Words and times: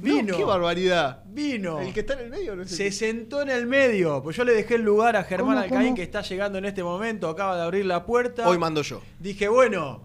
Vino. 0.00 0.32
No, 0.32 0.36
qué 0.36 0.44
barbaridad. 0.44 1.22
Vino. 1.26 1.78
El 1.80 1.92
que 1.92 2.00
está 2.00 2.14
en 2.14 2.20
el 2.20 2.30
medio, 2.30 2.56
no 2.56 2.64
sé. 2.64 2.74
Se 2.76 2.90
sentó 2.92 3.42
en 3.42 3.50
el 3.50 3.66
medio. 3.66 4.22
Pues 4.22 4.36
yo 4.36 4.44
le 4.44 4.52
dejé 4.52 4.74
el 4.74 4.82
lugar 4.82 5.14
a 5.16 5.22
Germán 5.24 5.54
¿Cómo, 5.56 5.60
Alcaín, 5.60 5.82
cómo? 5.88 5.94
que 5.96 6.02
está 6.02 6.22
llegando 6.22 6.58
en 6.58 6.64
este 6.64 6.82
momento. 6.82 7.28
Acaba 7.28 7.56
de 7.56 7.62
abrir 7.62 7.86
la 7.86 8.04
puerta. 8.04 8.48
Hoy 8.48 8.58
mando 8.58 8.82
yo. 8.82 9.00
Dije, 9.20 9.48
bueno, 9.48 10.04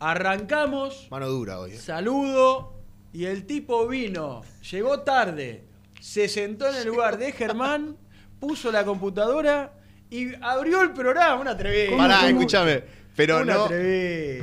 arrancamos. 0.00 1.06
Mano 1.10 1.28
dura 1.28 1.60
hoy. 1.60 1.72
eh. 1.72 1.76
Saludo. 1.78 2.74
Y 3.12 3.26
el 3.26 3.44
tipo 3.46 3.86
vino. 3.86 4.42
Llegó 4.70 5.00
tarde. 5.00 5.64
Se 6.00 6.28
sentó 6.28 6.68
en 6.68 6.76
el 6.76 6.88
lugar 6.88 7.18
de 7.18 7.32
Germán. 7.32 7.96
Puso 8.40 8.72
la 8.72 8.84
computadora. 8.84 9.72
Y 10.10 10.34
abrió 10.42 10.82
el 10.82 10.92
programa. 10.92 11.40
Una 11.40 11.50
atrevida. 11.52 11.96
Pará, 11.96 12.28
escúchame. 12.28 12.82
Pero 13.14 13.40
Una 13.42 13.54
no, 13.54 13.68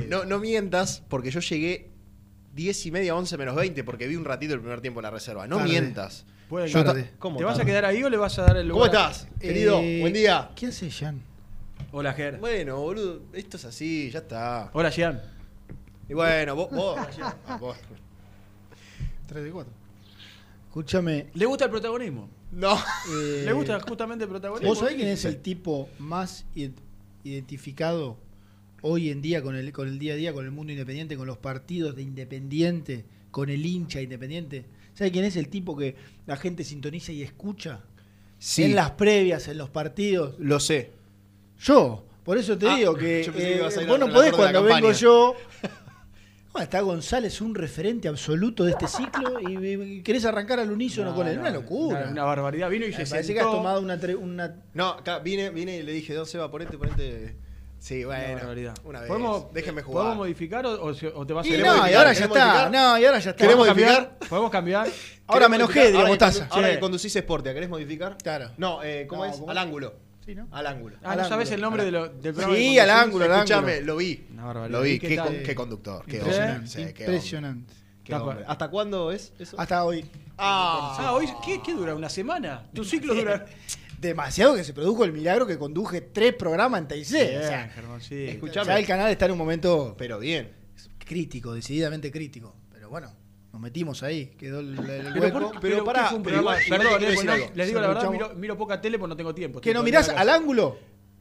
no, 0.08 0.24
no 0.26 0.38
mientas, 0.38 1.02
porque 1.08 1.30
yo 1.30 1.40
llegué 1.40 1.90
10 2.56 2.86
y 2.86 2.90
media, 2.90 3.14
11 3.14 3.36
menos 3.38 3.54
20, 3.54 3.84
porque 3.84 4.06
vi 4.08 4.16
un 4.16 4.24
ratito 4.24 4.54
el 4.54 4.60
primer 4.60 4.80
tiempo 4.80 4.98
en 5.00 5.04
la 5.04 5.10
reserva. 5.10 5.46
No 5.46 5.58
Tarde. 5.58 5.70
mientas. 5.70 6.24
Puede 6.48 6.68
Yo 6.68 6.82
que- 6.82 7.02
ta- 7.02 7.10
¿Cómo 7.18 7.38
¿Te 7.38 7.44
vas 7.44 7.54
a 7.54 7.58
tarde? 7.58 7.70
quedar 7.70 7.84
ahí 7.84 8.02
o 8.02 8.08
le 8.10 8.16
vas 8.16 8.38
a 8.38 8.42
dar 8.42 8.56
el 8.56 8.68
¿Cómo 8.70 8.86
lugar? 8.86 9.10
estás, 9.12 9.28
querido? 9.40 9.78
Eh, 9.80 10.00
Buen 10.00 10.12
día. 10.12 10.50
¿Qué 10.56 10.66
hace, 10.66 10.90
Jan? 10.90 11.20
Hola, 11.92 12.12
Ger. 12.14 12.38
Bueno, 12.38 12.80
boludo, 12.80 13.22
esto 13.32 13.56
es 13.58 13.64
así, 13.66 14.10
ya 14.10 14.20
está. 14.20 14.70
Hola, 14.72 14.90
Gian. 14.90 15.20
Y 16.08 16.14
bueno, 16.14 16.54
vos. 16.56 16.70
vos, 16.70 16.98
ah, 17.46 17.56
vos. 17.60 17.76
3 19.26 19.44
de 19.44 19.50
4. 19.50 19.72
Escúchame. 20.68 21.26
¿Le 21.34 21.46
gusta 21.46 21.64
el 21.64 21.70
protagonismo? 21.70 22.28
No. 22.52 22.74
eh, 22.76 23.42
¿Le 23.44 23.52
gusta 23.52 23.80
justamente 23.80 24.24
el 24.24 24.30
protagonismo? 24.30 24.68
¿Vos 24.68 24.78
sabés 24.78 24.94
quién 24.94 25.08
es 25.08 25.24
el 25.24 25.38
tipo 25.42 25.88
más 25.98 26.44
id- 26.54 26.72
identificado 27.24 28.16
hoy 28.86 29.10
en 29.10 29.20
día 29.22 29.42
con 29.42 29.56
el, 29.56 29.72
con 29.72 29.88
el 29.88 29.98
día 29.98 30.14
a 30.14 30.16
día, 30.16 30.32
con 30.32 30.44
el 30.44 30.50
mundo 30.50 30.72
independiente, 30.72 31.16
con 31.16 31.26
los 31.26 31.38
partidos 31.38 31.94
de 31.96 32.02
independiente, 32.02 33.04
con 33.30 33.50
el 33.50 33.64
hincha 33.66 34.00
independiente? 34.00 34.64
¿Sabés 34.94 35.12
quién 35.12 35.24
es 35.24 35.36
el 35.36 35.48
tipo 35.48 35.76
que 35.76 35.94
la 36.26 36.36
gente 36.36 36.64
sintoniza 36.64 37.12
y 37.12 37.22
escucha? 37.22 37.80
Sí. 38.38 38.64
En 38.64 38.74
las 38.74 38.92
previas, 38.92 39.48
en 39.48 39.58
los 39.58 39.70
partidos. 39.70 40.34
Lo 40.38 40.60
sé. 40.60 40.90
Yo, 41.60 42.04
por 42.24 42.38
eso 42.38 42.56
te 42.58 42.68
Ah, 42.68 42.76
digo 42.76 42.94
que 42.94 43.24
yo 43.24 43.32
pensé 43.32 43.46
que 43.48 43.54
eh, 43.54 43.58
ibas 43.58 43.76
a 43.76 43.82
ir 43.82 43.88
vos 43.88 43.98
no 43.98 44.10
podés 44.12 44.32
cuando 44.32 44.62
vengo 44.62 44.92
yo. 44.92 45.34
Bueno, 46.52 46.64
está 46.64 46.80
González, 46.80 47.42
un 47.42 47.54
referente 47.54 48.08
absoluto 48.08 48.64
de 48.64 48.70
este 48.70 48.88
ciclo, 48.88 49.38
y, 49.40 49.98
y 49.98 50.00
querés 50.02 50.24
arrancar 50.24 50.58
al 50.58 50.70
unísono 50.72 51.14
con 51.14 51.28
él. 51.28 51.38
una 51.38 51.50
locura. 51.50 52.00
Una, 52.00 52.10
una 52.12 52.24
barbaridad. 52.24 52.70
Vino 52.70 52.86
y 52.86 52.92
se 52.92 53.04
parece 53.04 53.24
sentó. 53.24 53.34
que 53.34 53.40
has 53.40 53.50
tomado 53.54 53.80
una, 53.82 54.00
una 54.18 54.54
No, 54.72 54.88
acá 54.92 55.18
vine, 55.18 55.50
vine 55.50 55.76
y 55.76 55.82
le 55.82 55.92
dije, 55.92 56.14
¿dónde 56.14 56.30
se 56.30 56.38
va? 56.38 56.50
Ponete, 56.50 56.78
ponete. 56.78 57.36
Sí, 57.78 58.04
bueno. 58.04 58.40
Una 58.84 59.00
vez. 59.00 59.08
¿Podemos, 59.08 59.52
Déjenme 59.52 59.80
eh, 59.80 59.84
jugar. 59.84 60.02
¿Podemos 60.04 60.16
modificar 60.16 60.66
o, 60.66 60.84
o 60.86 60.94
se- 60.94 61.06
o 61.08 61.26
te 61.26 61.32
vas 61.32 61.46
a 61.46 61.48
¿Querés 61.48 61.66
no, 61.66 61.72
y 61.88 61.92
ahora 61.94 62.12
ya 62.12 62.26
¿Querés 62.28 62.36
está. 62.36 62.68
No, 62.70 62.98
y 62.98 63.04
ahora 63.04 63.18
ya 63.18 63.30
está. 63.30 63.36
¿Queremos 63.36 63.66
¿Podemos 63.68 63.76
modificar? 63.76 64.08
cambiar? 64.08 64.28
¿Podemos 64.28 64.50
cambiar? 64.50 64.88
Ahora 65.28 65.48
me 65.48 65.56
¿Querés 65.58 65.76
enojé, 65.76 65.92
que 66.02 66.08
Mostaza. 66.08 66.48
Ahora 66.50 66.70
que 66.70 66.80
conducís 66.80 67.12
Sportia, 67.12 67.54
¿querés 67.54 67.68
modificar? 67.68 68.16
Claro. 68.18 68.50
No, 68.56 68.82
eh, 68.82 69.06
¿cómo 69.08 69.24
No, 69.24 69.30
es? 69.30 69.36
¿cómo? 69.38 69.50
Al 69.50 69.58
ángulo. 69.58 69.94
Sí, 70.24 70.34
¿no? 70.34 70.48
Al 70.50 70.66
ángulo. 70.66 70.96
Ah, 71.04 71.12
Al 71.12 71.18
¿no 71.18 71.28
sabes 71.28 71.50
el 71.52 71.60
nombre 71.60 71.84
de 71.84 71.92
lo- 71.92 72.08
del 72.08 72.32
programa? 72.34 72.56
Sí, 72.56 72.78
al 72.80 72.90
ángulo, 72.90 73.24
al 73.26 73.30
Escuchame, 73.32 73.72
ángulo. 73.74 73.92
lo 73.92 73.96
vi. 73.98 74.26
Una 74.32 74.44
barbaridad. 74.46 74.78
Lo 74.78 74.82
vi. 74.82 74.90
¿Y 74.92 74.98
qué 74.98 75.54
conductor. 75.54 76.04
Qué 76.06 76.16
Impresionante. 76.16 76.54
hombre. 76.56 76.68
Sí, 76.68 76.74
qué 76.76 76.82
hombre. 76.88 77.04
Impresionante. 77.04 77.74
Qué 78.02 78.14
hombre. 78.14 78.44
¿Hasta 78.48 78.68
cuándo 78.68 79.12
es 79.12 79.32
eso? 79.38 79.60
Hasta 79.60 79.84
hoy. 79.84 80.04
Ah, 80.38 80.96
Ah, 80.98 81.12
hoy, 81.12 81.28
¿qué, 81.44 81.60
qué 81.64 81.72
dura? 81.74 81.94
¿Una 81.94 82.08
semana? 82.08 82.64
¿Tu 82.74 82.84
ciclo 82.84 83.14
dura? 83.14 83.46
Demasiado 84.00 84.54
que 84.54 84.64
se 84.64 84.72
produjo 84.74 85.04
el 85.04 85.12
milagro 85.12 85.46
que 85.46 85.58
conduje 85.58 86.00
tres 86.00 86.34
programas 86.34 86.82
en 86.82 86.88
TIC. 86.88 87.10
Bien, 87.12 87.38
o 87.38 87.42
sea, 87.46 87.68
Germán, 87.68 88.00
sí. 88.00 88.24
Escuchame. 88.26 88.66
ya 88.66 88.78
el 88.78 88.86
canal 88.86 89.10
está 89.10 89.24
en 89.26 89.32
un 89.32 89.38
momento 89.38 89.94
Pero 89.98 90.18
bien. 90.18 90.52
crítico, 90.98 91.54
decididamente 91.54 92.10
crítico. 92.12 92.54
Pero 92.72 92.90
bueno, 92.90 93.10
nos 93.52 93.60
metimos 93.60 94.02
ahí, 94.02 94.26
quedó 94.38 94.60
el, 94.60 94.78
el 94.78 94.84
Pero, 94.84 95.20
hueco. 95.20 95.38
por- 95.40 95.50
pero 95.60 95.60
pero 95.60 95.84
pará, 95.84 96.02
¿qué 96.02 96.08
fue 96.08 96.16
un 96.18 96.22
pero 96.22 96.36
programa? 96.42 96.62
igual- 96.62 96.66
igual 96.66 96.80
Perdón, 97.00 97.10
eh, 97.12 97.14
bueno, 97.14 97.52
les 97.54 97.66
digo 97.68 97.80
la 97.80 97.88
verdad, 97.88 98.10
miro, 98.10 98.34
miro 98.34 98.56
poca 98.58 98.80
tele 98.80 98.98
porque 98.98 99.08
no 99.10 99.16
tengo 99.16 99.34
tiempo. 99.34 99.60
¿Que 99.60 99.72
no 99.72 99.82
mirás 99.82 100.08
al 100.10 100.28
ángulo? 100.28 100.78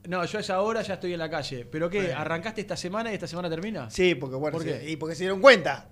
No, 0.08 0.24
yo 0.26 0.38
a 0.38 0.42
esa 0.42 0.62
hora 0.62 0.82
ya 0.84 0.96
estoy 0.96 1.14
en 1.14 1.20
la 1.20 1.30
calle. 1.32 1.66
¿Pero 1.66 1.90
qué? 1.90 2.14
¿Arrancaste 2.14 2.62
esta 2.62 2.78
semana 2.78 3.10
y 3.12 3.16
esta 3.16 3.26
semana 3.28 3.50
termina? 3.50 3.90
Sí, 3.90 4.14
porque 4.14 4.36
bueno, 4.36 4.58
¿Por 4.58 4.64
sí, 4.64 4.70
qué? 4.72 4.92
y 4.92 4.98
porque 4.98 5.16
se 5.16 5.24
dieron 5.24 5.42
cuenta. 5.42 5.90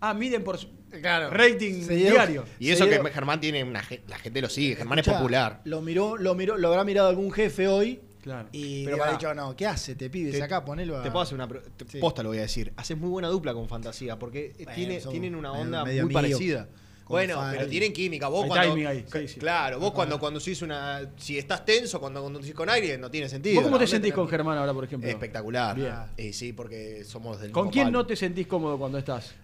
Ah, 0.00 0.12
miden 0.12 0.42
por 0.42 0.58
Claro. 1.00 1.30
rating 1.30 1.86
diario. 1.86 2.44
Y 2.58 2.70
eso 2.70 2.86
que 2.88 2.98
Germán 3.12 3.40
tiene 3.40 3.62
una 3.64 3.82
la 4.08 4.18
gente 4.18 4.40
lo 4.40 4.48
sigue, 4.48 4.76
Germán 4.76 4.98
es 5.00 5.06
popular. 5.08 5.60
Lo 5.64 5.80
miró, 5.82 6.16
lo 6.16 6.34
miró, 6.34 6.56
lo 6.56 6.68
habrá 6.68 6.84
mirado 6.84 7.08
algún 7.08 7.30
jefe 7.32 7.68
hoy 7.68 8.00
Claro. 8.22 8.48
y 8.50 8.84
Pero 8.84 8.98
pará. 8.98 9.12
dicho, 9.12 9.32
no, 9.34 9.54
¿qué 9.54 9.66
hace? 9.66 9.94
Te 9.94 10.10
pibes 10.10 10.34
Te- 10.34 10.42
acá, 10.42 10.64
ponelo 10.64 10.98
a. 10.98 11.02
Te 11.04 11.10
puedo 11.12 11.22
hacer 11.22 11.36
una. 11.36 11.46
te- 11.48 11.84
Sí. 11.88 11.98
Posta 11.98 12.22
lo 12.24 12.30
voy 12.30 12.38
a 12.38 12.42
decir. 12.42 12.72
Haces 12.76 12.96
muy 12.98 13.08
buena 13.08 13.28
dupla 13.28 13.54
con 13.54 13.68
fantasía, 13.68 14.18
porque 14.18 14.52
Bueno, 14.56 14.72
tiene, 14.74 15.00
somos 15.00 15.12
tienen 15.12 15.34
una 15.36 15.52
onda 15.52 15.84
medio 15.84 16.02
muy 16.04 16.12
parecida. 16.12 16.68
Bueno, 17.08 17.40
pero 17.52 17.68
tienen 17.68 17.92
química. 17.92 18.26
Vos 18.26 18.42
Hay 18.42 18.48
cuando. 18.48 18.68
timing 18.70 18.86
ahí, 18.88 19.04
sí, 19.12 19.28
sí. 19.28 19.38
Claro, 19.38 19.78
vos 19.78 19.92
cuando 19.92 20.18
conducís 20.18 20.60
una. 20.62 21.02
Si 21.16 21.38
estás 21.38 21.64
tenso, 21.64 22.00
cuando 22.00 22.20
conducís 22.20 22.52
con 22.52 22.68
aire, 22.68 22.98
no 22.98 23.08
tiene 23.12 23.28
sentido. 23.28 23.54
¿Vos 23.54 23.62
cómo 23.64 23.78
te 23.78 23.86
sentís 23.86 24.12
con 24.12 24.26
Germán 24.28 24.58
ahora, 24.58 24.74
por 24.74 24.82
ejemplo? 24.82 25.08
Espectacular. 25.08 25.76
Bien. 25.76 25.94
Eh, 26.16 26.32
sí, 26.32 26.52
porque 26.52 27.04
somos 27.04 27.40
del 27.40 27.52
¿Con 27.52 27.66
mismo 27.66 27.72
quién 27.72 27.84
palo. 27.86 27.98
no 27.98 28.06
te 28.06 28.16
sentís 28.16 28.48
cómodo 28.48 28.76
cuando 28.76 28.98
estás? 28.98 29.36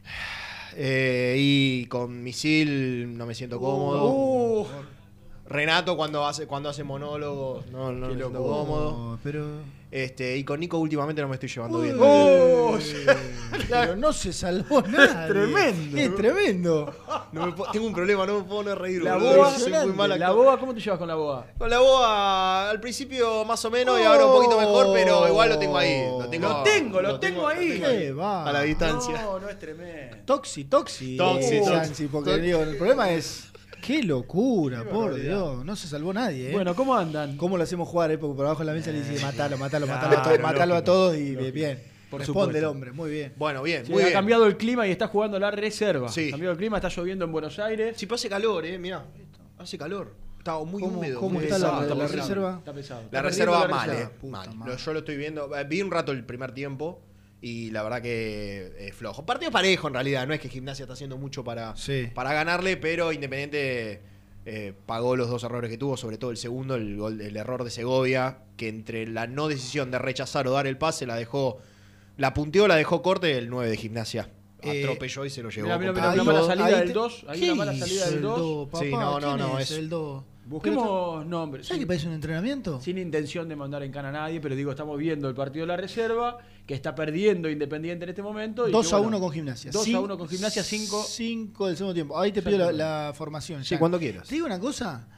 Eh, 0.76 1.36
y 1.38 1.86
con 1.86 2.22
misil 2.22 3.16
no 3.16 3.26
me 3.26 3.34
siento 3.34 3.58
cómodo. 3.58 4.10
Uh, 4.10 4.66
Renato 5.48 5.96
cuando 5.96 6.26
hace, 6.26 6.46
cuando 6.46 6.68
hace 6.68 6.84
monólogos, 6.84 7.66
no, 7.70 7.92
no 7.92 8.08
me 8.08 8.14
siento 8.14 8.42
cómodo. 8.42 9.18
Pero. 9.22 9.81
Este, 9.92 10.38
y 10.38 10.42
con 10.42 10.58
Nico 10.58 10.78
últimamente 10.78 11.20
no 11.20 11.28
me 11.28 11.34
estoy 11.34 11.50
llevando 11.50 11.80
bien. 11.82 11.96
Oh, 12.00 12.78
Claro, 13.66 13.94
no 13.94 14.10
se 14.14 14.32
salvó 14.32 14.80
nada. 14.82 15.28
tremendo. 15.28 15.98
Es 15.98 16.16
tremendo. 16.16 16.94
No 17.32 17.46
me 17.46 17.52
po- 17.52 17.66
tengo 17.70 17.86
un 17.88 17.92
problema, 17.92 18.24
no 18.26 18.38
me 18.38 18.44
puedo 18.44 18.62
no 18.62 18.74
reír. 18.74 19.02
La 19.02 19.18
boa, 19.18 19.50
Soy 19.58 19.70
muy 19.70 19.92
mal 19.92 20.08
la 20.08 20.14
actor. 20.28 20.34
boa, 20.44 20.58
¿cómo 20.58 20.72
te 20.74 20.80
llevas 20.80 20.98
con 20.98 21.08
la 21.08 21.14
boa? 21.14 21.46
Con 21.58 21.68
la 21.68 21.78
boa 21.80 22.70
al 22.70 22.80
principio 22.80 23.44
más 23.44 23.62
o 23.66 23.70
menos 23.70 24.00
y 24.00 24.02
ahora 24.04 24.24
un 24.24 24.32
poquito 24.32 24.58
mejor, 24.58 24.86
pero 24.94 25.28
igual 25.28 25.50
lo 25.50 25.58
tengo 25.58 25.76
ahí. 25.76 26.06
Lo 26.08 26.26
tengo, 26.30 26.48
Lo 26.48 26.62
tengo, 26.62 27.02
lo 27.02 27.20
tengo 27.20 27.46
ahí. 27.46 27.78
¿Qué 27.78 28.12
va? 28.12 28.48
A 28.48 28.52
la 28.52 28.62
distancia. 28.62 29.20
No, 29.20 29.38
no 29.40 29.48
es 29.50 29.58
tremendo. 29.58 30.16
Toxi, 30.24 30.64
toxi. 30.64 31.18
Toxi, 31.18 31.56
Eh, 31.56 31.62
toxi. 31.66 32.06
Porque 32.06 32.30
Toxi. 32.30 32.42
digo, 32.46 32.62
el 32.62 32.76
problema 32.78 33.10
es. 33.10 33.51
Qué 33.82 34.02
locura, 34.02 34.84
por 34.84 35.14
Dios. 35.16 35.64
No 35.64 35.74
se 35.74 35.88
salvó 35.88 36.12
nadie, 36.12 36.50
¿eh? 36.50 36.52
Bueno, 36.52 36.74
¿cómo 36.74 36.94
andan? 36.94 37.36
¿Cómo 37.36 37.56
lo 37.56 37.64
hacemos 37.64 37.88
jugar, 37.88 38.12
eh? 38.12 38.18
Porque 38.18 38.36
por 38.36 38.46
abajo 38.46 38.60
de 38.60 38.66
la 38.66 38.72
mesa 38.74 38.92
le 38.92 39.02
dice 39.02 39.22
matalo, 39.24 39.58
matalo, 39.58 39.86
matalo, 39.88 40.08
Claro, 40.10 40.20
a 40.20 40.22
todos, 40.24 40.40
matalo 40.40 40.62
a 40.74 40.76
lógico, 40.78 40.84
todos 40.84 41.16
y 41.16 41.32
lógico. 41.32 41.52
bien. 41.52 41.82
Por 42.08 42.20
Responde 42.20 42.40
supuesto. 42.44 42.58
el 42.58 42.64
hombre, 42.66 42.92
muy 42.92 43.10
bien. 43.10 43.32
Bueno, 43.36 43.62
bien, 43.62 43.84
Sí, 43.86 43.90
muy 43.92 44.02
ha 44.02 44.06
bien. 44.06 44.16
cambiado 44.18 44.46
el 44.46 44.56
clima 44.56 44.86
y 44.86 44.90
está 44.92 45.08
jugando 45.08 45.38
la 45.38 45.50
reserva. 45.50 46.08
Sí. 46.10 46.28
Ha 46.28 46.30
cambiado 46.32 46.52
el 46.52 46.58
clima, 46.58 46.76
está 46.76 46.88
lloviendo 46.90 47.24
en 47.24 47.32
Buenos 47.32 47.58
Aires. 47.58 47.96
Sí, 47.96 48.06
pero 48.06 48.14
hace 48.16 48.28
calor, 48.28 48.64
eh, 48.66 48.78
mirá. 48.78 49.04
Hace 49.58 49.76
calor. 49.78 50.14
Está 50.38 50.58
muy 50.60 50.80
¿Cómo- 50.82 50.98
húmedo. 50.98 51.18
cómo 51.20 51.34
muy 51.34 51.44
está 51.44 51.58
la- 51.58 51.66
pesado. 51.80 51.94
la 51.96 52.04
Está 52.04 52.16
reserva? 52.16 52.56
Está 52.58 52.72
pesado. 52.74 53.00
La 53.00 53.06
Está 53.06 53.22
reserva 53.22 53.52
perdiendo 53.62 53.74
la 53.74 53.80
mal, 53.80 53.90
reserva. 53.90 54.10
eh. 54.10 54.18
Puta 54.20 54.36
mal. 54.36 54.54
madre. 54.56 54.72
Lo- 54.72 54.78
yo 54.78 54.92
lo 54.92 54.98
estoy 55.00 55.16
viendo. 55.16 55.56
eh, 55.56 55.64
Vi 55.64 55.82
un 55.82 55.90
rato 55.90 56.12
el 56.12 56.24
primer 56.24 56.52
tiempo 56.52 57.00
y 57.42 57.70
la 57.72 57.82
verdad 57.82 58.00
que 58.00 58.72
es 58.78 58.94
flojo. 58.94 59.26
Partido 59.26 59.50
parejo 59.50 59.88
en 59.88 59.94
realidad. 59.94 60.26
No 60.26 60.32
es 60.32 60.40
que 60.40 60.48
Gimnasia 60.48 60.84
está 60.84 60.94
haciendo 60.94 61.18
mucho 61.18 61.44
para, 61.44 61.76
Sí. 61.76 62.08
para 62.14 62.32
ganarle, 62.32 62.76
pero 62.78 63.12
Independiente 63.12 64.00
eh, 64.46 64.72
pagó 64.86 65.14
los 65.16 65.28
dos 65.28 65.42
errores 65.44 65.70
que 65.70 65.76
tuvo, 65.76 65.96
sobre 65.96 66.18
todo 66.18 66.30
el 66.30 66.36
segundo, 66.36 66.76
el, 66.76 66.96
gol, 66.96 67.20
el 67.20 67.36
error 67.36 67.62
de 67.64 67.70
Segovia, 67.70 68.38
que 68.56 68.68
entre 68.68 69.06
la 69.06 69.26
no 69.26 69.48
decisión 69.48 69.90
de 69.90 69.98
rechazar 69.98 70.46
o 70.48 70.52
dar 70.52 70.66
el 70.66 70.78
pase 70.78 71.04
la 71.06 71.16
dejó, 71.16 71.58
la 72.16 72.32
punteó, 72.34 72.66
la 72.68 72.76
dejó 72.76 73.02
corte 73.02 73.36
el 73.38 73.50
9 73.50 73.70
de 73.70 73.76
Gimnasia. 73.76 74.30
Eh, 74.62 74.82
Atropelló 74.84 75.24
y 75.24 75.30
se 75.30 75.42
lo 75.42 75.50
llevó. 75.50 75.66
Una 75.66 75.78
mala 75.92 76.12
Ahí- 76.40 76.46
salida 76.46 76.78
del 76.78 76.86
te- 76.88 76.92
2. 76.94 77.24
Hay 77.28 77.40
¿Qué 77.40 77.46
una 77.46 77.54
mala 77.56 77.76
salida 77.76 78.04
del 78.06 78.14
el 78.14 78.22
2. 78.22 78.38
do, 78.38 78.68
papá? 78.70 78.84
Sí, 78.84 78.90
no, 78.92 79.20
no, 79.20 79.26
¿Quién 79.34 79.38
no, 79.38 79.58
es 79.58 79.70
el 79.72 79.88
do? 79.88 80.24
Busquemos 80.44 81.24
nombres. 81.26 81.66
¿Sabes 81.66 81.78
sí. 81.78 81.80
que 81.84 81.86
parece 81.86 82.08
un 82.08 82.14
entrenamiento? 82.14 82.80
Sin 82.80 82.98
intención 82.98 83.48
de 83.48 83.56
mandar 83.56 83.82
en 83.82 83.92
cana 83.92 84.08
a 84.08 84.12
nadie, 84.12 84.40
pero 84.40 84.54
digo, 84.56 84.70
estamos 84.72 84.98
viendo 84.98 85.28
el 85.28 85.34
partido 85.34 85.62
de 85.64 85.68
la 85.68 85.76
reserva, 85.76 86.38
que 86.66 86.74
está 86.74 86.94
perdiendo 86.94 87.48
Independiente 87.48 88.04
en 88.04 88.10
este 88.10 88.22
momento. 88.22 88.68
y 88.68 88.72
2 88.72 88.88
que, 88.88 88.94
a 88.94 88.98
bueno, 88.98 89.16
1 89.18 89.20
con 89.26 89.32
gimnasia. 89.32 89.70
2 89.70 89.82
a 89.86 89.90
Cin- 89.90 90.02
1 90.04 90.18
con 90.18 90.28
gimnasia, 90.28 90.62
5. 90.64 91.04
5 91.08 91.66
del 91.68 91.76
segundo 91.76 91.94
tiempo. 91.94 92.18
Ahí 92.18 92.32
te 92.32 92.42
pido 92.42 92.58
la, 92.58 92.72
la 92.72 93.12
formación. 93.14 93.62
Sí, 93.64 93.70
ya. 93.74 93.78
cuando 93.78 93.98
quieras. 93.98 94.26
Te 94.28 94.34
digo 94.34 94.46
una 94.46 94.58
cosa. 94.60 95.08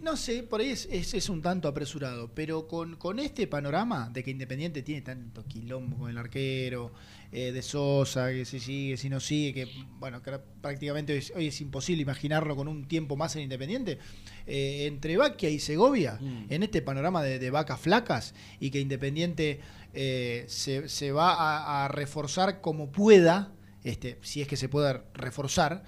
No 0.00 0.16
sé, 0.18 0.42
por 0.42 0.60
ahí 0.60 0.70
es, 0.70 0.86
es- 0.90 1.14
es 1.14 1.28
un 1.30 1.40
tanto 1.40 1.66
apresurado, 1.68 2.30
pero 2.34 2.66
con, 2.66 2.96
con 2.96 3.18
este 3.18 3.46
panorama 3.46 4.10
de 4.12 4.22
que 4.22 4.30
Independiente 4.30 4.82
tiene 4.82 5.00
tanto 5.02 5.44
quilombo 5.46 5.96
con 5.98 6.10
el 6.10 6.18
arquero, 6.18 6.92
eh, 7.36 7.50
de 7.52 7.62
Sosa, 7.62 8.30
que 8.30 8.44
si 8.44 8.60
sigue, 8.60 8.96
si 8.96 9.08
no 9.10 9.18
sigue, 9.18 9.52
que 9.52 9.68
bueno, 9.98 10.22
que 10.22 10.38
prácticamente 10.60 11.12
hoy 11.12 11.18
es, 11.18 11.32
hoy 11.34 11.46
es 11.48 11.60
imposible 11.60 12.00
imaginarlo 12.02 12.54
con 12.54 12.68
un 12.68 12.86
tiempo 12.86 13.16
más 13.16 13.34
en 13.34 13.42
Independiente, 13.42 13.98
eh, 14.46 14.86
entre 14.86 15.16
Baquia 15.16 15.50
y 15.50 15.58
Segovia, 15.58 16.18
Mm. 16.20 16.46
en 16.48 16.62
este 16.62 16.80
panorama 16.80 17.22
de, 17.24 17.40
de 17.40 17.50
vacas 17.50 17.80
flacas, 17.80 18.34
y 18.60 18.70
que 18.70 18.78
Independiente 18.80 19.60
eh, 19.92 20.44
se, 20.46 20.88
se 20.88 21.10
va 21.10 21.34
a, 21.34 21.84
a 21.84 21.88
reforzar 21.88 22.60
como 22.60 22.92
pueda, 22.92 23.52
este, 23.82 24.16
si 24.22 24.40
es 24.40 24.46
que 24.46 24.56
se 24.56 24.68
puede 24.68 25.02
reforzar, 25.12 25.82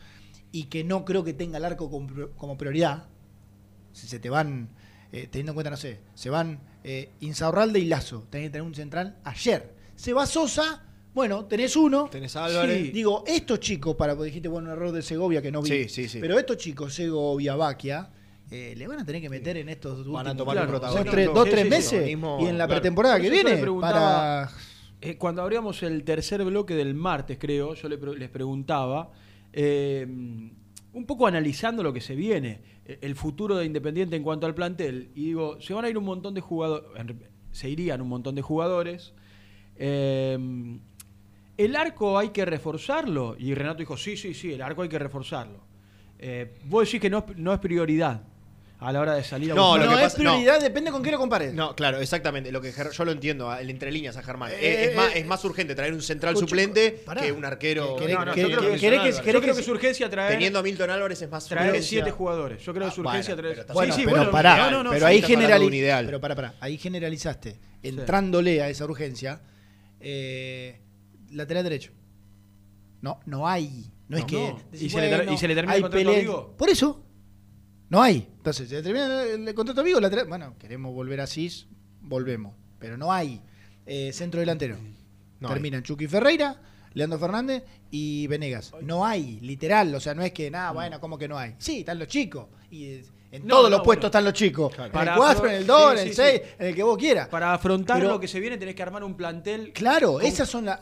y 0.52 0.64
que 0.64 0.82
no 0.84 1.04
creo 1.04 1.22
que 1.22 1.32
tenga 1.32 1.58
el 1.58 1.64
arco 1.64 1.88
como, 1.90 2.28
como 2.36 2.58
prioridad, 2.58 3.08
si 3.92 4.08
se 4.08 4.18
te 4.18 4.30
van, 4.30 4.70
eh, 5.12 5.28
teniendo 5.30 5.52
en 5.52 5.54
cuenta, 5.54 5.70
no 5.70 5.76
sé, 5.76 6.00
se 6.14 6.28
van 6.28 6.60
eh, 6.82 7.10
Insaurralde 7.20 7.78
y 7.78 7.84
Lazo, 7.86 8.26
tenés 8.30 8.48
que 8.48 8.50
tener 8.52 8.66
un 8.66 8.74
central 8.74 9.18
ayer. 9.24 9.74
Se 9.96 10.12
va 10.12 10.26
Sosa, 10.26 10.85
bueno, 11.16 11.46
tenés 11.46 11.74
uno. 11.76 12.08
Tenés 12.10 12.36
a 12.36 12.44
Álvarez. 12.44 12.82
Sí, 12.86 12.90
digo, 12.90 13.24
estos 13.26 13.58
chicos, 13.58 13.96
para, 13.96 14.14
porque 14.14 14.26
dijiste, 14.26 14.48
bueno, 14.48 14.68
un 14.68 14.74
error 14.74 14.92
de 14.92 15.00
Segovia 15.00 15.40
que 15.40 15.50
no 15.50 15.62
vi. 15.62 15.70
Sí, 15.70 15.88
sí, 15.88 16.08
sí. 16.08 16.18
Pero 16.20 16.38
estos 16.38 16.58
chicos, 16.58 16.92
Segovia, 16.94 17.56
Baquia, 17.56 18.10
eh, 18.50 18.74
le 18.76 18.86
van 18.86 19.00
a 19.00 19.04
tener 19.06 19.22
que 19.22 19.30
meter 19.30 19.56
en 19.56 19.70
estos 19.70 20.06
Van 20.06 20.26
últimos 20.26 20.26
a 20.26 20.36
tomar 20.36 20.54
Claro, 20.56 20.74
un 20.74 20.80
dos, 20.80 21.10
tres, 21.10 21.26
dos, 21.32 21.44
Sí, 21.44 21.50
tres 21.50 21.62
sí, 21.62 21.64
sí, 21.64 21.70
meses 21.96 22.08
y 22.08 22.12
en 22.12 22.58
la 22.58 22.66
claro. 22.66 22.68
pretemporada 22.68 23.14
Por 23.16 23.22
que 23.22 23.30
viene 23.30 23.56
para 23.80 24.50
Eh, 25.00 25.16
cuando 25.16 25.40
abríamos 25.40 25.82
el 25.82 26.04
tercer 26.04 26.44
bloque 26.44 26.74
del 26.74 26.94
martes, 26.94 27.38
creo, 27.40 27.72
yo 27.74 27.88
le 27.88 27.96
les 28.18 28.28
preguntaba, 28.28 29.10
eh, 29.54 30.06
un 30.92 31.06
poco 31.06 31.26
analizando 31.26 31.82
lo 31.82 31.92
que 31.94 32.00
se 32.02 32.14
viene, 32.14 32.60
eh, 32.84 32.98
el 33.00 33.14
futuro 33.16 33.56
de 33.56 33.64
Independiente 33.64 34.16
en 34.16 34.22
cuanto 34.22 34.46
al 34.46 34.54
plantel, 34.54 35.10
y 35.14 35.24
digo, 35.26 35.58
se 35.62 35.72
van 35.74 35.86
a 35.86 35.88
ir 35.88 35.96
un 35.96 36.04
montón 36.04 36.34
de 36.34 36.40
jugadores, 36.42 36.88
se 37.52 37.70
irían 37.70 38.02
un 38.02 38.08
montón 38.08 38.34
de 38.34 38.42
jugadores. 38.42 39.14
eh, 39.76 40.38
el 41.56 41.74
arco 41.76 42.18
hay 42.18 42.30
que 42.30 42.44
reforzarlo, 42.44 43.36
y 43.38 43.54
Renato 43.54 43.78
dijo, 43.78 43.96
sí, 43.96 44.16
sí, 44.16 44.34
sí, 44.34 44.52
el 44.52 44.62
arco 44.62 44.82
hay 44.82 44.88
que 44.88 44.98
reforzarlo. 44.98 45.64
Eh, 46.18 46.54
vos 46.64 46.84
decís 46.86 47.00
que 47.00 47.10
no, 47.10 47.18
es- 47.28 47.36
no 47.36 47.52
es 47.52 47.58
prioridad 47.60 48.22
a 48.78 48.92
la 48.92 49.00
hora 49.00 49.14
de 49.14 49.24
salir 49.24 49.52
a 49.52 49.54
No, 49.54 49.78
lo 49.78 49.84
no 49.84 49.90
que 49.90 49.96
es 49.96 50.02
pasa- 50.02 50.22
no. 50.22 50.30
prioridad, 50.32 50.60
depende 50.60 50.90
con 50.90 51.02
qué 51.02 51.10
lo 51.10 51.18
compares. 51.18 51.54
No, 51.54 51.74
claro, 51.74 51.98
exactamente. 51.98 52.52
Lo 52.52 52.60
que 52.60 52.74
Ger- 52.74 52.90
yo 52.92 53.04
lo 53.06 53.12
entiendo, 53.12 53.54
el 53.54 53.70
entre 53.70 53.90
líneas 53.90 54.18
a 54.18 54.22
Germán. 54.22 54.50
Eh, 54.52 54.56
es, 54.60 54.88
es 54.90 54.96
más, 54.96 55.14
eh, 55.14 55.18
es 55.20 55.26
más 55.26 55.42
urgente 55.46 55.74
traer 55.74 55.94
un 55.94 56.02
central 56.02 56.36
suplente 56.36 57.02
que 57.22 57.32
un 57.32 57.44
arquero. 57.44 57.96
¿Querés- 57.96 58.14
No, 58.18 58.24
no, 58.26 58.32
querés- 58.34 58.36
yo 58.36 58.48
creo 58.48 58.60
que, 58.60 58.66
es 58.66 58.82
urgencia. 58.82 58.90
querés 58.90 59.16
Yo 59.16 59.22
creo 59.22 59.40
que 59.40 59.46
que 59.54 59.60
es 59.62 59.68
urgencia 59.68 60.10
traer, 60.10 60.32
Teniendo 60.32 60.58
a 60.58 60.62
Milton 60.62 60.90
Álvarez 60.90 61.22
es 61.22 61.30
más 61.30 61.46
traer 61.46 61.70
urgencia. 61.70 61.88
siete 61.88 62.10
jugadores. 62.10 62.62
Yo 62.62 62.74
creo 62.74 62.86
que 62.86 62.92
es 62.92 62.98
Ah, 62.98 63.00
urgencia 63.00 63.34
bueno, 63.34 63.42
traer. 63.48 63.66
pero 63.66 63.74
Bueno, 63.74 63.94
sí, 63.94 64.00
sí, 64.00 64.04
pero 64.06 64.16
bueno, 64.18 64.30
pará, 64.32 64.70
no, 64.70 64.90
pero 64.90 65.06
ahí, 65.06 65.16
estamos 65.16 65.36
hablando 65.36 65.58
de 65.58 65.64
un 65.64 65.70
generali- 65.72 65.76
ideal. 65.78 66.04
pero 66.06 66.20
pará, 66.20 66.34
pará, 66.34 66.54
ahí 66.60 66.76
generalizaste, 66.76 67.58
entrándole 67.82 68.60
a 68.62 68.68
esa 68.68 68.84
urgencia, 68.84 69.40
eh, 70.00 70.80
lateral 71.36 71.62
derecho. 71.64 71.92
No, 73.00 73.20
no 73.26 73.46
hay. 73.46 73.92
No, 74.08 74.16
es 74.16 74.24
que. 74.24 74.36
no. 74.52 74.58
decís, 74.70 74.82
¿Y 74.82 74.90
se 74.90 75.00
le 75.00 75.08
ter- 75.08 75.16
bueno, 75.18 75.32
y 75.32 75.36
se 75.38 75.48
le 75.48 75.54
termina 75.54 75.76
el 75.76 75.82
contrato 75.82 76.10
a 76.10 76.12
Vigo? 76.14 76.54
Por 76.56 76.68
eso. 76.70 77.02
No 77.88 78.02
hay. 78.02 78.28
Entonces, 78.38 78.68
se 78.68 78.76
le 78.76 78.82
termina 78.82 79.22
el, 79.22 79.46
el 79.46 79.54
contrato 79.54 79.80
a 79.80 79.84
Vigo, 79.84 80.00
lateral. 80.00 80.26
Bueno, 80.26 80.56
queremos 80.58 80.92
volver 80.94 81.20
a 81.20 81.26
Cis, 81.26 81.66
volvemos. 82.00 82.54
Pero 82.78 82.96
no 82.96 83.12
hay 83.12 83.42
eh, 83.86 84.12
centro 84.12 84.40
delantero. 84.40 84.76
No 85.40 85.48
Terminan 85.48 85.82
Chucky 85.82 86.06
Ferreira, 86.08 86.60
Leandro 86.94 87.18
Fernández 87.18 87.62
y 87.90 88.26
Venegas. 88.26 88.72
No 88.82 89.04
hay, 89.04 89.38
literal. 89.40 89.94
O 89.94 90.00
sea, 90.00 90.14
no 90.14 90.22
es 90.22 90.32
que 90.32 90.50
nada, 90.50 90.72
bueno, 90.72 90.98
¿cómo 91.00 91.18
que 91.18 91.28
no 91.28 91.38
hay? 91.38 91.54
Sí, 91.58 91.80
están 91.80 91.98
los 91.98 92.08
chicos. 92.08 92.46
Y 92.70 92.84
eh, 92.86 93.04
en 93.32 93.42
No, 93.46 93.56
todos 93.56 93.70
no, 93.70 93.76
los 93.76 93.84
puestos 93.84 94.02
bueno. 94.02 94.06
están 94.06 94.24
los 94.24 94.32
chicos. 94.32 94.72
En 94.78 94.92
Para 94.92 95.12
el 95.12 95.18
4, 95.18 95.38
afro- 95.42 95.48
en 95.50 95.54
el 95.56 95.66
2, 95.66 95.80
sí, 95.80 95.98
en 96.00 96.02
el 96.02 96.08
sí, 96.08 96.14
6, 96.14 96.40
sí. 96.44 96.50
en 96.58 96.66
el 96.66 96.74
que 96.74 96.82
vos 96.82 96.96
quieras. 96.98 97.28
Para 97.28 97.52
afrontar 97.54 97.98
Pero- 97.98 98.10
lo 98.10 98.20
que 98.20 98.28
se 98.28 98.40
viene 98.40 98.56
tenés 98.56 98.74
que 98.74 98.82
armar 98.82 99.02
un 99.04 99.16
plantel 99.16 99.72
Claro, 99.72 100.14
con- 100.14 100.22
esas 100.24 100.48
son 100.48 100.64
las. 100.66 100.78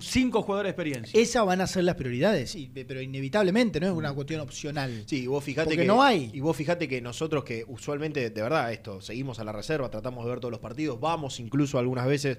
cinco 0.00 0.42
jugadores 0.42 0.68
de 0.68 0.70
experiencia. 0.70 1.20
esas 1.20 1.46
van 1.46 1.60
a 1.60 1.66
ser 1.66 1.84
las 1.84 1.94
prioridades, 1.94 2.50
sí, 2.50 2.70
pero 2.86 3.00
inevitablemente, 3.00 3.80
no 3.80 3.86
es 3.86 3.92
una 3.92 4.12
cuestión 4.12 4.40
opcional. 4.40 5.04
Sí, 5.06 5.22
y 5.22 5.26
vos 5.26 5.42
fijate 5.44 5.66
Porque 5.66 5.82
que 5.82 5.86
no 5.86 6.02
hay. 6.02 6.30
Y 6.32 6.40
vos 6.40 6.56
fijate 6.56 6.88
que 6.88 7.00
nosotros 7.00 7.44
que 7.44 7.64
usualmente, 7.68 8.28
de 8.30 8.42
verdad, 8.42 8.72
esto, 8.72 9.00
seguimos 9.00 9.38
a 9.38 9.44
la 9.44 9.52
reserva, 9.52 9.90
tratamos 9.90 10.24
de 10.24 10.30
ver 10.30 10.40
todos 10.40 10.52
los 10.52 10.60
partidos, 10.60 11.00
vamos 11.00 11.40
incluso 11.40 11.78
algunas 11.78 12.06
veces 12.06 12.38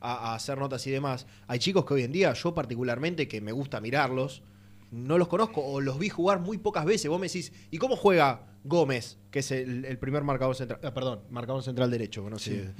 a, 0.00 0.30
a 0.30 0.34
hacer 0.34 0.58
notas 0.58 0.86
y 0.86 0.90
demás. 0.90 1.26
Hay 1.46 1.58
chicos 1.58 1.84
que 1.84 1.94
hoy 1.94 2.02
en 2.04 2.12
día, 2.12 2.32
yo 2.32 2.54
particularmente, 2.54 3.26
que 3.28 3.40
me 3.40 3.52
gusta 3.52 3.80
mirarlos, 3.80 4.42
no 4.90 5.18
los 5.18 5.28
conozco 5.28 5.60
o 5.64 5.80
los 5.80 5.98
vi 5.98 6.08
jugar 6.08 6.40
muy 6.40 6.58
pocas 6.58 6.84
veces. 6.84 7.08
Vos 7.10 7.20
me 7.20 7.26
decís, 7.26 7.52
¿y 7.70 7.78
cómo 7.78 7.96
juega 7.96 8.46
Gómez, 8.64 9.18
que 9.30 9.38
es 9.38 9.50
el, 9.50 9.84
el 9.84 9.98
primer 9.98 10.24
marcador 10.24 10.54
central? 10.56 10.80
ah, 10.82 10.92
perdón, 10.94 11.20
marcador 11.30 11.62
central 11.62 11.90
derecho, 11.90 12.28
no 12.28 12.38
sé. 12.38 12.72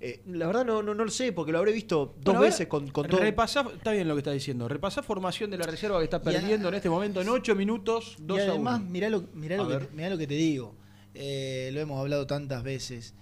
Eh, 0.00 0.22
la 0.26 0.46
verdad 0.46 0.64
no, 0.64 0.82
no, 0.82 0.94
no 0.94 1.04
lo 1.04 1.10
sé, 1.10 1.32
porque 1.32 1.52
lo 1.52 1.58
habré 1.58 1.72
visto 1.72 2.14
dos 2.16 2.24
Bueno, 2.24 2.38
a 2.38 2.42
ver, 2.42 2.50
veces 2.50 2.66
con, 2.68 2.88
con 2.90 3.06
todo. 3.08 3.20
repasá- 3.20 3.70
está 3.74 3.92
bien 3.92 4.08
lo 4.08 4.14
que 4.14 4.20
está 4.20 4.32
diciendo. 4.32 4.68
Repasá 4.68 5.02
formación 5.02 5.50
de 5.50 5.58
la 5.58 5.66
reserva 5.66 5.98
que 5.98 6.04
está 6.04 6.18
a- 6.18 6.22
perdiendo 6.22 6.68
en 6.68 6.74
este 6.74 6.88
momento 6.90 7.20
en 7.20 7.28
8 7.28 7.54
minutos, 7.54 8.16
2 8.20 8.38
y 8.38 8.40
a 8.40 8.44
además, 8.50 8.80
1. 8.80 8.90
mirá 8.90 9.10
lo, 9.10 9.24
mirá 9.34 9.56
A 9.60 9.64
lo, 9.64 9.78
que, 9.80 9.88
mirá 9.94 10.10
lo 10.10 10.18
que 10.18 10.26
te 10.26 10.34
digo. 10.34 10.74
Eh, 11.14 11.70
lo 11.72 11.80
hemos 11.80 11.98
hablado 12.00 12.26
tantas 12.26 12.62
veces. 12.62 13.14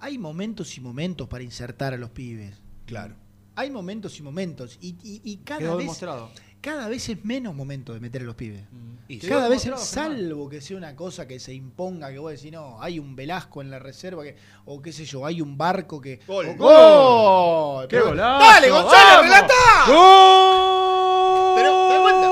Hay 0.00 0.18
momentos 0.18 0.76
y 0.76 0.80
momentos 0.80 1.28
para 1.28 1.42
insertar 1.42 1.92
a 1.94 1.96
los 1.96 2.10
pibes. 2.10 2.60
Claro. 2.86 3.16
Hay 3.56 3.70
momentos 3.70 4.16
y 4.18 4.22
momentos. 4.22 4.78
Y, 4.80 4.90
y- 5.02 5.20
y 5.24 5.38
cada, 5.38 5.58
Quedó 5.60 5.70
vez, 5.76 5.84
demostrado. 5.86 6.30
Cada 6.60 6.88
vez 6.88 7.08
es 7.08 7.24
menos 7.24 7.54
momento 7.54 7.94
de 7.94 8.00
meter 8.00 8.22
a 8.22 8.24
los 8.24 8.34
pibes. 8.34 8.62
Y 9.10 9.18
Quedó 9.18 9.36
Cada 9.36 9.48
vez, 9.48 9.64
demostrado, 9.64 10.06
Germán. 10.10 10.18
salvo 10.20 10.48
que 10.50 10.60
sea 10.60 10.76
una 10.76 10.94
cosa 10.94 11.26
que 11.26 11.38
se 11.40 11.54
imponga, 11.54 12.10
que 12.12 12.18
vos 12.18 12.30
decís, 12.32 12.52
no, 12.52 12.76
hay 12.82 12.98
un 12.98 13.16
Velasco 13.16 13.62
en 13.62 13.70
la 13.70 13.78
reserva, 13.78 14.22
que, 14.22 14.36
o 14.66 14.82
qué 14.82 14.92
sé 14.92 15.04
yo, 15.06 15.24
hay 15.24 15.40
un 15.40 15.56
barco 15.56 15.98
que. 16.00 16.20
Gol. 16.26 16.46
o- 16.48 16.54
¡Gol! 17.78 17.88
¡Qué 17.88 17.96
Pero- 17.96 18.08
golazo! 18.08 18.44
¡Dale, 18.44 18.70
Gonzalo, 18.70 18.92
¡Vamos! 18.98 19.24
relatá! 19.24 19.54
Pero, 21.56 21.88
¿te 21.88 21.98
cuenta? 22.02 22.28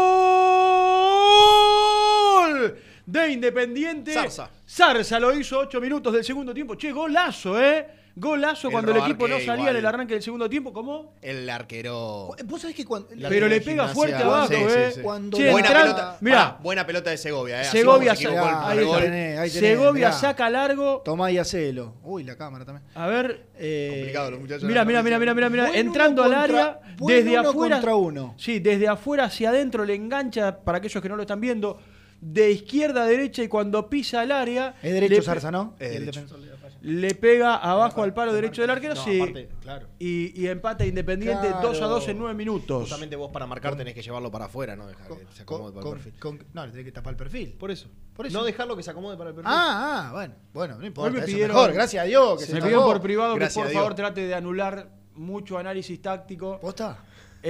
¡Gol! 1.46 2.78
de 3.06 3.28
Independiente. 3.32 4.12
Zarza. 4.12 4.50
Zarza 4.68 5.20
lo 5.20 5.32
hizo 5.38 5.58
8 5.60 5.80
minutos 5.80 6.12
del 6.12 6.24
segundo 6.24 6.52
tiempo. 6.52 6.74
Che, 6.74 6.90
golazo, 6.92 7.60
¿eh? 7.62 7.86
Golazo 8.18 8.68
El 8.68 8.72
cuando 8.72 8.92
el 8.92 8.96
equipo 9.02 9.28
no 9.28 9.36
salía 9.36 9.54
igual. 9.54 9.68
en 9.68 9.76
el 9.76 9.84
arranque 9.86 10.14
del 10.14 10.22
segundo 10.22 10.48
tiempo. 10.48 10.72
¿Cómo? 10.72 11.12
El 11.20 11.48
arquero. 11.50 12.30
Vos 12.46 12.60
sabés 12.62 12.74
que 12.74 12.86
cuando. 12.86 13.08
Pero 13.28 13.46
le 13.46 13.60
pega 13.60 13.70
Gimnasia, 13.88 13.94
fuerte 13.94 14.14
abajo, 14.22 14.48
sí, 14.48 14.54
sí, 14.54 14.64
¿eh? 14.74 14.90
sí. 14.94 15.00
Cuando 15.02 15.36
Che, 15.36 15.50
buena 15.50 15.68
entran- 15.68 15.82
pelota. 15.82 16.16
Mirá. 16.22 16.58
Buena 16.62 16.86
pelota 16.86 17.10
de 17.10 17.18
Segovia, 17.18 17.60
eh. 17.60 17.64
Segovia, 17.66 18.14
como 18.14 18.16
se 18.16 18.24
equivocó 18.24 18.46
el 18.48 18.54
sa- 18.54 18.58
primer 18.58 18.72
ahí 18.72 18.78
está. 18.84 18.94
gol. 18.96 19.02
tenés, 19.02 19.38
ahí 19.38 19.50
tenés, 19.50 19.70
Segovia 19.78 20.12
saca 20.12 20.48
largo. 20.50 21.02
Tomá 21.04 21.30
y 21.30 21.36
hacelo. 21.38 21.92
Uy, 22.04 22.24
la 22.24 22.36
cámara 22.36 22.64
también. 22.64 22.86
A 22.94 23.06
ver. 23.06 23.46
Eh, 23.58 23.90
Complicado 23.96 24.30
los 24.30 24.40
muchachos. 24.40 24.64
Mira, 24.64 24.84
mira, 24.86 25.02
mira, 25.02 25.18
mira, 25.18 25.34
mira, 25.50 25.70
Entrando 25.78 26.22
al 26.22 26.32
área, 26.32 26.80
buen 26.96 27.16
desde 27.22 27.38
uno 27.38 27.50
afuera. 27.50 27.76
contra 27.76 27.96
uno. 27.96 28.34
Sí, 28.38 28.60
desde 28.60 28.88
afuera 28.88 29.24
hacia 29.24 29.50
adentro 29.50 29.84
le 29.84 29.94
engancha, 29.94 30.58
para 30.60 30.78
aquellos 30.78 31.02
que 31.02 31.08
no 31.10 31.16
lo 31.16 31.22
están 31.22 31.40
viendo, 31.42 31.78
de 32.18 32.50
izquierda 32.50 33.02
a 33.02 33.06
derecha 33.06 33.42
y 33.42 33.48
cuando 33.48 33.90
pisa 33.90 34.22
el 34.22 34.32
área. 34.32 34.74
Es 34.82 34.90
derecho 34.94 35.22
Zarza, 35.22 35.50
¿no? 35.50 35.74
Es 35.78 35.88
el 35.96 36.06
derecho. 36.06 36.20
defensor. 36.22 36.56
Le 36.86 37.14
pega 37.16 37.56
abajo 37.56 38.02
al 38.04 38.14
palo 38.14 38.32
derecho 38.32 38.62
del 38.62 38.70
arquero, 38.70 38.94
No, 38.94 39.02
sí. 39.02 39.20
aparte, 39.20 39.48
claro. 39.60 39.88
Y, 39.98 40.40
y 40.40 40.46
empata 40.46 40.86
Independiente 40.86 41.48
Claro. 41.48 41.68
2 41.68 41.82
a 41.82 41.86
2 41.86 42.08
en 42.08 42.18
9 42.18 42.34
minutos. 42.34 42.82
Justamente 42.82 43.16
vos 43.16 43.32
para 43.32 43.44
marcar 43.44 43.74
tenés 43.76 43.92
que 43.92 44.02
llevarlo 44.02 44.30
para 44.30 44.44
afuera, 44.44 44.76
no 44.76 44.86
dejar 44.86 45.08
Con- 45.08 45.18
que 45.18 45.26
se 45.34 45.42
acomode 45.42 45.72
para 45.72 45.82
con- 45.82 45.98
el 45.98 46.02
perfil. 46.04 46.20
con- 46.20 46.44
no, 46.52 46.64
le 46.64 46.70
tenés 46.70 46.84
que 46.86 46.92
tapar 46.92 47.14
el 47.14 47.16
perfil. 47.16 47.54
Por 47.58 47.72
eso. 47.72 47.88
Por 48.14 48.26
eso. 48.26 48.38
No 48.38 48.44
dejarlo 48.44 48.76
que 48.76 48.84
se 48.84 48.90
acomode 48.92 49.16
para 49.16 49.30
el 49.30 49.34
perfil. 49.36 49.50
Ah, 49.52 50.06
ah, 50.08 50.12
bueno. 50.12 50.34
Bueno, 50.52 50.78
no 50.78 50.86
importa. 50.86 51.10
Me 51.10 51.18
eso 51.18 51.26
pidieron- 51.26 51.56
mejor, 51.56 51.72
gracias 51.72 52.04
a 52.04 52.06
Dios. 52.06 52.34
Que 52.38 52.44
Se 52.44 52.46
se 52.46 52.54
me 52.54 52.60
pidieron 52.62 52.84
por 52.84 53.00
privado 53.00 53.34
Gracias 53.34 53.66
que 53.66 53.72
por 53.72 53.80
favor 53.82 53.94
trate 53.96 54.20
de 54.20 54.34
anular 54.34 54.88
mucho 55.14 55.58
análisis 55.58 56.00
táctico 56.00 56.60
¿Posta? 56.60 56.98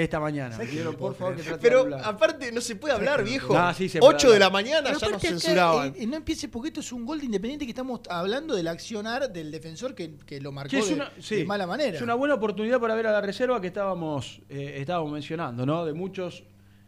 Esta 0.03 0.21
mañana. 0.21 0.51
Me 0.51 0.55
¿Sabes 0.55 0.69
que 0.69 0.73
pidieron 0.73 0.93
no 0.95 0.99
por 0.99 1.15
favor 1.15 1.37
que 1.37 1.43
trate 1.43 1.57
de 1.57 1.63
Pero 1.63 1.97
aparte 2.05 2.53
no 2.53 2.61
se 2.61 2.77
puede 2.77 2.95
hablar, 2.95 3.25
viejo. 3.25 3.55
No, 3.55 3.73
sí 3.75 3.89
se 3.89 3.99
puede 3.99 4.15
8 4.15 4.31
de 4.33 4.39
la 4.39 4.51
mañana 4.51 4.83
Pero 4.85 4.99
ya 4.99 5.07
nos 5.07 5.15
aparte 5.15 5.27
acá, 5.29 5.39
censuraban. 5.41 5.95
eh, 5.97 6.07
no 6.07 6.17
empiece 6.17 6.49
porque 6.49 6.69
esto 6.69 6.81
es 6.81 6.93
un 6.93 7.05
gol 7.07 7.19
de 7.21 7.27
Independiente 7.27 7.65
que 7.65 7.71
estamos 7.71 8.01
hablando 8.09 8.55
del 8.55 8.69
accionar 8.69 9.33
del 9.33 9.51
defensor 9.51 9.95
que, 9.95 10.17
que 10.27 10.41
lo 10.41 10.53
marcó 10.53 10.71
Sí, 10.71 10.77
es 10.79 10.89
de, 10.89 10.95
una, 10.95 11.11
sí. 11.21 11.37
de 11.37 11.45
mala 11.45 11.67
manera. 11.67 11.97
Es 11.97 12.03
una 12.03 12.15
buena 12.15 12.35
oportunidad 12.35 12.79
para 12.81 12.95
ver 12.95 13.07
a 13.07 13.13
la 13.13 13.21
reserva 13.21 13.61
que 13.61 13.67
estábamos, 13.69 14.41
eh, 14.49 14.77
estábamos 14.79 15.13
mencionando, 15.13 15.65
¿no? 15.67 15.85
De 15.85 15.93
muchos 15.93 16.45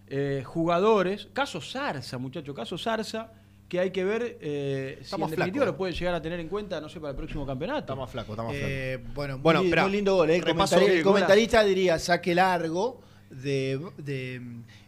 eh, 0.07 0.43
jugadores. 0.45 1.29
Caso 1.33 1.61
Zarza, 1.61 2.19
muchacho, 2.19 2.55
caso 2.55 2.79
Zarza, 2.79 3.33
que 3.69 3.79
hay 3.81 3.91
que 3.91 4.03
ver 4.05 4.39
eh, 4.41 4.99
si 5.03 5.15
en 5.15 5.21
definitiva 5.23 5.53
flaco. 5.53 5.65
lo 5.73 5.77
pueden 5.77 5.95
llegar 5.95 6.15
a 6.15 6.23
tener 6.23 6.41
en 6.41 6.49
cuenta, 6.49 6.81
no 6.81 6.89
sé, 6.89 7.01
para 7.01 7.11
el 7.11 7.17
próximo 7.17 7.47
campeonato. 7.47 7.81
Está 7.81 7.95
más 7.95 8.11
flaco, 8.11 8.33
está 8.33 8.43
más 8.43 8.53
flaco. 8.53 8.67
Eh, 8.69 8.99
bueno, 9.15 9.39
Bueno, 9.39 9.61
muy, 9.61 9.67
esperá. 9.69 9.83
muy 9.83 9.93
lindo 9.93 10.15
gol. 10.17 10.31
¿eh? 10.31 10.37
El, 10.37 11.03
comentarista 11.03 11.63
diría 11.65 11.99
saque 11.99 12.35
largo 12.35 13.03
de, 13.31 13.79
de, 13.99 14.41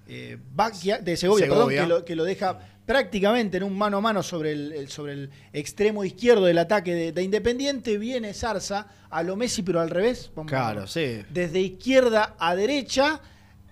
eh, 0.09 0.39
Baquia- 0.55 0.99
de 1.01 1.17
Segovia, 1.17 1.45
Segovia. 1.47 1.83
perdón, 1.83 1.85
que 1.85 1.87
lo, 2.01 2.05
que 2.07 2.17
lo 2.17 2.25
deja 2.25 2.59
prácticamente 2.87 3.59
en 3.59 3.63
un 3.65 3.77
mano 3.77 3.99
a 3.99 4.01
mano 4.01 4.23
sobre 4.23 4.53
el, 4.53 4.73
el- 4.73 4.89
sobre 4.89 5.13
el 5.13 5.31
extremo 5.53 6.03
izquierdo 6.05 6.47
del 6.47 6.59
ataque 6.59 6.95
de, 6.95 7.13
de 7.13 7.23
Independiente. 7.23 7.99
Viene 7.99 8.33
Zarza 8.35 8.87
a 9.11 9.23
lo 9.23 9.37
Messi, 9.37 9.63
pero 9.63 9.81
al 9.81 9.91
revés. 9.91 10.31
Vamos 10.35 10.53
a- 10.53 10.57
Claro, 10.57 10.87
sí. 10.87 11.23
desde 11.29 11.61
izquierda 11.61 12.35
a 12.39 12.57
derecha, 12.57 13.21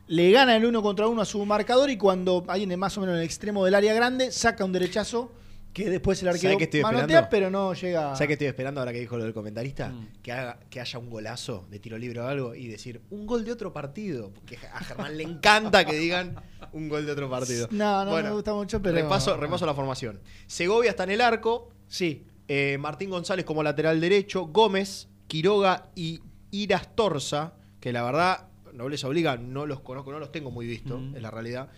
le 0.09 0.31
gana 0.33 0.57
el 0.57 0.65
uno 0.65 0.83
contra 0.83 1.07
uno 1.07 1.23
a 1.23 1.25
su 1.25 1.45
marcador 1.47 1.89
y 1.91 1.97
cuando 1.97 2.45
hay 2.49 2.65
en- 2.65 2.79
más 2.79 2.97
o 2.99 3.01
menos 3.01 3.15
en 3.15 3.21
el 3.21 3.25
extremo 3.27 3.65
del 3.65 3.75
área 3.75 3.95
grande, 3.95 4.33
saca 4.33 4.65
un 4.65 4.73
derechazo 4.73 5.33
que 5.73 5.89
después 5.91 6.21
el 6.23 6.29
arquero 6.29 6.43
¿Sabe 6.55 6.57
qué 6.59 6.65
estoy 6.65 6.83
manotea, 6.83 7.29
pero 7.29 7.51
no 7.51 7.73
llega. 7.75 8.15
¿Sabes 8.17 8.27
qué 8.27 8.33
estoy 8.33 8.49
esperando 8.49 8.81
ahora 8.81 8.93
que 8.93 8.99
dijo 9.01 9.17
lo 9.17 9.23
del 9.25 9.33
comentarista? 9.35 9.91
Mm. 9.91 10.09
Que, 10.23 10.33
haga, 10.33 10.59
que 10.71 10.81
haya 10.81 10.99
un 10.99 11.09
golazo 11.09 11.67
de 11.71 11.79
tiro 11.79 11.97
libre 11.99 12.19
o 12.21 12.27
algo 12.27 12.55
y 12.55 12.67
decir 12.67 13.01
un 13.11 13.27
gol 13.27 13.45
de 13.45 13.53
otro 13.53 13.73
partido. 13.73 14.31
Porque 14.33 14.59
a 14.73 14.81
Germán 14.83 15.17
le 15.17 15.23
encanta 15.25 15.85
que 15.85 15.97
digan 15.97 16.35
un 16.73 16.89
gol 16.89 17.07
de 17.07 17.13
otro 17.13 17.31
partido. 17.31 17.69
No, 17.71 18.05
no 18.05 18.11
me 18.13 18.31
gusta 18.31 18.55
mucho, 18.55 18.83
pero- 18.83 18.97
Repaso, 18.97 19.37
repaso 19.37 19.67
la 19.67 19.75
formación. 19.75 20.21
Segovia 20.49 20.91
está 20.91 21.05
en 21.05 21.11
el 21.11 21.21
arco. 21.21 21.71
Sí. 21.87 22.25
eh, 22.49 22.77
Martín 22.81 23.11
González 23.11 23.45
como 23.45 23.63
lateral 23.63 24.01
derecho. 24.01 24.47
Gómez, 24.47 25.07
Quiroga 25.29 25.91
y 25.95 26.21
Iras 26.51 26.97
Torza. 26.97 27.53
Que 27.79 27.93
la 27.93 28.03
verdad, 28.03 28.48
nobleza 28.79 29.07
obliga, 29.09 29.37
no 29.37 29.67
los 29.67 29.81
conozco, 29.81 30.11
no 30.13 30.19
los 30.19 30.33
tengo 30.33 30.51
muy 30.51 30.67
visto, 30.67 30.99
Mm. 30.99 31.17
es 31.17 31.23
la 31.23 31.31
realidad. 31.31 31.69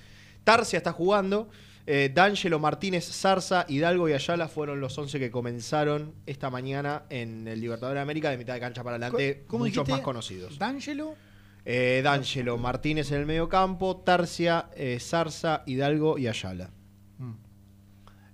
Tarsia 0.45 0.77
está 0.77 0.93
jugando. 0.93 1.49
Eh, 1.87 2.11
D'Angelo 2.15 2.59
Martínez, 2.61 3.05
Zarza, 3.11 3.65
Hidalgo 3.69 4.09
y 4.09 4.13
Ayala 4.13 4.47
fueron 4.49 4.81
los 4.81 4.97
11 4.97 5.19
que 5.19 5.31
comenzaron 5.31 6.15
esta 6.27 6.49
mañana 6.51 7.03
en 7.11 7.49
el 7.49 7.61
Libertadores 7.61 7.97
de 7.99 8.03
América 8.03 8.31
de 8.31 8.39
mitad 8.39 8.55
de 8.55 8.61
cancha 8.61 8.85
para 8.85 8.97
adelante, 8.97 9.45
¿Cómo 9.49 9.65
muchos 9.65 9.77
dijiste? 9.85 9.93
más 9.93 10.01
conocidos. 10.03 10.59
D'Angelo. 10.59 11.17
Eh, 11.65 12.01
D'Angelo 12.05 12.57
Martínez 12.59 13.11
en 13.13 13.19
el 13.21 13.27
medio 13.27 13.49
campo, 13.49 13.97
Tarsia, 13.99 14.71
eh, 14.77 14.99
Zarza, 15.01 15.63
Hidalgo 15.67 16.17
y 16.19 16.29
Ayala. 16.29 16.71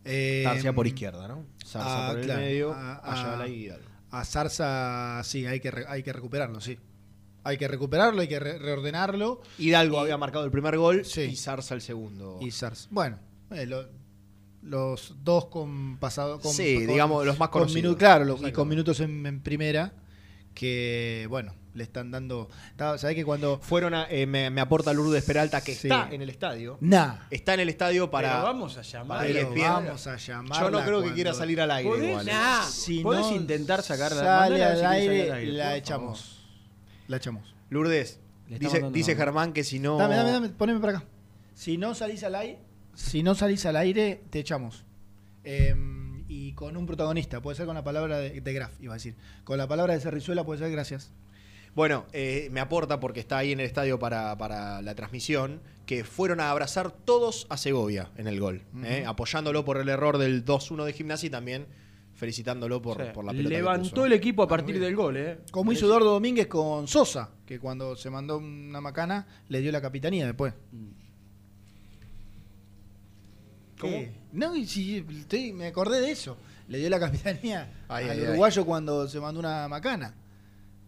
Eh, 0.04 0.42
Tarsia 0.44 0.72
por 0.72 0.86
izquierda, 0.86 1.26
¿no? 1.26 1.44
Zarza 1.64 2.06
ah, 2.06 2.10
por 2.10 2.18
el 2.20 2.24
claro. 2.26 2.40
medio, 2.40 2.72
Ah, 2.74 3.00
ah. 3.02 3.12
Ayala 3.12 3.48
y 3.48 3.64
Hidalgo. 3.64 3.86
A 4.10 4.24
Zarza, 4.24 5.20
sí, 5.24 5.46
hay 5.46 5.58
que, 5.60 5.70
re- 5.70 5.84
hay 5.88 6.02
que 6.02 6.12
recuperarlo, 6.12 6.60
sí. 6.60 6.78
Hay 7.46 7.58
que 7.58 7.68
recuperarlo, 7.68 8.20
hay 8.20 8.28
que 8.28 8.40
re- 8.40 8.58
reordenarlo. 8.58 9.40
Hidalgo 9.58 9.96
Y- 9.98 10.00
había 10.02 10.16
marcado 10.18 10.44
el 10.44 10.50
primer 10.50 10.76
gol 10.78 11.04
Sí. 11.04 11.22
y 11.22 11.36
Zarza 11.36 11.74
el 11.74 11.80
segundo. 11.80 12.38
Y 12.40 12.50
Zarza. 12.50 12.88
Bueno, 12.90 13.18
eh, 13.52 13.66
lo- 13.66 13.86
los 14.62 15.14
dos 15.22 15.46
con 15.46 15.96
pasado. 15.98 16.40
Con, 16.40 16.52
Sí, 16.52 16.74
con- 16.76 16.86
digamos, 16.88 17.24
los 17.24 17.38
más 17.38 17.50
con 17.50 17.62
conocidos. 17.62 17.94
minu- 17.94 17.98
claro, 17.98 18.24
lo- 18.24 18.48
y 18.48 18.52
con 18.52 18.66
minutos 18.68 19.00
en, 19.00 19.24
en 19.26 19.40
primera. 19.40 19.92
Que, 20.54 21.26
bueno, 21.28 21.54
le 21.74 21.84
están 21.84 22.10
dando. 22.10 22.48
¿Sabés 22.78 23.14
que 23.14 23.24
cuando. 23.26 23.58
Fueron 23.60 23.92
a, 23.92 24.06
eh, 24.10 24.24
me, 24.26 24.48
me 24.48 24.62
aporta 24.62 24.92
Lourdes 24.94 25.22
Peralta, 25.22 25.60
que 25.62 25.74
Sí. 25.74 25.86
está 25.88 26.08
en 26.10 26.22
el 26.22 26.30
estadio. 26.30 26.78
Nah. 26.80 27.16
Está 27.30 27.52
en 27.54 27.60
el 27.60 27.68
estadio 27.68 28.10
para. 28.10 28.30
Pero 28.32 28.42
vamos 28.44 28.78
a 28.78 28.82
llamar. 28.82 29.28
vamos 29.54 30.06
a 30.06 30.16
llamar. 30.16 30.58
Yo 30.62 30.70
no 30.70 30.82
creo 30.82 31.02
que 31.02 31.12
quiera 31.12 31.34
salir 31.34 31.60
al 31.60 31.70
aire. 31.72 31.90
¿Podés? 31.90 32.08
igual, 32.08 32.28
¿eh? 32.28 32.32
Nah. 32.32 32.62
Si 32.64 33.00
Podés 33.00 33.26
no 33.26 33.36
intentar 33.36 33.82
sacarla. 33.82 34.22
Sale 34.22 34.64
al 34.64 34.86
aire, 34.86 35.30
al 35.30 35.36
aire, 35.38 35.52
la 35.52 35.76
echamos. 35.76 36.35
La 37.08 37.18
echamos. 37.18 37.54
Lourdes, 37.70 38.20
dice, 38.48 38.82
dice 38.92 39.16
Germán 39.16 39.52
que 39.52 39.64
si 39.64 39.78
no. 39.78 39.96
Dame, 39.96 40.16
dame, 40.16 40.30
dame, 40.30 40.48
poneme 40.50 40.80
para 40.80 40.98
acá. 40.98 41.06
Si 41.54 41.78
no 41.78 41.94
salís 41.94 42.22
al 42.24 42.34
aire, 42.34 42.58
si 42.94 43.22
no 43.22 43.34
salís 43.34 43.64
al 43.66 43.76
aire, 43.76 44.22
te 44.30 44.40
echamos. 44.40 44.84
Em, 45.44 46.24
y 46.28 46.52
con 46.52 46.76
un 46.76 46.86
protagonista, 46.86 47.40
puede 47.40 47.56
ser 47.56 47.66
con 47.66 47.74
la 47.74 47.84
palabra 47.84 48.18
de, 48.18 48.40
de 48.40 48.52
Graf, 48.52 48.72
iba 48.80 48.94
a 48.94 48.96
decir. 48.96 49.14
Con 49.44 49.58
la 49.58 49.68
palabra 49.68 49.94
de 49.94 50.00
Cerrizuela 50.00 50.44
puede 50.44 50.60
ser 50.60 50.70
gracias. 50.70 51.12
Bueno, 51.76 52.06
eh, 52.14 52.48
me 52.52 52.60
aporta 52.60 53.00
porque 53.00 53.20
está 53.20 53.36
ahí 53.36 53.52
en 53.52 53.60
el 53.60 53.66
estadio 53.66 53.98
para, 53.98 54.38
para 54.38 54.80
la 54.80 54.94
transmisión, 54.94 55.60
que 55.84 56.04
fueron 56.04 56.40
a 56.40 56.50
abrazar 56.50 56.90
todos 56.90 57.46
a 57.50 57.58
Segovia 57.58 58.10
en 58.16 58.26
el 58.26 58.40
gol, 58.40 58.62
¿eh? 58.82 59.04
Apoyándolo 59.06 59.66
por 59.66 59.76
el 59.76 59.90
error 59.90 60.16
del 60.16 60.42
2-1 60.42 60.86
de 60.86 60.94
gimnasia 60.94 61.26
y 61.26 61.30
también 61.30 61.66
felicitándolo 62.16 62.82
por, 62.82 62.96
Sí. 62.96 63.10
por 63.14 63.24
la 63.24 63.32
pelota. 63.32 63.48
Levantó 63.50 64.04
el 64.06 64.12
equipo 64.14 64.42
a 64.42 64.48
partir 64.48 64.80
del 64.80 64.96
gol, 64.96 65.16
¿eh? 65.16 65.38
Como 65.52 65.70
hizo 65.72 65.86
Eduardo 65.86 66.10
Domínguez 66.12 66.46
con 66.48 66.88
Sosa, 66.88 67.30
que 67.46 67.60
cuando 67.60 67.94
se 67.94 68.10
mandó 68.10 68.38
una 68.38 68.80
macana 68.80 69.26
le 69.48 69.60
dio 69.60 69.70
la 69.70 69.80
capitanía 69.80 70.26
después. 70.26 70.52
¿Cómo? 73.78 73.92
¿Qué? 73.92 74.12
No, 74.32 74.54
si 74.64 74.98
estoy- 74.98 75.52
me 75.52 75.66
acordé 75.66 76.00
de 76.00 76.10
eso. 76.10 76.36
Le 76.68 76.78
dio 76.78 76.90
la 76.90 76.98
capitanía 76.98 77.70
Ay, 77.88 78.04
al 78.06 78.10
ay, 78.12 78.18
ay. 78.20 78.24
uruguayo 78.28 78.64
cuando 78.64 79.06
se 79.08 79.20
mandó 79.20 79.40
una 79.40 79.68
macana. 79.68 80.14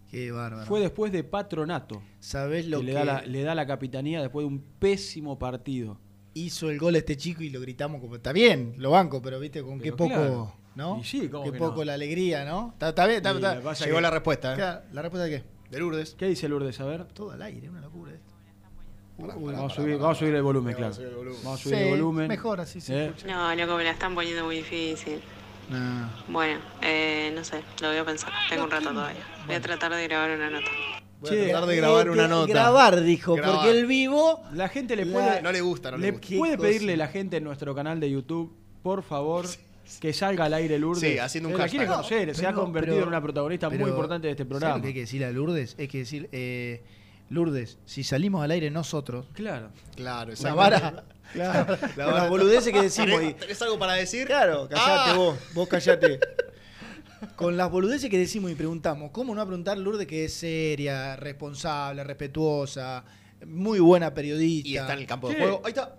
Qué 0.09 0.31
bárbaro. 0.31 0.65
Fue 0.65 0.79
después 0.79 1.11
de 1.11 1.23
Patronato. 1.23 2.01
¿Sabés 2.19 2.65
lo 2.67 2.79
que 2.79 2.87
que, 2.87 2.91
le 2.93 2.97
da, 2.97 3.05
la, 3.05 3.21
le 3.21 3.43
da 3.43 3.53
la 3.53 3.67
capitanía 3.67 4.21
después 4.21 4.43
de 4.43 4.47
un 4.47 4.59
pésimo 4.79 5.37
partido. 5.37 5.99
hizo 6.33 6.69
el 6.69 6.79
gol 6.79 6.95
este 6.95 7.15
chico 7.17 7.43
y 7.43 7.49
lo 7.49 7.59
gritamos 7.61 8.01
como 8.01 8.15
está 8.15 8.31
bien, 8.33 8.73
lo 8.77 8.91
banco, 8.91 9.21
pero 9.21 9.39
viste 9.39 9.61
con 9.61 9.79
qué 9.79 9.91
poco, 9.91 10.07
claro. 10.13 10.53
¿No? 10.75 10.99
Y 10.99 11.03
sí, 11.03 11.29
¿cómo 11.29 11.45
qué 11.45 11.51
que 11.51 11.57
poco 11.57 11.77
no? 11.79 11.85
la 11.85 11.93
alegría, 11.95 12.45
¿no? 12.45 12.69
Está, 12.73 12.89
está 12.89 13.05
bien, 13.05 13.17
está, 13.17 13.31
está- 13.31 13.73
Llegó 13.85 13.97
que- 13.97 14.01
la 14.01 14.09
respuesta, 14.11 14.53
¿eh? 14.53 14.55
Claro, 14.55 14.81
¿La 14.93 15.01
respuesta 15.01 15.25
de 15.25 15.31
qué? 15.39 15.43
De 15.69 15.79
Lourdes. 15.79 16.15
¿Qué 16.17 16.27
dice 16.27 16.47
Lourdes? 16.49 16.79
A 16.79 16.85
ver. 16.85 17.05
Todo 17.05 17.31
al 17.31 17.41
aire, 17.41 17.69
una 17.69 17.81
locura 17.81 18.11
esto. 18.13 18.33
Pará, 19.19 19.35
Uy, 19.35 19.45
pará, 19.45 19.57
Vamos 19.57 19.73
a 19.73 19.75
pará, 19.75 19.83
subir, 19.85 19.97
vamos 19.99 20.17
a 20.17 20.19
subir 20.19 20.35
el 20.35 20.41
volumen, 20.41 20.73
Vamos 20.73 20.77
a 20.77 20.79
claro. 20.79 20.93
subir 20.95 21.07
el 21.09 21.15
volumen. 21.15 21.43
Vamos 21.43 21.59
a 21.59 21.63
subir 21.63 21.75
Sí, 21.77 21.83
el 21.83 21.89
volumen. 21.89 22.27
mejor 22.27 22.61
así 22.61 22.81
se 22.81 22.95
¿Eh? 22.97 23.05
escucha. 23.07 23.27
No, 23.27 23.55
loco, 23.55 23.77
me 23.77 23.83
la 23.83 23.91
están 23.91 24.15
poniendo 24.15 24.45
muy 24.45 24.55
difícil. 24.57 25.19
Nah. 25.69 26.07
Bueno, 26.29 26.59
eh, 26.81 27.31
no 27.35 27.43
sé, 27.43 27.61
lo 27.81 27.89
voy 27.89 27.97
a 27.97 28.05
pensar. 28.05 28.31
Tengo 28.49 28.63
un 28.63 28.71
rato 28.71 28.89
todavía. 28.91 29.21
Voy 29.45 29.55
a 29.55 29.61
tratar 29.61 29.93
de 29.93 30.07
grabar 30.07 30.31
una 30.31 30.49
nota. 30.49 30.65
Voy 31.21 31.29
Che, 31.29 31.45
a 31.45 31.49
tratar 31.49 31.69
de 31.69 31.75
grabar 31.75 32.07
Eh, 32.07 32.09
una 32.11 32.23
de- 32.23 32.27
nota. 32.29 32.47
Grabar, 32.53 33.01
dijo, 33.01 33.33
Grabar. 33.35 33.55
porque 33.57 33.77
el 33.77 33.85
vivo. 33.85 34.41
La 34.53 34.69
gente 34.69 34.95
le 34.95 35.05
La- 35.05 35.13
puede. 35.13 35.41
No 35.43 35.51
le 35.51 35.61
gusta, 35.61 35.91
no 35.91 35.97
le, 35.97 36.07
le 36.07 36.11
gusta. 36.13 36.35
Puede 36.37 36.57
pedirle 36.57 36.93
a 36.93 36.97
la 36.97 37.07
gente 37.09 37.37
en 37.37 37.43
nuestro 37.43 37.75
canal 37.75 37.99
de 37.99 38.09
YouTube, 38.09 38.55
por 38.81 39.03
favor, 39.03 39.45
que 39.99 40.13
salga 40.13 40.45
al 40.45 40.53
aire 40.53 40.77
Lourdes. 40.77 41.11
Sí, 41.13 41.17
haciendo 41.17 41.49
un 41.49 41.55
Eh, 41.55 41.57
la 41.57 41.63
hashtag. 41.63 41.79
quiere 41.79 41.91
conocer, 41.93 42.35
se 42.35 42.45
ha 42.47 42.53
convertido 42.53 42.95
pero- 42.95 43.03
en 43.03 43.09
una 43.09 43.21
protagonista 43.21 43.69
pero, 43.69 43.81
muy 43.81 43.89
importante 43.91 44.27
de 44.27 44.31
este 44.31 44.43
¿sabes 44.43 44.49
programa. 44.49 44.75
lo 44.77 44.81
que 44.81 44.87
hay 44.89 44.93
que 44.93 44.99
decirle 45.01 45.25
a 45.25 45.31
Lourdes? 45.31 45.75
Hay 45.79 45.87
que 45.87 45.97
decir, 45.99 46.29
eh, 46.31 46.83
Lourdes, 47.29 47.77
si 47.85 48.03
salimos 48.03 48.43
al 48.43 48.51
aire 48.51 48.69
nosotros, 48.71 49.27
Claro. 49.33 49.69
Claro, 49.95 50.33
la 50.41 50.53
vara. 50.53 51.03
Claro, 51.33 51.77
La 51.95 52.05
vara- 52.07 52.27
boludeces 52.29 52.73
que 52.73 52.81
decimos. 52.81 53.21
¿Tenés, 53.37 53.61
algo 53.61 53.77
para 53.77 53.93
decir? 53.93 54.25
Claro, 54.25 54.67
callate 54.67 55.11
Ah. 55.11 55.13
vos, 55.15 55.37
vos 55.53 55.67
callate. 55.69 56.19
Con 57.35 57.55
las 57.57 57.69
boludeces 57.69 58.09
que 58.09 58.17
decimos 58.17 58.49
y 58.49 58.55
preguntamos, 58.55 59.11
¿cómo 59.11 59.35
no 59.35 59.41
a 59.41 59.45
preguntar 59.45 59.77
Lourdes 59.77 60.07
que 60.07 60.25
es 60.25 60.33
seria, 60.33 61.15
responsable, 61.17 62.03
respetuosa, 62.03 63.03
muy 63.45 63.79
buena 63.79 64.13
periodista? 64.13 64.69
Y 64.69 64.77
está 64.77 64.93
en 64.93 64.99
el 64.99 65.05
campo 65.05 65.27
de 65.29 65.35
Sí. 65.35 65.41
juego. 65.41 65.61
Ahí 65.65 65.69
está. 65.69 65.95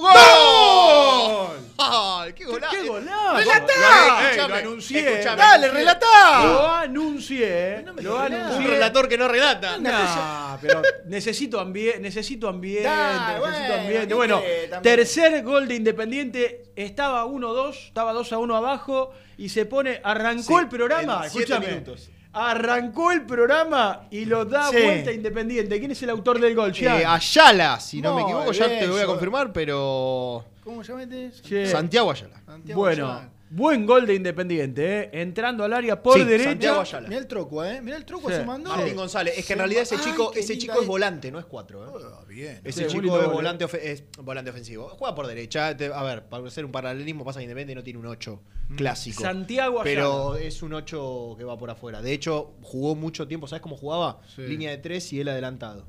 ¡Gol! 0.00 1.60
golazo. 1.76 2.34
¡Qué 2.34 2.44
golazo! 2.44 3.36
¡Relatá! 3.36 4.46
Lo, 4.48 4.54
anuncié. 4.54 5.12
escuchame. 5.12 5.36
Dale, 5.42 5.68
relatá. 5.70 6.44
Lo 6.44 6.68
anuncié. 6.68 7.82
No 7.84 7.94
me 7.94 8.02
lo 8.02 8.18
anuncié. 8.18 8.56
Un 8.58 8.64
relator 8.66 9.08
que 9.08 9.18
no 9.18 9.28
relata. 9.28 9.78
Nah, 9.78 10.56
pero 10.60 10.82
necesito, 11.06 11.60
ambie- 11.60 11.98
necesito 11.98 12.48
ambiente, 12.48 12.88
Dale, 12.88 13.38
necesito 13.40 13.40
bueno, 13.40 13.74
ambiente. 13.80 14.08
¿qué 14.08 14.14
Bueno, 14.14 14.42
también? 14.70 14.82
tercer 14.82 15.42
gol 15.42 15.68
de 15.68 15.74
Independiente, 15.76 16.62
estaba 16.76 17.24
1-2, 17.24 17.86
estaba 17.88 18.12
2 18.12 18.32
a 18.32 18.38
1 18.38 18.56
abajo 18.56 19.12
y 19.38 19.48
se 19.48 19.64
pone, 19.66 20.00
arrancó 20.04 20.42
Sí, 20.42 20.54
el 20.54 20.68
programa, 20.68 21.26
escúchame. 21.26 21.66
minutos. 21.68 22.10
Arrancó 22.32 23.10
el 23.10 23.26
programa 23.26 24.02
y 24.10 24.24
lo 24.24 24.44
da 24.44 24.68
Sí. 24.70 24.76
vuelta 24.82 25.12
Independiente. 25.12 25.78
¿Quién 25.80 25.90
es 25.90 26.02
el 26.02 26.10
autor 26.10 26.40
del 26.40 26.54
gol? 26.54 26.72
Eh? 26.76 27.04
Ayala, 27.06 27.80
si 27.80 28.00
no 28.00 28.14
me 28.14 28.22
equivoco, 28.22 28.52
ya 28.52 28.68
te 28.68 28.86
lo 28.86 28.92
voy 28.94 29.02
a 29.02 29.06
confirmar, 29.06 29.52
pero. 29.52 30.44
¿Cómo 30.62 30.82
llamaste? 30.82 31.32
Che. 31.42 31.66
Santiago 31.66 32.10
Ayala. 32.10 32.40
Santiago 32.46 32.80
bueno, 32.80 33.06
Ayala. 33.10 33.30
Buen 33.50 33.84
gol 33.84 34.06
de 34.06 34.14
Independiente, 34.14 35.00
¿eh? 35.00 35.10
entrando 35.12 35.64
al 35.64 35.72
área 35.72 36.02
por 36.02 36.16
Sí, 36.16 36.24
derecha. 36.24 36.50
Santiago 36.50 36.80
Ayala. 36.80 37.08
Mirá 37.08 37.20
el 37.20 37.26
troco, 37.26 37.64
¿eh? 37.64 37.82
Mirá 37.82 37.96
el 37.96 38.04
troco 38.04 38.28
Sí. 38.30 38.36
se 38.36 38.44
mandó. 38.44 38.70
Martín 38.70 38.96
González. 38.96 39.36
Es 39.36 39.44
que 39.46 39.52
en 39.54 39.58
realidad 39.58 39.82
ese 39.82 39.98
chico, 39.98 40.32
ese 40.34 40.56
chico 40.56 40.80
es 40.80 40.86
volante, 40.86 41.30
no 41.30 41.38
es 41.38 41.44
cuatro. 41.46 41.84
¿eh? 41.84 42.02
Ah, 42.14 42.24
bien. 42.26 42.60
Ese 42.64 42.88
Sí, 42.88 42.96
chico 43.00 43.20
es 43.20 43.28
volante, 43.28 43.66
es 43.82 44.04
volante 44.22 44.50
ofensivo. 44.50 44.88
Juega 44.88 45.14
por 45.14 45.26
derecha. 45.26 45.68
a 45.68 46.02
ver, 46.04 46.24
para 46.28 46.46
hacer 46.46 46.64
un 46.64 46.72
paralelismo, 46.72 47.24
pasa 47.24 47.40
que 47.40 47.44
Independiente 47.44 47.74
no 47.74 47.82
tiene 47.84 47.98
un 47.98 48.06
8 48.06 48.40
clásico. 48.76 49.20
Santiago 49.22 49.80
Ayala. 49.80 49.84
Pero 49.84 50.36
es 50.36 50.62
un 50.62 50.72
8 50.72 51.34
que 51.36 51.44
va 51.44 51.58
por 51.58 51.70
afuera. 51.70 52.00
De 52.00 52.12
hecho, 52.12 52.54
jugó 52.62 52.94
mucho 52.94 53.26
tiempo. 53.26 53.48
¿Sabes 53.48 53.62
cómo 53.62 53.76
jugaba? 53.76 54.20
Sí. 54.34 54.42
Línea 54.42 54.70
de 54.70 54.78
3 54.78 55.12
y 55.12 55.20
él 55.20 55.28
adelantado. 55.28 55.86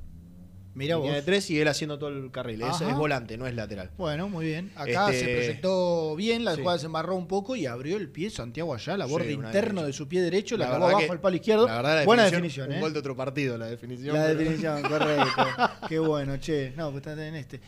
Mirá 0.73 0.95
Línea 0.95 1.11
vos. 1.11 1.15
de 1.17 1.21
3 1.23 1.49
y 1.51 1.59
él 1.59 1.67
haciendo 1.67 1.99
todo 1.99 2.09
el 2.09 2.31
carril. 2.31 2.61
Es, 2.61 2.95
volante, 2.95 3.37
no 3.37 3.45
es 3.45 3.53
lateral. 3.55 3.89
Bueno, 3.97 4.29
muy 4.29 4.45
bien. 4.45 4.71
Acá 4.75 5.11
Este- 5.11 5.19
se 5.19 5.33
proyectó 5.35 6.15
bien, 6.15 6.45
la 6.45 6.55
Sí. 6.55 6.61
jugada 6.61 6.79
se 6.79 6.85
embarró 6.85 7.15
un 7.15 7.27
poco 7.27 7.55
y 7.55 7.65
abrió 7.65 7.97
el 7.97 8.09
pie 8.09 8.29
Santiago 8.29 8.73
Ayala, 8.73 9.05
Sí, 9.05 9.11
borde 9.11 9.35
una 9.35 9.47
interno 9.47 9.83
de 9.83 9.91
su 9.93 10.07
pie 10.07 10.21
derecho, 10.21 10.55
la, 10.57 10.65
acabó 10.67 10.85
verdad 10.85 10.97
abajo 10.99 11.11
al 11.13 11.19
palo 11.19 11.35
izquierdo. 11.35 11.67
la 11.67 11.75
verdad, 11.75 11.95
la 11.99 12.05
Buena 12.05 12.23
definición, 12.23 12.67
definición, 12.67 12.69
Un 12.69 12.75
¿eh? 12.75 12.79
gol 12.81 12.93
de 12.93 12.99
otro 12.99 13.15
partido, 13.17 13.57
la 13.57 13.65
definición. 13.67 14.15
La 14.15 14.27
pero- 14.27 14.39
definición, 14.39 14.81
correcto. 14.83 15.45
Qué 15.89 15.99
bueno, 15.99 16.37
che. 16.37 16.73
No, 16.77 16.91
pues 16.91 17.05
está 17.05 17.27
en 17.27 17.35
este. 17.35 17.59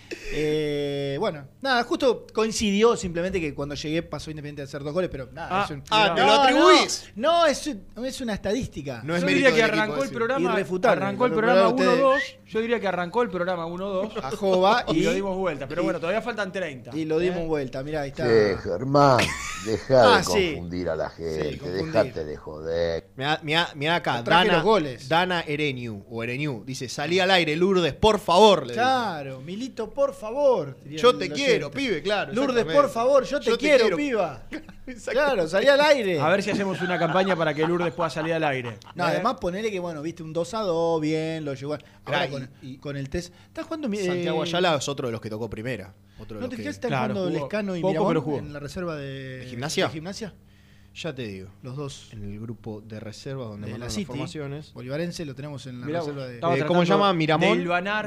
Eh, 0.46 1.18
bueno, 1.20 1.46
nada, 1.62 1.84
justo 1.84 2.26
coincidió 2.34 2.96
simplemente 2.96 3.40
que 3.40 3.54
cuando 3.54 3.76
llegué 3.76 4.02
pasó 4.04 4.30
Independiente 4.32 4.62
a 4.62 4.66
hacer 4.66 4.84
dos 4.84 4.94
goles, 4.94 5.10
pero 5.12 5.30
nada. 5.32 5.48
Ah, 5.62 5.66
es 5.66 5.72
un- 5.72 5.84
ah, 5.92 6.08
no, 6.10 6.16
¿te 6.16 6.22
lo 6.22 6.32
atribuís? 6.34 7.12
No, 7.16 7.32
no, 7.42 7.46
es, 7.48 7.68
un- 7.68 8.06
es 8.06 8.22
una 8.22 8.34
estadística. 8.34 9.02
No 9.04 9.16
es 9.16 9.22
Yo 9.22 9.28
diría 9.28 9.54
que 9.54 9.62
arrancó 9.64 10.04
el 10.04 10.10
programa, 10.10 10.52
Irrefutable. 10.54 11.02
arrancó 11.06 11.26
el 11.26 11.32
programa 11.34 11.68
ustedes- 11.70 12.00
1-2. 12.00 12.22
Yo 12.48 12.62
diría 12.62 12.80
que 12.80 12.88
arrancó 12.94 13.22
el 13.24 13.30
programa 13.30 13.66
1-2. 13.68 14.12
A 14.24 14.32
Jova 14.32 14.86
y, 14.90 15.00
y, 15.00 15.04
lo 15.04 15.14
dimos 15.14 15.38
vuelta. 15.38 15.68
Pero 15.68 15.82
y- 15.82 15.86
bueno, 15.86 16.00
todavía 16.00 16.22
faltan 16.22 16.52
30. 16.52 16.96
y 16.96 17.06
lo 17.06 17.20
dimos 17.20 17.40
¿eh? 17.42 17.48
vuelta. 17.48 17.84
Mirá, 17.84 18.02
ahí 18.02 18.10
está. 18.10 18.26
Che, 18.28 18.58
Germán, 18.58 19.20
deja 19.66 20.16
Ah, 20.16 20.18
de 20.18 20.24
sí. 20.24 20.52
confundir 20.56 20.90
a 20.90 20.96
la 20.96 21.10
gente, 21.10 21.58
confundir. 21.58 21.86
dejate 21.92 22.26
de 22.26 22.38
joder. 22.38 23.08
Mirá, 23.16 23.40
mirá- 23.44 23.70
mirá 23.76 23.96
acá, 23.96 24.22
Dana, 24.22 24.54
los 24.54 24.64
goles. 24.64 25.10
Dana 25.10 25.42
Ereniu, 25.42 26.06
o 26.10 26.24
Ereniu, 26.24 26.64
dice, 26.66 26.88
salí 26.90 27.20
al 27.20 27.32
aire, 27.32 27.56
Lourdes, 27.56 27.94
por 27.94 28.20
favor. 28.20 28.62
le 28.62 28.74
dice. 28.74 28.76
Claro, 28.76 29.42
Milito, 29.42 29.90
por 29.90 30.14
favor. 30.14 30.78
Yo 30.86 31.18
te 31.18 31.30
quiero, 31.30 31.72
pibe, 31.72 32.02
claro. 32.02 32.34
Lourdes, 32.34 32.66
por 32.66 32.90
favor, 32.90 33.24
yo 33.24 33.40
te, 33.40 33.58
quiero, 33.58 33.96
piba. 33.98 34.44
Claro, 35.12 35.48
salí 35.48 35.68
al 35.68 35.80
aire. 35.80 36.20
A 36.20 36.28
ver 36.28 36.44
si 36.44 36.52
hacemos 36.52 36.82
una 36.82 37.00
campaña 37.00 37.38
para 37.38 37.54
que 37.54 37.66
Lourdes 37.66 37.94
pueda 37.94 38.10
salir 38.10 38.34
al 38.34 38.44
aire. 38.44 38.78
No, 38.96 39.06
¿Eh? 39.06 39.12
además 39.12 39.36
ponele 39.40 39.72
que, 39.72 39.80
bueno, 39.80 40.02
viste 40.02 40.24
un 40.24 40.34
2 40.34 40.54
a 40.56 40.60
2, 40.60 41.00
bien, 41.00 41.46
lo 41.46 41.54
llevó. 41.54 41.78
Ahora 42.06 42.30
con, 42.30 42.50
y- 42.62 42.78
con 42.78 42.98
el 42.98 43.10
test. 43.10 43.34
¿Estás 43.48 43.66
jugando 43.66 43.88
mi- 43.90 43.98
Santiago 43.98 44.44
eh, 44.44 44.48
Ayala 44.48 44.76
es 44.76 44.88
otro 44.90 45.08
de 45.08 45.12
los 45.12 45.22
que 45.22 45.30
tocó 45.30 45.50
primera. 45.50 45.94
Otro 46.20 46.36
de 46.38 46.42
¿No 46.42 46.48
los 46.48 46.50
te 46.50 46.56
que- 46.58 46.62
fijas 46.64 46.76
están 46.76 46.90
Claro, 46.90 47.14
jugando 47.14 47.32
jugó 47.32 47.44
Lescano 47.46 47.76
y 47.76 47.82
poco, 47.82 47.92
Miramón 47.92 48.10
pero 48.10 48.22
jugó. 48.22 48.38
en 48.40 48.54
la 48.54 48.60
reserva 48.60 48.96
de, 48.96 49.38
¿De 49.40 49.46
gimnasia? 49.46 49.86
de 49.88 49.94
gimnasia? 49.94 50.34
Ya 50.96 51.16
te 51.16 51.26
digo. 51.26 51.50
Los 51.64 51.76
dos. 51.76 52.10
En 52.14 52.24
el 52.24 52.40
grupo 52.40 52.80
de 52.82 53.00
reserva 53.00 53.46
donde 53.46 53.66
De 53.66 53.72
la 53.72 53.74
mandan 53.74 53.88
las 53.88 53.94
City. 53.94 54.06
formaciones. 54.06 54.74
Bolivarense 54.74 55.26
lo 55.26 55.34
tenemos 55.34 55.66
en 55.66 55.80
la 55.82 55.88
Mirá, 55.88 56.00
reserva 56.02 56.28
de. 56.28 56.38
Eh, 56.38 56.66
¿cómo 56.68 56.82
se 56.82 56.88
llama? 56.90 57.12
Miramón. 57.16 57.58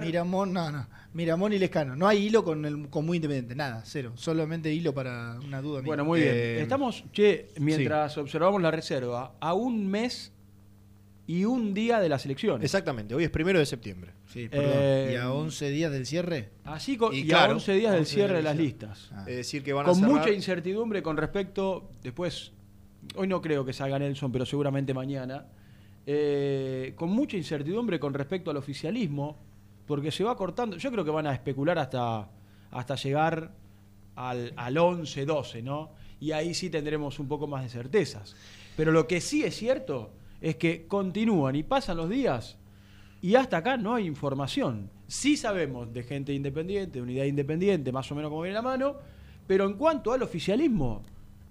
Miramón, 0.05 0.53
no, 0.53 0.71
no. 0.71 0.87
Miramón 1.13 1.53
y 1.53 1.59
Lescano. 1.59 1.97
No 1.97 2.07
hay 2.07 2.27
hilo 2.27 2.45
con, 2.45 2.65
el, 2.65 2.89
con 2.89 3.05
muy 3.05 3.17
independiente, 3.17 3.57
nada, 3.57 3.83
cero. 3.85 4.13
Solamente 4.15 4.73
hilo 4.73 4.95
para 4.95 5.37
una 5.45 5.61
duda 5.63 5.81
mía. 5.81 5.87
Bueno, 5.89 6.05
muy 6.05 6.21
bien. 6.21 6.33
Eh, 6.33 6.61
Estamos, 6.63 7.03
che, 7.13 7.49
mientras 7.59 8.17
observamos 8.19 8.63
la 8.63 8.71
reserva, 8.71 9.33
a 9.41 9.53
un 9.55 9.89
mes 9.89 10.31
y 11.27 11.45
un 11.45 11.75
día 11.75 11.99
de 11.99 12.09
las 12.09 12.25
elecciones. 12.25 12.65
Exactamente, 12.65 13.15
hoy 13.15 13.25
es 13.25 13.31
primero 13.31 13.59
de 13.59 13.67
septiembre. 13.67 14.13
Sí, 14.27 14.49
perdón. 14.49 14.71
Eh, 14.75 15.11
¿Y 15.15 15.17
a 15.17 15.33
11 15.33 15.71
días 15.71 15.91
del 15.93 16.07
cierre? 16.07 16.51
Así 16.65 16.97
con, 16.97 17.13
Y 17.15 17.19
y, 17.21 17.27
claro, 17.29 17.53
a 17.53 17.55
11 17.57 17.73
días 17.75 17.93
del 17.93 18.01
11 18.01 18.15
cierre 18.15 18.37
de 18.37 18.43
las 18.43 18.57
listas. 18.57 19.11
Ah. 19.13 19.25
Es 19.27 19.37
decir, 19.37 19.63
que 19.65 19.73
van 19.73 19.87
a 19.87 19.89
Con 19.91 20.01
cerrar- 20.01 20.11
mucha 20.13 20.31
incertidumbre 20.31 21.03
con 21.03 21.17
respecto, 21.17 21.91
después, 22.03 22.53
hoy 23.17 23.27
no 23.27 23.41
creo 23.43 23.65
que 23.65 23.73
salga 23.73 23.99
Nelson, 23.99 24.31
pero 24.31 24.47
seguramente 24.47 24.95
mañana, 24.95 25.47
eh, 26.07 26.93
con 26.97 27.11
mucha 27.11 27.37
incertidumbre 27.37 27.99
con 27.99 28.15
respecto 28.15 28.51
al 28.51 28.57
oficialismo, 28.57 29.37
porque 29.87 30.11
se 30.13 30.23
va 30.25 30.37
cortando, 30.37 30.77
yo 30.77 30.91
creo 30.93 31.05
que 31.05 31.11
van 31.11 31.27
a 31.27 31.33
especular 31.33 31.79
hasta, 31.79 32.29
hasta 32.71 32.95
llegar 32.97 33.53
al, 34.15 34.53
al 34.57 34.77
11-12, 34.77 35.63
¿no? 35.63 35.91
Y 36.21 36.33
ahí 36.33 36.55
sí 36.55 36.71
tendremos 36.71 37.19
un 37.19 37.29
poco 37.29 37.47
más 37.47 37.63
de 37.65 37.69
certezas. 37.69 38.35
Pero 38.77 38.93
lo 38.93 39.07
que 39.07 39.21
sí 39.21 39.43
es 39.45 39.57
cierto 39.57 40.13
es 40.41 40.57
que 40.57 40.87
continúan 40.87 41.57
y 41.57 41.63
pasan 41.63 41.97
los 41.97 42.09
días 42.11 42.57
y 43.23 43.35
hasta 43.35 43.57
acá 43.59 43.77
no 43.77 43.95
hay 43.95 44.07
información. 44.07 44.91
Sí 45.09 45.37
sabemos 45.37 45.93
de 45.93 46.03
gente 46.03 46.33
independiente, 46.33 46.99
de 46.99 47.03
unidad 47.03 47.25
independiente, 47.25 47.93
más 47.93 48.11
o 48.11 48.15
menos 48.15 48.29
como 48.31 48.43
viene 48.43 48.55
la 48.55 48.63
mano, 48.63 48.97
pero 49.47 49.65
en 49.67 49.75
cuanto 49.75 50.13
al 50.13 50.23
oficialismo, 50.23 51.03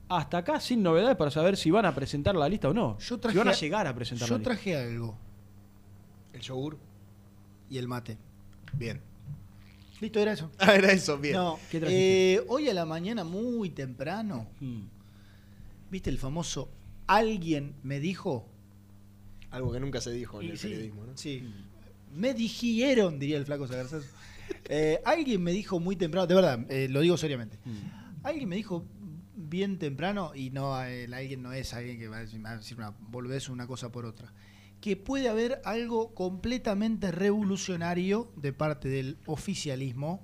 hasta 0.09 0.37
acá 0.39 0.59
sin 0.59 0.83
novedades 0.83 1.15
para 1.17 1.31
saber 1.31 1.57
si 1.57 1.71
van 1.71 1.85
a 1.85 1.95
presentar 1.95 2.35
la 2.35 2.47
lista 2.47 2.69
o 2.69 2.73
no. 2.73 2.97
Yo 2.99 3.15
si 3.15 3.21
traje 3.21 3.37
van 3.37 3.47
a 3.47 3.53
llegar 3.53 3.87
a 3.87 3.95
presentar 3.95 4.27
Yo 4.27 4.35
la 4.35 4.39
lista. 4.39 4.51
traje 4.53 4.75
algo. 4.75 5.17
El 6.33 6.41
yogur. 6.41 6.77
Y 7.69 7.77
el 7.77 7.87
mate. 7.87 8.17
Bien. 8.73 9.01
Listo, 10.01 10.19
era 10.19 10.33
eso. 10.33 10.51
Ah, 10.59 10.75
era 10.75 10.91
eso, 10.91 11.17
bien. 11.17 11.35
No, 11.35 11.57
¿Qué 11.71 11.81
eh, 11.87 12.43
hoy 12.49 12.67
a 12.69 12.73
la 12.73 12.85
mañana 12.85 13.23
muy 13.23 13.69
temprano, 13.69 14.45
Mm. 14.59 14.81
¿viste 15.89 16.09
el 16.09 16.17
famoso 16.19 16.69
alguien 17.07 17.73
me 17.83 17.99
dijo? 17.99 18.45
Algo 19.55 19.71
que 19.71 19.79
nunca 19.79 20.01
se 20.01 20.11
dijo 20.11 20.41
en 20.41 20.47
Y 20.47 20.51
el 20.51 20.57
sí, 20.57 20.67
periodismo, 20.67 21.05
¿no? 21.05 21.17
sí. 21.17 21.49
Me 22.13 22.33
dijeron, 22.33 23.19
diría 23.19 23.37
el 23.37 23.45
flaco 23.45 23.67
Sagarzazo. 23.67 24.05
Eh, 24.65 25.01
alguien 25.05 25.41
me 25.41 25.51
dijo 25.51 25.79
muy 25.79 25.95
temprano, 25.95 26.27
de 26.27 26.35
verdad, 26.35 26.65
eh, 26.69 26.87
lo 26.89 26.99
digo 26.99 27.15
seriamente. 27.17 27.57
Alguien 28.23 28.49
me 28.49 28.57
dijo 28.57 28.85
bien 29.35 29.79
temprano, 29.79 30.33
y 30.35 30.49
no 30.49 30.81
el 30.83 31.13
alguien 31.13 31.41
no 31.41 31.53
es 31.53 31.73
alguien 31.73 31.97
que 31.97 32.07
va 32.07 32.17
a 32.17 32.19
decir, 32.21 32.43
va 32.45 32.51
a 32.51 32.57
decir 32.57 32.77
una 32.77 32.91
boludez 32.99 33.47
una 33.49 33.65
cosa 33.65 33.91
por 33.91 34.05
otra, 34.05 34.33
que 34.81 34.97
puede 34.97 35.29
haber 35.29 35.61
algo 35.63 36.13
completamente 36.13 37.11
revolucionario 37.11 38.31
de 38.35 38.51
parte 38.51 38.89
del 38.89 39.17
oficialismo. 39.25 40.21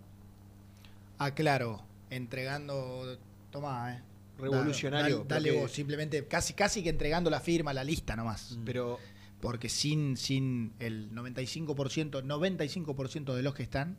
Aclaro, 1.17 1.83
entregando. 2.09 3.17
Tomá, 3.49 3.95
eh. 3.95 4.01
Revolucionario, 4.41 5.23
Dale, 5.27 5.51
vos, 5.51 5.71
simplemente, 5.71 6.25
casi, 6.25 6.53
casi 6.53 6.81
que 6.81 6.89
entregando 6.89 7.29
la 7.29 7.39
firma, 7.39 7.73
la 7.73 7.83
lista 7.83 8.15
nomás. 8.15 8.57
Pero 8.65 8.97
Porque 9.41 9.69
sin, 9.69 10.17
sin 10.17 10.73
el 10.79 11.11
95%, 11.11 12.23
95% 12.23 13.33
de 13.33 13.41
los 13.43 13.53
que 13.55 13.63
están, 13.63 13.97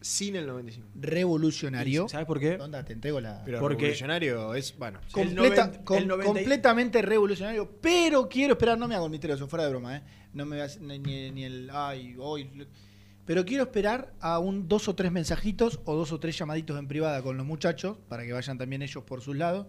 sin 0.00 0.36
el 0.36 0.46
95. 0.46 0.86
revolucionario. 0.94 2.08
¿Sabes 2.08 2.26
por 2.26 2.38
qué? 2.38 2.56
Onda, 2.56 2.84
te 2.84 2.92
entrego 2.92 3.20
la. 3.20 3.42
Pero 3.44 3.60
Porque- 3.60 3.82
revolucionario 3.84 4.54
es, 4.54 4.76
bueno, 4.76 5.00
sí. 5.08 5.20
el 5.20 5.28
Completa- 5.34 5.66
noven- 5.72 5.84
com- 5.84 5.96
el 5.98 6.06
90 6.08 6.24
y- 6.30 6.34
completamente 6.34 7.02
revolucionario, 7.02 7.70
pero 7.80 8.28
quiero 8.28 8.52
esperar, 8.52 8.76
no 8.78 8.86
me 8.86 8.94
hago 8.94 9.06
el 9.06 9.10
misterio, 9.10 9.34
eso 9.36 9.48
fuera 9.48 9.64
de 9.64 9.70
broma, 9.70 9.96
¿eh? 9.96 10.02
No 10.34 10.44
me 10.44 10.58
ni, 10.80 10.98
ni- 10.98 11.30
ni 11.30 11.44
el, 11.44 11.70
ay, 11.72 12.14
hoy. 12.18 12.50
Pero 13.24 13.46
quiero 13.46 13.62
esperar 13.62 14.12
a 14.20 14.38
un 14.38 14.68
dos 14.68 14.86
o 14.88 14.94
tres 14.94 15.10
mensajitos 15.10 15.80
o 15.86 15.94
dos 15.96 16.12
o 16.12 16.20
tres 16.20 16.36
llamaditos 16.36 16.78
en 16.78 16.86
privada 16.86 17.22
con 17.22 17.38
los 17.38 17.46
muchachos, 17.46 17.96
para 18.10 18.24
que 18.26 18.34
vayan 18.34 18.58
también 18.58 18.82
ellos 18.82 19.02
por 19.04 19.22
sus 19.22 19.34
lados, 19.36 19.66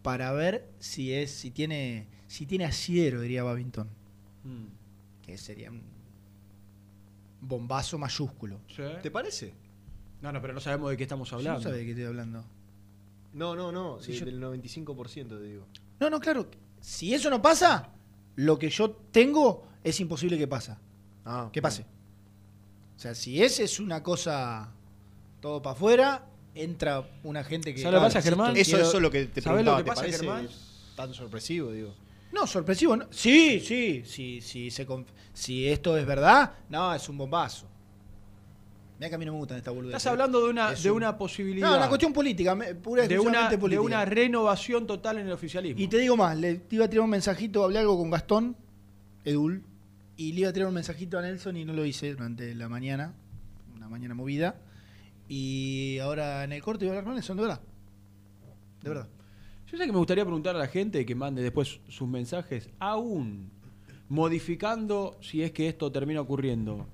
para 0.00 0.32
ver 0.32 0.70
si 0.78 1.12
es, 1.12 1.30
si 1.30 1.50
tiene, 1.50 2.08
si 2.28 2.46
tiene 2.46 2.64
asiero, 2.64 3.20
diría 3.20 3.42
Babington, 3.42 3.90
Mm. 4.44 4.66
que 5.22 5.38
sería 5.38 5.70
un 5.70 5.82
bombazo 7.40 7.98
mayúsculo. 7.98 8.60
Sí. 8.68 8.82
¿Te 9.02 9.10
parece? 9.10 9.52
No, 10.22 10.32
no, 10.32 10.40
pero 10.40 10.54
no 10.54 10.60
sabemos 10.60 10.90
de 10.90 10.96
qué 10.96 11.02
estamos 11.02 11.32
hablando. 11.32 11.58
no 11.58 11.62
sabe 11.62 11.78
de 11.78 11.84
qué 11.84 11.90
estoy 11.90 12.04
hablando. 12.06 12.44
No, 13.34 13.54
no, 13.54 13.72
no, 13.72 14.00
Sí, 14.00 14.12
de- 14.12 14.18
yo- 14.18 14.26
del 14.26 14.40
95% 14.40 15.38
te 15.38 15.42
digo. 15.44 15.66
No, 16.00 16.08
no, 16.10 16.20
claro. 16.20 16.48
Si 16.80 17.12
eso 17.14 17.30
no 17.30 17.42
pasa, 17.42 17.88
lo 18.36 18.58
que 18.58 18.70
yo 18.70 18.90
tengo 19.10 19.66
es 19.82 19.98
imposible 20.00 20.38
que 20.38 20.46
pasa. 20.46 20.78
Ah, 21.24 21.48
que 21.52 21.60
pase. 21.62 21.84
O 22.96 22.98
sea, 22.98 23.14
si 23.14 23.42
ese 23.42 23.64
es 23.64 23.80
una 23.80 24.02
cosa 24.02 24.70
todo 25.40 25.60
para 25.62 25.74
afuera, 25.74 26.26
entra 26.54 27.06
una 27.24 27.42
gente 27.44 27.74
que. 27.74 27.80
¿Sabes 27.82 27.94
lo 27.94 28.00
que 28.00 28.06
pasa, 28.06 28.22
Germán? 28.22 28.56
Eso, 28.56 28.78
es 28.78 28.94
lo 29.02 29.10
que 29.10 29.26
te 29.26 29.40
¿Sabés 29.42 29.64
lo 29.64 29.74
preguntaba, 29.74 29.78
que 29.78 30.08
¿te 30.08 30.08
pasa, 30.12 30.18
Germán? 30.24 30.48
tan 30.96 31.12
sorpresivo, 31.14 31.72
digo? 31.72 31.94
No, 32.34 32.46
sorpresivo. 32.46 32.96
¿no? 32.96 33.06
Sí, 33.10 33.60
sí, 33.60 34.02
sí, 34.04 34.40
sí 34.40 34.70
se 34.70 34.86
si 35.32 35.68
esto 35.68 35.96
es 35.96 36.04
verdad, 36.04 36.52
no, 36.68 36.92
es 36.94 37.08
un 37.08 37.16
bombazo. 37.16 37.68
Mirá 38.98 39.08
que 39.08 39.14
a 39.14 39.18
mí 39.18 39.24
no 39.24 39.32
me 39.32 39.38
gustan 39.38 39.58
estas 39.58 39.74
boludeces. 39.74 39.96
Estás 39.98 40.10
hablando 40.12 40.44
de 40.44 40.50
una, 40.50 40.72
Es 40.72 40.82
de 40.82 40.90
un- 40.90 40.98
una 40.98 41.16
posibilidad. 41.16 41.68
No, 41.70 41.76
una 41.76 41.88
cuestión 41.88 42.12
política, 42.12 42.54
pura 42.54 43.02
de 43.06 43.18
una, 43.18 43.48
exclusivamente 43.48 43.54
de 43.56 43.58
política. 43.60 43.82
una 43.82 44.04
renovación 44.04 44.86
total 44.86 45.18
en 45.18 45.26
el 45.26 45.32
oficialismo. 45.32 45.80
Y 45.80 45.88
te 45.88 45.98
digo 45.98 46.16
más, 46.16 46.36
le 46.36 46.56
te 46.56 46.76
iba 46.76 46.84
a 46.84 46.88
tirar 46.90 47.04
un 47.04 47.10
mensajito, 47.10 47.64
hablé 47.64 47.78
algo 47.80 47.96
con 47.98 48.10
Gastón, 48.10 48.56
Edul, 49.24 49.64
y 50.16 50.32
le 50.32 50.40
iba 50.40 50.50
a 50.50 50.52
tirar 50.52 50.68
un 50.68 50.74
mensajito 50.74 51.18
a 51.18 51.22
Nelson 51.22 51.56
y 51.56 51.64
no 51.64 51.72
lo 51.72 51.84
hice 51.84 52.12
durante 52.12 52.54
la 52.54 52.68
mañana, 52.68 53.14
una 53.74 53.88
mañana 53.88 54.14
movida. 54.14 54.56
Y 55.28 55.98
ahora 55.98 56.44
en 56.44 56.52
el 56.52 56.62
corte 56.62 56.84
iba 56.84 56.92
a 56.94 56.98
hablar 56.98 57.04
con 57.04 57.14
Nelson, 57.14 57.36
de 57.36 57.42
verdad. 57.42 57.60
De 58.82 58.88
verdad. 58.90 59.08
Yo 59.74 59.78
sé 59.78 59.86
que 59.86 59.92
me 59.92 59.98
gustaría 59.98 60.24
preguntar 60.24 60.54
a 60.54 60.58
la 60.60 60.68
gente 60.68 61.04
que 61.04 61.16
mande 61.16 61.42
después 61.42 61.80
sus 61.88 62.06
mensajes, 62.06 62.70
aún 62.78 63.50
modificando 64.08 65.18
si 65.20 65.42
es 65.42 65.50
que 65.50 65.66
esto 65.66 65.90
termina 65.90 66.20
ocurriendo. 66.20 66.86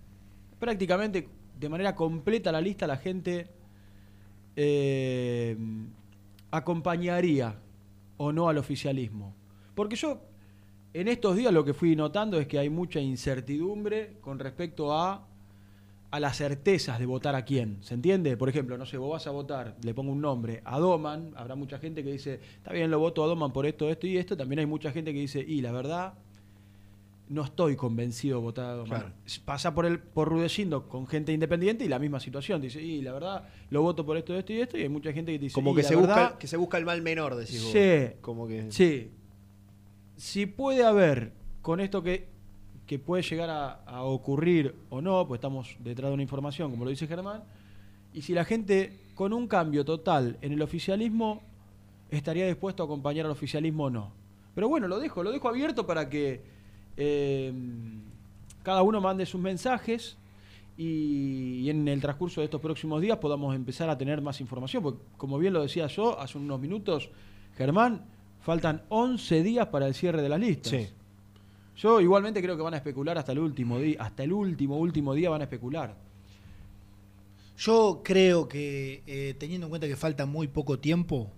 Prácticamente 0.58 1.28
de 1.58 1.68
manera 1.68 1.94
completa 1.94 2.50
la 2.50 2.62
lista 2.62 2.86
la 2.86 2.96
gente 2.96 3.50
eh, 4.56 5.58
acompañaría 6.50 7.54
o 8.16 8.32
no 8.32 8.48
al 8.48 8.56
oficialismo. 8.56 9.34
Porque 9.74 9.96
yo 9.96 10.22
en 10.94 11.08
estos 11.08 11.36
días 11.36 11.52
lo 11.52 11.66
que 11.66 11.74
fui 11.74 11.94
notando 11.94 12.40
es 12.40 12.46
que 12.46 12.58
hay 12.58 12.70
mucha 12.70 12.98
incertidumbre 12.98 14.16
con 14.22 14.38
respecto 14.38 14.94
a 14.94 15.28
a 16.10 16.18
las 16.18 16.36
certezas 16.38 16.98
de 16.98 17.06
votar 17.06 17.34
a 17.36 17.44
quién, 17.44 17.78
¿se 17.82 17.94
entiende? 17.94 18.36
Por 18.36 18.48
ejemplo, 18.48 18.76
no 18.76 18.84
sé, 18.84 18.96
vos 18.96 19.12
vas 19.12 19.26
a 19.26 19.30
votar, 19.30 19.76
le 19.82 19.94
pongo 19.94 20.10
un 20.10 20.20
nombre, 20.20 20.60
a 20.64 20.78
Doman, 20.78 21.32
habrá 21.36 21.54
mucha 21.54 21.78
gente 21.78 22.02
que 22.02 22.10
dice, 22.12 22.40
está 22.56 22.72
bien, 22.72 22.90
lo 22.90 22.98
voto 22.98 23.22
a 23.22 23.28
Doman 23.28 23.52
por 23.52 23.64
esto, 23.64 23.88
esto 23.88 24.06
y 24.08 24.16
esto, 24.16 24.36
también 24.36 24.58
hay 24.58 24.66
mucha 24.66 24.90
gente 24.90 25.12
que 25.12 25.20
dice, 25.20 25.38
y 25.40 25.60
la 25.60 25.70
verdad, 25.70 26.14
no 27.28 27.44
estoy 27.44 27.76
convencido 27.76 28.38
de 28.38 28.42
votar 28.42 28.66
a 28.66 28.72
Doman. 28.72 29.00
Claro. 29.02 29.14
Pasa 29.44 29.72
por 29.72 29.86
el 29.86 30.00
por 30.00 30.28
Rudecindo 30.28 30.88
con 30.88 31.06
gente 31.06 31.32
independiente 31.32 31.84
y 31.84 31.88
la 31.88 32.00
misma 32.00 32.18
situación, 32.18 32.60
dice, 32.60 32.82
y 32.82 33.02
la 33.02 33.12
verdad, 33.12 33.48
lo 33.70 33.82
voto 33.82 34.04
por 34.04 34.16
esto, 34.16 34.36
esto 34.36 34.52
y 34.52 34.60
esto, 34.60 34.76
y 34.76 34.82
hay 34.82 34.88
mucha 34.88 35.12
gente 35.12 35.30
que 35.30 35.38
dice, 35.38 35.54
Como 35.54 35.70
"Y 35.70 35.76
que 35.76 35.82
la 35.82 35.88
se, 35.88 35.94
verdad, 35.94 36.22
busca, 36.24 36.38
que 36.38 36.46
se 36.48 36.56
busca 36.56 36.76
el 36.76 36.84
mal 36.86 37.02
menor, 37.02 37.36
decís 37.36 37.62
vos. 37.62 37.70
Sí. 37.72 38.14
Como 38.20 38.48
que... 38.48 38.72
Sí. 38.72 39.12
Si 40.16 40.46
puede 40.46 40.84
haber 40.84 41.32
con 41.62 41.78
esto 41.78 42.02
que, 42.02 42.26
que 42.90 42.98
puede 42.98 43.22
llegar 43.22 43.48
a, 43.86 44.02
ocurrir 44.02 44.74
o 44.88 45.00
no, 45.00 45.24
pues 45.28 45.38
estamos 45.38 45.76
detrás 45.78 46.10
de 46.10 46.14
una 46.14 46.24
información, 46.24 46.72
como 46.72 46.82
lo 46.82 46.90
dice 46.90 47.06
Germán, 47.06 47.44
y 48.12 48.22
si 48.22 48.34
la 48.34 48.44
gente 48.44 48.98
con 49.14 49.32
un 49.32 49.46
cambio 49.46 49.84
total 49.84 50.38
en 50.42 50.54
el 50.54 50.60
oficialismo 50.60 51.40
estaría 52.10 52.48
dispuesto 52.48 52.82
a 52.82 52.86
acompañar 52.86 53.26
al 53.26 53.30
oficialismo 53.30 53.84
o 53.84 53.90
no. 53.90 54.10
Pero 54.56 54.68
bueno, 54.68 54.88
lo 54.88 54.98
dejo, 54.98 55.22
lo 55.22 55.30
dejo 55.30 55.48
abierto 55.48 55.86
para 55.86 56.10
que 56.10 56.40
eh, 56.96 57.52
cada 58.64 58.82
uno 58.82 59.00
mande 59.00 59.24
sus 59.24 59.40
mensajes 59.40 60.16
y, 60.76 61.60
y 61.60 61.70
en 61.70 61.86
el 61.86 62.00
transcurso 62.00 62.40
de 62.40 62.46
estos 62.46 62.60
próximos 62.60 63.00
días 63.00 63.18
podamos 63.18 63.54
empezar 63.54 63.88
a 63.88 63.96
tener 63.96 64.20
más 64.20 64.40
información. 64.40 64.82
Porque 64.82 65.00
como 65.16 65.38
bien 65.38 65.52
lo 65.52 65.62
decía 65.62 65.86
yo 65.86 66.18
hace 66.18 66.38
unos 66.38 66.58
minutos, 66.58 67.08
Germán, 67.56 68.04
faltan 68.40 68.82
11 68.88 69.44
días 69.44 69.68
para 69.68 69.86
el 69.86 69.94
cierre 69.94 70.22
de 70.22 70.28
las 70.28 70.40
listas. 70.40 70.72
Sí. 70.72 70.88
Yo 71.80 72.00
igualmente 72.00 72.42
creo 72.42 72.56
que 72.56 72.62
van 72.62 72.74
a 72.74 72.78
especular 72.78 73.16
hasta 73.18 73.32
el 73.32 73.38
último 73.38 73.78
día, 73.78 73.96
hasta 74.02 74.22
el 74.22 74.32
último, 74.32 74.76
último 74.78 75.14
día 75.14 75.30
van 75.30 75.40
a 75.40 75.44
especular. 75.44 75.96
Yo 77.56 78.00
creo 78.04 78.48
que, 78.48 79.02
eh, 79.06 79.34
teniendo 79.38 79.66
en 79.66 79.70
cuenta 79.70 79.86
que 79.88 79.96
falta 79.96 80.26
muy 80.26 80.48
poco 80.48 80.78
tiempo, 80.78 81.30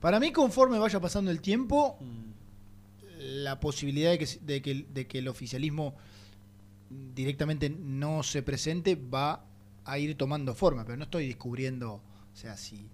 para 0.00 0.20
mí 0.20 0.32
conforme 0.32 0.78
vaya 0.78 1.00
pasando 1.00 1.30
el 1.30 1.40
tiempo, 1.40 1.98
la 3.20 3.58
posibilidad 3.60 4.10
de 4.10 4.18
que, 4.18 4.26
se- 4.26 4.40
de 4.40 4.62
que, 4.62 4.86
de 4.92 5.06
que 5.06 5.18
el 5.18 5.28
oficialismo 5.28 5.94
directamente 7.14 7.70
no 7.70 8.22
se 8.22 8.42
presente 8.42 8.94
va 8.96 9.44
a 9.84 9.98
ir 9.98 10.16
tomando 10.16 10.54
forma, 10.54 10.84
pero 10.84 10.96
no 10.96 11.04
estoy 11.04 11.26
descubriendo, 11.26 11.94
o 11.94 12.36
sea, 12.36 12.56
si 12.56 12.86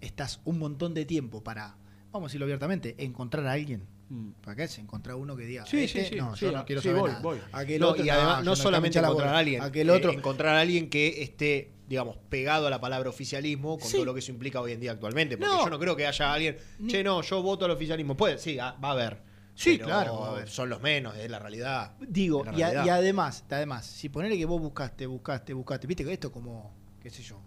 estás 0.00 0.40
un 0.44 0.58
montón 0.58 0.94
de 0.94 1.04
tiempo 1.04 1.42
para, 1.42 1.76
vamos 2.12 2.26
a 2.26 2.28
decirlo 2.28 2.44
abiertamente, 2.46 2.94
encontrar 2.98 3.46
a 3.46 3.52
alguien. 3.52 3.82
Mm. 4.12 4.32
¿Para 4.42 4.56
qué? 4.56 4.64
Es 4.64 4.78
encontrar 4.78 5.16
uno 5.16 5.34
que 5.34 5.44
diga, 5.44 5.64
Sí, 5.64 5.84
"Este, 5.84 6.02
sí, 6.04 6.10
sí, 6.10 6.16
no, 6.16 6.36
sí, 6.36 6.44
yo 6.44 6.52
no 6.52 6.58
ah, 6.58 6.64
quiero 6.66 6.82
sí, 6.82 6.88
saber 6.88 7.00
voy, 7.00 7.10
nada". 7.10 7.22
voy. 7.22 7.38
Aquel 7.52 7.80
No, 7.80 7.88
otro, 7.90 8.04
y 8.04 8.08
además, 8.10 8.38
yo 8.40 8.44
no 8.44 8.50
me 8.50 8.56
solamente 8.56 8.98
encontrar 8.98 9.34
a 9.34 9.38
alguien, 9.38 9.62
Aquel 9.62 9.88
eh, 9.88 9.92
otro, 9.92 10.12
encontrar 10.12 10.56
a 10.56 10.60
alguien 10.60 10.90
que 10.90 11.22
esté, 11.22 11.72
digamos, 11.88 12.16
pegado 12.28 12.66
a 12.66 12.70
la 12.70 12.78
palabra 12.80 13.08
oficialismo 13.08 13.78
con 13.78 13.88
Sí. 13.88 13.96
todo 13.96 14.04
lo 14.04 14.12
que 14.12 14.20
eso 14.20 14.30
implica 14.30 14.60
hoy 14.60 14.72
en 14.72 14.80
día 14.80 14.92
actualmente. 14.92 15.38
Porque 15.38 15.50
No. 15.54 15.64
yo 15.64 15.70
no 15.70 15.78
creo 15.78 15.96
que 15.96 16.06
haya 16.06 16.32
alguien, 16.32 16.58
che, 16.86 17.02
no, 17.02 17.22
yo 17.22 17.42
voto 17.42 17.64
al 17.64 17.70
oficialismo. 17.70 18.14
Puede, 18.16 18.36
sí, 18.38 18.58
ah, 18.58 18.76
va 18.84 18.88
a 18.90 18.92
haber. 18.92 19.22
Sí, 19.54 19.72
Pero 19.76 19.86
claro, 19.86 20.36
a. 20.36 20.46
Son 20.46 20.68
los 20.68 20.80
menos, 20.82 21.16
es 21.16 21.30
la 21.30 21.38
realidad. 21.38 21.92
Digo, 22.06 22.44
a- 22.46 22.58
y 22.58 22.62
además, 22.88 23.44
además, 23.50 23.86
si 23.86 24.08
ponele 24.10 24.36
que 24.36 24.44
vos 24.44 24.60
buscaste, 24.60 25.06
buscaste, 25.06 25.52
buscaste, 25.54 25.86
viste 25.86 26.04
que 26.04 26.12
esto 26.12 26.30
como, 26.32 26.74
qué 27.00 27.08
sé 27.10 27.22
yo, 27.22 27.38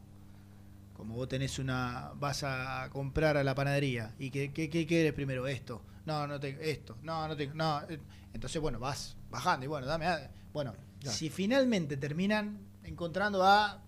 como 1.05 1.17
vos 1.17 1.29
tenés 1.29 1.59
una, 1.59 2.13
vas 2.15 2.41
a 2.43 2.89
comprar 2.91 3.37
a 3.37 3.43
la 3.43 3.53
panadería 3.53 4.15
y 4.17 4.31
que, 4.31 4.51
que 4.51 4.87
querés 4.87 5.13
primero 5.13 5.45
esto, 5.47 5.83
no, 6.07 6.25
no 6.25 6.39
te, 6.39 6.57
esto, 6.71 6.97
no, 7.03 7.27
no 7.27 7.35
te, 7.37 7.45
no, 7.47 7.81
eh, 7.87 7.99
entonces 8.33 8.59
bueno, 8.59 8.79
vas 8.79 9.15
bajando 9.29 9.65
y 9.65 9.69
bueno, 9.69 9.85
dame, 9.85 10.07
a- 10.07 10.31
bueno, 10.51 10.73
Claro. 10.99 11.15
si 11.15 11.29
finalmente 11.29 11.95
terminan 11.97 12.57
encontrando 12.83 13.43
a 13.43 13.83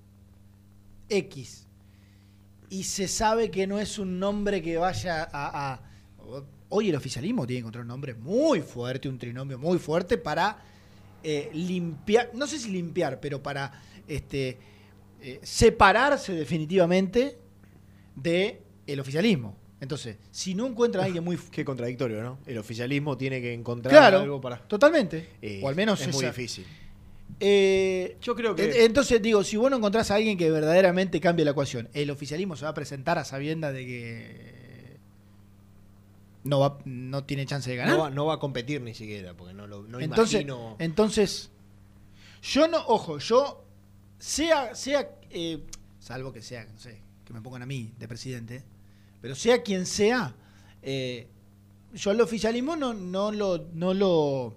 X 1.09 1.65
y 2.69 2.83
se 2.83 3.07
sabe 3.07 3.49
que 3.49 3.65
no 3.65 3.79
es 3.79 3.97
un 3.97 4.19
nombre 4.19 4.61
que 4.61 4.77
vaya 4.77 5.23
a, 5.23 5.73
a- 5.73 5.81
hoy 6.69 6.89
el 6.89 6.95
oficialismo 6.95 7.47
tiene 7.47 7.57
que 7.57 7.61
encontrar 7.61 7.81
un 7.81 7.87
nombre 7.87 8.13
muy 8.13 8.61
fuerte, 8.61 9.09
un 9.09 9.17
trinomio 9.17 9.57
muy 9.57 9.79
fuerte 9.79 10.19
para 10.19 10.59
eh, 11.23 11.49
limpiar, 11.51 12.29
no 12.35 12.45
sé 12.45 12.59
si 12.59 12.69
limpiar, 12.69 13.19
pero 13.19 13.41
para 13.41 13.71
este 14.07 14.59
eh, 15.21 15.39
separarse 15.43 16.33
definitivamente 16.33 17.37
de 18.15 18.61
el 18.85 18.99
oficialismo. 18.99 19.55
Entonces, 19.79 20.17
si 20.31 20.55
no 20.55 20.65
encuentran 20.65 21.03
a 21.03 21.05
alguien 21.05 21.23
muy 21.23 21.37
Qué 21.51 21.63
contradictorio, 21.63 22.23
¿no? 22.23 22.39
El 22.45 22.57
oficialismo 22.57 23.15
tiene 23.17 23.41
que 23.41 23.53
encontrar 23.53 23.91
claro, 23.93 24.19
algo 24.21 24.41
para. 24.41 24.57
totalmente, 24.67 25.29
Eh, 25.41 25.61
o 25.63 25.69
al 25.69 25.75
menos 25.75 26.01
es 26.01 26.13
muy 26.13 26.25
difícil. 26.25 26.65
Eh, 27.39 28.17
Yo 28.21 28.33
creo 28.35 28.55
que 28.55 28.63
en- 28.63 28.85
Entonces, 28.85 29.21
digo, 29.21 29.43
si 29.43 29.57
vos 29.57 29.69
no 29.69 29.77
encontrás 29.77 30.09
a 30.09 30.15
alguien 30.15 30.37
que 30.37 30.49
verdaderamente 30.49 31.19
cambie 31.19 31.45
la 31.45 31.51
ecuación, 31.51 31.89
el 31.93 32.09
oficialismo 32.09 32.55
se 32.55 32.63
va 32.65 32.69
a 32.69 32.73
presentar 32.73 33.17
a 33.19 33.25
sabiendas 33.25 33.73
de 33.73 33.85
que 33.85 34.97
no, 36.43 36.59
va, 36.59 36.79
no 36.85 37.25
tiene 37.25 37.45
chance 37.45 37.69
de 37.69 37.75
ganar. 37.75 37.95
No 37.95 38.03
va, 38.03 38.09
no 38.09 38.25
va 38.25 38.35
a 38.35 38.39
competir 38.39 38.81
ni 38.81 38.93
siquiera, 38.95 39.33
porque 39.35 39.53
no 39.53 39.67
lo 39.67 39.83
no 39.83 39.99
entonces, 39.99 40.41
imagino. 40.41 40.75
entonces, 40.79 41.51
yo 42.41 42.67
no, 42.67 42.77
ojo, 42.87 43.17
yo, 43.19 43.65
sea, 44.17 44.75
sea, 44.75 45.09
eh, 45.29 45.63
salvo 45.99 46.31
que 46.31 46.41
sea, 46.41 46.65
no 46.65 46.77
sé, 46.79 47.01
que 47.25 47.33
me 47.33 47.41
pongan 47.41 47.61
a 47.61 47.65
mí 47.65 47.93
de 47.97 48.07
presidente, 48.07 48.63
pero 49.21 49.35
sea 49.35 49.61
quien 49.61 49.85
sea, 49.85 50.35
eh, 50.81 51.27
yo 51.93 52.11
al 52.11 52.21
oficialismo 52.21 52.75
no, 52.75 52.93
no 52.93 53.31
lo, 53.31 53.69
no 53.73 53.93
lo, 53.93 54.55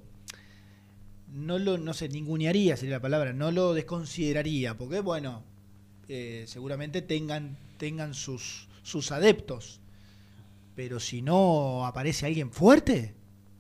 no 1.33 1.59
lo, 1.59 1.79
no 1.79 1.95
sé, 1.95 2.09
ningunearía 2.09 2.77
sería 2.77 2.97
la 2.97 3.03
palabra, 3.03 3.33
no 3.33 3.51
lo 3.51 3.75
desconsideraría, 3.75 4.77
porque 4.77 5.01
bueno, 5.01 5.45
eh, 6.09 6.45
seguramente 6.47 7.03
tengan, 7.03 7.57
tengan 7.79 8.15
sus, 8.15 8.69
sus 8.83 9.13
adeptos, 9.13 9.81
pero 10.75 11.01
si 11.01 11.23
no 11.23 11.87
aparece 11.87 12.27
alguien 12.27 12.51
fuerte, 12.51 13.15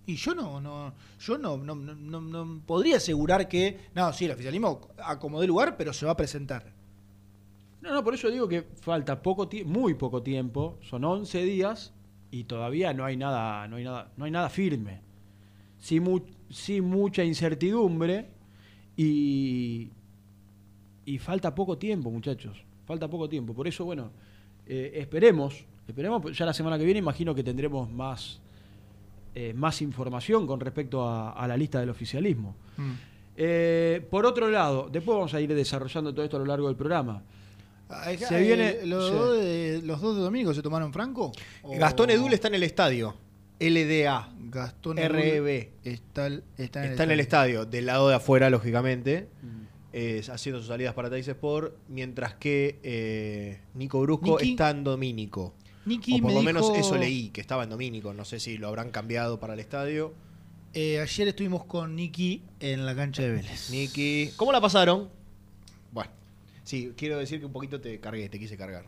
y 0.06 0.16
yo 0.16 0.34
no, 0.34 0.60
no, 0.60 0.92
yo 1.20 1.38
no, 1.38 1.56
no, 1.56 1.74
no, 1.74 2.20
no- 2.20 2.60
podría 2.66 2.96
asegurar 2.96 3.48
que, 3.48 3.78
no, 3.94 4.12
sí, 4.12 4.24
el 4.24 4.32
oficialismo 4.32 4.80
acomodé 4.98 5.46
lugar, 5.46 5.76
pero 5.76 5.92
se 5.92 6.06
va 6.06 6.12
a 6.12 6.16
presentar. 6.16 6.72
No, 7.80 7.92
no, 7.94 8.04
por 8.04 8.14
eso 8.14 8.28
digo 8.30 8.46
que 8.48 8.62
falta 8.62 9.22
poco 9.22 9.48
muy 9.64 9.94
poco 9.94 10.22
tiempo, 10.22 10.78
son 10.82 11.04
11 11.04 11.42
días 11.44 11.92
y 12.30 12.44
todavía 12.44 12.92
no 12.92 13.04
hay 13.04 13.16
nada, 13.16 13.66
no 13.68 13.76
hay 13.76 13.84
nada, 13.84 14.10
no 14.16 14.24
hay 14.24 14.30
nada 14.30 14.48
firme. 14.50 15.00
Sí, 15.78 15.98
mu- 16.00 16.20
sí 16.50 16.80
mucha 16.80 17.24
incertidumbre 17.24 18.28
y 18.96 19.90
y 21.04 21.18
falta 21.18 21.54
poco 21.54 21.78
tiempo, 21.78 22.10
muchachos. 22.10 22.62
Falta 22.86 23.08
poco 23.08 23.28
tiempo. 23.28 23.54
Por 23.54 23.66
eso, 23.66 23.84
bueno, 23.84 24.10
eh, 24.66 24.92
esperemos, 24.94 25.64
esperemos, 25.88 26.36
ya 26.36 26.44
la 26.46 26.52
semana 26.52 26.78
que 26.78 26.84
viene 26.84 26.98
imagino 26.98 27.34
que 27.34 27.42
tendremos 27.42 27.90
más 27.90 28.40
eh, 29.34 29.52
más 29.54 29.80
información 29.82 30.46
con 30.46 30.60
respecto 30.60 31.08
a, 31.08 31.32
a 31.32 31.46
la 31.48 31.56
lista 31.56 31.80
del 31.80 31.90
oficialismo. 31.90 32.56
Eh, 33.36 34.06
por 34.10 34.26
otro 34.26 34.48
lado, 34.50 34.88
después 34.90 35.14
vamos 35.16 35.32
a 35.34 35.40
ir 35.40 35.54
desarrollando 35.54 36.12
todo 36.12 36.24
esto 36.24 36.36
a 36.36 36.40
lo 36.40 36.46
largo 36.46 36.66
del 36.66 36.76
programa. 36.76 37.22
Ah, 37.88 38.10
Se 38.16 38.38
eh, 38.38 38.42
viene- 38.42 38.86
los, 38.86 39.08
sí. 39.08 39.14
dos 39.14 39.36
de, 39.38 39.82
¿Los 39.84 40.00
dos 40.00 40.16
de 40.16 40.22
domingo 40.22 40.54
se 40.54 40.62
tomaron 40.62 40.92
Franco? 40.92 41.32
¿O- 41.62 41.76
Gastón 41.76 42.10
Edul 42.10 42.32
está 42.32 42.48
en 42.48 42.54
el 42.54 42.62
estadio. 42.62 43.16
LDA. 43.58 44.32
Gastón 44.48 44.96
REB. 44.96 45.46
Edul 45.46 45.68
está, 45.84 46.26
el- 46.26 46.44
está 46.56 46.84
en 46.84 46.92
Está 46.92 47.02
el 47.04 47.08
en 47.10 47.14
el 47.14 47.20
estadio, 47.20 47.66
del 47.66 47.86
lado 47.86 48.08
de 48.08 48.14
afuera, 48.14 48.48
lógicamente, 48.50 49.28
Mm. 49.42 49.46
eh, 49.92 50.22
haciendo 50.30 50.60
sus 50.60 50.68
salidas 50.68 50.94
para 50.94 51.10
Tais 51.10 51.26
Sport, 51.28 51.74
mientras 51.88 52.34
que 52.34 52.78
eh, 52.82 53.60
Nico 53.74 54.00
Brusco 54.02 54.38
Niki- 54.38 54.50
está 54.52 54.70
en 54.70 54.84
Domínico. 54.84 55.54
O 55.98 56.18
por 56.18 56.29
me 56.31 56.35
lo 56.35 56.42
menos 56.42 56.62
dijo- 56.72 56.76
eso 56.76 56.96
leí, 56.96 57.31
que 57.31 57.40
estaba 57.40 57.64
en 57.64 57.70
Domínico. 57.70 58.12
No 58.14 58.24
sé 58.24 58.38
si 58.40 58.59
lo 58.59 58.68
habrán 58.68 58.90
cambiado 58.90 59.40
para 59.40 59.55
el 59.55 59.61
estadio. 59.61 60.12
Eh, 60.72 61.00
ayer 61.00 61.29
estuvimos 61.29 61.64
con 61.64 61.96
Nicky 61.96 62.42
en 62.61 62.87
la 62.87 62.94
cancha 62.94 63.22
de 63.22 63.31
Vélez. 63.33 63.70
Niki, 63.70 64.31
¿cómo 64.37 64.53
la 64.53 64.61
pasaron? 64.61 65.09
Bueno, 65.92 66.11
Sí, 66.62 66.92
quiero 66.96 67.18
decir 67.18 67.40
que 67.40 67.46
un 67.46 67.53
poquito 67.53 67.81
te 67.81 67.98
cargué, 67.98 68.29
te 68.29 68.38
quise 68.38 68.57
cargar. 68.57 68.85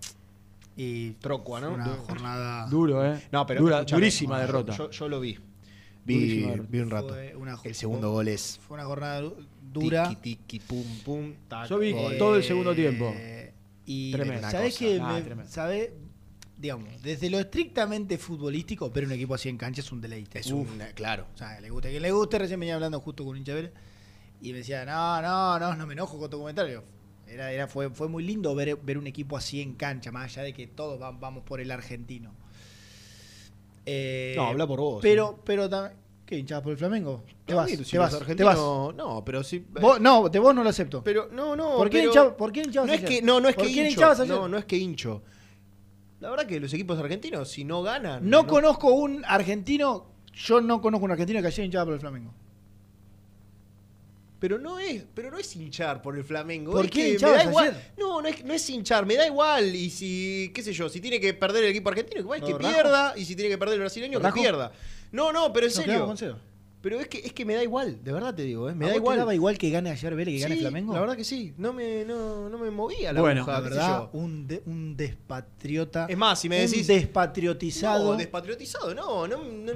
Y 0.77 1.11
Trocua, 1.15 1.61
¿no? 1.61 1.73
una 1.75 1.87
jornada. 1.87 2.67
Duro, 2.67 3.05
¿eh? 3.05 3.21
No, 3.33 3.45
pero 3.47 3.61
Dura- 3.63 3.83
durísima 3.85 4.39
derrota. 4.41 4.77
Yo, 4.77 4.91
yo 4.91 5.09
lo 5.09 5.19
vi. 5.21 5.39
Vi, 6.05 6.45
un 6.81 6.91
rato. 6.91 7.09
Fue 7.11 7.35
una- 7.37 7.59
El 7.63 7.75
segundo 7.75 8.11
gol 8.11 8.29
es 8.29 8.59
Fue 8.67 8.75
una 8.77 8.85
jornada 8.87 9.21
du- 9.21 9.37
dura. 9.73 10.09
Tiki, 10.09 10.37
tiki, 10.37 10.59
pum, 10.61 10.85
pum, 11.05 11.35
tac, 11.49 11.69
Yo 11.69 11.79
vi 11.79 11.93
gol. 11.93 12.17
todo 12.19 12.37
el 12.37 12.43
segundo 12.45 12.75
tiempo. 12.75 13.13
Eh, 13.17 13.53
Y 13.85 14.13
Tremendo. 14.13 14.49
¿sabés 14.49 14.79
que 14.79 14.97
cosa. 14.99 15.11
Ah, 15.11 15.15
me- 15.15 15.23
tremendo. 15.23 15.51
Digamos, 16.63 17.03
desde 17.03 17.29
lo 17.29 17.41
estrictamente 17.41 18.17
futbolístico, 18.19 18.89
ver 18.91 19.05
un 19.05 19.13
equipo 19.13 19.35
así 19.35 19.49
en 19.49 19.59
cancha 19.59 19.81
es 19.81 19.91
un 19.91 20.01
deleite. 20.01 20.39
Es 20.39 20.47
un, 20.53 20.67
claro. 20.95 21.27
O 21.35 21.37
sea, 21.37 21.61
le 21.61 21.69
gusta 21.71 21.91
que 21.91 21.99
le 21.99 22.11
guste. 22.13 22.39
Recién 22.39 22.61
venía 22.61 22.77
hablando 22.77 23.01
justo 23.01 23.25
con 23.25 23.33
un 23.33 23.39
hincha 23.39 23.53
y 24.41 24.53
me 24.53 24.59
decía, 24.59 24.85
no, 24.85 25.21
no, 25.21 25.59
no, 25.59 25.75
no 25.75 25.87
me 25.87 25.95
enojo 25.95 26.19
con 26.19 26.31
tu 26.31 26.39
comentario. 26.39 26.85
Era, 27.27 27.51
era, 27.51 27.67
fue, 27.67 27.91
fue 27.91 28.09
muy 28.09 28.23
lindo 28.23 28.55
ver, 28.55 28.77
ver 28.77 28.97
un 28.97 29.07
equipo 29.09 29.37
así 29.37 29.61
en 29.61 29.75
cancha, 29.75 30.13
más 30.13 30.25
allá 30.33 30.43
de 30.43 30.53
que 30.53 30.67
todos 30.69 31.01
va- 31.03 31.11
vamos 31.11 31.43
por 31.45 31.61
el 31.61 31.71
argentino. 31.71 32.33
Eh, 33.85 34.35
No, 34.37 34.47
habla 34.47 34.67
por 34.67 34.81
vos. 34.81 34.99
Pero, 35.03 35.41
pero 35.45 35.69
también. 35.69 36.01
¿Qué 36.25 36.39
hinchada 36.39 36.63
por 36.63 36.73
el 36.73 36.79
Flamengo? 36.79 37.25
Te 37.45 37.53
vas, 37.53 37.69
si 37.69 37.77
te 37.79 37.99
vas, 37.99 38.17
te 38.37 38.45
vas. 38.45 38.57
No, 38.57 39.23
pero 39.27 39.43
sí. 39.43 39.67
Vos- 39.81 40.01
no, 40.01 40.29
de 40.29 40.39
vos 40.39 40.55
no 40.55 40.63
lo 40.63 40.71
acepto. 40.71 41.03
Pero 41.03 41.29
no, 41.31 41.55
no. 41.57 41.77
¿Por 41.77 41.91
qué 41.91 41.99
pero- 41.99 42.13
hincha- 42.13 42.37
por 42.37 42.53
qué 42.53 42.61
hinchabas 42.63 42.87
no 42.89 42.93
es 42.95 42.99
ayer? 43.01 43.09
que 43.21 43.23
no, 43.23 43.41
no 43.41 43.49
es 43.49 43.55
¿Por 43.57 43.65
que 43.67 43.71
hincho. 43.89 44.25
No, 44.27 44.49
no 44.49 44.57
es 44.57 44.65
que 44.65 44.77
hincho. 44.79 45.23
La 46.23 46.31
verdad 46.31 46.47
que 46.47 46.61
los 46.61 46.73
equipos 46.73 46.97
argentinos 47.01 47.51
si 47.51 47.65
no 47.65 47.83
ganan 47.83 48.31
no, 48.31 48.47
conozco 48.47 48.93
un 48.93 49.25
argentino, 49.27 50.07
yo 50.33 50.61
no 50.61 50.81
conozco 50.81 51.05
un 51.05 51.11
argentino 51.11 51.41
que 51.41 51.49
haya 51.49 51.65
hinchado 51.65 51.87
por 51.87 51.95
el 51.95 52.01
Flamengo. 52.01 52.33
Pero 54.39 54.57
no 54.57 54.79
es, 54.79 55.05
pero 55.15 55.33
no 55.33 55.39
es 55.39 55.57
hinchar 55.57 56.01
por 56.01 56.17
el 56.17 56.23
Flamengo. 56.23 56.71
¿Por 56.71 56.85
es 56.85 56.91
qué 56.93 57.19
me 57.21 57.33
da 57.33 57.43
igual. 57.43 57.69
ayer? 57.71 57.93
No, 57.99 58.23
no 58.23 58.29
es, 58.29 58.45
no 58.45 58.55
es 58.55 58.71
hinchar, 58.71 59.05
me 59.05 59.17
da 59.17 59.27
igual. 59.27 59.75
Y 59.75 59.91
si, 59.91 60.53
qué 60.55 60.63
sé 60.63 60.73
yo, 60.73 60.89
si 60.89 61.01
tiene 61.01 61.19
que 61.19 61.35
perder 61.35 61.65
el 61.65 61.71
equipo 61.71 61.89
argentino, 61.89 62.21
igual 62.21 62.41
¿No, 62.41 62.47
que 62.47 62.53
Rajo? 62.53 62.73
pierda. 62.73 63.15
Y 63.17 63.25
si 63.25 63.35
tiene 63.35 63.51
que 63.51 63.59
perder 63.59 63.75
el 63.75 63.81
brasileño, 63.81 64.21
que 64.21 64.33
pierda. 64.33 64.71
No, 65.11 65.33
no, 65.33 65.53
pero 65.53 65.67
en 65.67 65.73
serio. 65.73 66.15
Pero 66.83 66.99
es 67.01 67.07
que, 67.07 67.19
es 67.19 67.33
que 67.33 67.45
me 67.45 67.55
da 67.55 67.63
igual, 67.63 68.03
de 68.03 68.13
verdad 68.13 68.35
te 68.35 68.43
digo, 68.43 68.69
¿eh? 68.69 68.75
me 68.75 68.85
¿A 68.85 68.89
da 68.89 68.95
vos 68.95 68.99
te 69.01 69.03
igual. 69.05 69.19
daba 69.19 69.35
igual 69.35 69.57
que 69.57 69.71
gane 69.71 69.89
ayer 69.91 70.15
Vélez 70.17 70.35
que 70.35 70.41
gane 70.41 70.57
Flamengo? 70.57 70.93
La 70.95 71.01
verdad 71.01 71.17
que 71.17 71.23
sí. 71.25 71.55
No 71.57 71.73
me, 71.73 72.05
no, 72.05 72.49
no 72.49 72.59
me 72.59 72.71
movía 72.73 73.13
la 73.13 73.21
Bueno, 73.21 73.43
aguja, 73.43 73.53
La 73.53 73.61
verdad, 73.61 74.11
un, 74.13 74.47
de- 74.49 74.63
un 74.67 74.97
despatriota. 74.97 76.07
Es 76.09 76.17
más, 76.19 76.41
si 76.41 76.49
me 76.49 76.61
un 76.65 76.71
decís- 76.71 76.87
despatriotizado. 76.87 78.13
No, 78.13 78.19
despatriotizado, 78.19 78.95
no, 78.95 79.27
no, 79.29 79.45
no, 79.45 79.73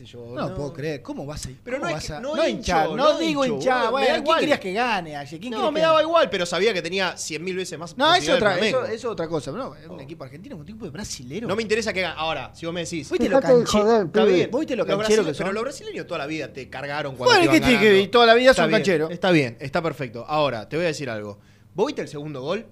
sé 0.00 0.12
yo. 0.12 0.26
no, 0.34 0.48
lo 0.48 0.54
puedo 0.54 0.72
creer. 0.72 1.02
¿Cómo 1.02 1.26
vas 1.26 1.46
a 1.46 1.50
Pero 1.62 1.78
no 1.78 1.86
es 1.88 1.92
vas 1.94 2.06
que- 2.06 2.12
a- 2.12 2.20
no 2.20 2.34
no 2.36 2.46
hinchar, 2.48 2.88
no, 2.90 2.96
no 2.96 3.18
digo 3.18 3.44
hinchar. 3.44 3.90
Bueno, 3.90 4.06
¿quién 4.06 4.22
igual. 4.22 4.40
querías 4.40 4.60
que 4.60 4.72
gane 4.72 5.16
ayer? 5.16 5.40
¿Quién 5.40 5.52
No, 5.52 5.70
me 5.70 5.80
daba 5.80 6.02
igual, 6.02 6.28
pero 6.30 6.46
sabía 6.46 6.72
que 6.72 6.82
tenía 6.82 7.16
100.000 7.16 7.56
veces 7.56 7.78
más 7.78 7.96
No, 7.96 8.06
es 8.14 8.20
posibilidad 8.20 8.36
otra, 8.54 8.66
eso, 8.66 8.84
es 8.86 9.04
otra 9.04 9.28
cosa. 9.28 9.52
No, 9.52 9.74
es 9.74 9.86
un 9.86 10.00
equipo 10.00 10.24
argentino, 10.24 10.56
un 10.56 10.62
equipo 10.62 10.84
de 10.84 10.90
brasilero. 10.90 11.46
No 11.48 11.56
me 11.56 11.62
interesa 11.62 11.92
que 11.92 12.00
gane. 12.02 12.14
Ahora, 12.18 12.50
si 12.54 12.66
vos 12.66 12.74
me 12.74 12.80
decís. 12.84 13.10
¿Viste 13.10 13.28
lo 13.28 13.36
Dejate 13.36 13.54
de 13.58 13.64
canche- 13.64 13.80
joder, 13.82 14.06
Está 14.06 14.22
pibe. 14.24 14.34
bien. 14.34 14.50
¿Vos 14.50 14.60
viste 14.60 14.76
lo 14.76 14.86
canchero 14.86 15.24
que 15.24 15.32
Pero 15.32 15.52
los 15.52 15.62
brasileños 15.62 16.06
toda 16.06 16.18
la 16.18 16.26
vida 16.26 16.52
te 16.52 16.68
cargaron 16.68 17.16
cuando 17.16 17.34
Bueno, 17.36 17.52
¿qué 17.52 17.60
tiene 17.60 17.80
que? 17.80 18.08
Toda 18.08 18.26
la 18.26 18.34
vida 18.34 18.50
Está 18.50 18.62
son 18.62 18.68
bien, 18.70 18.78
cancheros. 18.80 19.10
Está 19.10 19.30
bien, 19.30 19.56
está 19.60 19.82
perfecto. 19.82 20.24
Ahora, 20.26 20.68
te 20.68 20.76
voy 20.76 20.84
a 20.84 20.88
decir 20.88 21.08
algo. 21.10 21.38
¿Vos 21.74 21.86
viste 21.86 22.02
el 22.02 22.08
segundo 22.08 22.42
gol? 22.42 22.66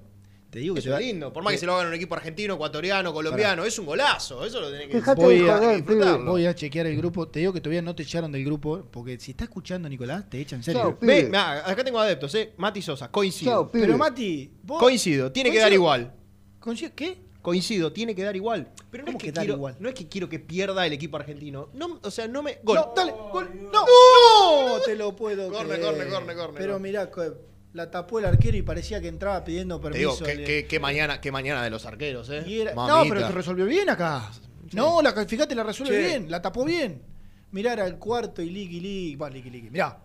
Te 0.58 0.62
digo 0.62 0.74
que 0.74 0.80
Eso 0.80 0.92
es 0.96 1.06
lindo. 1.06 1.32
Por 1.32 1.44
más 1.44 1.52
que 1.52 1.58
se 1.60 1.66
lo 1.66 1.74
hagan 1.76 1.86
un 1.86 1.94
equipo 1.94 2.16
argentino, 2.16 2.54
ecuatoriano, 2.54 3.12
colombiano, 3.14 3.64
es 3.64 3.78
un 3.78 3.86
golazo. 3.86 4.44
Eso 4.44 4.60
lo 4.60 4.72
tenés 4.72 4.88
que 4.88 4.94
Dejate 4.96 5.22
Voy 5.22 5.38
de 5.38 5.48
a- 5.52 5.56
joder. 5.58 6.18
Voy 6.24 6.46
a 6.46 6.52
chequear 6.56 6.86
el 6.88 6.96
grupo. 6.96 7.28
Te 7.28 7.38
digo 7.38 7.52
que 7.52 7.60
todavía 7.60 7.80
no 7.80 7.94
te 7.94 8.02
echaron 8.02 8.32
del 8.32 8.44
grupo. 8.44 8.84
Porque 8.90 9.20
si 9.20 9.30
está 9.30 9.44
escuchando 9.44 9.88
Nicolás, 9.88 10.28
te 10.28 10.40
echan 10.40 10.58
en 10.58 10.64
serio. 10.64 10.80
Chao, 10.80 10.98
Ve, 11.00 11.26
mirá, 11.26 11.58
acá 11.70 11.84
tengo 11.84 12.00
adeptos, 12.00 12.34
¿eh? 12.34 12.54
Mati 12.56 12.82
Sosa, 12.82 13.08
coincido. 13.08 13.70
Pero 13.70 13.96
Mati, 13.96 14.50
vos. 14.64 14.80
Coincido, 14.80 15.30
tiene 15.30 15.52
que 15.52 15.58
dar 15.60 15.68
Coincido. 15.68 15.80
igual. 15.80 16.14
Conci- 16.60 16.92
¿Qué? 16.92 17.18
Coincido, 17.40 17.92
tiene 17.92 18.16
que 18.16 18.24
dar 18.24 18.34
igual. 18.34 18.72
Pero 18.90 19.04
no 19.04 19.10
es 19.10 19.12
¿Cómo 19.12 19.18
que, 19.20 19.26
que 19.26 19.32
dar 19.32 19.44
quiero, 19.44 19.58
igual? 19.58 19.76
no 19.78 19.88
es 19.88 19.94
que 19.94 20.08
quiero 20.08 20.28
que 20.28 20.40
pierda 20.40 20.84
el 20.84 20.92
equipo 20.92 21.16
argentino. 21.18 21.68
No, 21.72 22.00
o 22.02 22.10
sea, 22.10 22.26
no 22.26 22.42
me. 22.42 22.58
Gol. 22.64 22.74
No, 22.78 22.92
dale, 22.96 23.12
gol. 23.32 23.48
No, 23.72 23.84
no, 24.76 24.80
te 24.84 24.96
lo 24.96 25.14
puedo 25.14 25.52
Corne, 25.52 25.74
creer. 25.74 25.80
corne, 25.86 26.08
corne, 26.08 26.34
corne, 26.34 26.58
Pero 26.58 26.80
mirá, 26.80 27.08
la 27.78 27.90
tapó 27.90 28.18
el 28.18 28.24
arquero 28.26 28.56
y 28.56 28.62
parecía 28.62 29.00
que 29.00 29.08
entraba 29.08 29.42
pidiendo 29.44 29.80
Te 29.80 29.96
digo, 29.96 30.10
permiso. 30.18 30.24
que, 30.24 30.32
el- 30.32 30.44
que- 30.44 30.66
que 30.66 30.80
mañana, 30.80 31.20
que 31.20 31.30
mañana 31.32 31.62
de 31.62 31.70
los 31.70 31.86
arqueros, 31.86 32.28
¿eh? 32.30 32.42
era- 32.46 32.74
No, 32.74 33.04
pero 33.08 33.20
se 33.26 33.32
resolvió 33.32 33.64
bien 33.66 33.88
acá. 33.88 34.30
No, 34.72 35.00
la, 35.00 35.12
fíjate, 35.26 35.54
la 35.54 35.62
resuelve 35.62 35.98
bien, 35.98 36.30
la 36.30 36.42
tapó 36.42 36.64
bien. 36.64 37.02
Mirá, 37.52 37.72
era 37.72 37.86
el 37.86 37.96
cuarto 37.96 38.42
y 38.42 38.50
liqui, 38.50 38.80
liqui. 38.80 39.16
Va, 39.16 39.30
liqui, 39.30 39.48
liqui. 39.48 39.70
Mirá. 39.70 39.96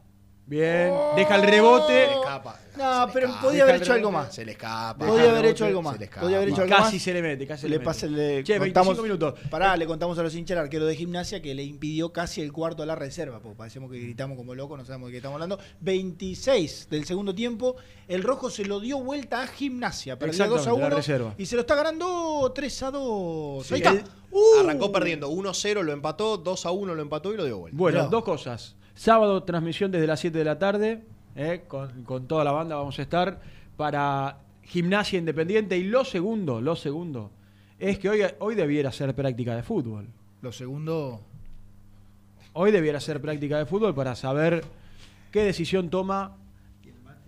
Bien. 0.46 0.94
Deja 1.16 1.36
el 1.36 1.44
rebote. 1.44 1.94
Se 2.06 2.08
le 2.08 2.14
escapa. 2.20 2.60
No, 2.78 3.08
pero 3.14 3.28
escapa. 3.28 3.48
podía 3.48 3.64
haber 3.64 3.76
hecho 3.82 3.94
algo 3.94 4.12
más. 4.12 4.36
Se 4.36 4.44
le 4.44 4.52
escapa. 4.54 5.06
Podía 5.06 5.30
haber 5.30 5.46
hecho 5.46 5.66
algo 5.66 5.80
Se 5.80 5.84
más. 5.86 5.98
le 6.00 6.06
escapa. 6.06 6.22
Podía 6.22 6.38
haber 6.38 6.50
hecho 6.50 6.62
algo 6.64 6.76
casi 6.76 6.96
más. 6.96 7.04
se 7.04 7.14
le 7.14 7.22
mete, 7.22 7.48
casi 7.48 7.70
Le 7.70 7.78
le 7.78 7.84
pasa- 7.84 8.08
le 8.08 8.44
Che, 8.44 8.58
contamos- 8.60 8.98
25 8.98 9.04
minutos. 9.04 9.40
Pará, 9.50 9.78
le 9.78 9.86
contamos 9.86 10.18
a 10.20 10.24
los 10.24 10.36
hinchas 10.36 10.58
al 10.58 10.64
arquero 10.66 10.86
de 10.86 10.96
gimnasia 10.96 11.42
que 11.42 11.56
le 11.56 11.64
impidió 11.64 12.12
casi 12.12 12.42
el 12.42 12.52
cuarto 12.52 12.84
a 12.84 12.86
la 12.86 12.96
reserva. 12.96 13.40
Porque 13.40 13.56
parecemos 13.58 13.90
que 13.92 14.00
gritamos 14.00 14.36
como 14.38 14.54
locos, 14.54 14.78
no 14.78 14.84
sabemos 14.86 15.08
de 15.08 15.12
qué 15.14 15.18
estamos 15.18 15.36
hablando. 15.36 15.60
26 15.80 16.88
del 16.90 17.06
segundo 17.06 17.34
tiempo. 17.34 17.76
El 18.08 18.22
rojo 18.24 18.50
se 18.50 18.66
lo 18.66 18.80
dio 18.82 19.00
vuelta 19.00 19.44
a 19.44 19.48
gimnasia. 19.48 20.20
Perdía 20.20 20.46
2 20.48 20.58
a 20.58 20.60
Exactamente, 20.60 20.82
la 20.82 20.88
1. 20.88 20.96
reserva. 20.98 21.36
Y 21.38 21.46
se 21.46 21.56
lo 21.56 21.62
está 21.62 21.76
ganando 21.76 22.52
3 22.54 22.84
a 22.84 22.92
2. 22.92 23.66
Sí, 23.66 23.76
Ahí 23.76 23.82
está. 23.82 23.94
Uh. 24.32 24.60
Arrancó 24.62 24.92
perdiendo 24.92 25.30
1-0, 25.30 25.84
lo 25.84 25.94
empató, 25.94 26.38
2-1 26.44 26.96
lo 26.96 27.02
empató 27.02 27.34
y 27.34 27.38
lo 27.38 27.46
dio 27.46 27.60
vuelta. 27.60 27.78
Bueno, 27.78 27.98
Mirá. 28.00 28.10
dos 28.10 28.24
cosas. 28.24 28.76
Sábado, 28.96 29.44
transmisión 29.44 29.92
desde 29.92 30.08
las 30.08 30.20
7 30.20 30.38
de 30.38 30.44
la 30.46 30.60
tarde. 30.60 31.04
eh, 31.36 31.64
con, 31.68 32.04
con 32.04 32.28
toda 32.28 32.44
la 32.44 32.52
banda 32.52 32.76
vamos 32.76 32.98
a 33.00 33.02
estar 33.02 33.42
para 33.76 34.38
Gimnasia 34.64 35.18
Independiente. 35.20 35.78
Y 35.78 35.84
lo 35.86 36.06
segundo, 36.06 36.62
lo 36.62 36.76
segundo, 36.76 37.32
es 37.80 37.98
que 37.98 38.10
hoy, 38.10 38.22
hoy 38.40 38.54
debiera 38.56 38.92
ser 38.92 39.16
práctica 39.16 39.56
de 39.56 39.64
fútbol. 39.64 40.08
Lo 40.42 40.52
segundo. 40.52 41.22
Hoy 42.54 42.72
debiera 42.72 43.00
ser 43.00 43.20
práctica 43.20 43.58
de 43.58 43.66
fútbol 43.66 43.96
para 43.96 44.14
saber 44.16 44.64
qué 45.32 45.44
decisión 45.44 45.90
toma 45.90 46.38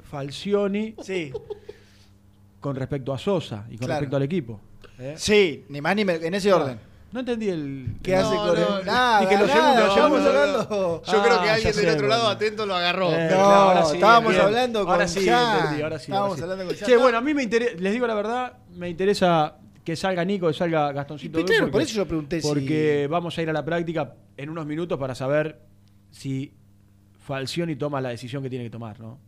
Falcioni 0.03 0.93
Sí. 1.01 1.31
con 2.59 2.75
respecto 2.75 3.11
a 3.11 3.17
Sosa 3.17 3.65
y 3.69 3.77
con 3.77 3.87
Claro. 3.87 3.93
respecto 4.01 4.17
al 4.17 4.23
equipo. 4.23 4.59
¿eh? 4.99 5.15
Sí, 5.17 5.65
ni 5.69 5.81
más 5.81 5.95
ni 5.95 6.05
menos. 6.05 6.21
En 6.23 6.33
ese 6.35 6.53
orden. 6.53 6.77
No 7.11 7.21
entendí 7.21 7.47
el. 7.47 7.95
¿Qué 8.03 8.15
hace 8.15 8.35
con 8.35 8.47
no, 8.59 8.79
el- 8.79 8.85
Nada, 8.85 9.23
y 9.23 9.27
que 9.27 9.37
lo 9.37 9.47
segundo, 9.47 10.29
hablando. 10.29 11.01
Yo 11.05 11.23
creo 11.23 11.41
que 11.41 11.49
Ah, 11.49 11.53
alguien 11.53 11.75
del 11.75 11.89
otro 11.89 12.07
lado 12.07 12.27
atento 12.27 12.65
lo 12.65 12.75
agarró. 12.75 13.09
Eh, 13.13 13.29
No, 13.31 13.37
ahora 13.39 13.85
sí, 13.85 13.95
estábamos 13.95 14.31
bien. 14.33 14.45
hablando 14.45 14.79
con 14.83 14.93
Ahora 14.93 15.07
sí, 15.07 15.29
ahora 15.29 15.69
sí, 15.99 16.05
Estábamos 16.11 16.11
ahora 16.11 16.35
sí. 16.35 16.41
hablando 16.43 16.65
con. 16.65 16.75
Che, 16.75 16.97
bueno, 16.97 17.17
a 17.17 17.21
mí 17.21 17.33
me 17.33 17.43
interesa, 17.43 17.71
les 17.79 17.93
digo 17.93 18.05
la 18.05 18.15
verdad, 18.15 18.53
me 18.75 18.89
interesa 18.89 19.55
que 19.85 19.95
salga 19.95 20.25
Nico, 20.25 20.47
que 20.47 20.53
salga 20.55 20.91
Gastoncito. 20.91 21.45
Claro, 21.45 21.71
por 21.71 21.81
eso 21.81 21.95
yo 21.95 22.05
pregunté 22.05 22.41
si- 22.41 22.47
Porque 22.47 23.07
vamos 23.09 23.37
a 23.37 23.41
ir 23.41 23.49
a 23.49 23.53
la 23.53 23.63
práctica 23.63 24.13
en 24.35 24.49
unos 24.49 24.65
minutos 24.65 24.99
para 24.99 25.15
saber 25.15 25.61
si 26.11 26.53
Falcioni 27.25 27.75
toma 27.75 28.01
la 28.01 28.09
decisión 28.09 28.43
que 28.43 28.49
tiene 28.49 28.65
que 28.65 28.71
tomar, 28.71 28.99
¿no? 28.99 29.19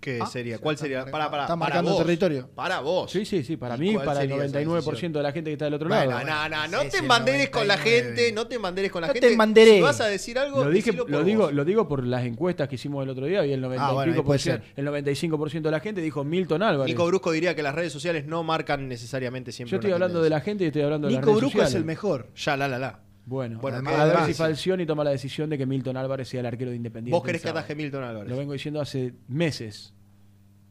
¿Qué 0.00 0.18
Ah, 0.22 0.26
sería? 0.26 0.58
¿Cuál 0.58 0.78
sería? 0.78 0.98
marcando- 1.04 1.12
Para, 1.12 1.30
para, 1.30 1.42
está 1.42 1.52
para 1.54 1.58
marcando 1.58 1.90
vos. 1.92 2.00
territorio. 2.06 2.48
Para 2.54 2.80
vos. 2.80 3.10
Sí, 3.10 3.26
sí, 3.26 3.44
sí, 3.44 3.58
para 3.58 3.76
¿Y 3.76 3.78
mí, 3.80 3.94
para 3.96 4.12
el 4.22 4.30
sería 4.30 4.44
esa 4.46 4.60
99% 4.60 5.18
de 5.18 5.22
la 5.22 5.32
gente 5.32 5.50
que 5.50 5.52
está 5.52 5.66
del 5.66 5.74
otro 5.74 5.88
Bueno, 5.88 6.10
lado. 6.12 6.26
no, 6.26 6.48
no, 6.48 6.68
no 6.68 6.82
Sí, 6.84 6.88
te 6.88 6.96
embanderes 6.98 7.50
con 7.50 7.68
la 7.68 7.76
99. 7.76 8.06
gente, 8.16 8.32
no 8.32 8.46
te 8.46 8.54
embanderes 8.56 8.90
con 8.90 9.02
la 9.02 9.08
No 9.08 9.12
te 9.12 9.20
gente. 9.20 9.32
embanderé. 9.32 9.74
Si 9.76 9.80
vas 9.82 10.00
a 10.00 10.06
decir 10.06 10.38
algo, 10.38 10.64
Lo, 10.64 10.70
dije, 10.70 10.92
lo, 10.92 11.22
digo, 11.22 11.42
vos. 11.44 11.52
lo 11.52 11.64
digo 11.66 11.86
por 11.86 12.02
las 12.06 12.24
encuestas 12.24 12.66
que 12.68 12.76
hicimos 12.76 13.04
el 13.04 13.10
otro 13.10 13.26
día 13.26 13.44
y 13.44 13.52
el 13.52 13.60
90 13.60 13.86
Ah, 13.86 13.90
y 13.90 13.94
bueno, 13.94 14.12
pico 14.12 14.24
puede 14.24 14.38
por 14.38 14.42
ciento- 14.42 14.64
ser. 14.64 14.72
el 14.76 14.84
95% 14.86 15.68
de 15.68 15.70
la 15.70 15.80
gente 15.80 16.00
dijo 16.00 16.24
Milton 16.24 16.62
Álvarez. 16.62 16.90
Nico 16.92 17.06
Brusco 17.06 17.30
diría 17.32 17.54
que 17.54 17.62
las 17.62 17.74
redes 17.74 17.92
sociales 17.92 18.24
no 18.26 18.42
marcan 18.42 18.88
necesariamente 18.88 19.52
siempre 19.52 19.70
Yo 19.72 19.76
estoy 19.76 19.92
hablando 19.92 20.22
de 20.22 20.30
la 20.30 20.36
tendencia. 20.36 20.50
gente 20.50 20.64
y 20.64 20.66
estoy 20.68 20.82
hablando 20.82 21.08
de 21.08 21.12
las 21.12 21.20
Nico 21.20 21.30
redes 21.32 21.40
Brusco 21.42 21.58
es 21.58 21.64
sociales. 21.64 21.74
el 21.80 21.84
mejor. 21.84 22.28
Ya, 22.36 22.56
la, 22.56 22.68
la, 22.68 22.78
la. 22.78 23.00
Bueno, 23.30 23.60
Bueno, 23.60 23.76
a 23.76 23.80
que 23.80 23.86
ver 23.86 24.00
además- 24.00 24.26
si 24.26 24.34
Falcioni 24.34 24.84
toma 24.86 25.04
la 25.04 25.10
decisión 25.10 25.48
de 25.48 25.56
que 25.56 25.64
Milton 25.64 25.96
Álvarez 25.96 26.26
sea 26.28 26.40
el 26.40 26.46
arquero 26.46 26.70
de 26.72 26.76
Independiente. 26.76 27.16
Vos 27.16 27.24
querés 27.24 27.40
que 27.40 27.48
ataje 27.48 27.76
Milton 27.76 28.02
Álvarez. 28.02 28.28
Lo 28.28 28.36
vengo 28.36 28.52
diciendo 28.52 28.80
hace 28.80 29.14
meses. 29.28 29.94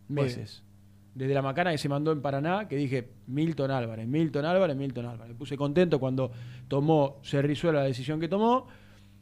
Meses. 0.10 0.62
Desde 1.16 1.34
la 1.34 1.42
macana 1.42 1.72
que 1.72 1.78
se 1.78 1.88
mandó 1.88 2.12
en 2.12 2.22
Paraná, 2.22 2.68
que 2.68 2.76
dije 2.76 3.08
Milton 3.28 3.72
Álvarez, 3.72 4.08
Milton 4.10 4.44
Álvarez, 4.46 4.76
Milton 4.76 5.06
Álvarez. 5.06 5.30
Me 5.34 5.36
puse 5.40 5.56
contento 5.56 6.00
cuando 6.02 6.32
tomó 6.68 7.22
Cerrizuela 7.24 7.80
la 7.80 7.86
decisión 7.86 8.20
que 8.20 8.28
tomó, 8.28 8.68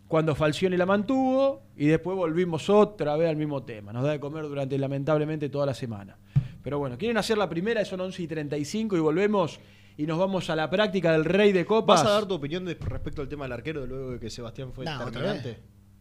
cuando 0.07 0.33
Falcioni 0.33 0.75
la 0.75 0.87
mantuvo 0.87 1.61
y 1.75 1.85
después 1.85 2.17
volvimos 2.17 2.67
otra 2.71 3.15
vez 3.17 3.29
al 3.29 3.35
mismo 3.35 3.61
tema. 3.63 3.93
Nos 3.93 4.03
da 4.03 4.13
de 4.13 4.19
comer 4.19 4.45
durante 4.47 4.77
lamentablemente 4.79 5.49
toda 5.49 5.67
la 5.67 5.75
semana. 5.75 6.17
Pero 6.63 6.79
bueno, 6.79 6.97
quieren 6.97 7.17
hacer 7.17 7.37
la 7.37 7.47
primera, 7.47 7.85
son 7.85 8.01
11 8.01 8.23
y 8.23 8.27
35 8.27 8.97
y 8.97 8.99
volvemos 8.99 9.59
y 9.97 10.05
nos 10.05 10.17
vamos 10.19 10.49
a 10.49 10.55
la 10.55 10.69
práctica 10.69 11.11
del 11.11 11.25
Rey 11.25 11.51
de 11.51 11.65
Copas. 11.65 12.01
¿Vas 12.03 12.09
a 12.11 12.13
dar 12.13 12.25
tu 12.27 12.35
opinión 12.35 12.63
de- 12.65 12.75
respecto 12.75 13.21
al 13.21 13.27
tema 13.27 13.45
del 13.45 13.53
arquero 13.53 13.85
luego 13.85 14.11
de 14.11 14.19
que 14.19 14.29
Sebastián 14.29 14.71
fue 14.73 14.85
No, 14.85 15.05
vez. 15.11 15.57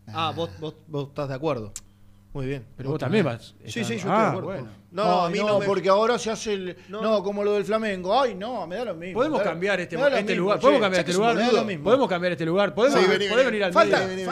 Ah, 0.08 0.32
vos, 0.36 0.50
vos, 0.60 0.74
vos 0.86 1.08
estás 1.08 1.28
de 1.28 1.34
acuerdo. 1.34 1.72
Muy 2.32 2.46
bien. 2.46 2.66
Pero 2.76 2.90
vos 2.90 2.98
también 2.98 3.24
vas. 3.24 3.54
Sí, 3.64 3.82
sí, 3.82 3.94
yo 3.94 3.94
estoy 3.96 4.10
de 4.10 4.16
acuerdo. 4.16 4.42
bueno. 4.48 4.68
No, 4.90 5.22
a 5.24 5.30
mí 5.30 5.38
no, 5.38 5.46
no, 5.46 5.58
me- 5.60 5.66
porque 5.66 5.88
ahora 5.88 6.18
se 6.18 6.30
hace 6.30 6.52
el. 6.52 6.76
No, 6.88 7.00
No, 7.00 7.22
como 7.22 7.42
lo 7.42 7.54
del 7.54 7.64
Flamengo. 7.64 8.20
Ay, 8.20 8.34
no, 8.34 8.66
me 8.66 8.76
da 8.76 8.84
lo 8.84 8.94
mismo. 8.94 9.14
Podemos 9.14 9.40
cambiar 9.40 9.80
este, 9.80 9.96
este 9.96 10.22
mismo, 10.22 10.36
lugar. 10.42 10.58
che. 10.58 10.62
Podemos 10.62 10.80
cambiar 10.82 11.02
¿Sabes 11.02 11.16
este 11.16 11.56
lugar. 11.56 11.82
Podemos 11.82 12.08
cambiar 12.08 12.32
este 12.32 12.44
lugar. 12.46 12.74
Podemos, 12.74 13.00
Sí, 13.00 13.06
vení, 13.06 13.24
podemos 13.24 13.36
vení. 13.38 13.46
venir 13.46 13.64
al 13.64 13.72
Falta. 13.72 14.06
vení, 14.06 14.22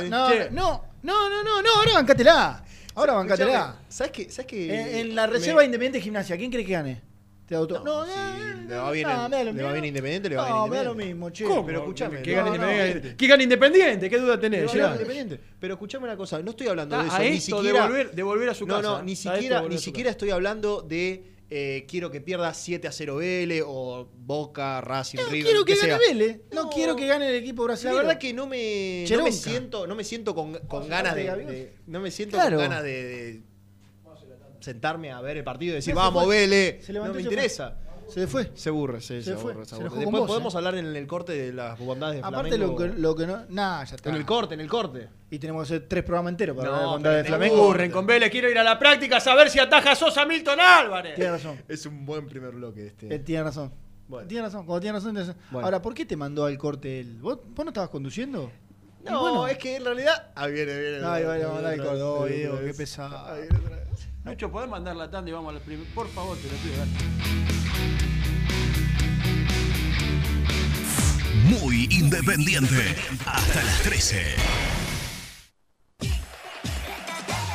no, 0.50 0.84
no, 1.02 1.30
no, 1.30 1.42
no, 1.42 1.62
no, 1.62 1.68
ahora 1.78 1.92
bancatela. 1.94 2.64
Ahora 2.94 3.12
bancatela. 3.14 3.78
¿Sabes 3.88 4.12
qué? 4.12 4.30
¿Sabes 4.30 4.46
qué? 4.46 5.00
En, 5.00 5.06
en 5.08 5.14
la 5.14 5.26
reserva 5.26 5.60
Me- 5.60 5.64
Independiente 5.64 6.00
Gimnasia, 6.02 6.36
¿quién 6.36 6.50
cree 6.50 6.64
que 6.64 6.72
gane? 6.72 7.02
Te 7.46 7.54
auto... 7.54 7.84
No, 7.84 8.06
sí, 8.06 8.10
eh, 8.16 8.64
le 8.68 8.74
va 8.76 8.90
bien 8.90 9.06
no, 9.06 9.28
le 9.28 9.62
va 9.62 9.72
bien 9.72 9.84
Independiente, 9.84 10.30
le 10.30 10.36
va 10.36 10.48
no, 10.48 10.60
bien 10.62 10.70
me 10.70 10.76
da 10.78 10.84
lo 10.84 10.90
Independiente. 10.92 11.14
mismo, 11.14 11.30
che. 11.30 11.44
¿Cómo? 11.44 11.66
Pero 11.66 11.78
escúchame, 11.80 12.22
que 12.22 12.34
no, 12.36 12.44
gane 12.44 12.48
no, 12.58 12.64
Independiente. 12.64 13.10
no. 13.10 13.16
Que 13.18 13.26
gane 13.26 13.42
Independiente, 13.42 14.10
¿qué 14.10 14.18
duda 14.18 14.40
tenés? 14.40 14.72
Ya. 14.72 14.92
Independiente. 14.92 15.40
Pero 15.60 15.74
escuchame 15.74 16.04
una 16.06 16.16
cosa, 16.16 16.40
no 16.40 16.50
estoy 16.52 16.68
hablando 16.68 16.96
de 16.98 17.04
Está 17.06 17.22
eso, 17.22 17.30
ni 17.32 17.40
siquiera. 17.40 17.82
de 17.82 17.86
volver, 17.88 18.10
de 18.12 18.22
volver 18.22 18.48
a 18.48 18.54
su 18.54 18.66
no, 18.66 18.76
casa. 18.76 18.88
no, 18.88 19.02
ni 19.02 19.12
esto 19.12 19.30
de 19.30 19.36
siquiera, 19.36 19.62
ni 19.68 19.78
siquiera 19.78 20.10
estoy 20.10 20.30
hablando 20.30 20.80
de 20.80 21.34
eh, 21.50 21.84
quiero 21.86 22.10
que 22.10 22.22
pierda 22.22 22.54
7 22.54 22.88
a 22.88 22.92
0 22.92 23.16
Vélez 23.16 23.62
o 23.66 24.08
Boca, 24.16 24.80
Racing, 24.80 25.18
No 25.18 25.26
River. 25.28 25.44
quiero 25.44 25.64
que 25.66 25.76
sea. 25.76 25.98
gane 25.98 26.08
Vélez. 26.08 26.40
No, 26.50 26.64
No. 26.64 26.70
quiero 26.70 26.96
que 26.96 27.06
gane 27.06 27.28
el 27.28 27.34
equipo 27.34 27.64
La 27.64 27.74
brasileño. 27.74 27.98
verdad 27.98 28.18
que 28.18 28.32
no 28.32 28.46
me, 28.46 29.04
no 29.10 29.22
me 29.22 29.32
siento, 29.32 29.86
no 29.86 29.94
me 29.94 30.02
siento 30.04 30.34
con, 30.34 30.54
con 30.66 30.88
ganas 30.88 31.14
de, 31.14 31.24
de- 31.24 31.74
no 31.86 32.00
me 32.00 32.10
siento 32.10 32.38
Claro. 32.38 32.56
con 32.56 32.68
ganas 32.70 32.82
de, 32.82 33.04
de 33.04 33.42
sentarme 34.64 35.12
a 35.12 35.20
ver 35.20 35.36
el 35.36 35.44
partido 35.44 35.72
y 35.72 35.76
decir 35.76 35.94
vamos 35.94 36.24
fue. 36.24 36.36
Vélez, 36.40 36.84
Se 36.84 36.92
no 36.92 37.12
me 37.12 37.20
interesa. 37.20 37.76
Se 38.08 38.20
le 38.20 38.26
fue. 38.26 38.50
Se 38.54 38.68
aburre, 38.68 39.00
sí, 39.00 39.22
Se 39.22 39.22
se, 39.22 39.36
fue. 39.36 39.52
aburre, 39.52 39.64
se 39.64 39.76
Después 39.76 40.10
vos, 40.10 40.26
podemos 40.26 40.54
eh. 40.54 40.56
hablar 40.58 40.74
en 40.76 40.94
el 40.94 41.06
corte 41.06 41.32
de 41.32 41.52
las 41.54 41.78
bondades 41.78 42.16
de 42.16 42.20
Aparte, 42.20 42.50
Flamengo. 42.50 42.72
lo 42.72 42.92
que, 42.92 43.00
lo 43.00 43.16
que 43.16 43.26
no. 43.26 43.46
Nah, 43.48 43.82
ya 43.84 43.96
está. 43.96 44.10
En 44.10 44.16
el 44.16 44.26
corte, 44.26 44.52
en 44.54 44.60
el 44.60 44.68
corte. 44.68 45.08
Y 45.30 45.38
tenemos 45.38 45.66
que 45.66 45.74
hacer 45.74 45.88
tres 45.88 46.04
programas 46.04 46.32
enteros 46.32 46.54
para 46.54 46.68
No, 46.68 46.74
hablar 46.74 46.86
de 46.88 46.92
bondades 46.92 47.22
de 47.22 47.28
Flamengo. 47.28 47.62
Aburren 47.62 47.90
con 47.90 48.06
Vélez, 48.06 48.30
quiero 48.30 48.50
ir 48.50 48.58
a 48.58 48.62
la 48.62 48.78
práctica 48.78 49.16
a 49.16 49.20
saber 49.20 49.48
si 49.48 49.58
ataja 49.58 49.94
Sosa 49.94 50.26
Milton 50.26 50.60
Álvarez. 50.60 51.14
Tiene 51.14 51.30
razón. 51.30 51.62
Es 51.66 51.86
un 51.86 52.04
buen 52.04 52.26
primer 52.26 52.50
bloque 52.52 52.88
este. 52.88 53.14
Él 53.14 53.24
tiene 53.24 53.42
razón. 53.44 53.72
Bueno. 54.06 54.28
Tiene 54.28 54.44
razón. 54.44 54.66
Cuando 54.66 54.80
tiene 54.82 54.98
razón, 54.98 55.12
tiene 55.14 55.26
razón. 55.28 55.42
Bueno. 55.50 55.66
Ahora, 55.66 55.80
¿por 55.80 55.94
qué 55.94 56.04
te 56.04 56.16
mandó 56.16 56.44
al 56.44 56.58
corte 56.58 57.00
él? 57.00 57.16
¿Vos, 57.20 57.38
vos 57.42 57.64
no 57.64 57.70
estabas 57.70 57.88
conduciendo? 57.88 58.50
No, 59.02 59.20
bueno. 59.20 59.46
es 59.48 59.56
que 59.56 59.76
en 59.76 59.84
realidad. 59.84 60.30
Ah, 60.34 60.46
viene, 60.46 60.78
viene. 60.78 60.98
Ay, 61.06 61.24
vale, 61.24 61.44
vamos 61.44 61.58
a 61.58 61.62
dar 61.62 61.74
el 61.74 61.82
corte. 61.82 62.02
Oh, 62.48 62.60
qué 62.60 62.74
pesado. 62.76 63.26
Ay, 63.26 63.42
viene 63.48 63.56
otra 63.64 63.76
vez. 63.76 64.08
Nacho, 64.24 64.50
¿podés 64.50 64.70
mandar 64.70 64.96
la 64.96 65.10
tanda 65.10 65.30
y 65.30 65.34
vamos 65.34 65.54
al 65.54 65.60
primer? 65.60 65.86
Por 65.88 66.08
favor, 66.08 66.38
te 66.38 66.48
lo 66.48 66.54
pido. 66.54 66.78
dale. 66.78 66.90
Muy 71.44 71.88
independiente. 71.90 72.96
Hasta 73.26 73.62
las 73.62 73.82
13. 73.82 74.24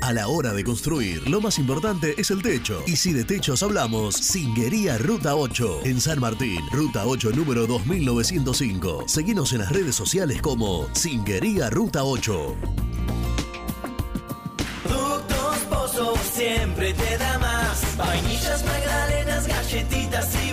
A 0.00 0.12
la 0.12 0.28
hora 0.28 0.52
de 0.52 0.64
construir, 0.64 1.28
lo 1.28 1.40
más 1.40 1.58
importante 1.58 2.14
es 2.18 2.30
el 2.30 2.42
techo. 2.42 2.82
Y 2.86 2.96
si 2.96 3.12
de 3.12 3.24
techos 3.24 3.62
hablamos, 3.62 4.14
Singuería 4.14 4.98
Ruta 4.98 5.36
8, 5.36 5.80
en 5.84 6.00
San 6.00 6.20
Martín, 6.20 6.60
Ruta 6.72 7.06
8 7.06 7.30
número 7.32 7.66
2905. 7.66 9.04
Seguinos 9.06 9.52
en 9.52 9.58
las 9.60 9.70
redes 9.70 9.94
sociales 9.94 10.40
como 10.42 10.88
Singuería 10.94 11.70
Ruta 11.70 12.04
8. 12.04 12.56
Productos 14.84 15.58
Pozo 15.68 16.14
siempre 16.32 16.94
te 16.94 17.18
da 17.18 17.38
más. 17.38 17.96
Vainillas, 17.96 18.64
magdalenas, 18.64 19.46
galletitas 19.46 20.34
y 20.44 20.52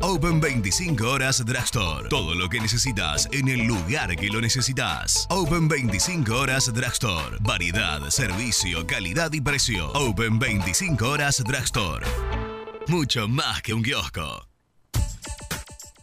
Open 0.00 0.40
25 0.40 1.06
horas 1.08 1.44
Drugstore. 1.44 2.08
Todo 2.08 2.34
lo 2.34 2.48
que 2.48 2.60
necesitas 2.60 3.28
en 3.32 3.48
el 3.48 3.66
lugar 3.66 4.14
que 4.16 4.28
lo 4.28 4.40
necesitas. 4.40 5.26
Open 5.30 5.68
25 5.68 6.34
horas 6.34 6.72
Drugstore. 6.72 7.36
Variedad, 7.40 8.00
servicio, 8.10 8.86
calidad 8.86 9.32
y 9.32 9.40
precio. 9.40 9.90
Open 9.92 10.38
25 10.38 11.08
horas 11.08 11.42
Drugstore. 11.44 12.06
Mucho 12.88 13.28
más 13.28 13.62
que 13.62 13.74
un 13.74 13.82
kiosco. 13.82 14.49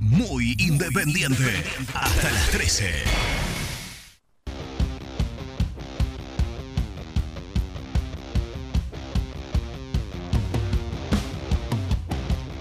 Muy 0.00 0.56
independiente. 0.58 1.62
Hasta 1.94 2.32
las 2.32 2.50
13. 2.50 2.90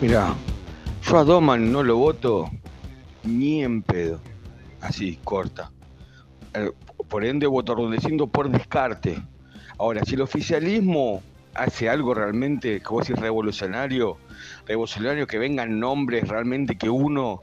Mira, 0.01 0.35
yo 1.01 1.17
a 1.17 1.23
Doman 1.23 1.71
no 1.71 1.81
lo 1.81 1.95
voto 1.95 2.51
ni 3.23 3.63
en 3.63 3.83
pedo. 3.83 4.19
Así, 4.81 5.17
corta. 5.23 5.71
Eh, 6.53 6.71
por 7.07 7.23
ende, 7.23 7.47
voto 7.47 7.71
a 7.71 7.75
Rudecindo 7.75 8.27
por 8.27 8.49
descarte. 8.49 9.17
Ahora, 9.77 10.03
si 10.03 10.15
el 10.15 10.21
oficialismo 10.21 11.23
hace 11.53 11.89
algo 11.89 12.13
realmente, 12.13 12.81
como 12.81 12.99
decir, 12.99 13.15
revolucionario, 13.15 14.17
revolucionario, 14.69 15.25
que 15.25 15.39
vengan 15.39 15.79
nombres 15.79 16.27
realmente 16.27 16.77
que 16.77 16.89
uno 16.89 17.41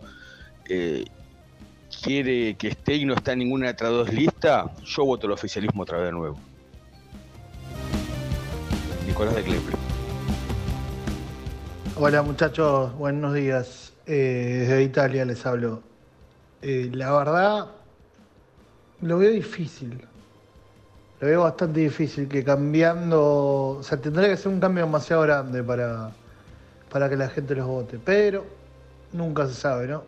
eh, 0.68 1.05
quiere 2.03 2.55
que 2.55 2.68
esté 2.68 2.95
y 2.95 3.05
no 3.05 3.14
está 3.14 3.33
en 3.33 3.41
ninguna 3.41 3.72
de 3.72 3.83
las 3.83 3.93
dos 3.93 4.12
listas, 4.12 4.66
yo 4.85 5.05
voto 5.05 5.27
el 5.27 5.33
oficialismo 5.33 5.83
otra 5.83 5.99
vez 5.99 6.07
de 6.07 6.12
nuevo. 6.12 6.39
Nicolás 9.07 9.35
de 9.35 9.43
Cleple. 9.43 9.77
Hola 11.97 12.22
muchachos, 12.22 12.97
buenos 12.97 13.35
días. 13.35 13.93
Eh, 14.07 14.59
desde 14.61 14.83
Italia 14.85 15.24
les 15.24 15.45
hablo. 15.45 15.83
Eh, 16.62 16.91
la 16.93 17.12
verdad, 17.12 17.66
lo 19.01 19.18
veo 19.18 19.33
difícil. 19.33 20.01
lo 21.20 21.27
veo 21.27 21.43
bastante 21.43 21.81
difícil 21.81 22.29
que 22.29 22.45
cambiando, 22.45 23.79
o 23.79 23.83
sea, 23.83 24.01
tendría 24.01 24.29
que 24.29 24.37
ser 24.37 24.53
un 24.53 24.61
cambio 24.61 24.85
demasiado 24.85 25.22
grande 25.22 25.62
para, 25.64 26.12
para 26.97 27.11
que 27.11 27.17
la 27.17 27.29
gente 27.29 27.55
los 27.55 27.67
vote, 27.67 27.99
pero 28.03 28.47
nunca 29.13 29.47
se 29.47 29.53
sabe, 29.53 29.87
¿no? 29.87 30.05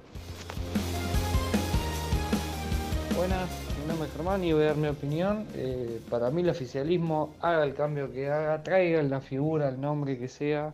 Buenas, 3.14 3.50
mi 3.82 3.88
nombre 3.88 4.08
es 4.08 4.14
Germán 4.14 4.42
y 4.42 4.54
voy 4.54 4.62
a 4.62 4.66
dar 4.68 4.76
mi 4.76 4.88
opinión. 4.88 5.46
Eh, 5.54 6.00
para 6.08 6.30
mí 6.30 6.40
el 6.40 6.48
oficialismo 6.48 7.34
haga 7.42 7.64
el 7.64 7.74
cambio 7.74 8.10
que 8.10 8.30
haga, 8.30 8.62
traiga 8.62 9.02
la 9.02 9.20
figura, 9.20 9.68
el 9.68 9.78
nombre 9.78 10.16
que 10.16 10.28
sea, 10.28 10.72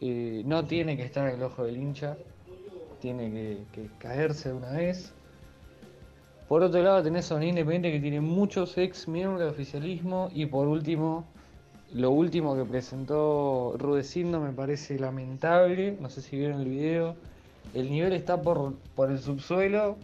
eh, 0.00 0.42
no 0.44 0.64
tiene 0.64 0.96
que 0.96 1.04
estar 1.04 1.28
en 1.28 1.36
el 1.36 1.42
ojo 1.44 1.62
del 1.62 1.76
hincha, 1.76 2.16
tiene 3.00 3.30
que, 3.30 3.58
que 3.70 3.90
caerse 4.00 4.48
de 4.48 4.56
una 4.56 4.72
vez. 4.72 5.12
Por 6.48 6.64
otro 6.64 6.82
lado 6.82 7.00
tenés 7.00 7.30
a 7.30 7.36
un 7.36 7.44
independiente 7.44 7.92
que 7.92 8.00
tiene 8.00 8.20
muchos 8.20 8.76
ex 8.76 9.06
miembros 9.06 9.38
del 9.38 9.50
oficialismo 9.50 10.30
y 10.34 10.46
por 10.46 10.66
último, 10.66 11.28
lo 11.92 12.10
último 12.10 12.54
que 12.56 12.64
presentó 12.64 13.74
Rudecindo 13.78 14.40
me 14.40 14.52
parece 14.52 14.98
lamentable, 14.98 15.96
no 16.00 16.10
sé 16.10 16.20
si 16.20 16.36
vieron 16.36 16.60
el 16.60 16.68
video, 16.68 17.16
el 17.74 17.90
nivel 17.90 18.12
está 18.12 18.40
por, 18.40 18.74
por 18.94 19.10
el 19.10 19.18
subsuelo 19.18 19.96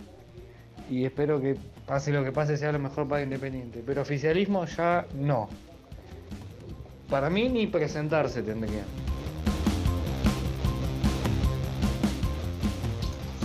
y 0.90 1.04
espero 1.04 1.40
que 1.40 1.56
pase 1.86 2.12
lo 2.12 2.24
que 2.24 2.32
pase 2.32 2.56
sea 2.56 2.72
lo 2.72 2.78
mejor 2.78 3.06
para 3.08 3.22
Independiente, 3.22 3.82
pero 3.84 4.02
oficialismo 4.02 4.64
ya 4.66 5.06
no. 5.14 5.48
Para 7.10 7.28
mí 7.28 7.48
ni 7.48 7.66
presentarse 7.66 8.42
tendría. 8.42 8.84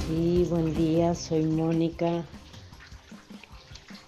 Sí, 0.08 0.48
buen 0.50 0.74
día, 0.74 1.14
soy 1.14 1.44
Mónica. 1.44 2.24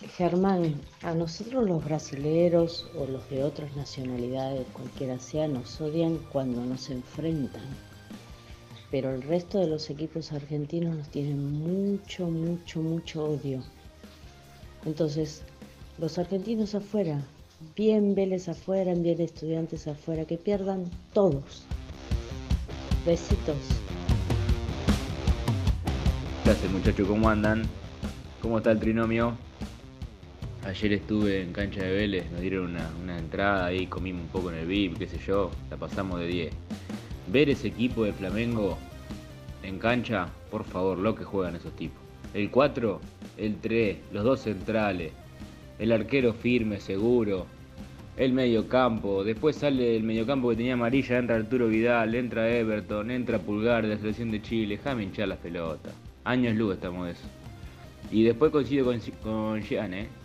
Germán, 0.07 0.81
a 1.03 1.13
nosotros 1.13 1.67
los 1.67 1.83
brasileros 1.83 2.87
o 2.97 3.05
los 3.05 3.29
de 3.29 3.43
otras 3.43 3.75
nacionalidades, 3.75 4.65
cualquiera 4.73 5.19
sea, 5.19 5.47
nos 5.47 5.79
odian 5.79 6.17
cuando 6.31 6.63
nos 6.65 6.89
enfrentan. 6.89 7.61
Pero 8.89 9.13
el 9.13 9.21
resto 9.21 9.59
de 9.59 9.67
los 9.67 9.89
equipos 9.89 10.31
argentinos 10.31 10.95
nos 10.95 11.09
tienen 11.09 11.53
mucho, 11.53 12.27
mucho, 12.27 12.81
mucho 12.81 13.25
odio. 13.25 13.63
Entonces, 14.85 15.43
los 15.99 16.17
argentinos 16.17 16.73
afuera, 16.73 17.21
bien 17.75 18.15
Vélez 18.15 18.49
afuera, 18.49 18.93
bien 18.95 19.21
estudiantes 19.21 19.87
afuera, 19.87 20.25
que 20.25 20.37
pierdan 20.37 20.89
todos. 21.13 21.63
Besitos. 23.05 23.55
¿Qué 26.43 26.67
muchachos? 26.69 27.07
¿Cómo 27.07 27.29
andan? 27.29 27.63
¿Cómo 28.41 28.57
está 28.57 28.71
el 28.71 28.79
trinomio? 28.79 29.37
Ayer 30.63 30.93
estuve 30.93 31.41
en 31.41 31.53
cancha 31.53 31.81
de 31.81 31.91
Vélez, 31.91 32.31
nos 32.31 32.39
dieron 32.39 32.77
una, 33.03 33.17
entrada 33.17 33.65
ahí, 33.65 33.87
comimos 33.87 34.21
un 34.21 34.27
poco 34.27 34.51
en 34.51 34.59
el 34.59 34.67
VIP, 34.67 34.99
qué 34.99 35.07
sé 35.07 35.17
yo, 35.17 35.49
la 35.71 35.77
pasamos 35.77 36.19
de 36.19 36.27
10. 36.27 36.53
Ver 37.31 37.49
ese 37.49 37.69
equipo 37.69 38.03
de 38.03 38.13
Flamengo 38.13 38.77
en 39.63 39.79
cancha, 39.79 40.29
por 40.51 40.63
favor, 40.63 40.99
lo 40.99 41.15
que 41.15 41.23
juegan 41.23 41.55
esos 41.55 41.75
tipos. 41.75 41.97
El 42.35 42.51
4, 42.51 43.01
el 43.37 43.55
3, 43.55 43.97
los 44.13 44.23
dos 44.23 44.41
centrales, 44.41 45.11
el 45.79 45.91
arquero 45.91 46.31
firme, 46.31 46.79
seguro, 46.79 47.47
el 48.15 48.31
mediocampo, 48.31 49.23
después 49.23 49.55
sale 49.55 49.95
el 49.95 50.03
mediocampo 50.03 50.49
que 50.51 50.57
tenía 50.57 50.75
amarilla, 50.75 51.17
entra 51.17 51.37
Arturo 51.37 51.69
Vidal, 51.69 52.13
entra 52.13 52.47
Everton, 52.47 53.09
entra 53.09 53.39
Pulgar 53.39 53.81
de 53.81 53.95
la 53.95 53.97
selección 53.97 54.29
de 54.29 54.43
Chile, 54.43 54.77
déjame 54.77 55.03
hinchar 55.03 55.27
las 55.27 55.39
pelotas. 55.39 55.93
Años 56.23 56.55
luz 56.55 56.75
estamos 56.75 57.07
de 57.07 57.13
eso. 57.13 57.27
Y 58.11 58.23
después 58.23 58.51
coincido 58.51 58.85
con, 58.85 58.99
con 59.23 59.61
Jean, 59.61 59.95
¿eh? 59.95 60.20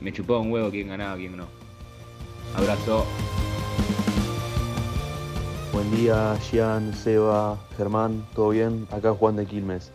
Me 0.00 0.12
chupaba 0.12 0.40
un 0.40 0.52
huevo 0.52 0.70
quién 0.70 0.88
ganaba, 0.88 1.16
quién 1.16 1.36
no. 1.36 1.46
Abrazo. 2.54 3.04
Buen 5.72 5.90
día, 5.90 6.36
Gian, 6.50 6.94
Seba, 6.94 7.58
Germán, 7.76 8.24
¿todo 8.34 8.50
bien? 8.50 8.86
Acá 8.90 9.12
Juan 9.12 9.36
de 9.36 9.46
Quilmes. 9.46 9.90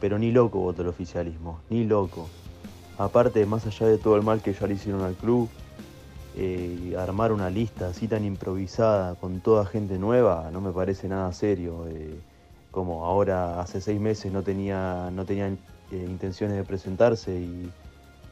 Pero 0.00 0.18
ni 0.18 0.32
loco 0.32 0.58
voto 0.58 0.82
el 0.82 0.88
oficialismo, 0.88 1.60
ni 1.68 1.84
loco. 1.84 2.28
Aparte, 2.98 3.44
más 3.46 3.66
allá 3.66 3.86
de 3.86 3.98
todo 3.98 4.16
el 4.16 4.22
mal 4.22 4.42
que 4.42 4.52
ya 4.52 4.66
le 4.66 4.74
hicieron 4.74 5.02
al 5.02 5.14
club, 5.14 5.48
eh, 6.36 6.94
armar 6.98 7.32
una 7.32 7.50
lista 7.50 7.88
así 7.88 8.08
tan 8.08 8.24
improvisada 8.24 9.14
con 9.16 9.40
toda 9.40 9.66
gente 9.66 9.98
nueva 9.98 10.48
no 10.50 10.62
me 10.62 10.72
parece 10.72 11.06
nada 11.08 11.30
serio. 11.32 11.86
eh, 11.88 12.14
como 12.72 13.04
ahora 13.04 13.60
hace 13.60 13.80
seis 13.80 14.00
meses 14.00 14.32
no, 14.32 14.42
tenía, 14.42 15.10
no 15.12 15.24
tenían 15.24 15.58
eh, 15.92 16.06
intenciones 16.08 16.56
de 16.56 16.64
presentarse 16.64 17.38
y, 17.38 17.70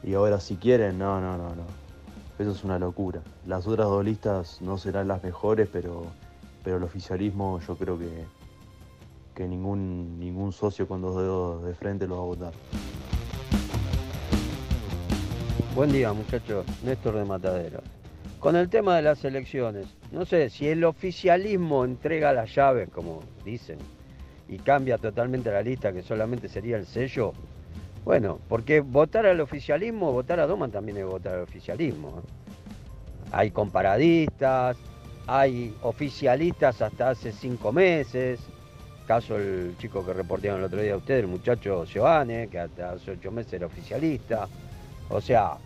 y 0.03 0.13
ahora 0.13 0.39
si 0.39 0.55
quieren, 0.55 0.97
no, 0.97 1.21
no, 1.21 1.37
no, 1.37 1.55
no. 1.55 1.63
Eso 2.39 2.51
es 2.51 2.63
una 2.63 2.79
locura. 2.79 3.21
Las 3.45 3.67
otras 3.67 3.87
dos 3.87 4.03
listas 4.03 4.61
no 4.61 4.77
serán 4.77 5.07
las 5.07 5.23
mejores, 5.23 5.69
pero, 5.71 6.05
pero 6.63 6.77
el 6.77 6.83
oficialismo 6.83 7.59
yo 7.67 7.75
creo 7.75 7.99
que, 7.99 8.25
que 9.35 9.47
ningún, 9.47 10.19
ningún 10.19 10.51
socio 10.51 10.87
con 10.87 11.01
dos 11.01 11.17
dedos 11.17 11.63
de 11.63 11.75
frente 11.75 12.07
lo 12.07 12.15
va 12.17 12.21
a 12.21 12.25
votar. 12.25 12.53
Buen 15.75 15.91
día, 15.91 16.11
muchachos. 16.13 16.65
Néstor 16.83 17.15
de 17.15 17.25
Mataderos. 17.25 17.83
Con 18.39 18.55
el 18.55 18.69
tema 18.69 18.95
de 18.95 19.03
las 19.03 19.23
elecciones, 19.23 19.85
no 20.11 20.25
sé, 20.25 20.49
si 20.49 20.67
el 20.67 20.83
oficialismo 20.83 21.85
entrega 21.85 22.33
las 22.33 22.53
llaves, 22.55 22.89
como 22.89 23.21
dicen, 23.45 23.77
y 24.49 24.57
cambia 24.57 24.97
totalmente 24.97 25.51
la 25.51 25.61
lista, 25.61 25.93
que 25.93 26.01
solamente 26.01 26.49
sería 26.49 26.77
el 26.77 26.87
sello, 26.87 27.33
bueno, 28.03 28.39
porque 28.49 28.81
votar 28.81 29.25
al 29.25 29.39
oficialismo, 29.41 30.11
votar 30.11 30.39
a 30.39 30.47
Doman 30.47 30.71
también 30.71 30.97
es 30.97 31.05
votar 31.05 31.35
al 31.35 31.41
oficialismo. 31.41 32.19
¿eh? 32.19 32.51
Hay 33.31 33.51
comparadistas, 33.51 34.77
hay 35.27 35.75
oficialistas 35.83 36.81
hasta 36.81 37.11
hace 37.11 37.31
cinco 37.31 37.71
meses. 37.71 38.39
Caso 39.07 39.37
el 39.37 39.75
chico 39.77 40.05
que 40.05 40.13
reportaron 40.13 40.59
el 40.59 40.65
otro 40.65 40.81
día 40.81 40.93
a 40.93 40.97
ustedes, 40.97 41.21
el 41.21 41.27
muchacho 41.27 41.85
Giovanni, 41.85 42.47
que 42.47 42.59
hasta 42.59 42.91
hace 42.91 43.11
ocho 43.11 43.31
meses 43.31 43.53
era 43.53 43.67
oficialista. 43.67 44.47
O 45.09 45.21
sea, 45.21 45.57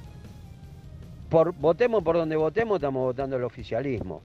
por, 1.30 1.54
votemos 1.54 2.04
por 2.04 2.18
donde 2.18 2.36
votemos, 2.36 2.78
estamos 2.78 3.04
votando 3.04 3.38
el 3.38 3.44
oficialismo. 3.44 4.22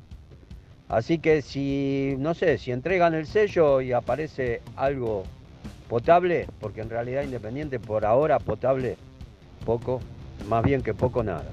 Así 0.89 1.19
que 1.19 1.43
si, 1.43 2.17
no 2.19 2.35
sé, 2.35 2.59
si 2.59 2.73
entregan 2.73 3.15
el 3.15 3.27
sello 3.27 3.81
y 3.81 3.93
aparece 3.93 4.61
algo 4.75 5.25
potable, 5.91 6.47
porque 6.61 6.81
en 6.81 6.89
realidad 6.89 7.23
Independiente 7.23 7.81
por 7.81 8.07
ahora 8.07 8.39
potable, 8.39 8.97
poco, 9.67 10.01
más 10.49 10.63
bien 10.63 10.83
que 10.83 10.95
poco 10.95 11.25
nada. 11.25 11.51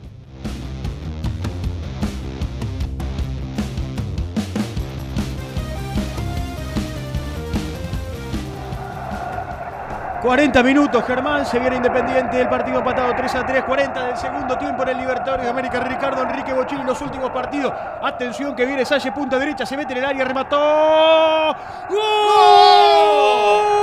40 10.21 10.63
minutos, 10.63 11.03
Germán, 11.05 11.45
se 11.45 11.57
viene 11.57 11.77
Independiente, 11.77 12.39
el 12.39 12.49
partido 12.49 12.79
empatado 12.79 13.13
3 13.15 13.35
a 13.35 13.45
3, 13.45 13.63
40 13.63 14.05
del 14.05 14.17
segundo 14.17 14.57
tiempo 14.57 14.83
en 14.83 14.89
el 14.89 14.97
Libertadores 14.97 15.45
de 15.45 15.49
América, 15.49 15.79
Ricardo 15.79 16.21
Enrique 16.21 16.53
Bochini 16.53 16.83
los 16.83 17.01
últimos 17.01 17.31
partidos. 17.31 17.73
Atención 18.03 18.55
que 18.55 18.65
viene 18.65 18.85
Salle, 18.85 19.11
punta 19.11 19.39
derecha, 19.39 19.65
se 19.65 19.75
mete 19.75 19.93
en 19.93 19.99
el 19.99 20.05
área, 20.05 20.25
remató. 20.25 21.55
¡Gol! 21.89 21.97
¡Gol! 21.97 23.76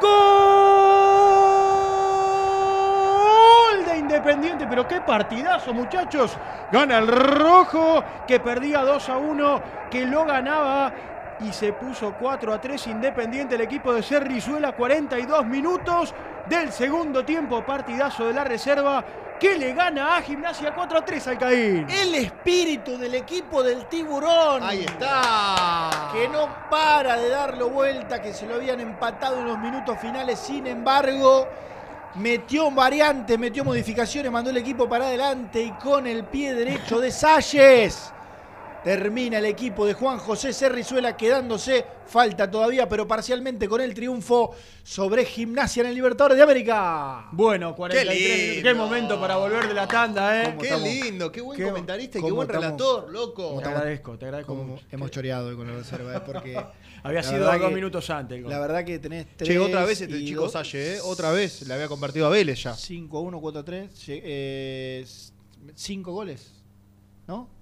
¡Gol 0.00 0.34
de 3.84 3.98
Independiente! 3.98 4.66
Pero 4.68 4.88
qué 4.88 5.00
partidazo, 5.00 5.72
muchachos. 5.72 6.36
Gana 6.72 6.98
el 6.98 7.08
rojo, 7.08 8.04
que 8.26 8.40
perdía 8.40 8.80
2 8.80 9.08
a 9.08 9.16
1, 9.16 9.62
que 9.90 10.06
lo 10.06 10.24
ganaba 10.24 10.92
y 11.40 11.52
se 11.52 11.72
puso 11.72 12.14
4 12.18 12.52
a 12.52 12.60
3 12.60 12.86
Independiente 12.88 13.54
el 13.54 13.62
equipo 13.62 13.94
de 13.94 14.02
Cerrizuela 14.02 14.72
42 14.72 15.46
minutos 15.46 16.14
del 16.48 16.70
segundo 16.72 17.24
tiempo 17.24 17.64
partidazo 17.64 18.26
de 18.26 18.34
la 18.34 18.44
reserva 18.44 19.04
que 19.40 19.56
le 19.56 19.72
gana 19.72 20.18
a 20.18 20.22
Gimnasia 20.22 20.74
4 20.74 20.98
a 20.98 21.04
3 21.04 21.26
al 21.28 21.38
Caín. 21.38 21.86
El 21.88 22.14
espíritu 22.14 22.98
del 22.98 23.14
equipo 23.14 23.62
del 23.62 23.86
tiburón. 23.86 24.62
Ahí 24.62 24.84
está. 24.84 26.10
Que 26.12 26.28
no 26.28 26.48
para 26.70 27.16
de 27.16 27.30
darlo 27.30 27.70
vuelta, 27.70 28.20
que 28.20 28.34
se 28.34 28.46
lo 28.46 28.56
habían 28.56 28.80
empatado 28.80 29.38
en 29.38 29.46
los 29.46 29.58
minutos 29.58 29.98
finales. 29.98 30.38
Sin 30.38 30.66
embargo, 30.66 31.48
metió 32.16 32.70
variantes, 32.70 33.38
metió 33.38 33.64
modificaciones, 33.64 34.30
mandó 34.30 34.50
el 34.50 34.58
equipo 34.58 34.86
para 34.86 35.06
adelante 35.06 35.62
y 35.62 35.70
con 35.72 36.06
el 36.06 36.24
pie 36.24 36.54
derecho 36.54 37.00
de 37.00 37.10
Salles 37.10 38.12
Termina 38.82 39.38
el 39.38 39.44
equipo 39.44 39.84
de 39.84 39.92
Juan 39.92 40.18
José 40.18 40.54
Cerrizuela 40.54 41.14
quedándose, 41.14 41.84
falta 42.06 42.50
todavía, 42.50 42.88
pero 42.88 43.06
parcialmente 43.06 43.68
con 43.68 43.82
el 43.82 43.92
triunfo 43.92 44.54
sobre 44.82 45.26
Gimnasia 45.26 45.82
en 45.82 45.90
el 45.90 45.94
Libertadores 45.94 46.38
de 46.38 46.42
América. 46.42 47.28
Bueno, 47.32 47.74
43 47.76 48.16
Qué 48.16 48.22
minutos. 48.24 48.54
lindo. 48.54 48.62
Qué 48.70 48.74
momento 48.74 49.20
para 49.20 49.36
volver 49.36 49.68
de 49.68 49.74
la 49.74 49.86
tanda, 49.86 50.42
¿eh? 50.44 50.56
Qué 50.58 50.78
lindo, 50.78 51.30
qué 51.30 51.42
buen 51.42 51.58
¿Qué- 51.58 51.64
comentarista 51.66 52.18
y 52.18 52.22
qué 52.22 52.30
buen 52.32 52.48
estamos- 52.48 52.64
relator, 52.64 53.10
loco. 53.12 53.60
Te 53.62 53.68
agradezco, 53.68 54.16
te 54.18 54.24
agradezco 54.24 54.54
Como 54.54 54.64
mucho. 54.64 54.84
hemos 54.90 55.10
choreado 55.10 55.48
hoy 55.48 55.56
con 55.56 55.66
la 55.66 55.74
reserva, 55.76 56.16
¿eh? 56.16 56.20
porque 56.24 56.56
Había 57.02 57.22
sido 57.22 57.44
dos 57.44 57.56
que- 57.58 57.74
minutos 57.74 58.08
antes. 58.08 58.38
el 58.38 58.44
gol. 58.44 58.52
La 58.52 58.60
verdad 58.60 58.82
que 58.82 58.98
tenés 58.98 59.26
tres 59.36 59.46
Che, 59.50 59.58
otra 59.58 59.84
vez 59.84 60.00
este 60.00 60.24
chico 60.24 60.42
dos- 60.42 60.52
Salle, 60.52 60.96
¿eh? 60.96 61.00
Otra 61.04 61.32
vez 61.32 61.68
le 61.68 61.74
había 61.74 61.86
convertido 61.88 62.26
a 62.26 62.30
Vélez 62.30 62.62
ya. 62.62 62.74
5 62.74 63.18
a 63.18 63.20
1, 63.20 63.40
4 63.42 63.60
a 63.60 63.64
3. 63.64 63.90
5 65.74 66.12
goles, 66.12 66.50
¿no? 67.26 67.59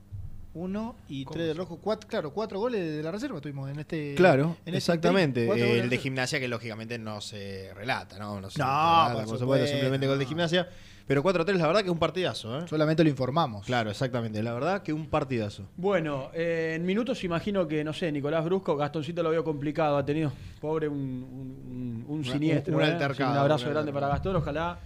1 0.59 0.97
y 1.09 1.25
3 1.25 1.47
de 1.47 1.55
rojo. 1.55 1.79
Cuatro, 1.81 2.09
claro, 2.09 2.33
4 2.33 2.59
goles 2.59 2.97
de 2.97 3.03
la 3.03 3.11
reserva 3.11 3.41
tuvimos 3.41 3.71
en 3.71 3.79
este. 3.81 4.15
Claro, 4.15 4.57
en 4.67 4.75
este 4.75 4.79
exactamente. 4.79 5.47
Cuatro 5.47 5.67
goles 5.67 5.83
el 5.85 5.91
de 5.91 5.99
gimnasia 5.99 6.41
que 6.41 6.49
lógicamente 6.49 6.99
no 6.99 7.21
se 7.21 7.73
relata, 7.75 8.19
¿no? 8.19 8.41
No, 8.41 8.51
se 8.51 8.59
No, 8.59 8.65
relata, 8.67 9.25
por 9.27 9.39
supuesto, 9.39 9.67
simplemente 9.67 10.07
gol 10.07 10.19
de 10.19 10.25
no. 10.25 10.29
gimnasia. 10.29 10.69
Pero 11.07 11.23
4-3, 11.23 11.55
la 11.57 11.67
verdad 11.67 11.81
que 11.81 11.87
es 11.87 11.93
un 11.93 11.99
partidazo, 11.99 12.59
¿eh? 12.59 12.65
Solamente 12.69 13.03
lo 13.03 13.09
informamos. 13.09 13.65
Claro, 13.65 13.89
exactamente. 13.89 14.43
La 14.43 14.53
verdad 14.53 14.83
que 14.83 14.93
un 14.93 15.07
partidazo. 15.07 15.65
Bueno, 15.75 16.29
eh, 16.35 16.75
en 16.77 16.85
minutos 16.85 17.25
imagino 17.25 17.67
que, 17.67 17.83
no 17.83 17.95
sé, 17.95 18.13
Nicolás 18.13 18.45
Brusco, 18.45 18.77
Gastoncito 18.77 19.23
lo 19.23 19.31
vio 19.31 19.43
complicado, 19.43 19.97
ha 19.97 20.05
tenido, 20.05 20.31
pobre, 20.61 20.87
un, 20.87 20.99
un- 20.99 22.05
un- 22.07 22.19
un 22.19 22.25
siniestro. 22.27 22.77
un 22.77 22.83
¿eh? 22.83 22.87
altercado, 22.89 23.15
Sí, 23.15 23.23
un 23.23 23.39
abrazo 23.39 23.67
un 23.69 23.73
grande 23.73 23.91
para. 23.93 24.09
Gastón, 24.09 24.37
ojalá. 24.37 24.79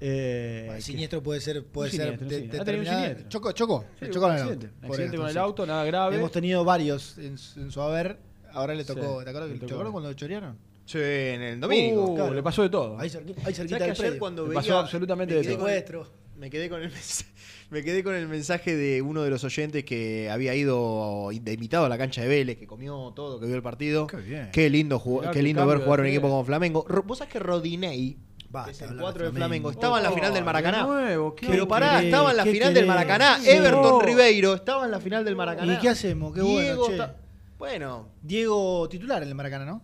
Eh, 0.00 0.76
siniestro 0.80 1.22
puede 1.22 1.40
ser, 1.40 1.64
puede 1.64 1.90
Un 1.90 1.96
ser 1.96 2.18
de- 2.18 2.28
sí. 2.28 2.34
Ha 2.34 2.38
tenido 2.38 2.42
un 2.58 2.64
determinada- 2.64 3.00
siniestro. 3.00 3.28
Chocó, 3.28 3.52
chocó. 3.52 3.84
Sí, 4.00 4.06
chocó 4.10 4.26
el 4.26 4.32
accidente. 4.32 4.66
auto. 4.66 4.86
Accidente 4.86 5.16
con 5.16 5.28
el 5.28 5.38
auto, 5.38 5.66
nada 5.66 5.84
grave. 5.84 6.16
Hemos 6.16 6.30
tenido 6.32 6.64
varios 6.64 7.18
en, 7.18 7.38
su- 7.38 7.60
en 7.60 7.70
su 7.70 7.80
haber. 7.80 8.18
Ahora 8.52 8.74
le 8.74 8.84
tocó. 8.84 9.18
Sí, 9.18 9.24
¿Te 9.24 9.30
acuerdas 9.30 9.48
le 9.48 9.54
que 9.54 9.60
tocó. 9.60 9.70
chocaron 9.70 9.92
cuando 9.92 10.10
lo 10.10 10.14
chorearon? 10.16 10.58
Sí, 10.86 10.98
en 10.98 11.42
el 11.42 11.60
domingo. 11.60 12.04
Uh, 12.12 12.14
Claro. 12.14 12.34
le 12.34 12.42
pasó 12.42 12.62
de 12.62 12.68
todo. 12.70 12.98
Ahí 12.98 13.10
cerquita, 13.10 13.40
ahí 13.44 13.52
cerquita 13.54 13.78
¿Sabes 13.78 13.78
que 13.78 13.78
del 13.78 13.90
ayer 13.90 13.96
predio. 14.06 14.18
cuando 14.20 14.42
Le 14.42 14.48
veía, 14.50 14.60
pasó 14.60 14.78
absolutamente 14.78 15.34
me 15.34 15.40
de 15.40 15.44
todo. 15.46 15.54
Secuestro. 15.56 16.26
Me 16.36 16.50
quedé 16.50 16.68
con 16.68 16.82
el 16.82 16.90
mensaje, 16.90 17.30
me 17.70 17.82
quedé 17.82 18.04
con 18.04 18.14
el 18.14 18.28
mensaje 18.28 18.76
de 18.76 19.00
uno 19.02 19.22
de 19.22 19.30
los 19.30 19.42
oyentes 19.42 19.84
que 19.84 20.28
había 20.30 20.54
ido 20.54 21.30
de 21.32 21.52
invitado 21.54 21.86
a 21.86 21.88
la 21.88 21.96
cancha 21.98 22.20
de 22.22 22.28
Vélez, 22.28 22.58
que 22.58 22.66
comió 22.66 23.12
todo, 23.16 23.40
que 23.40 23.46
vio 23.46 23.56
el 23.56 23.62
partido. 23.62 24.06
Qué 24.06 24.18
bien. 24.18 24.50
Qué 24.52 24.68
lindo, 24.70 25.02
qué 25.32 25.42
lindo 25.42 25.60
cambio 25.62 25.76
ver 25.78 25.84
jugar 25.84 26.00
un 26.00 26.06
equipo 26.06 26.28
como 26.28 26.44
Flamengo. 26.44 26.86
Vos 27.06 27.18
sabés 27.18 27.32
que 27.32 27.38
Rodinei, 27.40 28.18
Basta 28.48 28.70
es 28.70 28.80
el 28.82 28.88
hablar 28.90 29.02
4 29.02 29.24
de 29.24 29.30
Flamengo. 29.32 29.38
Flamengo, 29.38 29.70
estaba 29.70 29.96
en 29.98 30.02
la 30.04 30.10
Oh, 30.10 30.14
final 30.14 30.34
del 30.34 30.44
Maracaná. 30.44 30.78
de 30.78 30.84
nuevo, 30.84 31.34
¿qué 31.34 31.46
Pero 31.48 31.68
pará, 31.68 31.90
querés? 31.96 32.04
estaba 32.06 32.30
en 32.30 32.36
la 32.36 32.44
¿Qué 32.44 32.52
final 32.52 32.74
del? 32.74 32.86
Maracaná. 32.86 33.38
Sí. 33.40 33.50
Everton. 33.50 34.00
Ribeiro 34.02 34.54
estaba 34.54 34.84
en 34.84 34.90
la 34.90 35.00
final 35.00 35.24
del 35.24 35.36
Maracaná. 35.36 35.74
¿Y 35.74 35.78
qué 35.78 35.88
hacemos? 35.88 36.32
Qué 36.34 36.42
bueno, 36.42 36.60
Diego 36.60 36.86
che. 36.88 36.96
ta- 36.96 37.16
Bueno, 37.58 38.08
Diego 38.22 38.88
titular 38.88 39.22
en 39.22 39.28
el 39.28 39.34
Maracaná, 39.34 39.64
¿no? 39.64 39.82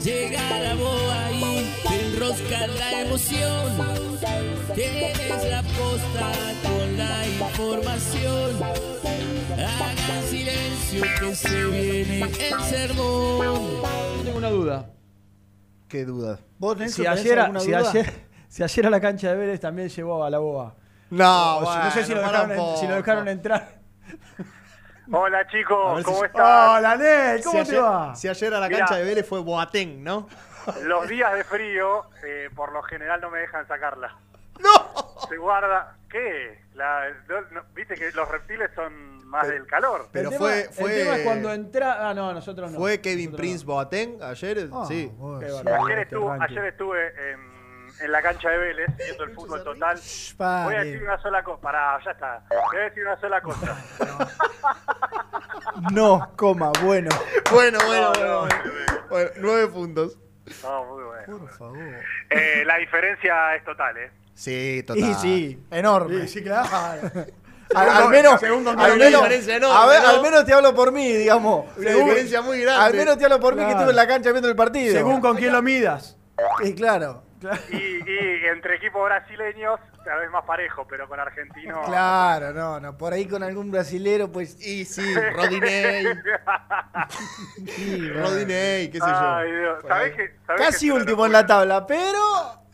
Llega 0.04 0.60
la 0.60 0.74
boa 0.74 1.32
y 1.32 1.64
enrosca 1.94 2.66
la 2.66 3.00
emoción. 3.02 3.72
Tienes 4.74 5.50
la 5.50 5.62
posta 5.62 6.32
con 6.62 6.98
la 6.98 7.26
información. 7.26 8.39
Que 11.00 11.34
se 11.34 11.64
viene 11.66 12.22
el 12.24 12.60
sermón. 12.60 13.82
Yo 14.18 14.22
tengo 14.24 14.38
una 14.38 14.50
duda. 14.50 14.90
Qué 15.88 16.04
duda. 16.04 16.38
¿Vos, 16.58 16.76
Nelson, 16.76 16.96
Si 16.96 17.02
tenés 17.02 17.20
ayer, 17.20 17.38
alguna 17.40 17.60
si, 17.60 17.70
duda? 17.72 17.90
ayer, 17.90 18.14
si 18.48 18.62
ayer 18.62 18.86
a 18.86 18.90
la 18.90 19.00
cancha 19.00 19.30
de 19.30 19.36
Vélez 19.36 19.60
también 19.60 19.88
llevó 19.88 20.24
a 20.24 20.30
la 20.30 20.38
boba. 20.38 20.74
No, 21.10 21.58
O 21.58 21.72
si- 21.72 21.78
no 21.78 21.90
sé 21.90 22.04
si 22.04 22.14
lo, 22.14 22.20
dejaron, 22.20 22.42
para 22.48 22.54
en- 22.54 22.60
un 22.60 22.76
si 22.76 22.82
lo 22.82 22.88
poco. 22.88 22.96
dejaron 22.96 23.28
entrar. 23.28 23.80
Hola 25.12 25.38
A 25.40 25.46
chicos, 25.48 26.04
¿cómo 26.04 26.18
si- 26.20 26.24
están? 26.26 26.68
Hola, 26.78 26.96
Nel, 26.96 27.42
¿cómo 27.42 27.64
si 27.64 27.70
te 27.70 27.76
ayer, 27.76 27.82
va? 27.82 28.14
Si 28.14 28.28
ayer 28.28 28.54
a 28.54 28.60
la 28.60 28.68
Mirá. 28.68 28.78
cancha 28.80 28.94
de 28.96 29.04
Vélez 29.04 29.26
fue 29.28 29.40
Boateng, 29.40 30.04
¿no? 30.04 30.28
Los 30.84 31.08
días 31.08 31.32
de 31.34 31.42
frío, 31.42 32.04
eh, 32.24 32.48
por 32.54 32.70
lo 32.72 32.82
general 32.82 33.20
no 33.20 33.30
me 33.30 33.38
dejan 33.40 33.66
sacarla. 33.66 34.14
¡No! 34.60 35.26
Se 35.28 35.36
guarda. 35.36 35.96
¿Qué? 36.10 36.60
La- 36.74 37.08
no- 37.28 37.40
no- 37.52 37.64
Viste 37.74 37.94
que 37.94 38.10
los 38.12 38.28
reptiles 38.28 38.70
son 38.74 39.24
más 39.28 39.46
del 39.48 39.66
calor. 39.66 40.08
Pero 40.12 40.30
el 40.30 40.36
fue- 40.38 40.62
tema, 40.62 40.72
fue- 40.74 40.92
El 41.00 41.04
tema 41.04 41.16
es 41.18 41.24
cuando 41.24 41.52
entra. 41.52 42.08
Ah, 42.08 42.14
no, 42.14 42.32
nosotros 42.32 42.72
no. 42.72 42.78
Fue 42.78 43.00
Kevin 43.00 43.26
Nosotros 43.26 43.40
Prince 43.40 43.64
Boateng 43.64 44.22
ayer, 44.22 44.68
Ah, 44.72 44.84
sí. 44.88 45.12
Ayer, 45.38 45.98
este 45.98 46.02
estuvo, 46.02 46.32
ayer 46.32 46.64
estuve 46.64 47.32
en, 47.32 47.40
en 48.00 48.12
la 48.12 48.22
cancha 48.22 48.50
de 48.50 48.58
Vélez 48.58 48.86
viendo 48.96 49.24
el 49.24 49.30
fútbol 49.34 49.62
total. 49.62 50.00
Voy 50.64 50.74
a 50.74 50.80
decir 50.84 51.02
una 51.02 51.18
sola 51.22 51.44
cosa. 51.44 51.60
Pará, 51.60 51.98
ya 52.04 52.10
está. 52.10 52.42
Voy 52.48 52.76
a 52.80 52.84
decir 52.84 53.04
una 53.04 53.20
sola 53.20 53.40
cosa. 53.40 53.76
No, 55.92 56.32
coma, 56.36 56.72
bueno. 56.82 57.08
Bueno, 57.50 57.78
bueno, 57.86 58.12
No, 58.12 58.18
bueno. 58.18 58.26
no, 58.26 58.40
bueno. 58.40 59.06
Bueno, 59.08 59.30
nueve 59.38 59.66
puntos. 59.68 60.18
No, 60.62 60.84
muy 60.84 61.04
bueno. 61.04 61.38
Por 61.38 61.48
favor. 61.50 61.78
Eh, 62.30 62.64
la 62.66 62.76
diferencia 62.76 63.54
es 63.54 63.64
total, 63.64 63.96
¿eh? 63.96 64.10
Sí, 64.34 64.82
total. 64.86 65.02
Y 65.10 65.14
sí, 65.14 65.62
enorme. 65.70 66.22
Sí, 66.22 66.28
sí, 66.28 66.42
claro. 66.42 66.68
Al, 67.72 67.88
al 67.88 68.08
menos, 68.08 68.42
al 68.42 68.50
menos, 68.50 68.66
enorme, 69.48 69.68
a 69.72 69.86
ver, 69.86 70.02
¿no? 70.02 70.08
al 70.08 70.22
menos 70.22 70.44
te 70.44 70.52
hablo 70.52 70.74
por 70.74 70.90
mí, 70.90 71.12
digamos. 71.12 71.66
Una 71.76 71.88
Según- 71.88 72.04
diferencia 72.06 72.42
muy 72.42 72.60
grande. 72.62 72.84
Al 72.84 72.94
menos 72.94 73.16
te 73.16 73.24
hablo 73.26 73.38
por 73.38 73.54
mí 73.54 73.64
que 73.64 73.70
estuve 73.70 73.90
en 73.90 73.96
la 73.96 74.08
cancha 74.08 74.32
viendo 74.32 74.48
el 74.48 74.56
partido. 74.56 74.92
Según 74.92 75.20
con 75.20 75.36
quién 75.36 75.52
lo 75.52 75.62
midas. 75.62 76.16
Sí, 76.60 76.74
claro. 76.74 77.22
Y, 77.70 77.76
y 77.76 78.46
entre 78.52 78.74
equipos 78.74 79.04
brasileños, 79.04 79.78
tal 80.04 80.18
vez 80.18 80.30
más 80.32 80.44
parejo, 80.44 80.84
pero 80.90 81.08
con 81.08 81.20
argentinos. 81.20 81.86
Claro, 81.86 82.52
no, 82.52 82.80
no. 82.80 82.98
Por 82.98 83.12
ahí 83.12 83.26
con 83.26 83.44
algún 83.44 83.70
brasilero, 83.70 84.32
pues. 84.32 84.60
Y 84.60 84.84
sí, 84.84 85.04
Rodinei. 85.36 86.06
Sí, 87.66 88.08
Rodinei, 88.10 88.90
qué 88.90 88.98
sé 88.98 89.06
yo. 89.06 89.34
Ay, 89.36 89.50
Dios. 89.52 89.78
¿Sabés 89.86 90.16
que, 90.16 90.34
sabés 90.46 90.66
Casi 90.66 90.86
que 90.86 90.92
último 90.92 91.24
en 91.26 91.32
la 91.32 91.46
tabla, 91.46 91.86
pero 91.86 92.18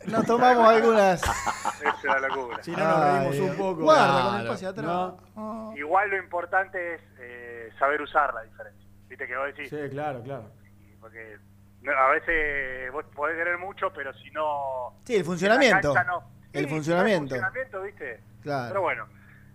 nos 0.07 0.25
tomamos 0.25 0.67
algunas. 0.67 1.21
locura? 1.21 1.95
Es 1.97 2.03
una 2.03 2.19
locura. 2.27 2.63
Si 2.63 2.71
no 2.71 2.77
nos 2.77 2.99
reímos 3.33 3.39
un 3.51 3.57
poco. 3.57 3.81
Guarda 3.83 4.23
con 4.23 4.39
el 4.41 4.47
pase 4.47 4.65
atrás. 4.67 4.85
No. 4.85 5.17
Oh. 5.35 5.73
Igual 5.77 6.09
lo 6.09 6.17
importante 6.17 6.95
es 6.95 7.01
eh, 7.19 7.69
saber 7.79 8.01
usar 8.01 8.33
la 8.33 8.41
diferencia. 8.43 8.87
Viste 9.07 9.27
que 9.27 9.37
vos 9.37 9.45
decís, 9.47 9.69
Sí, 9.69 9.77
claro, 9.91 10.21
claro. 10.23 10.51
porque 10.99 11.37
no, 11.81 11.91
a 11.93 12.09
veces 12.09 12.91
vos 12.91 13.05
podés 13.15 13.37
querer 13.37 13.57
mucho, 13.57 13.91
pero 13.93 14.13
si 14.15 14.29
no. 14.31 14.93
Sí, 15.05 15.13
el 15.15 15.19
en 15.21 15.25
funcionamiento. 15.25 15.93
no. 16.05 16.23
El 16.53 16.65
Sí, 16.65 16.69
funcionamiento. 16.71 17.35
El 17.35 17.41
funcionamiento, 17.41 17.81
¿viste? 17.83 18.21
Claro. 18.41 18.67
Pero 18.69 18.81
bueno, 18.81 19.07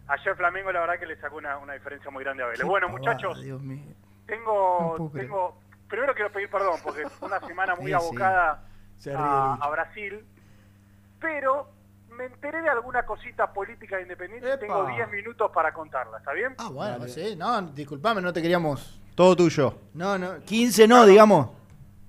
ayer 0.08 0.36
Flamengo 0.36 0.72
la 0.72 0.80
verdad 0.80 0.98
que 0.98 1.06
le 1.06 1.16
sacó 1.20 1.36
una, 1.36 1.58
una 1.58 1.72
diferencia 1.74 2.10
muy 2.10 2.22
grande 2.24 2.42
a 2.42 2.46
Vélez. 2.46 2.64
Bueno, 2.66 2.86
Pavada, 2.88 2.98
muchachos, 2.98 3.42
Dios 3.42 3.60
mío. 3.62 3.92
tengo, 4.26 4.96
No 4.98 5.10
tengo. 5.10 5.58
Primero 5.88 6.14
quiero 6.14 6.32
pedir 6.32 6.48
perdón 6.50 6.80
porque 6.82 7.06
fue 7.08 7.28
una 7.28 7.40
semana 7.40 7.74
muy 7.74 7.86
Sí, 7.88 7.92
abocada 7.92 8.62
a 9.14 9.68
Brasil, 9.70 10.24
pero 11.22 11.70
me 12.10 12.26
enteré 12.26 12.60
de 12.60 12.68
alguna 12.68 13.06
cosita 13.06 13.50
política 13.52 13.96
de 13.96 14.02
independiente 14.02 14.46
y 14.48 14.50
Epa. 14.50 14.60
tengo 14.60 14.84
10 14.86 15.10
minutos 15.10 15.50
para 15.54 15.72
contarla, 15.72 16.18
¿está 16.18 16.32
bien? 16.32 16.54
Ah, 16.58 16.68
bueno, 16.70 16.98
Dale. 16.98 17.08
sí. 17.08 17.36
No, 17.36 17.62
disculpame, 17.62 18.20
no 18.20 18.32
te 18.32 18.42
queríamos. 18.42 19.00
Todo 19.14 19.36
tuyo. 19.36 19.78
No, 19.94 20.18
no. 20.18 20.40
15 20.40 20.86
no, 20.88 21.06
digamos. 21.06 21.48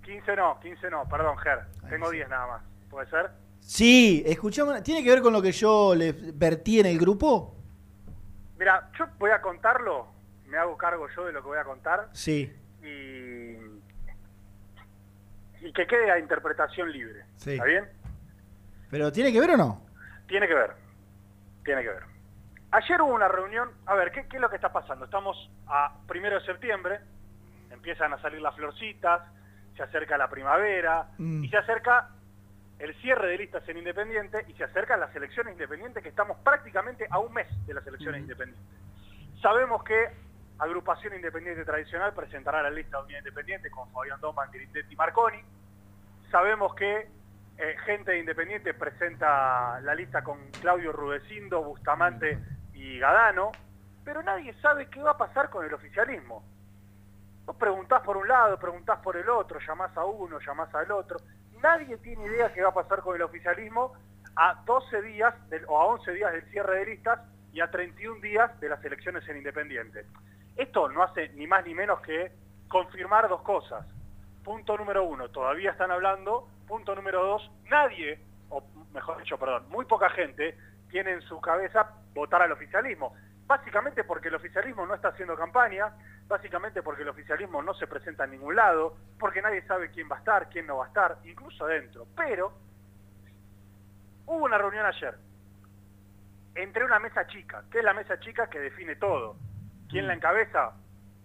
15 0.03 0.35
no, 0.35 0.59
15 0.59 0.89
no, 0.89 1.07
perdón, 1.07 1.37
Ger. 1.37 1.59
Tengo 1.89 2.09
10 2.09 2.27
nada 2.29 2.47
más. 2.47 2.63
¿Puede 2.89 3.09
ser? 3.09 3.31
Sí, 3.61 4.23
escuchame. 4.25 4.81
¿Tiene 4.81 5.03
que 5.03 5.09
ver 5.09 5.21
con 5.21 5.31
lo 5.31 5.41
que 5.41 5.51
yo 5.53 5.95
le 5.95 6.11
vertí 6.11 6.79
en 6.81 6.85
el 6.87 6.99
grupo? 6.99 7.55
Mira, 8.59 8.89
yo 8.97 9.05
voy 9.19 9.31
a 9.31 9.41
contarlo, 9.41 10.07
me 10.47 10.57
hago 10.57 10.77
cargo 10.77 11.07
yo 11.15 11.25
de 11.25 11.31
lo 11.33 11.41
que 11.41 11.47
voy 11.47 11.57
a 11.57 11.63
contar 11.63 12.09
Sí. 12.13 12.53
y, 12.81 13.57
y 15.65 15.73
que 15.73 15.87
quede 15.87 16.11
a 16.11 16.19
interpretación 16.19 16.91
libre. 16.91 17.23
Sí. 17.37 17.53
¿Está 17.53 17.63
bien? 17.65 17.89
¿Pero 18.93 19.11
tiene 19.11 19.33
que 19.33 19.39
ver 19.39 19.49
o 19.49 19.57
no? 19.57 19.81
Tiene 20.27 20.47
que 20.47 20.53
ver, 20.53 20.69
tiene 21.65 21.81
que 21.81 21.87
ver. 21.89 22.03
Ayer 22.69 23.01
hubo 23.01 23.11
una 23.11 23.27
reunión, 23.27 23.71
a 23.87 23.95
ver, 23.95 24.11
¿qué, 24.11 24.27
qué 24.27 24.35
es 24.37 24.41
lo 24.41 24.51
que 24.51 24.55
está 24.57 24.71
pasando? 24.71 25.05
Estamos 25.05 25.35
a 25.65 25.97
primero 26.07 26.39
de 26.39 26.45
septiembre, 26.45 26.99
empiezan 27.71 28.13
a 28.13 28.21
salir 28.21 28.39
las 28.39 28.55
florcitas, 28.55 29.23
se 29.75 29.81
acerca 29.81 30.15
la 30.15 30.29
primavera 30.29 31.07
Mm. 31.17 31.43
y 31.43 31.49
se 31.49 31.57
acerca 31.57 32.09
el 32.77 32.93
cierre 33.01 33.29
de 33.29 33.37
listas 33.39 33.67
en 33.67 33.77
Independiente 33.79 34.45
y 34.47 34.53
se 34.53 34.63
acercan 34.63 34.99
las 34.99 35.15
elecciones 35.15 35.53
independientes 35.53 36.03
que 36.03 36.09
estamos 36.09 36.37
prácticamente 36.43 37.07
a 37.09 37.17
un 37.17 37.33
mes 37.33 37.47
de 37.65 37.73
las 37.73 37.87
elecciones 37.87 38.21
independientes. 38.21 38.63
Sabemos 39.41 39.83
que 39.83 40.09
Agrupación 40.59 41.15
Independiente 41.15 41.65
Tradicional 41.65 42.13
presentará 42.13 42.61
la 42.61 42.69
lista 42.69 42.97
de 42.97 43.03
Unidad 43.05 43.19
Independiente 43.21 43.71
con 43.71 43.89
Fabián 43.91 44.21
Doman, 44.21 44.51
Grindetti 44.51 44.93
y 44.93 44.95
Marconi. 44.95 45.39
Sabemos 46.29 46.75
que 46.75 47.07
eh, 47.57 47.75
gente 47.85 48.11
de 48.11 48.19
Independiente 48.19 48.73
presenta 48.73 49.79
la 49.81 49.93
lista 49.93 50.23
con 50.23 50.39
Claudio 50.59 50.91
Rudecindo, 50.91 51.63
Bustamante 51.63 52.39
y 52.73 52.97
Gadano, 52.99 53.51
pero 54.03 54.23
nadie 54.23 54.53
sabe 54.61 54.89
qué 54.89 55.01
va 55.01 55.11
a 55.11 55.17
pasar 55.17 55.49
con 55.49 55.65
el 55.65 55.73
oficialismo. 55.73 56.43
Vos 57.45 57.55
preguntás 57.57 58.01
por 58.01 58.17
un 58.17 58.27
lado, 58.27 58.57
preguntás 58.57 58.99
por 58.99 59.17
el 59.17 59.29
otro, 59.29 59.59
llamás 59.59 59.95
a 59.97 60.05
uno, 60.05 60.39
llamás 60.39 60.73
al 60.73 60.91
otro. 60.91 61.17
Nadie 61.61 61.97
tiene 61.97 62.25
idea 62.25 62.51
qué 62.53 62.61
va 62.61 62.69
a 62.69 62.73
pasar 62.73 63.01
con 63.01 63.15
el 63.15 63.21
oficialismo 63.21 63.93
a 64.35 64.63
12 64.65 65.01
días 65.03 65.35
o 65.67 65.79
a 65.79 65.85
11 65.85 66.11
días 66.11 66.31
del 66.33 66.43
cierre 66.49 66.79
de 66.79 66.85
listas 66.85 67.19
y 67.51 67.61
a 67.61 67.69
31 67.69 68.19
días 68.19 68.59
de 68.59 68.69
las 68.69 68.83
elecciones 68.83 69.27
en 69.29 69.37
Independiente. 69.37 70.05
Esto 70.55 70.89
no 70.89 71.03
hace 71.03 71.29
ni 71.29 71.45
más 71.47 71.65
ni 71.65 71.75
menos 71.75 72.01
que 72.01 72.31
confirmar 72.67 73.29
dos 73.29 73.41
cosas. 73.41 73.85
Punto 74.43 74.77
número 74.77 75.03
uno, 75.03 75.29
todavía 75.29 75.71
están 75.71 75.91
hablando. 75.91 76.47
Punto 76.67 76.95
número 76.95 77.25
dos, 77.25 77.51
nadie, 77.69 78.19
o 78.49 78.63
mejor 78.93 79.17
dicho, 79.17 79.37
perdón, 79.37 79.69
muy 79.69 79.85
poca 79.85 80.09
gente 80.09 80.57
tiene 80.89 81.11
en 81.11 81.21
su 81.21 81.39
cabeza 81.41 81.89
votar 82.13 82.41
al 82.41 82.51
oficialismo. 82.51 83.15
Básicamente 83.45 84.03
porque 84.03 84.29
el 84.29 84.35
oficialismo 84.35 84.85
no 84.85 84.95
está 84.95 85.09
haciendo 85.09 85.35
campaña, 85.35 85.91
básicamente 86.27 86.81
porque 86.81 87.03
el 87.03 87.09
oficialismo 87.09 87.61
no 87.61 87.73
se 87.73 87.87
presenta 87.87 88.25
en 88.25 88.31
ningún 88.31 88.55
lado, 88.55 88.95
porque 89.19 89.41
nadie 89.41 89.61
sabe 89.63 89.91
quién 89.91 90.09
va 90.09 90.15
a 90.15 90.19
estar, 90.19 90.49
quién 90.49 90.67
no 90.67 90.77
va 90.77 90.85
a 90.85 90.87
estar, 90.87 91.17
incluso 91.25 91.65
adentro. 91.65 92.07
Pero 92.15 92.53
hubo 94.25 94.45
una 94.45 94.57
reunión 94.57 94.85
ayer 94.85 95.15
entre 96.55 96.85
una 96.85 96.99
mesa 96.99 97.25
chica, 97.27 97.63
que 97.71 97.79
es 97.79 97.83
la 97.83 97.93
mesa 97.93 98.19
chica 98.19 98.49
que 98.49 98.59
define 98.59 98.95
todo. 98.95 99.35
¿Quién 99.89 100.07
la 100.07 100.13
encabeza? 100.13 100.73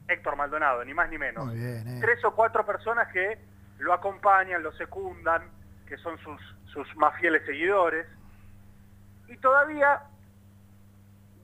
Héctor 0.09 0.37
Maldonado, 0.37 0.85
ni 0.85 0.95
más 0.95 1.09
ni 1.11 1.19
menos. 1.19 1.47
Muy 1.47 1.57
bien, 1.57 1.87
eh. 1.87 1.99
Tres 2.01 2.25
o 2.25 2.35
cuatro 2.35 2.65
personas 2.65 3.09
que 3.13 3.39
lo 3.79 3.93
acompañan, 3.93 4.63
lo 4.63 4.73
secundan, 4.73 5.43
que 5.87 5.97
son 5.99 6.19
sus, 6.19 6.41
sus 6.67 6.97
más 6.97 7.15
fieles 7.21 7.45
seguidores. 7.45 8.07
Y 9.29 9.37
todavía 9.37 10.03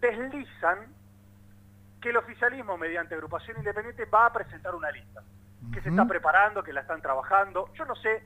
deslizan 0.01 0.93
que 2.01 2.11
el 2.11 2.17
oficialismo, 2.17 2.77
mediante 2.77 3.15
agrupación 3.15 3.59
independiente, 3.59 4.05
va 4.07 4.27
a 4.27 4.33
presentar 4.33 4.75
una 4.75 4.91
lista. 4.91 5.23
Que 5.73 5.81
se 5.81 5.89
está 5.89 6.05
preparando, 6.05 6.63
que 6.63 6.75
la 6.75 6.83
están 6.83 7.01
trabajando. 7.01 7.73
Yo 7.75 7.87
no 7.87 7.95
sé 7.97 8.23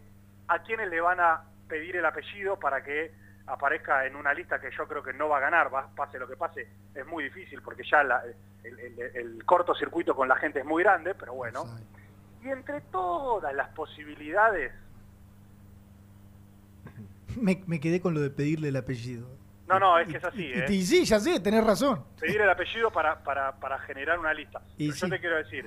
a 0.49 0.59
quiénes 0.61 0.89
le 0.89 1.01
van 1.01 1.20
a 1.20 1.45
pedir 1.68 1.95
el 1.95 2.05
apellido 2.05 2.59
para 2.59 2.82
que 2.82 3.14
aparezca 3.49 4.07
en 4.07 4.15
una 4.17 4.33
lista 4.35 4.61
que 4.61 4.71
yo 4.71 4.87
creo 4.87 5.03
que 5.03 5.13
no 5.13 5.29
va 5.29 5.39
a 5.39 5.41
ganar, 5.41 5.73
va- 5.75 5.89
pase 5.95 6.19
lo 6.19 6.29
que 6.29 6.37
pase, 6.37 6.69
es 6.95 7.07
muy 7.07 7.25
difícil 7.25 7.61
porque 7.63 7.83
ya 7.91 8.03
la- 8.05 8.23
el, 8.63 8.79
el- 8.79 9.01
el 9.15 9.45
cortocircuito 9.45 10.15
con 10.15 10.29
la 10.29 10.37
gente 10.37 10.61
es 10.61 10.65
muy 10.65 10.83
grande, 10.83 11.15
pero 11.15 11.35
bueno. 11.35 11.65
Y 12.43 12.49
entre 12.49 12.81
todas 12.83 13.53
las 13.55 13.69
posibilidades, 13.71 14.73
Me, 17.37 17.63
me 17.67 17.79
quedé 17.81 18.01
con 18.01 18.15
lo 18.15 18.21
de 18.21 18.31
pedirle 18.31 18.69
el 18.69 18.77
apellido. 18.77 19.29
no, 19.69 19.79
no, 19.79 19.99
es 19.99 20.09
que 20.09 20.17
es 20.17 20.25
así, 20.25 20.47
Y, 20.47 20.53
¿eh? 20.53 20.67
y 20.69 20.83
sí, 20.83 21.05
ya 21.05 21.21
sé, 21.21 21.39
tenés 21.41 21.65
razón. 21.65 22.05
pedir 22.19 22.41
el 22.41 22.51
apellido 22.51 22.91
para, 22.91 23.23
para, 23.23 23.53
para 23.53 23.79
generar 23.81 24.19
una 24.19 24.33
lista. 24.35 24.61
Y 24.77 24.89
Pero 24.89 24.97
yo 25.01 25.09
te 25.11 25.21
quiero 25.21 25.37
decir, 25.37 25.67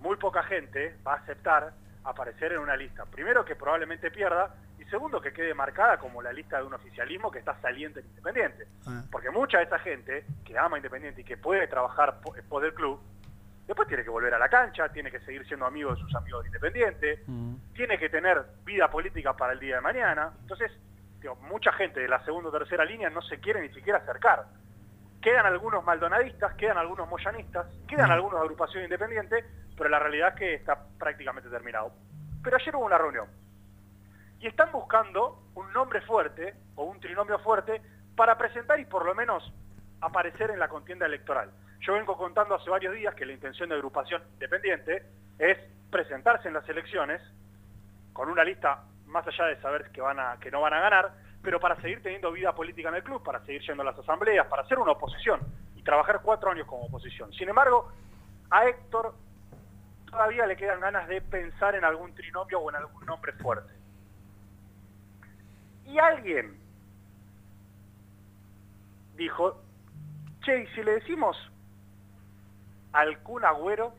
muy 0.00 0.16
poca 0.16 0.42
gente 0.44 0.96
va 1.06 1.14
a 1.14 1.16
aceptar 1.16 1.72
aparecer 2.04 2.52
en 2.52 2.60
una 2.60 2.76
lista. 2.76 3.04
Primero 3.06 3.44
que 3.44 3.56
probablemente 3.56 4.10
pierda 4.10 4.54
segundo 4.90 5.20
que 5.20 5.32
quede 5.32 5.54
marcada 5.54 5.98
como 5.98 6.22
la 6.22 6.32
lista 6.32 6.58
de 6.58 6.64
un 6.64 6.74
oficialismo 6.74 7.30
que 7.30 7.38
está 7.40 7.58
saliente 7.60 8.00
en 8.00 8.06
Independiente. 8.06 8.66
Ah. 8.86 9.02
Porque 9.10 9.30
mucha 9.30 9.58
de 9.58 9.64
esa 9.64 9.78
gente 9.78 10.24
que 10.44 10.58
ama 10.58 10.76
Independiente 10.78 11.20
y 11.20 11.24
que 11.24 11.36
puede 11.36 11.66
trabajar 11.66 12.20
po- 12.20 12.34
en 12.36 12.46
pos 12.48 12.62
del 12.62 12.74
club, 12.74 13.00
después 13.66 13.86
tiene 13.88 14.02
que 14.04 14.10
volver 14.10 14.32
a 14.34 14.38
la 14.38 14.48
cancha, 14.48 14.88
tiene 14.90 15.10
que 15.10 15.20
seguir 15.20 15.46
siendo 15.46 15.66
amigo 15.66 15.94
de 15.94 16.00
sus 16.00 16.14
amigos 16.14 16.42
de 16.42 16.48
Independiente, 16.48 17.22
tiene 17.74 17.98
que 17.98 18.08
tener 18.08 18.42
vida 18.64 18.90
política 18.90 19.34
para 19.36 19.52
el 19.52 19.60
día 19.60 19.76
de 19.76 19.80
mañana. 19.82 20.32
Entonces, 20.40 20.72
digo, 21.20 21.36
mucha 21.36 21.72
gente 21.72 22.00
de 22.00 22.08
la 22.08 22.24
segunda 22.24 22.48
o 22.48 22.52
tercera 22.52 22.84
línea 22.84 23.10
no 23.10 23.20
se 23.22 23.38
quiere 23.40 23.60
ni 23.60 23.68
siquiera 23.70 23.98
acercar. 23.98 24.46
Quedan 25.20 25.46
algunos 25.46 25.84
maldonadistas, 25.84 26.54
quedan 26.54 26.78
algunos 26.78 27.08
moyanistas, 27.08 27.66
quedan 27.88 28.10
algunos 28.12 28.38
de 28.40 28.44
agrupación 28.44 28.84
independiente, 28.84 29.44
pero 29.76 29.90
la 29.90 29.98
realidad 29.98 30.28
es 30.28 30.34
que 30.36 30.54
está 30.54 30.78
prácticamente 30.98 31.48
terminado. 31.50 31.92
Pero 32.42 32.56
ayer 32.56 32.74
hubo 32.76 32.84
una 32.86 32.98
reunión 32.98 33.26
y 34.40 34.46
están 34.46 34.70
buscando 34.72 35.42
un 35.54 35.72
nombre 35.72 36.00
fuerte 36.02 36.54
o 36.76 36.84
un 36.84 37.00
trinomio 37.00 37.38
fuerte 37.40 37.82
para 38.16 38.36
presentar 38.38 38.78
y 38.80 38.84
por 38.84 39.04
lo 39.04 39.14
menos 39.14 39.52
aparecer 40.00 40.50
en 40.50 40.58
la 40.58 40.68
contienda 40.68 41.06
electoral. 41.06 41.50
Yo 41.80 41.94
vengo 41.94 42.16
contando 42.16 42.54
hace 42.54 42.70
varios 42.70 42.94
días 42.94 43.14
que 43.14 43.26
la 43.26 43.32
intención 43.32 43.68
de 43.68 43.76
agrupación 43.76 44.22
independiente 44.34 45.04
es 45.38 45.58
presentarse 45.90 46.48
en 46.48 46.54
las 46.54 46.68
elecciones 46.68 47.20
con 48.12 48.28
una 48.28 48.44
lista 48.44 48.84
más 49.06 49.26
allá 49.26 49.46
de 49.46 49.60
saber 49.60 49.90
que 49.90 50.00
van 50.00 50.18
a 50.20 50.38
que 50.40 50.50
no 50.50 50.60
van 50.60 50.74
a 50.74 50.80
ganar, 50.80 51.12
pero 51.42 51.60
para 51.60 51.80
seguir 51.80 52.02
teniendo 52.02 52.30
vida 52.32 52.54
política 52.54 52.88
en 52.88 52.96
el 52.96 53.02
club, 53.02 53.22
para 53.22 53.40
seguir 53.44 53.62
yendo 53.62 53.82
a 53.82 53.86
las 53.86 53.98
asambleas, 53.98 54.46
para 54.48 54.66
ser 54.66 54.78
una 54.78 54.92
oposición 54.92 55.40
y 55.76 55.82
trabajar 55.82 56.20
cuatro 56.22 56.50
años 56.50 56.66
como 56.66 56.84
oposición. 56.84 57.32
Sin 57.32 57.48
embargo, 57.48 57.90
a 58.50 58.66
Héctor 58.66 59.14
todavía 60.10 60.46
le 60.46 60.56
quedan 60.56 60.80
ganas 60.80 61.08
de 61.08 61.20
pensar 61.20 61.74
en 61.74 61.84
algún 61.84 62.14
trinomio 62.14 62.60
o 62.60 62.70
en 62.70 62.76
algún 62.76 63.06
nombre 63.06 63.32
fuerte. 63.34 63.77
Y 65.88 65.98
alguien 65.98 66.54
dijo, 69.16 69.62
che, 70.44 70.62
¿y 70.62 70.66
si 70.68 70.82
le 70.82 70.92
decimos 70.92 71.36
al 72.92 73.18
Kun 73.22 73.44
Agüero, 73.44 73.94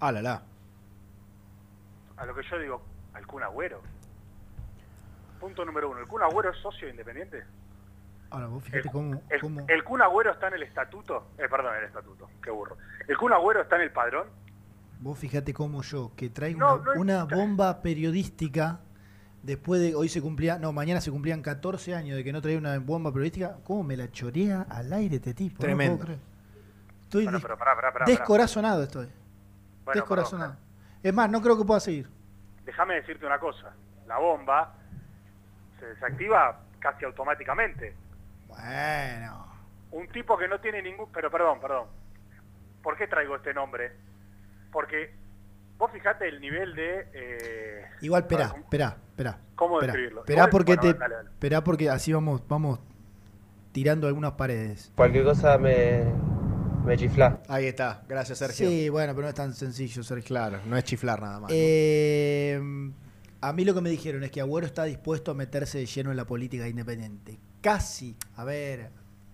Ah, 0.00 0.10
la 0.12 0.22
la. 0.22 0.42
a 2.16 2.24
lo 2.24 2.34
que 2.34 2.42
yo 2.50 2.58
digo, 2.58 2.82
al 3.12 3.26
Kun 3.26 3.42
Agüero? 3.42 3.82
Punto 5.38 5.64
número 5.64 5.90
uno, 5.90 6.00
¿el 6.00 6.08
Kun 6.08 6.22
Agüero 6.22 6.50
es 6.50 6.56
socio 6.58 6.86
de 6.86 6.92
independiente? 6.92 7.44
Ahora, 8.30 8.46
vos 8.46 8.62
fíjate 8.64 8.88
cómo, 8.90 9.20
El, 9.28 9.40
cómo- 9.40 9.64
el 9.68 9.84
Kun 9.84 10.00
Agüero 10.02 10.32
está 10.32 10.48
en 10.48 10.54
el 10.54 10.62
estatuto, 10.62 11.26
eh, 11.36 11.46
perdón, 11.50 11.74
el 11.76 11.84
estatuto, 11.84 12.28
qué 12.42 12.50
burro. 12.50 12.76
¿El 13.06 13.16
Kun 13.18 13.32
Agüero 13.32 13.60
está 13.62 13.76
en 13.76 13.82
el 13.82 13.92
padrón? 13.92 14.28
vos 15.02 15.18
fíjate 15.18 15.54
cómo 15.54 15.80
yo, 15.82 16.12
que 16.14 16.28
traigo 16.28 16.58
No, 16.60 16.74
una, 16.74 16.94
no 16.94 17.00
una 17.00 17.24
bomba 17.24 17.80
periodística, 17.80 18.80
después 19.42 19.80
de, 19.80 19.94
hoy 19.94 20.08
se 20.08 20.20
cumplía, 20.20 20.58
no, 20.58 20.72
mañana 20.72 21.00
se 21.00 21.10
cumplían 21.10 21.42
14 21.42 21.94
años 21.94 22.16
de 22.16 22.24
que 22.24 22.32
no 22.32 22.40
traía 22.42 22.58
una 22.58 22.78
bomba 22.78 23.12
periodística, 23.12 23.56
¿cómo 23.64 23.82
me 23.82 23.96
la 23.96 24.10
chorea 24.10 24.66
al 24.68 24.92
aire 24.92 25.16
este 25.16 25.34
tipo? 25.34 25.54
No 25.56 25.60
Tremendo. 25.60 25.96
puedo 25.96 26.06
creer. 26.06 26.20
Estoy 27.04 27.24
Bueno, 27.24 27.38
des- 27.38 27.42
pero 27.42 27.58
pará, 27.58 27.74
pará, 27.74 27.92
pará, 27.92 28.04
pará. 28.04 28.16
descorazonado 28.18 28.82
estoy. 28.82 29.06
Bueno, 29.84 30.00
descorazonado. 30.00 30.56
Es 31.02 31.12
más, 31.14 31.30
no 31.30 31.40
creo 31.42 31.58
que 31.58 31.64
pueda 31.64 31.80
seguir. 31.80 32.08
Déjame 32.64 32.94
decirte 32.94 33.26
una 33.26 33.38
cosa, 33.38 33.72
la 34.06 34.18
bomba 34.18 34.74
se 35.78 35.86
desactiva 35.86 36.60
casi 36.78 37.04
automáticamente. 37.04 37.94
Bueno. 38.46 39.46
Un 39.92 40.06
tipo 40.08 40.36
que 40.38 40.46
no 40.46 40.60
tiene 40.60 40.82
ningún... 40.82 41.10
Pero 41.12 41.30
perdón, 41.30 41.58
perdón. 41.60 41.86
¿Por 42.82 42.96
qué 42.96 43.06
traigo 43.08 43.36
este 43.36 43.52
nombre? 43.54 43.92
Porque 44.70 45.12
vos 45.80 45.90
fijate 45.90 46.28
el 46.28 46.40
nivel 46.40 46.74
de... 46.76 47.06
eh, 47.12 47.84
Igual, 48.02 48.22
a 48.22 48.24
esperá, 48.26 48.52
ver, 48.52 48.62
esperá, 48.62 48.96
esperá. 49.08 49.38
¿Cómo 49.56 49.80
describirlo? 49.80 50.20
Esperá 50.20 50.48
porque, 50.48 50.76
bueno, 50.76 50.92
te, 50.92 50.98
dale, 50.98 51.14
dale. 51.16 51.28
esperá 51.30 51.64
porque 51.64 51.90
así 51.90 52.12
vamos, 52.12 52.42
vamos 52.46 52.78
tirando 53.72 54.06
algunas 54.06 54.32
paredes. 54.32 54.92
Cualquier 54.94 55.24
cosa 55.24 55.56
me, 55.58 56.04
me 56.84 56.96
chifla. 56.96 57.40
Ahí 57.48 57.66
está. 57.66 58.02
Gracias, 58.08 58.38
Sergio. 58.38 58.68
Sí, 58.68 58.88
bueno, 58.90 59.14
pero 59.14 59.22
no 59.22 59.28
es 59.30 59.34
tan 59.34 59.54
sencillo, 59.54 60.02
Sergio. 60.02 60.26
Claro, 60.28 60.60
no 60.66 60.76
es 60.76 60.84
chiflar 60.84 61.20
nada 61.20 61.40
más. 61.40 61.50
¿no? 61.50 61.56
Eh, 61.58 62.60
a 63.40 63.52
mí 63.54 63.64
lo 63.64 63.74
que 63.74 63.80
me 63.80 63.90
dijeron 63.90 64.22
es 64.22 64.30
que 64.30 64.40
Agüero 64.40 64.66
está 64.66 64.84
dispuesto 64.84 65.30
a 65.30 65.34
meterse 65.34 65.78
de 65.78 65.86
lleno 65.86 66.10
en 66.10 66.16
la 66.18 66.26
política 66.26 66.68
independiente. 66.68 67.38
Casi, 67.62 68.16
a 68.36 68.44
ver, 68.44 68.90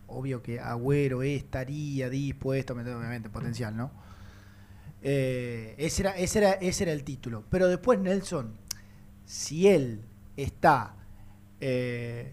obvio 0.06 0.42
que 0.42 0.60
Agüero 0.60 1.22
estaría 1.22 2.08
dispuesto 2.08 2.72
a 2.72 2.76
meter, 2.76 2.94
obviamente, 2.94 3.30
potencial, 3.30 3.76
¿no? 3.76 4.05
Eh, 5.08 5.74
ese, 5.78 6.02
era, 6.02 6.16
ese, 6.18 6.38
era, 6.40 6.52
ese 6.54 6.82
era 6.82 6.92
el 6.92 7.04
título. 7.04 7.44
Pero 7.48 7.68
después, 7.68 7.98
Nelson, 8.00 8.56
si 9.24 9.68
él 9.68 10.00
está 10.36 10.96
eh, 11.60 12.32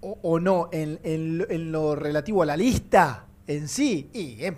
o, 0.00 0.18
o 0.22 0.38
no 0.40 0.68
en, 0.72 1.00
en 1.02 1.38
lo- 1.38 1.50
en 1.50 1.72
lo 1.72 1.96
relativo 1.96 2.42
a 2.42 2.46
la 2.46 2.56
lista 2.56 3.26
en 3.48 3.66
sí, 3.68 4.08
y 4.12 4.44
es 4.44 4.52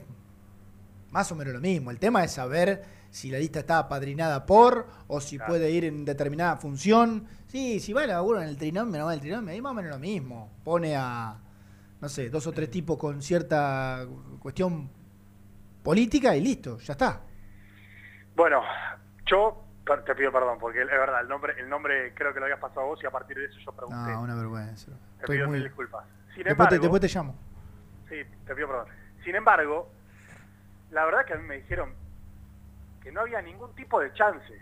más 1.10 1.30
o 1.32 1.34
menos 1.34 1.54
lo 1.54 1.60
mismo. 1.60 1.90
El 1.90 1.98
tema 1.98 2.24
es 2.24 2.32
saber 2.32 2.84
si 3.10 3.30
la 3.30 3.38
lista 3.38 3.60
está 3.60 3.78
apadrinada 3.78 4.44
por 4.44 4.86
o 5.06 5.20
si 5.20 5.38
puede 5.38 5.70
ir 5.70 5.84
en 5.84 6.04
determinada 6.04 6.56
función. 6.56 7.24
Sí, 7.46 7.80
si 7.80 7.92
va 7.94 8.02
el 8.04 8.10
laburo 8.10 8.42
en 8.42 8.48
el 8.48 8.56
trinomio, 8.58 8.98
no 9.00 9.06
va 9.06 9.14
el 9.14 9.20
trinomio, 9.20 9.52
ahí 9.52 9.60
más 9.62 9.72
o 9.72 9.74
menos 9.74 9.90
lo 9.92 9.98
mismo. 9.98 10.50
Pone 10.64 10.94
a, 10.96 11.38
no 12.00 12.08
sé, 12.10 12.28
dos 12.28 12.46
o 12.46 12.52
tres 12.52 12.70
tipos 12.70 12.98
con 12.98 13.22
cierta 13.22 14.06
cuestión 14.38 14.90
política 15.88 16.36
y 16.36 16.42
listo, 16.42 16.76
ya 16.80 16.92
está. 16.92 17.18
Bueno, 18.36 18.62
yo 19.24 19.64
te 20.04 20.14
pido 20.14 20.30
perdón, 20.30 20.58
porque 20.58 20.82
es 20.82 20.86
verdad, 20.86 21.22
el 21.22 21.28
nombre, 21.28 21.54
el 21.58 21.66
nombre 21.66 22.12
creo 22.12 22.34
que 22.34 22.40
lo 22.40 22.44
habías 22.44 22.60
pasado 22.60 22.84
vos 22.88 23.02
y 23.02 23.06
a 23.06 23.10
partir 23.10 23.38
de 23.38 23.46
eso 23.46 23.58
yo 23.64 23.72
pregunté. 23.72 24.10
No, 24.12 24.20
una 24.20 24.34
vergüenza. 24.34 24.90
te 24.92 25.20
Estoy 25.20 25.36
pido 25.38 25.48
muy... 25.48 25.62
disculpas. 25.62 26.04
Sin 26.34 26.44
Después, 26.44 26.68
te, 26.68 26.74
embargo, 26.74 26.82
después 26.82 27.00
te 27.00 27.08
llamo. 27.18 27.34
Sí, 28.10 28.16
te 28.46 28.54
pido 28.54 28.68
perdón. 28.68 28.88
Sin 29.24 29.34
embargo, 29.34 29.90
la 30.90 31.06
verdad 31.06 31.24
que 31.24 31.32
a 31.32 31.36
mí 31.36 31.46
me 31.48 31.56
dijeron 31.56 31.94
que 33.02 33.10
no 33.10 33.22
había 33.22 33.40
ningún 33.40 33.74
tipo 33.74 33.98
de 33.98 34.12
chance. 34.12 34.60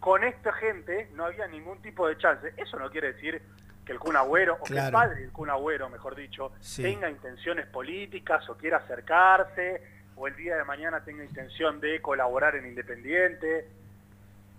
Con 0.00 0.24
esta 0.24 0.52
gente 0.54 1.08
no 1.14 1.24
había 1.26 1.46
ningún 1.46 1.80
tipo 1.82 2.08
de 2.08 2.18
chance. 2.18 2.52
Eso 2.56 2.80
no 2.80 2.90
quiere 2.90 3.12
decir 3.12 3.40
que 3.84 3.92
el 3.92 4.00
Kun 4.00 4.16
Agüero, 4.16 4.54
o 4.60 4.64
que 4.64 4.76
el 4.76 4.90
padre 4.90 5.20
del 5.20 5.30
Kun 5.30 5.50
Agüero, 5.50 5.88
mejor 5.88 6.16
dicho, 6.16 6.50
Sí. 6.58 6.82
tenga 6.82 7.08
intenciones 7.08 7.66
políticas 7.68 8.48
o 8.50 8.56
quiera 8.56 8.78
acercarse, 8.78 9.95
o 10.16 10.26
el 10.26 10.34
día 10.36 10.56
de 10.56 10.64
mañana 10.64 11.04
tenga 11.04 11.24
intención 11.24 11.80
de 11.80 12.00
colaborar 12.00 12.56
en 12.56 12.66
Independiente. 12.66 13.68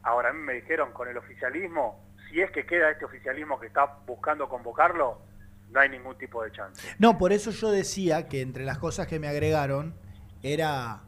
Ahora 0.03 0.29
a 0.29 0.33
mí 0.33 0.39
me 0.41 0.53
dijeron 0.53 0.91
con 0.93 1.07
el 1.07 1.17
oficialismo, 1.17 1.99
si 2.29 2.39
es 2.41 2.51
que 2.51 2.65
queda 2.65 2.91
este 2.91 3.05
oficialismo 3.05 3.59
que 3.59 3.67
está 3.67 3.85
buscando 4.05 4.47
convocarlo, 4.47 5.19
no 5.71 5.79
hay 5.79 5.89
ningún 5.89 6.17
tipo 6.17 6.43
de 6.43 6.51
chance. 6.51 6.87
No, 6.99 7.17
por 7.17 7.33
eso 7.33 7.51
yo 7.51 7.71
decía 7.71 8.27
que 8.27 8.41
entre 8.41 8.63
las 8.65 8.77
cosas 8.77 9.07
que 9.07 9.19
me 9.19 9.27
agregaron 9.27 9.95
era 10.43 11.01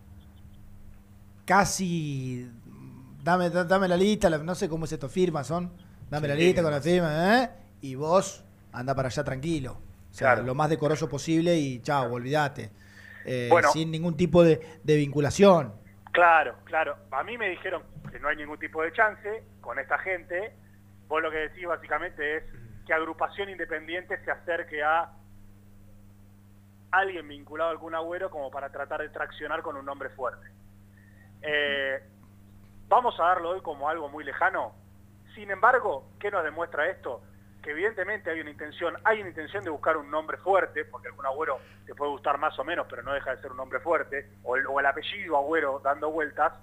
casi 1.45 2.49
dame, 3.23 3.49
da- 3.49 3.63
dame 3.65 3.87
la 3.87 3.97
lista, 3.97 4.29
no 4.29 4.55
sé 4.55 4.69
cómo 4.69 4.85
es 4.85 4.91
esto, 4.91 5.09
firmas 5.09 5.47
son, 5.47 5.71
dame 6.09 6.27
Sí, 6.27 6.33
la 6.33 6.35
lista 6.35 6.61
con 6.63 6.71
la 6.71 6.81
firmas. 6.81 7.11
firma, 7.11 7.43
¿eh? 7.43 7.49
y 7.81 7.95
vos 7.95 8.43
anda 8.71 8.95
para 8.95 9.07
allá 9.07 9.23
tranquilo. 9.23 9.73
O 10.11 10.13
sea, 10.13 10.33
Claro. 10.33 10.43
lo 10.43 10.55
más 10.55 10.69
decoroso 10.69 11.07
posible 11.07 11.55
y 11.57 11.79
chao, 11.81 12.11
olvídate. 12.11 12.71
Eh, 13.29 13.47
Bueno. 13.49 13.69
sin 13.71 13.91
ningún 13.91 14.17
tipo 14.17 14.43
de, 14.43 14.59
de 14.83 14.95
vinculación. 14.95 15.73
Claro, 16.11 16.55
claro. 16.65 16.97
A 17.11 17.23
mí 17.23 17.37
me 17.37 17.49
dijeron 17.49 17.83
que 18.11 18.19
no 18.19 18.27
hay 18.27 18.35
ningún 18.35 18.57
tipo 18.59 18.81
de 18.81 18.91
chance 18.93 19.43
con 19.61 19.77
esta 19.79 19.97
gente. 19.99 20.53
Vos 21.07 21.21
lo 21.21 21.29
que 21.31 21.37
decís 21.37 21.65
básicamente 21.67 22.37
es 22.37 22.43
que 22.85 22.93
agrupación 22.93 23.49
independiente 23.49 24.17
se 24.25 24.31
acerque 24.31 24.81
a 24.83 25.11
alguien 26.91 27.27
vinculado 27.27 27.69
a 27.69 27.71
algún 27.73 27.93
agüero 27.93 28.29
como 28.31 28.49
para 28.49 28.69
tratar 28.71 29.01
de 29.01 29.09
traccionar 29.09 29.61
con 29.61 29.77
un 29.77 29.85
nombre 29.85 30.09
fuerte. 30.09 30.47
Eh, 31.41 31.99
vamos 32.87 33.19
a 33.19 33.23
darlo 33.25 33.51
hoy 33.51 33.61
como 33.61 33.87
algo 33.89 34.09
muy 34.09 34.23
lejano. 34.23 34.73
Sin 35.35 35.51
embargo, 35.51 36.09
¿qué 36.19 36.31
nos 36.31 36.43
demuestra 36.43 36.89
esto? 36.89 37.21
Que 37.61 37.71
evidentemente 37.71 38.29
hay 38.29 38.39
una 38.39 38.51
intención, 38.51 38.95
hay 39.03 39.19
una 39.19 39.29
intención 39.29 39.63
de 39.63 39.69
buscar 39.69 39.97
un 39.97 40.09
nombre 40.09 40.37
fuerte, 40.37 40.85
porque 40.85 41.09
algún 41.09 41.25
agüero 41.25 41.59
te 41.85 41.93
puede 41.93 42.11
gustar 42.11 42.37
más 42.37 42.57
o 42.57 42.63
menos, 42.63 42.87
pero 42.89 43.03
no 43.03 43.13
deja 43.13 43.35
de 43.35 43.41
ser 43.41 43.51
un 43.51 43.57
nombre 43.57 43.79
fuerte, 43.79 44.29
o 44.43 44.55
el, 44.55 44.65
o 44.67 44.79
el 44.79 44.85
apellido 44.85 45.37
agüero 45.37 45.79
dando 45.83 46.09
vueltas, 46.09 46.53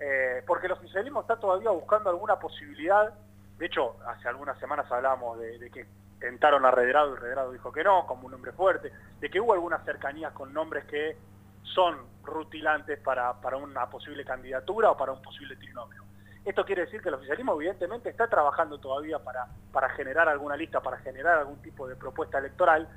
eh, 0.00 0.42
porque 0.46 0.66
el 0.66 0.72
oficialismo 0.72 1.20
está 1.20 1.36
todavía 1.36 1.70
buscando 1.70 2.08
alguna 2.08 2.38
posibilidad. 2.38 3.12
De 3.58 3.66
hecho, 3.66 3.96
hace 4.06 4.28
algunas 4.28 4.58
semanas 4.58 4.90
hablábamos 4.90 5.38
de, 5.38 5.70
que 5.70 5.86
tentaron 6.18 6.64
a 6.64 6.70
Redrado 6.70 7.14
y 7.14 7.18
Redrado 7.18 7.52
dijo 7.52 7.70
que 7.70 7.84
no, 7.84 8.06
como 8.06 8.26
un 8.26 8.32
nombre 8.32 8.52
fuerte, 8.52 8.90
de 9.20 9.30
que 9.30 9.40
hubo 9.40 9.52
algunas 9.52 9.84
cercanías 9.84 10.32
con 10.32 10.54
nombres 10.54 10.86
que 10.86 11.18
son 11.62 11.98
rutilantes 12.24 12.98
para, 13.00 13.34
para 13.40 13.58
una 13.58 13.88
posible 13.90 14.24
candidatura 14.24 14.90
o 14.90 14.96
para 14.96 15.12
un 15.12 15.20
posible 15.20 15.56
trinomio. 15.56 16.09
Esto 16.50 16.64
quiere 16.64 16.84
decir 16.84 17.00
que 17.00 17.10
el 17.10 17.14
oficialismo 17.14 17.54
evidentemente 17.54 18.10
está 18.10 18.26
trabajando 18.26 18.80
todavía 18.80 19.20
para, 19.20 19.46
para 19.70 19.88
generar 19.90 20.28
alguna 20.28 20.56
lista, 20.56 20.80
para 20.80 20.96
generar 20.98 21.38
algún 21.38 21.62
tipo 21.62 21.86
de 21.86 21.94
propuesta 21.94 22.38
electoral. 22.38 22.88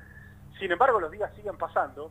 Sin 0.58 0.72
embargo, 0.72 0.98
los 0.98 1.12
días 1.12 1.32
siguen 1.36 1.56
pasando 1.56 2.10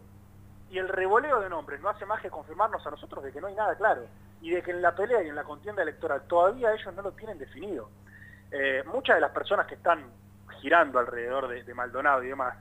y 0.70 0.78
el 0.78 0.88
revoleo 0.88 1.41
de 1.41 1.50
nombres 1.50 1.82
no 1.82 1.89
hace 1.89 2.06
más 2.06 2.22
que 2.22 2.30
confirmarnos 2.30 2.88
a 2.88 2.91
nosotros 2.91 3.26
de 3.26 3.34
que 3.34 3.41
no 3.41 3.48
hay 3.48 3.56
nada 3.56 3.76
claro 3.76 4.04
y 4.39 4.52
de 4.52 4.62
que 4.62 4.72
en 4.72 4.82
la 4.82 4.96
pelea 4.96 5.22
y 5.22 5.28
en 5.28 5.36
la 5.36 5.44
contienda 5.44 5.84
electoral 5.84 6.22
todavía 6.30 6.72
ellos 6.72 6.94
no 6.94 7.02
lo 7.02 7.12
tienen 7.12 7.38
definido. 7.38 7.89
Eh, 8.50 8.82
muchas 8.86 9.18
de 9.18 9.22
las 9.22 9.32
personas 9.32 9.68
que 9.68 9.76
están 9.76 10.02
girando 10.62 10.98
alrededor 10.98 11.50
de, 11.50 11.66
de 11.66 11.74
Maldonado 11.74 12.24
y 12.24 12.30
demás, 12.30 12.56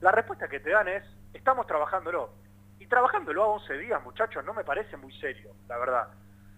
la 0.00 0.12
respuesta 0.12 0.46
que 0.46 0.60
te 0.60 0.70
dan 0.70 0.86
es, 0.86 1.02
estamos 1.34 1.66
trabajándolo. 1.66 2.30
Y 2.78 2.86
trabajándolo 2.86 3.42
a 3.42 3.48
11 3.48 3.76
días, 3.78 4.00
muchachos, 4.04 4.44
no 4.44 4.54
me 4.54 4.62
parece 4.62 4.96
muy 4.96 5.12
serio, 5.18 5.50
la 5.68 5.78
verdad. 5.78 6.08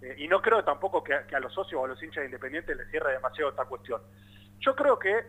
Eh, 0.02 0.16
y 0.18 0.28
no 0.28 0.42
creo 0.42 0.64
tampoco 0.64 1.02
que, 1.02 1.14
a- 1.14 1.40
los 1.40 1.52
socios 1.54 1.80
o 1.80 1.84
a 1.84 1.88
los 1.88 2.02
hinchas 2.02 2.22
de 2.22 2.26
Independiente 2.26 2.74
les 2.74 2.90
cierre 2.90 3.12
demasiado 3.12 3.50
esta 3.50 3.64
cuestión. 3.64 4.02
Yo 4.60 4.74
creo 4.74 4.98
que 4.98 5.24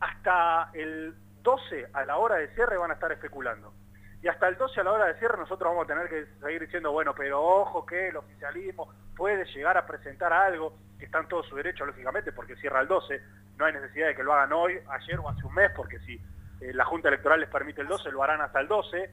hasta 0.00 0.70
el 0.74 1.14
12 1.42 1.88
a 1.92 2.04
la 2.04 2.16
hora 2.16 2.36
de 2.36 2.48
cierre 2.54 2.76
van 2.76 2.90
a 2.90 2.94
estar 2.94 3.12
especulando. 3.12 3.72
Y 4.22 4.28
hasta 4.28 4.48
el 4.48 4.56
12 4.56 4.80
a 4.80 4.84
la 4.84 4.92
hora 4.92 5.06
de 5.06 5.18
cierre 5.18 5.38
nosotros 5.38 5.70
vamos 5.70 5.84
a 5.84 5.86
tener 5.86 6.08
que 6.08 6.26
seguir 6.40 6.60
diciendo, 6.60 6.92
bueno, 6.92 7.14
pero 7.14 7.42
ojo 7.42 7.86
que 7.86 8.08
el 8.08 8.16
oficialismo 8.16 8.92
puede 9.16 9.44
llegar 9.46 9.76
a 9.78 9.86
presentar 9.86 10.32
algo, 10.32 10.76
que 10.98 11.06
está 11.06 11.20
en 11.20 11.28
todo 11.28 11.42
su 11.42 11.56
derecho, 11.56 11.86
lógicamente, 11.86 12.32
porque 12.32 12.56
cierra 12.56 12.80
el 12.82 12.88
12. 12.88 13.20
No 13.56 13.64
hay 13.64 13.72
necesidad 13.72 14.08
de 14.08 14.14
que 14.16 14.22
lo 14.22 14.34
hagan 14.34 14.52
hoy, 14.52 14.78
ayer 14.90 15.18
o 15.18 15.28
hace 15.28 15.46
un 15.46 15.54
mes, 15.54 15.70
porque 15.74 15.98
si 16.00 16.14
eh, 16.60 16.72
la 16.74 16.84
Junta 16.84 17.08
Electoral 17.08 17.40
les 17.40 17.48
permite 17.48 17.80
el 17.80 17.88
12, 17.88 18.10
lo 18.12 18.22
harán 18.22 18.40
hasta 18.42 18.60
el 18.60 18.68
12. 18.68 19.10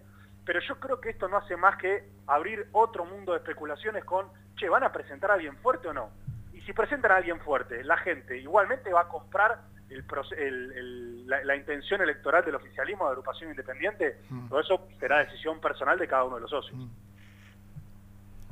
Pero 0.47 0.59
yo 0.67 0.79
creo 0.79 0.99
que 0.99 1.09
esto 1.09 1.27
no 1.27 1.37
hace 1.37 1.55
más 1.57 1.77
que 1.77 2.09
abrir 2.25 2.67
otro 2.71 3.05
mundo 3.05 3.33
de 3.33 3.39
especulaciones 3.39 4.03
con, 4.05 4.27
che, 4.55 4.69
¿van 4.69 4.83
a 4.83 4.91
presentar 4.91 5.29
a 5.29 5.33
alguien 5.35 5.55
fuerte 5.57 5.89
o 5.89 5.93
no? 5.93 6.09
Y 6.53 6.61
si 6.61 6.71
presentan 6.73 7.11
a 7.11 7.17
alguien 7.17 7.39
fuerte, 7.41 7.83
la 7.83 7.97
gente 7.97 8.39
igualmente 8.39 8.91
va 8.91 9.01
a 9.01 9.07
comprar 9.09 9.61
el 9.89 10.07
proce- 10.07 10.37
el- 10.37 10.71
el- 10.71 11.27
la, 11.27 11.43
la 11.43 11.55
intención 11.55 12.01
electoral 12.01 12.43
del 12.45 12.55
oficialismo 12.55 13.05
de 13.05 13.11
agrupación 13.11 13.49
independiente, 13.51 14.19
todo 14.49 14.59
eso 14.61 14.87
será 14.99 15.19
decisión 15.19 15.59
personal 15.61 15.99
de 15.99 16.07
cada 16.07 16.23
uno 16.23 16.35
de 16.37 16.41
los 16.41 16.49
socios. 16.49 16.79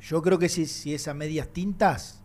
Yo 0.00 0.22
creo 0.22 0.38
que 0.38 0.48
si, 0.50 0.66
si 0.66 0.94
es 0.94 1.08
a 1.08 1.14
medias 1.14 1.48
tintas, 1.48 2.22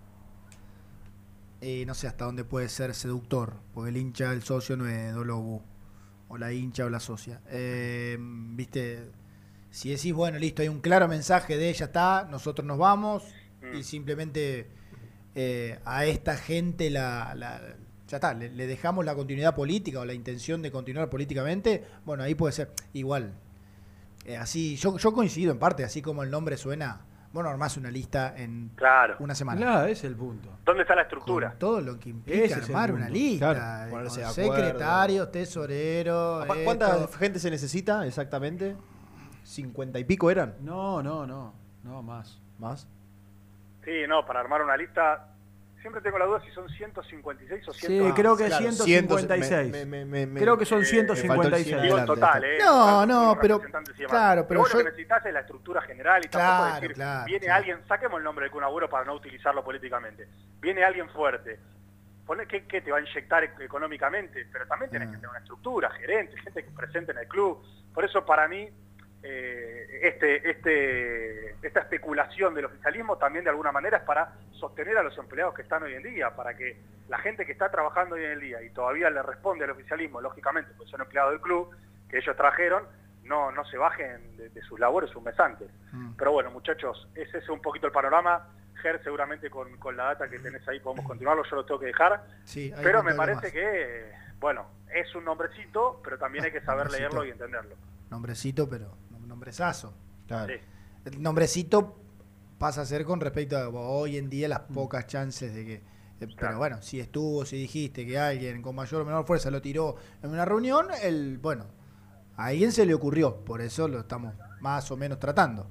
eh, 1.62 1.86
no 1.86 1.94
sé 1.94 2.08
hasta 2.08 2.26
dónde 2.26 2.44
puede 2.44 2.68
ser 2.70 2.94
seductor, 2.94 3.54
porque 3.74 3.90
el 3.90 3.98
hincha, 3.98 4.32
el 4.34 4.44
socio 4.44 4.76
no 4.78 4.88
es 4.88 5.14
Dolobu, 5.14 5.62
o 6.28 6.38
la 6.38 6.52
hincha 6.52 6.86
o 6.86 6.90
la 6.90 7.00
socia. 7.00 7.42
Eh, 7.50 8.18
Viste, 8.20 9.10
si 9.72 9.90
decís, 9.90 10.14
bueno, 10.14 10.38
listo, 10.38 10.62
hay 10.62 10.68
un 10.68 10.80
claro 10.82 11.08
mensaje 11.08 11.58
de 11.58 11.70
ella 11.70 11.86
está, 11.88 12.28
nosotros 12.30 12.66
nos 12.68 12.78
vamos, 12.78 13.24
y 13.74 13.84
simplemente 13.84 14.68
eh, 15.34 15.80
a 15.86 16.06
esta 16.06 16.36
gente 16.38 16.90
la, 16.90 17.34
la- 17.36 17.62
ya 18.08 18.18
está, 18.18 18.34
le, 18.34 18.50
le 18.50 18.68
dejamos 18.68 19.06
la 19.06 19.16
continuidad 19.16 19.56
política 19.56 20.02
o 20.02 20.06
la 20.06 20.14
intención 20.14 20.62
de 20.62 20.70
continuar 20.72 21.10
políticamente, 21.10 21.86
bueno, 22.06 22.24
ahí 22.24 22.36
puede 22.36 22.52
ser 22.54 22.70
igual. 22.94 23.34
Eh, 24.26 24.36
así, 24.38 24.76
yo, 24.76 24.98
yo 24.98 25.14
coincido 25.14 25.52
en 25.54 25.58
parte, 25.60 25.84
así 25.86 26.02
como 26.02 26.22
el 26.22 26.30
nombre 26.30 26.58
suena, 26.58 27.02
bueno, 27.32 27.50
armás 27.50 27.78
una 27.78 27.90
lista 27.90 28.34
en 28.36 28.72
Claro. 28.76 29.16
una 29.20 29.34
semana. 29.34 29.62
Claro, 29.62 29.84
ese 29.86 29.92
es 29.94 30.04
el 30.04 30.16
punto. 30.18 30.50
¿Dónde 30.66 30.82
está 30.82 30.96
la 30.96 31.04
estructura? 31.04 31.52
Con 31.52 31.60
todo 31.60 31.80
lo 31.82 31.98
que 31.98 32.10
implica 32.10 32.44
Ese 32.44 32.56
armar 32.56 32.92
una 32.92 33.08
lista. 33.08 33.88
Claro, 33.90 34.06
eh, 34.06 34.34
secretarios, 34.34 35.32
tesoreros. 35.32 36.46
¿Cu- 36.46 36.54
¿Cuánta 36.66 36.98
esto. 37.04 37.18
gente 37.18 37.40
se 37.40 37.50
necesita 37.50 38.06
exactamente? 38.06 38.76
¿Cincuenta 39.44 40.00
y 40.00 40.04
pico 40.04 40.30
eran? 40.32 40.56
No, 40.62 41.02
no, 41.04 41.26
no. 41.26 41.54
No, 41.84 42.02
más. 42.04 42.40
¿Más? 42.60 42.88
Sí, 43.84 44.04
no, 44.08 44.26
para 44.26 44.40
armar 44.42 44.62
una 44.62 44.78
lista, 44.78 45.28
siempre 45.82 46.00
tengo 46.02 46.20
la 46.20 46.26
duda 46.26 46.40
si 46.42 46.52
son 46.52 46.70
156 46.70 47.68
o 47.68 47.74
100. 47.74 47.92
Sí, 47.92 48.12
creo 48.14 48.38
que 48.38 48.46
claro, 48.46 48.72
156. 48.72 49.88
me- 49.88 50.06
me- 50.28 50.40
creo 50.40 50.56
que 50.58 50.66
son 50.66 50.80
el 50.80 50.86
156. 50.86 51.66
cien 51.66 51.82
Digo 51.82 52.06
total. 52.06 52.44
¿eh? 52.44 52.60
No, 52.60 53.04
no, 53.08 53.36
pero- 53.42 53.60
claro, 54.08 54.46
pero 54.48 54.60
vos 54.60 54.72
yo- 54.72 54.78
lo 54.78 54.84
que 54.86 54.92
necesitas 54.92 55.26
es 55.26 55.34
la 55.34 55.40
estructura 55.40 55.82
general 55.82 56.22
y 56.24 56.30
tampoco 56.30 56.62
Claro, 56.64 56.76
decir, 56.76 56.94
claro, 56.94 57.26
viene 57.26 57.46
claro. 57.46 57.58
alguien, 57.58 57.80
saquemos 57.88 58.18
el 58.20 58.24
nombre 58.24 58.46
de 58.46 58.52
Kun 58.52 58.64
Agüero 58.64 58.88
para 58.90 59.06
no 59.06 59.16
utilizarlo 59.16 59.64
políticamente, 59.64 60.28
viene 60.60 60.84
alguien 60.84 61.10
fuerte, 61.10 61.60
¿qué, 62.48 62.66
qué 62.66 62.82
te 62.82 62.92
va 62.92 63.00
a 63.00 63.02
inyectar 63.02 63.44
e- 63.44 63.52
económicamente? 63.66 64.48
Pero 64.54 64.68
también 64.68 64.92
tenés 64.92 65.10
que 65.10 65.16
tener 65.16 65.30
una 65.30 65.40
estructura, 65.40 65.90
gerente, 65.90 66.38
gente 66.38 66.64
que 66.64 66.70
presente 66.72 67.12
en 67.12 67.18
el 67.18 67.28
club. 67.28 67.62
Por 67.94 68.06
eso 68.06 68.24
para 68.24 68.48
mí, 68.48 68.70
eh, 69.24 70.00
este, 70.04 70.50
este, 70.50 71.52
esta 71.62 71.82
especulación 71.82 72.54
del 72.56 72.66
oficialismo 72.66 73.18
también 73.18 73.44
de 73.44 73.52
alguna 73.52 73.72
manera 73.72 73.98
es 73.98 74.04
para 74.04 74.34
sostener 74.52 74.98
a 74.98 75.04
los 75.04 75.18
empleados 75.18 75.54
que 75.54 75.62
están 75.62 75.84
hoy 75.84 75.94
en 75.94 76.04
día, 76.04 76.36
para 76.36 76.56
que 76.56 76.78
la 77.08 77.20
gente 77.20 77.46
que 77.46 77.52
está 77.52 77.70
trabajando 77.70 78.16
hoy 78.16 78.24
en 78.26 78.32
el 78.32 78.40
día 78.40 78.62
y 78.64 78.70
todavía 78.72 79.10
le 79.10 79.22
responde 79.22 79.66
al 79.66 79.72
oficialismo, 79.72 80.22
lógicamente, 80.22 80.72
porque 80.76 80.92
son 80.92 81.02
empleados 81.02 81.32
del 81.34 81.42
club, 81.42 81.70
que 82.10 82.18
ellos 82.18 82.36
trajeron, 82.36 82.84
no, 83.24 83.52
no 83.52 83.64
se 83.66 83.78
bajen 83.78 84.38
de, 84.38 84.50
de 84.50 84.62
sus 84.64 84.80
labores 84.80 85.16
un 85.16 85.24
mes 85.24 85.40
antes. 85.40 85.70
Pero 86.18 86.32
bueno, 86.32 86.50
muchachos, 86.52 87.08
ese 87.16 87.38
es 87.38 87.50
un 87.50 87.62
poquito 87.62 87.88
el 87.88 87.94
panorama. 87.94 88.48
Ger, 88.82 89.04
seguramente 89.04 89.50
con, 89.52 89.78
con 89.78 89.96
la 89.96 90.06
data 90.06 90.28
que 90.28 90.40
tenés 90.40 90.68
ahí 90.68 90.80
podemos 90.80 91.06
continuarlo, 91.06 91.44
yo 91.48 91.56
lo 91.58 91.66
tengo 91.66 91.80
que 91.80 91.86
dejar. 91.88 92.24
Sí, 92.44 92.74
pero 92.82 93.04
me 93.04 93.14
parece 93.14 93.44
más. 93.44 93.52
que, 93.52 94.12
bueno, 94.40 94.66
es 94.92 95.14
un 95.14 95.24
nombrecito, 95.26 96.02
pero 96.04 96.18
también 96.18 96.46
hay 96.46 96.52
que 96.52 96.62
saber 96.62 96.86
Nombrecito. 96.86 97.00
leerlo 97.10 97.26
y 97.26 97.30
entenderlo. 97.30 97.76
Nombrecito, 98.10 98.68
pero 98.68 98.98
nombrezazo. 99.32 99.94
Claro. 100.28 100.54
Sí. 100.54 100.60
El 101.06 101.22
nombrecito 101.24 101.98
pasa 102.60 102.82
a 102.82 102.86
ser 102.86 103.06
con 103.06 103.20
respecto 103.20 103.58
a 103.58 103.70
hoy 103.70 104.18
en 104.18 104.30
día 104.30 104.48
las 104.48 104.60
pocas 104.60 105.08
chances 105.08 105.54
de 105.56 105.66
que. 105.66 105.74
eh, 106.20 106.28
Pero 106.38 106.58
bueno, 106.58 106.82
si 106.82 107.00
estuvo, 107.00 107.46
si 107.46 107.58
dijiste 107.58 108.06
que 108.06 108.20
alguien 108.20 108.62
con 108.62 108.76
mayor 108.76 109.02
o 109.02 109.06
menor 109.06 109.26
fuerza 109.26 109.50
lo 109.50 109.62
tiró 109.62 109.96
en 110.22 110.30
una 110.32 110.46
reunión, 110.46 110.88
el 111.02 111.38
bueno, 111.40 111.66
a 112.38 112.48
alguien 112.48 112.72
se 112.72 112.86
le 112.86 112.94
ocurrió, 112.94 113.38
por 113.46 113.62
eso 113.62 113.88
lo 113.88 114.00
estamos 114.02 114.36
más 114.60 114.92
o 114.92 114.98
menos 114.98 115.18
tratando. 115.20 115.68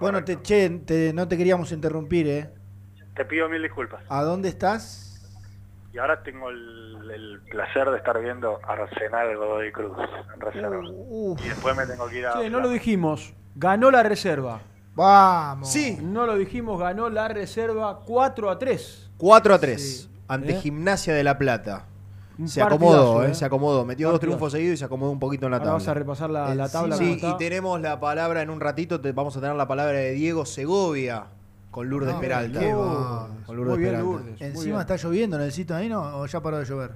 Bueno, 0.00 0.24
te, 0.24 0.40
che, 0.42 0.68
te- 0.70 1.12
no 1.12 1.26
te 1.28 1.36
queríamos 1.36 1.70
interrumpir, 1.72 2.26
¿eh? 2.28 2.50
Te 3.14 3.24
pido 3.24 3.48
mil 3.48 3.62
disculpas. 3.62 4.02
¿A 4.08 4.22
dónde 4.22 4.48
estás? 4.48 5.10
Y 5.92 5.98
ahora 5.98 6.22
tengo 6.22 6.50
el, 6.50 6.58
el 7.10 7.40
placer 7.50 7.90
de 7.90 7.96
estar 7.98 8.20
viendo 8.20 8.58
Arsenal 8.66 9.36
Godoy 9.36 9.72
Cruz 9.72 9.96
en 10.34 10.40
reserva. 10.40 10.80
Uh, 10.88 11.36
y 11.44 11.48
después 11.48 11.76
me 11.76 11.86
tengo 11.86 12.06
que 12.08 12.18
ir 12.18 12.26
a... 12.26 12.32
Che, 12.40 12.50
no 12.50 12.60
lo 12.60 12.68
dijimos. 12.68 13.34
Ganó 13.54 13.90
la 13.90 14.02
reserva. 14.02 14.60
Vamos. 14.94 15.70
Sí. 15.70 15.98
No 16.00 16.26
lo 16.26 16.36
dijimos, 16.36 16.78
ganó 16.78 17.08
la 17.10 17.28
reserva 17.28 18.00
4 18.06 18.50
a 18.50 18.58
3. 18.58 19.10
4 19.18 19.54
a 19.54 19.58
3 19.58 20.10
ante 20.28 20.52
¿Eh? 20.52 20.60
Gimnasia 20.60 21.14
de 21.14 21.24
la 21.24 21.36
Plata. 21.38 21.86
Un 22.38 22.48
Se 22.48 22.60
acomodó, 22.62 23.22
eh, 23.24 23.30
¿eh? 23.30 23.34
se 23.34 23.44
acomodó. 23.44 23.84
Metió 23.84 24.10
dos 24.10 24.18
triunfos 24.20 24.50
seguidos 24.52 24.74
y 24.74 24.76
se 24.78 24.84
acomodó 24.84 25.12
un 25.12 25.20
poquito 25.20 25.46
en 25.46 25.52
la 25.52 25.58
Ahora 25.58 25.64
tabla. 25.70 25.78
vas 25.78 25.88
a 25.88 25.94
repasar 25.94 26.30
la, 26.30 26.54
la 26.54 26.68
tabla. 26.68 26.96
Sí, 26.96 27.20
y 27.22 27.36
tenemos 27.36 27.80
la 27.80 28.00
palabra 28.00 28.42
en 28.42 28.50
un 28.50 28.60
ratito, 28.60 29.00
te- 29.00 29.12
vamos 29.12 29.36
a 29.36 29.40
tener 29.40 29.54
la 29.54 29.68
palabra 29.68 29.92
de 29.98 30.12
Diego 30.12 30.44
Segovia 30.44 31.26
con 31.74 31.88
Lourdes 31.90 32.14
No, 32.14 32.20
Peralta. 32.20 32.60
qué. 32.60 32.70
Con 32.70 33.56
Lourdes 33.56 33.74
Muy 33.74 33.78
bien, 33.78 33.90
Peralta. 33.90 33.98
Lourdes. 34.04 34.38
muy 34.40 34.46
Encima 34.48 34.64
bien. 34.64 34.80
está 34.80 34.96
lloviendo 34.96 35.36
en 35.36 35.42
el 35.42 35.50
sitio 35.50 35.74
ahí, 35.74 35.88
¿no? 35.88 36.18
¿O 36.20 36.26
ya 36.26 36.40
paró 36.40 36.58
de 36.58 36.64
llover? 36.64 36.92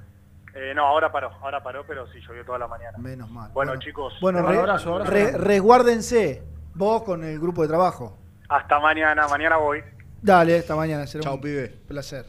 Eh, 0.55 0.73
no, 0.73 0.87
ahora 0.87 1.11
paró, 1.11 1.31
ahora 1.43 1.61
paró, 1.63 1.85
pero 1.85 2.07
sí 2.13 2.21
llovió 2.21 2.45
toda 2.45 2.61
la 2.61 2.69
mañana. 2.69 2.97
Menos 2.99 3.29
mal. 3.29 3.51
Bueno, 3.53 3.77
chicos, 3.81 4.15
Bueno, 4.21 4.41
re- 4.47 4.57
abrazo, 4.59 4.93
abrazo. 4.95 5.11
re- 5.11 5.33
resguárdense. 5.33 6.45
Vos 6.75 7.03
con 7.03 7.25
el 7.25 7.41
grupo 7.41 7.63
de 7.63 7.69
trabajo. 7.69 8.17
Hasta 8.49 8.79
mañana, 8.79 9.27
mañana 9.27 9.57
voy. 9.57 9.83
Dale, 10.23 10.59
esta 10.59 10.77
mañana. 10.77 11.09
Será 11.09 11.25
Chao, 11.25 11.35
un 11.35 11.41
pibe. 11.41 11.69
placer. 11.89 12.27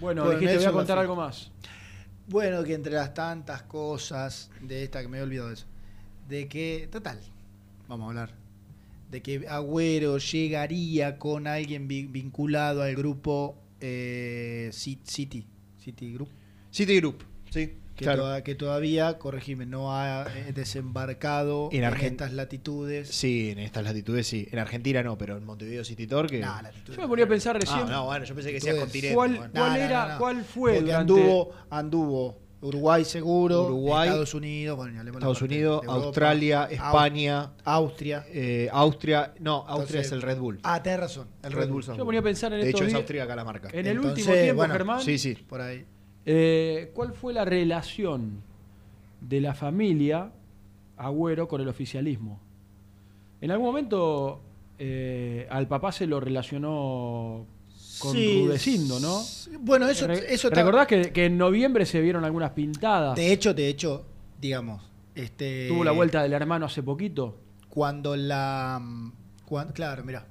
Bueno, 0.00 0.24
Bueno, 0.24 0.40
dijiste, 0.40 0.58
voy 0.58 0.66
a 0.66 0.72
contar 0.72 0.98
algo 0.98 1.14
más. 1.14 1.52
Bueno, 2.26 2.64
que 2.64 2.74
entre 2.74 2.94
las 2.94 3.14
tantas 3.14 3.62
cosas 3.62 4.50
de 4.60 4.82
esta, 4.82 5.02
que 5.02 5.06
me 5.08 5.18
he 5.18 5.22
olvidado 5.22 5.48
de 5.48 5.54
eso, 5.54 5.66
de 6.28 6.48
que, 6.48 6.88
total, 6.90 7.20
vamos 7.86 8.06
a 8.06 8.08
hablar, 8.08 8.30
de 9.16 9.22
que 9.22 9.48
Agüero 9.48 10.18
llegaría 10.18 11.18
con 11.18 11.46
alguien 11.46 11.88
vi- 11.88 12.06
vinculado 12.06 12.82
al 12.82 12.94
grupo 12.94 13.56
eh, 13.80 14.68
Ci- 14.72 14.98
City, 15.04 15.46
City 15.78 16.12
Group, 16.12 16.28
City 16.70 16.96
Group, 17.00 17.24
sí. 17.50 17.72
que, 17.96 18.04
claro. 18.04 18.22
toda- 18.24 18.44
que 18.44 18.54
todavía, 18.54 19.18
corregime, 19.18 19.64
no 19.64 19.94
ha 19.96 20.26
eh, 20.34 20.52
desembarcado 20.52 21.70
En 21.72 21.84
en, 21.84 21.94
estas 21.94 22.32
latitudes. 22.34 23.08
Sí, 23.08 23.50
en 23.50 23.58
estas 23.60 23.84
latitudes 23.84 24.26
sí. 24.26 24.46
En 24.50 24.58
Argentina 24.58 25.02
no, 25.02 25.16
pero 25.16 25.38
en 25.38 25.44
Montevideo 25.46 25.82
City 25.84 26.06
Tour 26.06 26.26
que... 26.28 26.38
Nah, 26.40 26.60
latitudes. 26.60 26.96
Yo 26.96 27.02
me 27.02 27.08
ponía 27.08 27.24
a 27.24 27.28
pensar 27.28 27.58
recién. 27.58 27.80
Ah, 27.84 27.88
no, 27.90 28.04
bueno, 28.06 28.24
yo 28.26 28.34
pensé 28.34 28.50
que 28.50 28.56
Latitudes. 28.58 28.80
continente. 28.80 29.14
¿Cuál, 29.14 29.36
bueno. 29.36 29.52
cuál 29.52 29.70
No, 29.72 29.78
no, 29.78 29.82
era, 29.82 30.06
no, 30.08 30.12
no. 30.12 30.18
cuál 30.18 30.44
fue 30.44 30.74
Porque 30.74 30.90
durante- 30.92 31.12
anduvo, 31.14 31.52
anduvo 31.70 32.38
Uruguay 32.62 33.04
seguro, 33.04 33.64
Uruguay, 33.66 34.08
Estados 34.08 34.34
Unidos, 34.34 34.76
bueno, 34.76 35.02
Estados 35.02 35.42
Unidos, 35.42 35.82
Europa, 35.84 36.04
Australia, 36.06 36.68
Au- 36.68 36.72
España, 36.72 37.52
Austria. 37.64 38.26
eh, 38.30 38.68
Austria... 38.72 39.34
No, 39.40 39.56
Austria 39.58 39.76
Entonces- 40.00 40.06
es 40.06 40.12
el 40.12 40.22
Red 40.22 40.38
Bull. 40.38 40.58
Ah, 40.62 40.82
tenés 40.82 41.00
razón. 41.00 41.28
El 41.42 41.52
Red 41.52 41.68
Bull. 41.68 41.82
Yo 41.84 42.04
ponía 42.04 42.20
a 42.20 42.22
pensar 42.24 42.52
en 42.54 42.60
De 42.60 42.66
estos 42.68 42.80
hecho, 42.80 42.88
es 42.88 42.94
austríaca 42.94 43.36
la 43.36 43.44
marca. 43.44 43.68
En 43.72 43.86
el 43.86 43.96
Entonces, 43.96 44.18
último 44.26 44.34
tiempo, 44.34 44.56
bueno, 44.56 44.72
Germán, 44.74 45.00
Sí, 45.02 45.18
sí. 45.18 45.34
Por 45.34 45.60
ahí. 45.60 45.84
eh, 46.24 46.90
¿cuál 46.94 47.12
fue 47.12 47.32
la 47.34 47.44
relación 47.44 48.40
de 49.20 49.40
la 49.40 49.54
familia 49.54 50.32
Agüero 50.96 51.46
con 51.48 51.60
el 51.60 51.68
oficialismo? 51.68 52.40
En 53.42 53.50
algún 53.50 53.66
momento 53.66 54.40
eh, 54.78 55.46
al 55.50 55.68
papá 55.68 55.92
se 55.92 56.06
lo 56.06 56.20
relacionó 56.20 57.44
con 57.98 58.12
Sí, 58.12 58.42
Rudecindo, 58.44 58.98
¿no? 59.00 59.20
Bueno, 59.66 59.88
eso, 59.88 60.06
Re- 60.06 60.32
eso 60.32 60.48
¿Recordás 60.48 60.86
que, 60.86 61.12
que 61.12 61.26
en 61.26 61.36
noviembre 61.36 61.84
se 61.86 62.00
vieron 62.00 62.24
algunas 62.24 62.52
pintadas? 62.52 63.16
De 63.16 63.32
hecho, 63.32 63.52
de 63.52 63.68
hecho, 63.68 64.06
digamos, 64.40 64.82
este 65.14 65.66
Tuvo 65.68 65.82
la 65.82 65.90
vuelta 65.92 66.22
del 66.22 66.32
hermano 66.32 66.66
hace 66.66 66.82
poquito. 66.82 67.40
cuando 67.68 68.16
la 68.16 68.78
mm, 68.80 69.12
claro, 69.74 70.04
mira. 70.04 70.26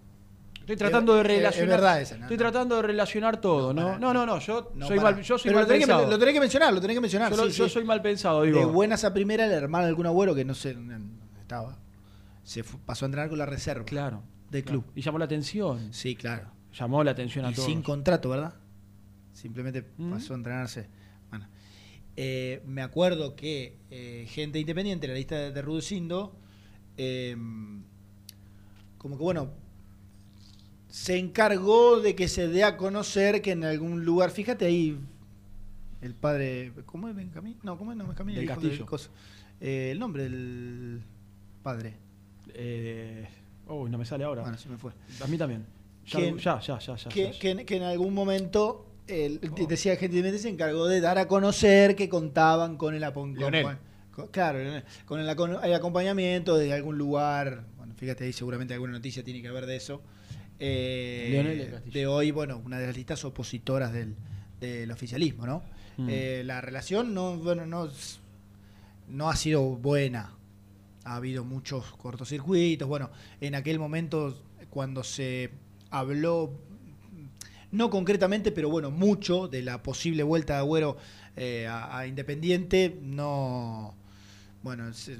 Estoy 0.62 0.78
tratando 0.78 1.14
de 1.14 1.20
Es- 1.22 1.26
es 1.30 1.36
relacionar. 1.38 1.70
verdad 1.70 2.02
esa, 2.02 2.16
no, 2.18 2.22
estoy 2.24 2.38
no. 2.38 2.42
tratando 2.44 2.76
de 2.78 2.82
relacionar 2.82 3.40
todo, 3.42 3.72
¿no? 3.74 4.00
No, 4.00 4.14
no, 4.14 4.26
no, 4.26 4.40
yo 4.40 4.72
soy 4.88 5.00
mal, 5.00 5.22
yo 5.22 5.38
soy 5.38 5.50
Pero 5.50 5.56
mal 5.58 5.64
lo 5.64 5.68
tenés, 5.68 5.86
que, 5.86 5.92
pensado. 5.92 6.10
lo 6.12 6.18
tenés 6.18 6.34
que 6.34 6.40
mencionar, 6.40 6.74
lo 6.74 6.82
tenés 6.82 6.96
que 6.98 7.02
mencionar. 7.02 7.32
yo, 7.32 7.38
lo- 7.38 7.44
sí, 7.52 7.58
yo 7.58 7.68
sí. 7.68 7.74
soy 7.76 7.84
mal 7.84 8.02
pensado, 8.02 8.42
De 8.42 8.48
digo. 8.52 8.70
buenas 8.72 9.04
a 9.04 9.14
primera, 9.14 9.46
el 9.46 9.52
hermano 9.52 9.84
de 9.84 9.90
algún 9.90 10.08
agüero 10.08 10.34
que 10.34 10.44
no 10.46 10.54
sé 10.56 10.74
dónde 10.74 10.96
estaba. 11.40 11.78
Se 12.44 12.64
pasó 12.64 13.06
a 13.06 13.08
entrenar 13.08 13.30
con 13.30 13.38
la 13.38 13.46
reserva 13.46 13.86
Claro. 13.86 14.24
del 14.50 14.64
claro. 14.64 14.82
club. 14.82 14.92
Y 14.96 15.02
llamó 15.02 15.20
la 15.20 15.26
atención. 15.26 15.94
Sí, 15.94 16.16
claro. 16.16 16.48
Llamó 16.74 17.04
la 17.04 17.12
atención 17.12 17.46
a 17.46 17.52
Y 17.52 17.54
todos. 17.54 17.68
sin 17.68 17.82
contrato, 17.84 18.30
¿verdad? 18.30 18.54
Simplemente 19.36 19.84
pasó 19.84 20.34
a 20.34 20.38
entrenarse. 20.38 20.88
Bueno, 21.30 21.46
eh, 22.16 22.64
me 22.66 22.82
acuerdo 22.82 23.36
que 23.36 23.78
eh, 23.92 24.26
gente 24.30 24.60
independiente, 24.60 25.08
la 25.08 25.14
lista 25.14 25.36
de, 25.38 25.52
de 25.52 25.62
Rudecindo, 25.62 26.36
eh, 26.98 27.36
como 28.98 29.18
que 29.18 29.24
bueno, 29.24 29.50
se 30.88 31.18
encargó 31.18 32.00
de 32.00 32.16
que 32.16 32.28
se 32.30 32.48
dé 32.48 32.64
a 32.64 32.78
conocer 32.78 33.42
que 33.42 33.52
en 33.52 33.66
algún 33.66 34.06
lugar, 34.06 34.32
fíjate 34.32 34.66
ahí, 34.66 34.98
el 36.02 36.14
padre, 36.16 36.72
¿cómo 36.86 37.10
es 37.10 37.16
Benjamín? 37.16 37.58
No, 37.64 37.78
¿cómo 37.78 37.92
es? 37.92 37.98
No, 37.98 38.08
Benjamín, 38.08 38.36
Del 38.36 38.48
Castillo. 38.48 38.86
coso. 38.86 39.10
Eh, 39.60 39.90
el 39.92 40.00
nombre 40.00 40.24
del 40.24 41.02
padre. 41.64 41.96
Eh, 42.54 43.28
oh, 43.68 43.88
no 43.90 43.98
me 43.98 44.06
sale 44.06 44.24
ahora. 44.24 44.44
Bueno, 44.44 44.58
se 44.58 44.70
me 44.70 44.78
fue. 44.78 44.92
A 45.22 45.28
mí 45.28 45.38
también. 45.38 45.66
Ya, 46.08 46.20
ya, 46.36 46.60
ya, 46.62 46.80
ya, 46.80 46.96
ya, 46.96 47.10
que, 47.10 47.32
ya. 47.34 47.40
que- 47.40 47.66
que 47.66 47.76
en 47.78 47.84
algún 47.84 48.14
momento 48.14 48.85
el, 49.08 49.40
decía 49.68 49.94
gente 49.98 50.16
independiente 50.18 50.40
se 50.40 50.50
encargó 50.50 50.88
de 50.88 51.00
dar 51.02 51.18
a 51.18 51.28
conocer 51.28 51.96
que 51.96 52.10
contaban 52.10 52.78
con 52.78 52.94
el 52.96 53.04
apon- 53.04 53.36
con- 53.64 53.78
con- 54.12 54.28
claro 54.30 54.60
con 55.06 55.20
el, 55.20 55.30
acompañamiento 55.74 56.58
de 56.58 56.74
algún 56.74 56.98
lugar 56.98 57.66
bueno 57.78 57.94
fíjate 57.96 58.24
ahí 58.26 58.34
seguramente 58.34 58.74
alguna 58.74 58.94
noticia 58.94 59.24
tiene 59.24 59.42
que 59.42 59.48
haber 59.50 59.66
de 59.66 59.76
eso 59.76 60.02
eh, 60.60 61.72
de 61.86 62.08
hoy 62.08 62.32
bueno 62.32 62.62
una 62.66 62.80
de 62.80 62.88
las 62.88 62.96
listas 62.96 63.24
opositoras 63.26 63.92
del, 63.94 64.16
del 64.60 64.92
oficialismo 64.92 65.46
no 65.46 65.64
Mm. 65.98 66.08
Eh, 66.10 66.44
la 66.46 66.60
relación 66.60 67.14
no 67.14 67.38
bueno 67.38 67.66
no 67.66 67.90
no 69.08 69.30
ha 69.30 69.36
sido 69.38 69.62
buena. 69.78 70.34
Ha 71.06 71.16
habido 71.16 71.46
muchos 71.46 71.86
cortocircuitos. 71.94 72.86
Bueno 72.86 73.12
en 73.40 73.56
aquel 73.56 73.80
momento 73.80 74.38
cuando 74.70 75.06
se 75.06 75.52
habló 75.92 76.52
no 77.76 77.90
concretamente, 77.90 78.52
pero 78.52 78.70
bueno, 78.70 78.90
mucho 78.92 79.48
de 79.48 79.62
la 79.62 79.84
posible 79.84 80.24
vuelta 80.24 80.54
de 80.54 80.60
Agüero 80.60 80.98
eh, 81.36 81.68
a, 81.68 81.98
a 82.00 82.08
Independiente, 82.08 82.98
no. 83.02 83.96
Bueno, 84.64 84.92
se, 84.94 85.18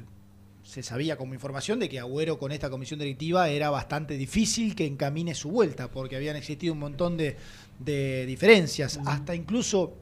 se 0.64 0.82
sabía 0.82 1.18
como 1.18 1.34
información 1.36 1.80
de 1.80 1.88
que 1.88 2.00
Agüero 2.00 2.40
con 2.40 2.52
esta 2.52 2.70
comisión 2.70 3.00
directiva 3.00 3.50
era 3.50 3.70
bastante 3.70 4.18
difícil 4.18 4.74
que 4.76 4.86
encamine 4.88 5.36
su 5.36 5.52
vuelta, 5.52 5.92
porque 5.92 6.16
habían 6.16 6.36
existido 6.36 6.74
un 6.74 6.80
montón 6.80 7.18
de, 7.18 7.38
de 7.80 8.26
diferencias, 8.26 9.00
hasta 9.06 9.36
incluso. 9.36 9.94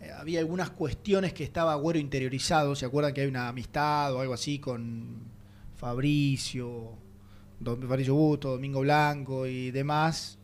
eh, 0.00 0.10
Había 0.16 0.40
algunas 0.40 0.70
cuestiones 0.70 1.32
que 1.32 1.44
estaba 1.44 1.72
Agüero 1.72 1.98
interiorizado. 1.98 2.74
¿Se 2.74 2.86
acuerdan 2.86 3.12
que 3.12 3.20
hay 3.22 3.26
una 3.28 3.48
amistad 3.48 4.14
o 4.14 4.20
algo 4.20 4.34
así 4.34 4.58
con 4.58 5.30
Fabricio, 5.76 6.96
Don 7.60 7.82
Fabricio 7.82 8.14
Busto, 8.14 8.50
Domingo 8.52 8.80
Blanco 8.80 9.46
y 9.46 9.70
demás? 9.70 10.38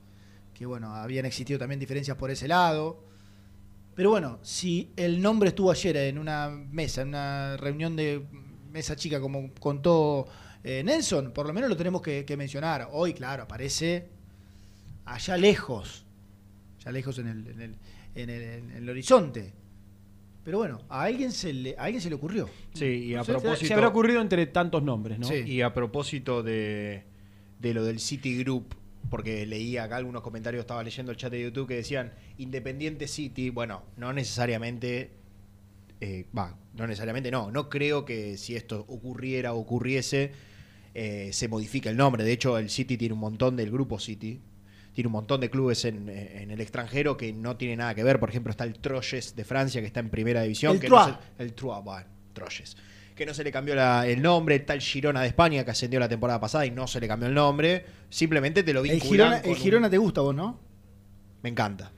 Que 0.59 0.67
bueno, 0.67 0.93
habían 0.95 1.25
existido 1.25 1.59
también 1.59 1.79
diferencias 1.79 2.17
por 2.17 2.31
ese 2.33 2.49
lado. 2.49 3.05
Pero 3.95 4.11
bueno, 4.11 4.39
si 4.43 4.91
el 4.97 5.21
nombre 5.23 5.51
estuvo 5.51 5.71
ayer 5.71 5.97
en 5.97 6.19
una 6.19 6.49
mesa, 6.51 7.03
en 7.03 7.09
una 7.09 7.57
reunión 7.57 7.95
de 7.95 8.23
mesa 8.73 8.97
chica, 8.97 9.21
como 9.21 9.53
contó 9.61 10.27
eh, 10.65 10.83
Nelson, 10.85 11.33
por 11.33 11.47
lo 11.47 11.53
menos 11.53 11.71
lo 11.71 11.77
tenemos 11.77 12.03
que, 12.03 12.25
que 12.25 12.37
mencionar. 12.37 12.89
Hoy, 12.93 13.15
claro, 13.15 13.45
aparece 13.45 14.09
allá 15.05 15.37
lejos, 15.37 16.05
allá 16.81 16.93
lejos 16.93 17.19
en 17.19 17.29
el, 17.29 17.47
en 17.49 17.61
el, 17.61 17.75
en 18.15 18.31
el- 18.31 18.43
en 18.43 18.71
el 18.73 18.89
horizonte. 18.91 19.53
Pero 20.45 20.59
bueno, 20.59 20.81
a 20.89 21.03
alguien 21.03 21.31
se 21.33 21.53
le, 21.53 21.77
a 21.77 21.83
alguien 21.85 22.01
se 22.01 22.09
le 22.09 22.15
ocurrió. 22.15 22.49
Sí, 22.75 22.85
y 22.85 23.15
a 23.15 23.23
propósito... 23.23 23.67
Se 23.67 23.75
habrá 23.75 23.89
ocurrido 23.89 24.21
entre 24.21 24.47
tantos 24.47 24.83
nombres, 24.83 25.19
¿no? 25.19 25.27
Sí. 25.29 25.43
Y 25.47 25.61
a 25.63 25.75
propósito 25.75 26.43
de, 26.43 27.03
de 27.61 27.75
lo 27.75 27.85
del 27.85 27.99
City 28.01 28.39
Group, 28.43 28.75
porque 29.11 29.47
leía 29.47 29.85
acá 29.85 29.97
algunos 29.97 30.23
comentarios, 30.23 30.61
estaba 30.61 30.83
leyendo 30.83 31.13
el 31.13 31.19
chat 31.19 31.31
de 31.31 31.43
YouTube 31.43 31.69
que 31.69 31.77
decían 31.77 32.13
Independiente 32.39 33.09
City, 33.09 33.51
bueno, 33.51 33.83
no 33.97 34.13
necesariamente, 34.13 35.11
eh, 36.01 36.27
va, 36.37 36.57
no 36.75 36.87
necesariamente 36.87 37.31
no, 37.31 37.51
no 37.51 37.69
creo 37.69 38.05
que 38.05 38.37
si 38.37 38.55
esto 38.55 38.85
ocurriera 38.89 39.55
o 39.55 39.59
ocurriese, 39.59 40.33
eh, 40.95 41.31
se 41.33 41.49
modifique 41.49 41.89
el 41.89 41.97
nombre. 41.97 42.25
De 42.25 42.33
hecho, 42.33 42.59
el 42.59 42.71
City 42.71 42.97
tiene 42.97 43.15
un 43.15 43.21
montón 43.21 43.57
del 43.57 43.71
grupo 43.71 43.99
City. 43.99 44.41
Tiene 44.93 45.07
un 45.07 45.13
montón 45.13 45.41
de 45.41 45.49
clubes 45.49 45.85
en, 45.85 46.09
en 46.09 46.51
el 46.51 46.61
extranjero 46.61 47.17
que 47.17 47.33
no 47.33 47.57
tiene 47.57 47.77
nada 47.77 47.95
que 47.95 48.03
ver. 48.03 48.19
Por 48.19 48.31
ejemplo, 48.31 48.51
está 48.51 48.65
el 48.65 48.81
Troyes 48.81 49.37
de 49.37 49.45
Francia, 49.45 49.81
que 49.81 49.87
está 49.87 50.01
en 50.01 50.11
primera 50.11 50.43
división. 50.43 50.75
El 50.75 50.81
que 50.81 50.89
Troyes. 50.89 51.07
no 51.07 51.13
es 51.13 51.21
el, 51.39 51.47
el 51.47 51.55
Troyes, 51.55 51.85
bueno, 51.85 52.07
Troyes. 52.33 52.77
Que 53.19 53.27
no 53.27 53.35
se 53.35 53.45
le 53.45 53.53
cambió 53.53 53.75
la- 53.75 54.07
el 54.07 54.23
nombre, 54.23 54.59
tal 54.61 54.81
Girona 54.81 55.21
de 55.21 55.29
España 55.29 55.65
que 55.65 55.71
ascendió 55.73 56.01
la 56.01 56.09
temporada 56.09 56.41
pasada 56.41 56.65
y 56.65 56.71
no 56.71 56.87
se 56.87 57.01
le 57.01 57.07
cambió 57.09 57.29
el 57.29 57.35
nombre, 57.35 57.85
simplemente 58.09 58.63
te 58.63 58.73
lo 58.73 58.81
El 58.81 58.91
vinculan 58.93 59.09
Girona, 59.11 59.37
con 59.43 59.51
el 59.51 59.57
un- 59.57 59.63
Girona 59.63 59.91
te 59.91 59.99
gusta 59.99 60.21
a 60.21 60.25
vos, 60.25 60.35
¿no? 60.35 60.59
Me 61.43 61.51
encanta. 61.51 61.91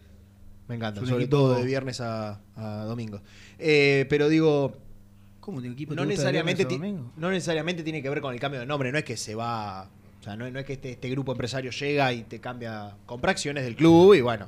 Me 0.67 0.77
encanta, 0.77 1.01
sobre 1.05 1.25
equipo- 1.25 1.37
todo 1.37 1.55
de 1.57 1.65
viernes 1.65 2.01
a, 2.01 2.41
a 2.57 2.85
domingo. 2.85 3.21
Eh, 3.59 4.07
pero 4.09 4.29
digo, 4.29 4.77
¿Cómo 5.41 5.61
de 5.61 5.69
equipo 5.69 5.95
no 5.95 6.05
necesariamente, 6.05 6.65
viernes 6.65 6.67
a 6.67 6.69
ti- 6.69 6.91
domingo? 6.93 7.13
no 7.17 7.31
necesariamente 7.31 7.83
tiene 7.83 8.03
que 8.03 8.09
ver 8.09 8.21
con 8.21 8.33
el 8.35 8.41
cambio 8.41 8.61
de 8.61 8.67
nombre, 8.67 8.93
no 8.93 8.99
es 8.99 9.05
que 9.05 9.17
se 9.17 9.35
va, 9.35 9.89
o 10.21 10.23
sea, 10.23 10.37
no, 10.37 10.49
no 10.51 10.59
es 10.61 10.65
que 10.67 10.75
este, 10.75 10.91
este 10.93 11.09
grupo 11.11 11.33
empresario 11.33 11.71
llega 11.73 12.13
y 12.13 12.23
te 12.23 12.39
cambia, 12.41 12.95
compra 13.07 13.33
acciones 13.33 13.65
del 13.65 13.75
club 13.75 14.15
y 14.15 14.21
bueno, 14.21 14.47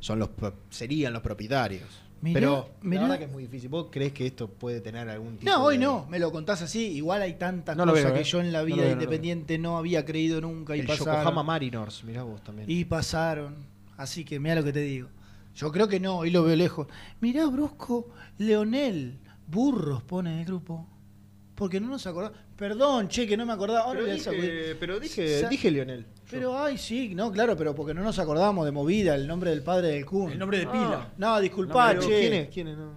son 0.00 0.18
los 0.18 0.30
serían 0.70 1.12
los 1.12 1.20
propietarios. 1.22 1.88
Mirá, 2.20 2.34
pero 2.40 2.68
mirá. 2.82 3.02
la 3.02 3.08
verdad 3.08 3.18
que 3.18 3.24
es 3.26 3.32
muy 3.32 3.42
difícil. 3.44 3.68
¿Vos 3.68 3.86
crees 3.90 4.12
que 4.12 4.26
esto 4.26 4.48
puede 4.48 4.80
tener 4.80 5.08
algún 5.08 5.36
tipo 5.38 5.50
No, 5.50 5.62
hoy 5.64 5.76
de- 5.78 5.84
no, 5.84 6.06
me 6.10 6.18
lo 6.18 6.32
contás 6.32 6.62
así. 6.62 6.86
Igual 6.96 7.22
hay 7.22 7.34
tantas 7.34 7.76
No 7.76 7.86
lo 7.86 7.92
cosas 7.92 8.06
veo, 8.06 8.14
que 8.14 8.20
¿eh? 8.20 8.24
yo 8.24 8.40
en 8.40 8.52
la 8.52 8.62
vida 8.62 8.76
no 8.76 8.82
veo. 8.82 8.92
Independiente 8.92 9.58
no 9.58 9.78
había 9.78 10.04
creído 10.04 10.40
nunca 10.40 10.76
y 10.76 10.80
El 10.80 10.86
pasaron. 10.86 11.14
Yokohama 11.16 11.42
Mariners, 11.44 12.02
mirá 12.04 12.22
vos 12.24 12.42
también. 12.42 12.68
Y 12.70 12.84
pasaron. 12.84 13.54
Así 13.96 14.24
que 14.24 14.40
mira 14.40 14.54
lo 14.56 14.64
que 14.64 14.72
te 14.72 14.80
digo. 14.80 15.08
Yo 15.54 15.70
creo 15.72 15.88
que 15.88 15.98
no, 16.00 16.18
hoy 16.18 16.30
lo 16.30 16.42
veo 16.44 16.54
lejos. 16.56 16.86
Mirá, 17.20 17.46
Brusco, 17.46 18.08
Leonel, 18.38 19.18
burros 19.46 20.02
pone 20.02 20.32
en 20.32 20.38
el 20.40 20.44
grupo. 20.44 20.86
Porque 21.58 21.80
no 21.80 21.88
nos 21.88 22.06
acordamos. 22.06 22.38
Perdón, 22.56 23.08
che, 23.08 23.26
que 23.26 23.36
no 23.36 23.44
me 23.44 23.52
acordaba. 23.52 23.80
Ahora 23.80 24.00
Pero 24.00 24.12
dije- 24.14 24.76
pero 24.78 25.00
dije- 25.00 25.40
Sa- 25.40 25.48
dije 25.48 25.70
Leonel, 25.72 26.06
Pero, 26.30 26.56
ay, 26.56 26.78
sí, 26.78 27.14
no, 27.16 27.32
claro, 27.32 27.56
pero 27.56 27.74
porque 27.74 27.92
no 27.94 28.02
nos 28.02 28.16
acordamos 28.20 28.64
de 28.64 28.70
movida, 28.70 29.14
el 29.16 29.26
nombre 29.26 29.50
del 29.50 29.62
padre 29.64 29.88
del 29.88 30.06
Kun. 30.06 30.30
El 30.30 30.38
nombre 30.38 30.58
de 30.58 30.66
pila. 30.66 31.12
No, 31.18 31.40
disculpá, 31.40 31.94
No, 31.94 32.00
che. 32.02 32.20
¿quién 32.20 32.32
es? 32.34 32.48
¿Quién 32.48 32.68
es? 32.68 32.76
No. 32.78 32.92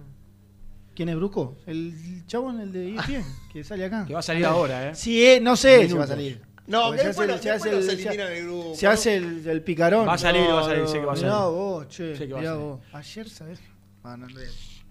¿Quién 0.94 1.08
es 1.08 1.16
Brusco? 1.16 1.56
El 1.66 2.24
chabón, 2.26 2.60
el 2.60 2.70
de 2.72 2.94
ESPN, 2.94 3.24
que 3.52 3.64
sale 3.64 3.84
acá. 3.86 4.04
Que 4.06 4.12
va 4.14 4.20
a 4.20 4.22
salir 4.22 4.44
ahora, 4.46 4.90
¿eh? 4.90 4.94
Sí, 4.94 5.24
eh, 5.26 5.40
no 5.40 5.56
sé 5.56 5.72
si 5.78 5.82
Minutos. 5.84 5.98
va 6.00 6.04
a 6.04 6.06
salir. 6.08 6.40
No, 6.68 6.82
Porque 6.86 7.00
se 7.00 7.06
después 7.08 7.30
hace- 7.30 7.58
se 7.58 7.70
el- 7.70 7.82
se- 7.82 7.92
eliminan 7.94 8.28
del 8.28 8.44
grupo, 8.44 8.74
Se 8.76 8.86
¿no? 8.86 8.92
hace 8.92 9.16
el, 9.16 9.48
el 9.48 9.62
picarón. 9.62 10.06
Va 10.06 10.12
a 10.12 10.18
salir, 10.18 10.42
No, 10.42 10.54
va 10.54 10.60
a 10.60 10.64
salir, 10.64 10.82
no, 10.82 10.88
sé 10.88 10.98
que 11.00 11.04
va 11.06 11.12
a 11.12 11.16
mirá 11.16 11.28
salir. 11.30 11.50
vos, 11.56 11.88
che, 11.88 12.16
Sé 12.16 12.26
que 12.28 12.32
va 12.34 12.38
a 12.38 12.42
mirá 12.42 12.52
salir. 12.52 12.66
vos. 12.66 12.80
Ayer, 12.92 13.28
¿sabes? 13.28 13.58
Ah, 14.04 14.16
no, 14.16 14.28
no, 14.28 14.34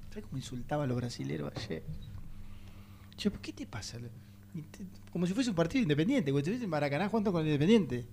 ¿Sabes 0.09 0.25
cómo 0.25 0.37
insultaba 0.37 0.83
a 0.83 0.87
los 0.87 0.97
brasileros 0.97 1.53
ayer? 1.55 1.83
¿Por 3.29 3.41
qué 3.41 3.53
te 3.53 3.67
pasa? 3.67 3.97
Y 4.55 4.63
Como 5.11 5.27
si 5.27 5.33
fuese 5.33 5.49
un 5.49 5.55
partido 5.55 5.81
independiente, 5.83 6.31
como 6.31 6.43
si 6.43 6.51
en 6.51 6.69
Maracaná 6.69 7.07
jugando 7.09 7.31
con 7.31 7.41
el 7.41 7.47
Independiente. 7.47 8.07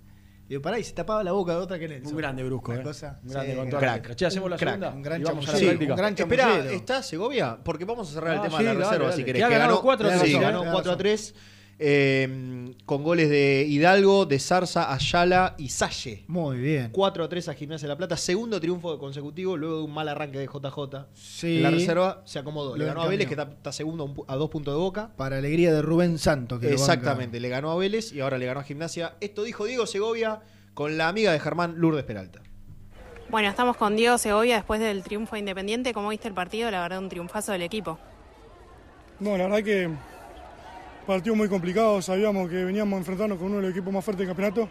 Digo, 0.48 0.62
pará, 0.62 0.78
y 0.78 0.84
se 0.84 0.92
tapaba 0.94 1.22
la 1.22 1.32
boca 1.32 1.52
de 1.52 1.58
otra 1.58 1.78
que 1.78 1.86
Nelson. 1.88 2.12
Un 2.12 2.18
grande 2.18 2.42
Brusco, 2.42 2.72
Una 2.72 2.80
¿eh? 2.80 2.84
cosa, 2.84 3.20
Un 3.22 3.28
grande 3.30 3.50
sí, 3.52 3.56
con 3.58 3.68
crack. 3.70 4.14
Che, 4.14 4.26
hacemos 4.26 4.48
la 4.48 4.56
Un 4.56 4.58
crack, 4.58 4.72
segunda 4.80 4.96
un 4.96 5.02
gran 5.02 5.20
y 5.20 5.24
vamos 5.24 5.46
a 5.48 5.52
la 5.52 5.58
chamullero, 5.58 5.70
práctica. 5.78 5.92
un 5.92 5.98
gran 5.98 6.14
Espera. 6.14 6.72
¿está 6.72 7.02
Segovia? 7.02 7.58
Porque 7.62 7.84
vamos 7.84 8.08
a 8.10 8.12
cerrar 8.14 8.32
el 8.32 8.38
Ah, 8.38 8.42
tema 8.42 8.56
sí, 8.58 8.64
de 8.64 8.68
la 8.68 8.74
dale, 8.74 8.84
reserva, 8.86 9.04
dale. 9.10 9.16
si 9.16 9.22
Que 9.22 9.26
querés. 9.26 9.42
ha 9.42 9.48
Que 9.48 9.58
ganó 9.58 9.82
4 9.82 10.08
a 10.08 10.12
sí, 10.12 10.18
3, 10.20 10.34
¿eh? 10.34 10.38
ganó 10.40 10.58
Tenés 10.60 10.72
4 10.72 10.90
a 10.90 10.94
razón. 10.94 10.98
3. 10.98 11.34
Eh, 11.78 12.74
con 12.84 13.04
goles 13.04 13.30
de 13.30 13.64
Hidalgo, 13.68 14.26
de 14.26 14.38
Zarza, 14.38 14.92
Ayala 14.92 15.54
y 15.58 15.68
Salle. 15.68 16.24
Muy 16.26 16.58
bien. 16.58 16.90
4 16.90 17.24
a 17.24 17.28
3 17.28 17.48
a 17.48 17.54
Gimnasia 17.54 17.86
de 17.86 17.94
la 17.94 17.96
Plata. 17.96 18.16
Segundo 18.16 18.60
triunfo 18.60 18.98
consecutivo 18.98 19.56
luego 19.56 19.78
de 19.78 19.82
un 19.84 19.94
mal 19.94 20.08
arranque 20.08 20.38
de 20.38 20.46
JJ. 20.46 21.06
Sí. 21.14 21.58
En 21.58 21.62
la 21.62 21.70
reserva 21.70 22.22
se 22.24 22.38
acomodó. 22.38 22.76
Le 22.76 22.84
ganó 22.84 23.02
a 23.02 23.08
Vélez, 23.08 23.28
que 23.28 23.34
está, 23.34 23.44
está 23.44 23.72
segundo 23.72 24.24
a 24.26 24.36
dos 24.36 24.50
puntos 24.50 24.74
de 24.74 24.78
boca. 24.78 25.12
Para 25.16 25.38
alegría 25.38 25.72
de 25.72 25.82
Rubén 25.82 26.18
Santos. 26.18 26.58
Que 26.60 26.66
lo 26.66 26.72
Exactamente, 26.72 27.38
le 27.38 27.48
ganó 27.48 27.70
a 27.70 27.76
Vélez 27.76 28.12
y 28.12 28.20
ahora 28.20 28.38
le 28.38 28.46
ganó 28.46 28.60
a 28.60 28.64
Gimnasia. 28.64 29.14
Esto 29.20 29.44
dijo 29.44 29.64
Diego 29.64 29.86
Segovia 29.86 30.40
con 30.74 30.98
la 30.98 31.08
amiga 31.08 31.32
de 31.32 31.40
Germán 31.40 31.74
Lourdes 31.76 32.04
Peralta. 32.04 32.42
Bueno, 33.30 33.48
estamos 33.48 33.76
con 33.76 33.94
Diego 33.94 34.16
Segovia 34.16 34.56
después 34.56 34.80
del 34.80 35.02
triunfo 35.02 35.36
de 35.36 35.40
Independiente. 35.40 35.92
¿Cómo 35.92 36.08
viste 36.08 36.28
el 36.28 36.34
partido? 36.34 36.70
La 36.70 36.80
verdad, 36.80 36.98
un 36.98 37.08
triunfazo 37.08 37.52
del 37.52 37.62
equipo. 37.62 37.98
No, 39.20 39.36
la 39.36 39.48
verdad 39.48 39.62
que 39.62 39.90
partido 41.08 41.34
muy 41.34 41.48
complicado, 41.48 42.02
sabíamos 42.02 42.50
que 42.50 42.64
veníamos 42.66 42.94
a 42.94 42.98
enfrentarnos 42.98 43.38
con 43.38 43.46
uno 43.46 43.56
de 43.56 43.62
los 43.62 43.70
equipos 43.70 43.90
más 43.94 44.04
fuertes 44.04 44.26
del 44.26 44.36
campeonato. 44.36 44.68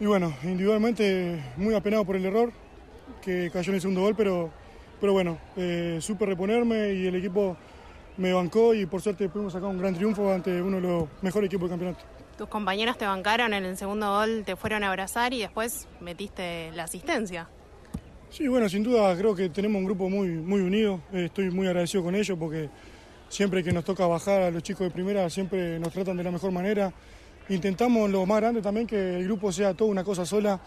Y 0.00 0.06
bueno, 0.06 0.34
individualmente 0.42 1.40
muy 1.56 1.72
apenado 1.72 2.04
por 2.04 2.16
el 2.16 2.26
error 2.26 2.50
que 3.22 3.48
cayó 3.52 3.70
en 3.70 3.76
el 3.76 3.80
segundo 3.80 4.00
gol, 4.00 4.16
pero, 4.16 4.50
pero 5.00 5.12
bueno, 5.12 5.38
eh, 5.56 5.98
supe 6.00 6.26
reponerme 6.26 6.94
y 6.94 7.06
el 7.06 7.14
equipo 7.14 7.56
me 8.16 8.32
bancó 8.32 8.74
y 8.74 8.86
por 8.86 9.00
suerte 9.00 9.28
pudimos 9.28 9.52
sacar 9.52 9.68
un 9.68 9.78
gran 9.78 9.94
triunfo 9.94 10.32
ante 10.32 10.60
uno 10.60 10.78
de 10.78 10.82
los 10.82 11.04
mejores 11.22 11.46
equipos 11.46 11.70
del 11.70 11.78
campeonato. 11.78 12.04
Tus 12.36 12.48
compañeros 12.48 12.98
te 12.98 13.06
bancaron 13.06 13.54
en 13.54 13.66
el 13.66 13.76
segundo 13.76 14.10
gol, 14.10 14.42
te 14.44 14.56
fueron 14.56 14.82
a 14.82 14.88
abrazar 14.88 15.32
y 15.32 15.38
después 15.38 15.86
metiste 16.00 16.72
la 16.72 16.82
asistencia. 16.82 17.48
Sí, 18.30 18.48
bueno, 18.48 18.68
sin 18.68 18.82
duda 18.82 19.16
creo 19.16 19.36
que 19.36 19.48
tenemos 19.48 19.78
un 19.78 19.84
grupo 19.84 20.10
muy, 20.10 20.26
muy 20.26 20.60
unido. 20.60 21.00
Eh, 21.12 21.26
Estoy 21.26 21.52
muy 21.52 21.68
agradecido 21.68 22.02
con 22.02 22.16
ellos 22.16 22.36
porque 22.36 22.68
siempre 23.28 23.62
que 23.62 23.72
nos 23.72 23.84
toca 23.84 24.06
bajar 24.06 24.42
a 24.42 24.50
los 24.50 24.62
chicos 24.62 24.86
de 24.86 24.90
primera 24.90 25.28
siempre 25.30 25.78
nos 25.78 25.92
tratan 25.92 26.16
de 26.16 26.24
la 26.24 26.30
mejor 26.30 26.50
manera. 26.50 26.92
Intentamos 27.48 28.10
lo 28.10 28.26
más 28.26 28.40
grande 28.40 28.60
también 28.60 28.86
que 28.86 29.16
el 29.16 29.24
grupo 29.24 29.52
sea 29.52 29.74
toda 29.74 29.90
una 29.90 30.04
cosa 30.04 30.26
sola. 30.26 30.60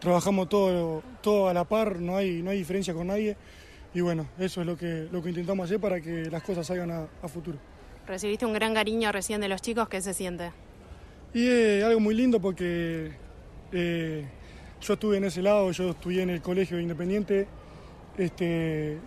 Trabajamos 0.00 0.48
todo, 0.48 1.02
todo 1.20 1.48
a 1.48 1.54
la 1.54 1.64
par, 1.64 1.98
no 1.98 2.16
hay, 2.16 2.42
no 2.42 2.50
hay 2.50 2.58
diferencia 2.58 2.94
con 2.94 3.08
nadie. 3.08 3.36
Y 3.94 4.00
bueno, 4.00 4.28
eso 4.38 4.60
es 4.60 4.66
lo 4.66 4.76
que, 4.76 5.08
lo 5.10 5.22
que 5.22 5.30
intentamos 5.30 5.64
hacer 5.64 5.80
para 5.80 6.00
que 6.00 6.30
las 6.30 6.42
cosas 6.42 6.66
salgan 6.66 6.90
a, 6.90 7.08
a 7.22 7.28
futuro. 7.28 7.58
Recibiste 8.06 8.46
un 8.46 8.52
gran 8.52 8.74
cariño 8.74 9.10
recién 9.10 9.40
de 9.40 9.48
los 9.48 9.60
chicos, 9.60 9.88
¿qué 9.88 10.00
se 10.00 10.14
siente? 10.14 10.52
Y 11.34 11.46
es 11.46 11.84
algo 11.84 12.00
muy 12.00 12.14
lindo 12.14 12.40
porque 12.40 13.12
eh, 13.72 14.24
yo 14.80 14.94
estuve 14.94 15.16
en 15.16 15.24
ese 15.24 15.42
lado, 15.42 15.70
yo 15.72 15.90
estudié 15.90 16.22
en 16.22 16.30
el 16.30 16.40
colegio 16.40 16.80
independiente. 16.80 17.46
Este, 18.16 18.98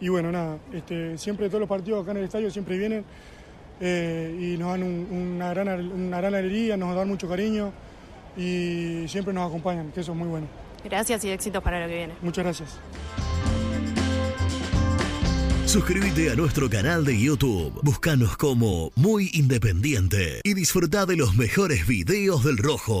y 0.00 0.08
bueno, 0.08 0.30
nada, 0.32 0.58
este, 0.72 1.18
siempre 1.18 1.48
todos 1.48 1.60
los 1.60 1.68
partidos 1.68 2.02
acá 2.02 2.12
en 2.12 2.18
el 2.18 2.24
estadio 2.24 2.50
siempre 2.50 2.78
vienen 2.78 3.04
eh, 3.80 4.36
y 4.54 4.58
nos 4.58 4.70
dan 4.72 4.82
un- 4.82 5.08
una, 5.36 5.50
gran, 5.54 5.68
una 5.92 6.18
gran 6.18 6.34
alegría, 6.34 6.76
nos 6.76 6.94
dan 6.96 7.08
mucho 7.08 7.28
cariño 7.28 7.72
y 8.36 9.04
siempre 9.08 9.32
nos 9.32 9.48
acompañan, 9.48 9.90
que 9.92 10.00
eso 10.00 10.12
es 10.12 10.18
muy 10.18 10.28
bueno. 10.28 10.46
Gracias 10.84 11.24
y 11.24 11.30
éxitos 11.30 11.62
para 11.62 11.80
lo 11.82 11.88
que 11.88 11.96
viene. 11.96 12.14
Muchas 12.22 12.44
gracias. 12.44 12.78
Suscríbete 15.66 16.30
a 16.30 16.34
nuestro 16.34 16.70
canal 16.70 17.04
de 17.04 17.20
YouTube. 17.20 17.78
Búscanos 17.82 18.36
como 18.38 18.90
Muy 18.96 19.30
Independiente 19.34 20.40
y 20.42 20.54
disfruta 20.54 21.04
de 21.04 21.16
los 21.16 21.36
mejores 21.36 21.86
videos 21.86 22.42
del 22.42 22.56
Rojo. 22.56 23.00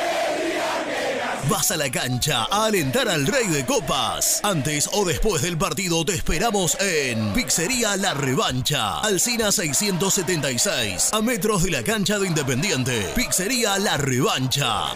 Vas 1.49 1.71
a 1.71 1.77
la 1.77 1.89
cancha 1.89 2.45
a 2.51 2.65
alentar 2.65 3.09
al 3.09 3.25
Rey 3.25 3.47
de 3.47 3.65
Copas. 3.65 4.39
Antes 4.43 4.89
o 4.93 5.05
después 5.05 5.41
del 5.41 5.57
partido 5.57 6.05
te 6.05 6.13
esperamos 6.13 6.77
en 6.79 7.33
Pizzería 7.33 7.97
La 7.97 8.13
Revancha, 8.13 8.99
Alcina 8.99 9.51
676, 9.51 11.11
a 11.13 11.21
metros 11.21 11.63
de 11.63 11.71
la 11.71 11.83
cancha 11.83 12.19
de 12.19 12.27
Independiente. 12.27 13.07
Pizzería 13.15 13.77
La 13.79 13.97
Revancha. 13.97 14.95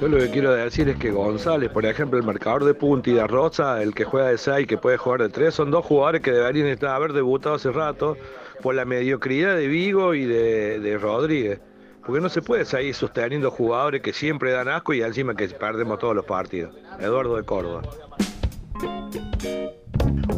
Yo 0.00 0.08
lo 0.08 0.16
que 0.16 0.30
quiero 0.30 0.54
decir 0.54 0.88
es 0.88 0.96
que 0.96 1.10
González, 1.10 1.68
por 1.68 1.84
ejemplo, 1.84 2.18
el 2.18 2.24
marcador 2.24 2.64
de 2.64 2.72
punta 2.72 3.10
y 3.10 3.12
de 3.12 3.26
Rosa, 3.26 3.82
el 3.82 3.94
que 3.94 4.06
juega 4.06 4.28
de 4.28 4.38
6 4.38 4.66
que 4.66 4.78
puede 4.78 4.96
jugar 4.96 5.20
de 5.20 5.28
3, 5.28 5.52
son 5.52 5.70
dos 5.70 5.84
jugadores 5.84 6.22
que 6.22 6.30
deberían 6.30 6.68
estar, 6.68 6.96
haber 6.96 7.12
debutado 7.12 7.56
hace 7.56 7.70
rato 7.70 8.16
por 8.62 8.74
la 8.74 8.86
mediocridad 8.86 9.56
de 9.56 9.66
Vigo 9.66 10.14
y 10.14 10.24
de, 10.24 10.96
Rodríguez. 10.98 11.60
Porque 12.06 12.22
no 12.22 12.30
se 12.30 12.40
puede 12.40 12.64
seguir 12.64 12.94
sosteniendo 12.94 13.50
jugadores 13.50 14.00
que 14.00 14.14
siempre 14.14 14.52
dan 14.52 14.68
asco 14.68 14.94
y 14.94 15.02
encima 15.02 15.34
que 15.34 15.48
perdemos 15.48 15.98
todos 15.98 16.16
los 16.16 16.24
partidos. 16.24 16.74
Eduardo 16.98 17.36
de 17.36 17.42
Córdoba. 17.42 17.82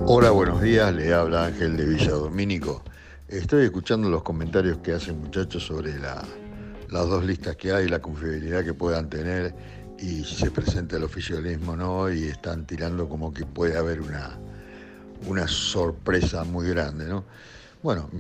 Hola, 0.07 0.31
buenos 0.31 0.61
días, 0.61 0.93
le 0.93 1.15
habla 1.15 1.47
Ángel 1.47 1.77
de 1.77 1.87
Villa 1.87 2.11
Domínico. 2.11 2.83
Estoy 3.29 3.67
escuchando 3.67 4.11
los 4.11 4.25
comentarios 4.25 4.79
que 4.79 4.93
hacen 4.93 5.21
muchachos 5.21 5.63
sobre 5.63 5.97
la, 6.01 6.21
las 6.93 7.09
dos 7.09 7.25
listas 7.25 7.57
que 7.57 7.73
hay, 7.73 7.89
la 7.89 8.01
confiabilidad 8.01 8.65
que 8.65 8.75
puedan 8.75 9.09
tener 9.09 9.55
y 9.99 10.25
si 10.25 10.35
se 10.37 10.51
presenta 10.51 10.97
el 10.97 11.05
oficialismo 11.05 11.77
no, 11.77 12.13
y 12.13 12.25
están 12.25 12.67
tirando 12.67 13.09
como 13.09 13.33
que 13.33 13.47
puede 13.47 13.79
haber 13.79 14.01
una, 14.01 14.39
una 15.27 15.49
sorpresa 15.49 16.45
muy 16.45 16.69
grande, 16.69 17.07
¿no? 17.07 17.25
Bueno, 17.83 18.11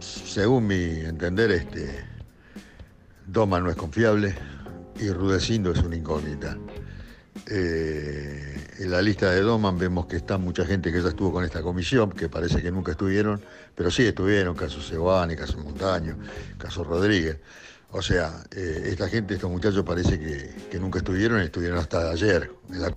según 0.00 0.66
mi 0.66 1.00
entender, 1.00 1.50
este, 1.52 2.04
Doma 3.26 3.60
no 3.60 3.70
es 3.70 3.76
confiable 3.76 4.34
y 4.98 5.10
Rudecindo 5.10 5.72
es 5.72 5.78
una 5.80 5.96
incógnita. 5.96 6.56
Eh, 7.48 8.56
en 8.78 8.90
la 8.90 9.00
lista 9.00 9.30
de 9.30 9.40
Doman 9.40 9.78
vemos 9.78 10.06
que 10.06 10.16
está 10.16 10.36
mucha 10.38 10.64
gente 10.64 10.90
que 10.92 11.00
ya 11.00 11.10
estuvo 11.10 11.32
con 11.32 11.44
esta 11.44 11.62
comisión, 11.62 12.10
que 12.10 12.28
parece 12.28 12.62
que 12.62 12.70
nunca 12.70 12.92
estuvieron, 12.92 13.40
pero 13.74 13.90
sí 13.90 14.04
estuvieron, 14.04 14.56
caso 14.56 14.80
Sebane, 14.80 15.36
caso 15.36 15.58
Montaño, 15.58 16.16
caso 16.58 16.82
Rodríguez. 16.82 17.38
O 17.92 18.02
sea, 18.02 18.30
eh, 18.54 18.82
esta 18.86 19.08
gente, 19.08 19.34
estos 19.34 19.50
muchachos 19.50 19.82
parece 19.84 20.18
que, 20.18 20.78
nunca 20.78 20.98
estuvieron, 20.98 21.40
estuvieron 21.40 21.78
hasta 21.78 22.10
ayer. 22.10 22.50
en 22.70 22.80
la- 22.82 22.92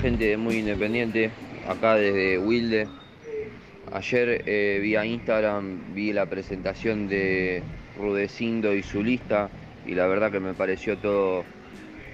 gente 0.00 0.36
muy 0.38 0.56
independiente, 0.56 1.30
acá 1.68 1.96
desde 1.96 2.38
Wilde. 2.38 2.88
Ayer 3.92 4.42
eh, 4.46 4.78
vía 4.80 5.04
Instagram 5.04 5.94
vi 5.94 6.12
la 6.12 6.24
presentación 6.26 7.06
de 7.08 7.62
Rudecindo 7.98 8.72
y 8.72 8.82
su 8.82 9.02
lista 9.02 9.50
y 9.84 9.94
la 9.94 10.06
verdad 10.06 10.30
que 10.30 10.40
me 10.40 10.54
pareció 10.54 10.96
todo 10.96 11.44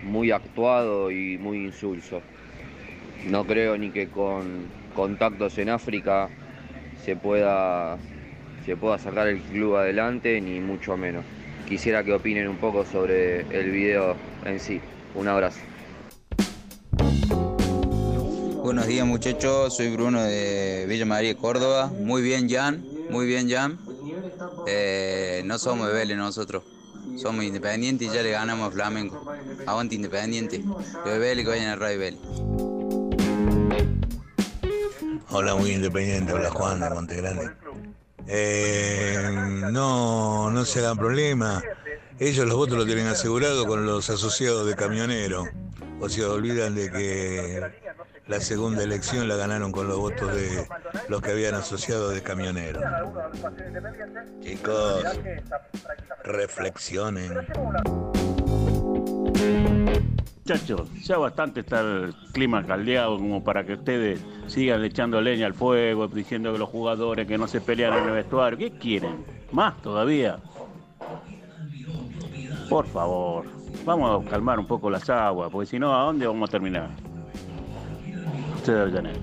muy 0.02 0.32
actuado 0.32 1.10
y 1.12 1.38
muy 1.38 1.58
insulso. 1.64 2.22
No 3.28 3.44
creo 3.44 3.76
ni 3.78 3.90
que 3.90 4.08
con 4.08 4.66
contactos 4.94 5.58
en 5.58 5.68
África 5.68 6.28
se 7.04 7.14
pueda, 7.14 7.98
se 8.66 8.76
pueda 8.76 8.98
sacar 8.98 9.28
el 9.28 9.40
club 9.40 9.76
adelante, 9.76 10.40
ni 10.40 10.58
mucho 10.58 10.96
menos. 10.96 11.24
Quisiera 11.68 12.02
que 12.02 12.12
opinen 12.12 12.48
un 12.48 12.56
poco 12.56 12.84
sobre 12.84 13.42
el 13.56 13.70
video 13.70 14.16
en 14.44 14.58
sí. 14.58 14.80
Un 15.14 15.28
abrazo. 15.28 15.60
Buenos 18.62 18.88
días 18.88 19.06
muchachos, 19.06 19.76
soy 19.76 19.90
Bruno 19.90 20.20
de 20.24 20.86
Villa 20.88 21.06
María, 21.06 21.36
Córdoba. 21.36 21.86
Muy 22.00 22.20
bien 22.22 22.50
Jan, 22.50 22.84
muy 23.08 23.26
bien 23.26 23.48
Jan. 23.48 23.78
Eh, 24.66 25.42
no 25.44 25.58
somos 25.58 25.86
de 25.86 25.94
Vélez 25.94 26.16
nosotros, 26.16 26.64
somos 27.16 27.44
independientes 27.44 28.08
y 28.08 28.12
ya 28.12 28.24
le 28.24 28.32
ganamos 28.32 28.68
a 28.68 28.72
Flamengo. 28.72 29.32
Aguante 29.66 29.94
independiente. 29.94 30.64
Los 31.04 31.12
de 31.12 31.18
Vélez 31.20 31.44
que 31.44 31.50
vayan 31.52 31.68
a 31.68 31.76
Radio 31.76 31.98
Vélez. 32.00 32.20
Hola, 35.30 35.54
muy 35.54 35.70
independiente, 35.70 36.32
habla 36.32 36.50
Juan 36.50 36.80
de 36.80 36.90
Montegrande. 36.90 37.65
Eh, 38.28 39.30
no, 39.70 40.50
no 40.50 40.64
se 40.64 40.80
hagan 40.80 40.96
problema. 40.96 41.62
Ellos 42.18 42.46
los 42.46 42.56
votos 42.56 42.78
los 42.78 42.86
tienen 42.86 43.06
asegurado 43.06 43.66
con 43.66 43.86
los 43.86 44.08
asociados 44.10 44.66
de 44.66 44.74
camioneros. 44.74 45.48
O 46.00 46.08
sea, 46.08 46.28
olvidan 46.30 46.74
de 46.74 46.90
que 46.90 47.62
la 48.26 48.40
segunda 48.40 48.82
elección 48.82 49.28
la 49.28 49.36
ganaron 49.36 49.70
con 49.70 49.86
los 49.86 49.98
votos 49.98 50.34
de 50.34 50.66
los 51.08 51.22
que 51.22 51.30
habían 51.30 51.54
asociado 51.54 52.10
de 52.10 52.22
camioneros. 52.22 52.82
Chicos, 54.42 55.04
reflexionen. 56.24 57.32
Muchachos, 60.48 60.88
ya 61.02 61.18
bastante 61.18 61.58
está 61.58 61.80
el 61.80 62.14
clima 62.30 62.64
caldeado 62.64 63.16
como 63.16 63.42
para 63.42 63.66
que 63.66 63.72
ustedes 63.72 64.24
sigan 64.46 64.84
echando 64.84 65.20
leña 65.20 65.44
al 65.44 65.54
fuego, 65.54 66.06
diciendo 66.06 66.52
que 66.52 66.58
los 66.60 66.68
jugadores 66.68 67.26
que 67.26 67.36
no 67.36 67.48
se 67.48 67.60
pelean 67.60 67.94
en 67.94 68.04
el 68.04 68.10
vestuario. 68.12 68.56
¿Qué 68.56 68.70
quieren? 68.70 69.24
¿Más 69.50 69.82
todavía? 69.82 70.38
Por 72.68 72.86
favor, 72.86 73.46
vamos 73.84 74.24
a 74.24 74.30
calmar 74.30 74.60
un 74.60 74.68
poco 74.68 74.88
las 74.88 75.10
aguas, 75.10 75.50
porque 75.50 75.68
si 75.68 75.80
no, 75.80 75.92
¿a 75.92 76.04
dónde 76.04 76.28
vamos 76.28 76.48
a 76.48 76.52
terminar? 76.52 76.90
Ustedes 78.54 78.82
Avellaneda. 78.82 79.18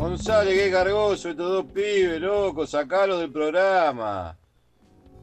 González, 0.00 0.54
qué 0.54 0.70
cargoso 0.70 1.28
estos 1.28 1.46
dos 1.46 1.66
pibes, 1.74 2.22
loco, 2.22 2.66
sacalos 2.66 3.20
del 3.20 3.30
programa. 3.30 4.34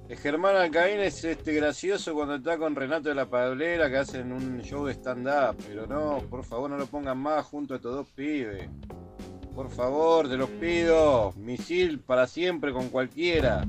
El 0.08 0.18
Germán 0.18 0.56
Alcaín 0.56 1.00
es 1.00 1.24
este 1.24 1.54
gracioso 1.54 2.14
cuando 2.14 2.36
está 2.36 2.58
con 2.58 2.76
Renato 2.76 3.10
de 3.10 3.16
la 3.16 3.26
Pablera 3.28 3.90
que 3.90 3.98
hacen 3.98 4.32
un 4.32 4.62
show 4.62 4.86
de 4.86 4.94
stand-up, 4.94 5.58
pero 5.68 5.88
no, 5.88 6.20
por 6.30 6.44
favor 6.44 6.70
no 6.70 6.78
lo 6.78 6.86
pongan 6.86 7.18
más 7.18 7.44
junto 7.46 7.74
a 7.74 7.78
estos 7.78 7.96
dos 7.96 8.08
pibes. 8.16 8.70
Por 9.56 9.72
favor, 9.72 10.30
te 10.30 10.38
los 10.38 10.50
pido. 10.50 11.34
Misil 11.38 12.00
para 12.00 12.28
siempre 12.28 12.72
con 12.72 12.90
cualquiera. 12.90 13.66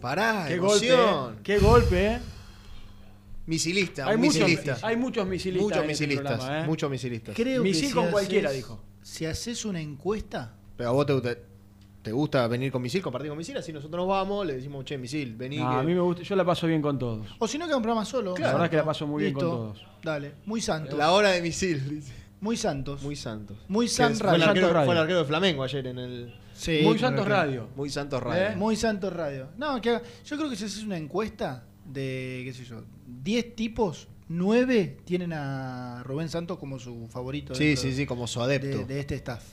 Pará, 0.00 0.44
Qué 0.46 0.58
golpe, 0.58 0.86
emoción. 0.86 1.34
¿eh? 1.34 1.38
Qué 1.42 1.58
golpe, 1.58 2.06
¿eh? 2.06 2.18
Misilista, 3.46 4.06
Hay 4.08 4.14
un 4.16 4.20
muchos, 4.22 4.40
misilista. 4.48 4.78
hay 4.82 4.96
muchos 4.96 5.26
misilistas. 5.26 5.64
Muchos 5.68 5.84
en 5.84 5.90
este 5.90 6.06
misilistas, 6.06 6.38
programa, 6.38 6.60
¿eh? 6.60 6.66
muchos 6.66 6.90
misilistas. 6.90 7.36
Creo 7.36 7.62
Misil 7.62 7.88
que 7.88 7.94
con 7.94 8.10
cualquiera, 8.10 8.50
dijo. 8.50 8.80
Si 9.06 9.24
haces 9.24 9.64
una 9.64 9.80
encuesta, 9.80 10.52
Pero 10.76 10.88
a 10.90 10.92
vos 10.92 11.06
te 11.06 11.12
gusta. 11.12 11.36
¿Te 12.02 12.10
gusta 12.12 12.46
venir 12.48 12.72
con 12.72 12.82
misil, 12.82 13.00
compartir 13.02 13.28
con 13.30 13.38
misil? 13.38 13.56
Así 13.56 13.72
nosotros 13.72 13.98
nos 14.00 14.08
vamos, 14.08 14.44
le 14.44 14.54
decimos, 14.54 14.84
che, 14.84 14.98
misil, 14.98 15.36
vení. 15.36 15.58
No, 15.58 15.70
que- 15.70 15.76
a 15.76 15.82
mí 15.84 15.94
me 15.94 16.00
gusta, 16.00 16.22
yo 16.22 16.34
la 16.34 16.44
paso 16.44 16.66
bien 16.66 16.82
con 16.82 16.98
todos. 16.98 17.24
O 17.38 17.46
si 17.46 17.56
no, 17.56 17.66
queda 17.66 17.76
un 17.76 17.82
programa 17.84 18.04
solo. 18.04 18.34
La 18.36 18.48
verdad 18.48 18.64
es 18.64 18.70
que 18.70 18.76
la 18.76 18.84
paso 18.84 19.06
muy 19.06 19.22
bien 19.22 19.34
con 19.34 19.42
todos. 19.44 19.84
Dale, 20.02 20.34
muy 20.44 20.60
santos. 20.60 20.98
La 20.98 21.12
hora 21.12 21.30
de 21.30 21.40
misil, 21.42 21.88
dice. 21.88 22.12
Muy 22.40 22.56
santos. 22.56 23.00
Muy 23.02 23.14
santos. 23.16 23.56
Muy 23.68 23.86
Que 23.86 23.92
san 23.92 24.14
fue 24.16 24.26
el, 24.34 24.40
radio. 24.40 24.46
arquero, 24.50 24.72
Radio. 24.72 24.86
fue 24.86 24.94
el 24.94 25.00
arquero 25.00 25.18
de 25.20 25.24
Flamengo 25.24 25.62
ayer 25.62 25.86
en 25.86 25.98
el. 25.98 26.34
Sí, 26.52 26.80
Muy 26.82 26.98
Santos 26.98 27.24
que- 27.26 27.30
Radio. 27.30 27.68
Muy 27.76 27.90
Santos 27.90 28.20
Radio. 28.22 28.42
¿Eh? 28.48 28.56
Muy 28.56 28.74
Santos 28.76 29.12
Radio. 29.12 29.48
No, 29.56 29.80
que 29.80 29.90
haga- 29.90 30.02
yo 30.24 30.36
creo 30.36 30.50
que 30.50 30.56
si 30.56 30.64
haces 30.64 30.82
una 30.82 30.96
encuesta 30.96 31.64
de, 31.84 32.42
qué 32.44 32.52
sé 32.52 32.64
yo, 32.64 32.82
10 33.06 33.54
tipos, 33.54 34.08
9 34.28 34.96
tienen 35.04 35.32
a 35.32 36.02
Rubén 36.04 36.28
Santos 36.28 36.58
como 36.58 36.78
su 36.78 37.06
favorito. 37.08 37.54
Sí, 37.54 37.66
dentro 37.68 37.82
sí, 37.82 37.92
sí, 37.94 38.06
como 38.06 38.26
su 38.26 38.40
adepto. 38.42 38.78
De, 38.78 38.84
de 38.84 39.00
este 39.00 39.14
staff. 39.16 39.44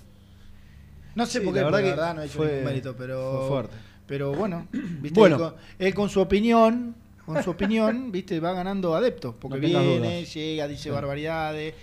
No 1.15 1.25
sé 1.27 1.39
Sí, 1.39 1.45
por 1.45 1.53
qué, 1.53 1.61
la 1.61 1.67
porque 1.69 1.83
verdad 1.83 1.95
la 1.95 1.95
verdad 1.95 2.15
no 2.15 2.21
he 2.21 2.25
hecho 2.25 2.37
fue- 2.37 2.47
ningún 2.47 2.65
mérito, 2.65 2.95
pero. 2.97 3.37
fue 3.39 3.47
fuerte. 3.49 3.75
Pero 4.07 4.33
bueno, 4.33 4.67
¿viste? 5.01 5.19
Bueno. 5.19 5.35
Él, 5.35 5.41
con, 5.41 5.55
él 5.79 5.93
con 5.93 6.09
su 6.09 6.21
opinión, 6.21 6.95
con 7.25 7.43
su 7.43 7.51
opinión, 7.51 8.11
viste, 8.11 8.39
va 8.39 8.53
ganando 8.53 8.95
adeptos. 8.95 9.35
Porque 9.39 9.57
No 9.57 9.79
viene, 9.81 9.97
dudas. 10.17 10.33
llega, 10.33 10.67
dice 10.67 10.83
Sí. 10.83 10.89
barbaridades. 10.89 11.73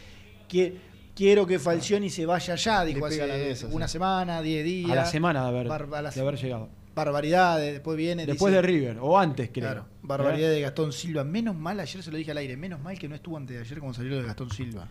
Quie- 0.49 0.75
quiero 1.15 1.47
que 1.47 1.59
Falcioni 1.61 2.11
se 2.11 2.27
vaya 2.27 2.57
ya, 2.57 2.85
dijo 2.85 3.07
hace 3.07 3.23
una 3.71 3.87
sí. 3.87 3.93
semana, 3.93 4.43
10 4.43 4.65
días. 4.65 4.91
A 4.91 4.95
la 4.97 5.07
semana 5.07 5.43
de 5.43 5.49
haber, 5.49 5.69
Bar- 5.69 5.89
a 5.95 6.03
la 6.03 6.11
de 6.11 6.21
haber 6.21 6.37
llegado. 6.37 6.69
Barbaridades, 6.95 7.73
después 7.75 7.97
viene. 7.97 8.27
Después 8.27 8.53
dice- 8.53 8.63
de 8.63 8.67
River, 8.67 8.99
o 9.01 9.19
antes 9.19 9.51
creo. 9.53 9.65
Claro, 9.71 9.87
barbaridad 10.03 10.51
de 10.51 10.61
Gastón 10.61 10.93
Silva. 10.93 11.25
Menos 11.25 11.57
mal, 11.57 11.79
ayer 11.81 12.03
se 12.03 12.11
lo 12.11 12.17
dije 12.17 12.31
al 12.31 12.39
aire, 12.39 12.57
menos 12.57 12.81
mal 12.81 12.99
que 12.99 13.09
no 13.09 13.15
estuvo 13.15 13.37
antes 13.37 13.57
de 13.57 13.63
ayer 13.63 13.79
cuando 13.79 13.95
salió 13.95 14.11
lo 14.11 14.17
de 14.19 14.25
Gastón 14.27 14.51
Silva. 14.51 14.89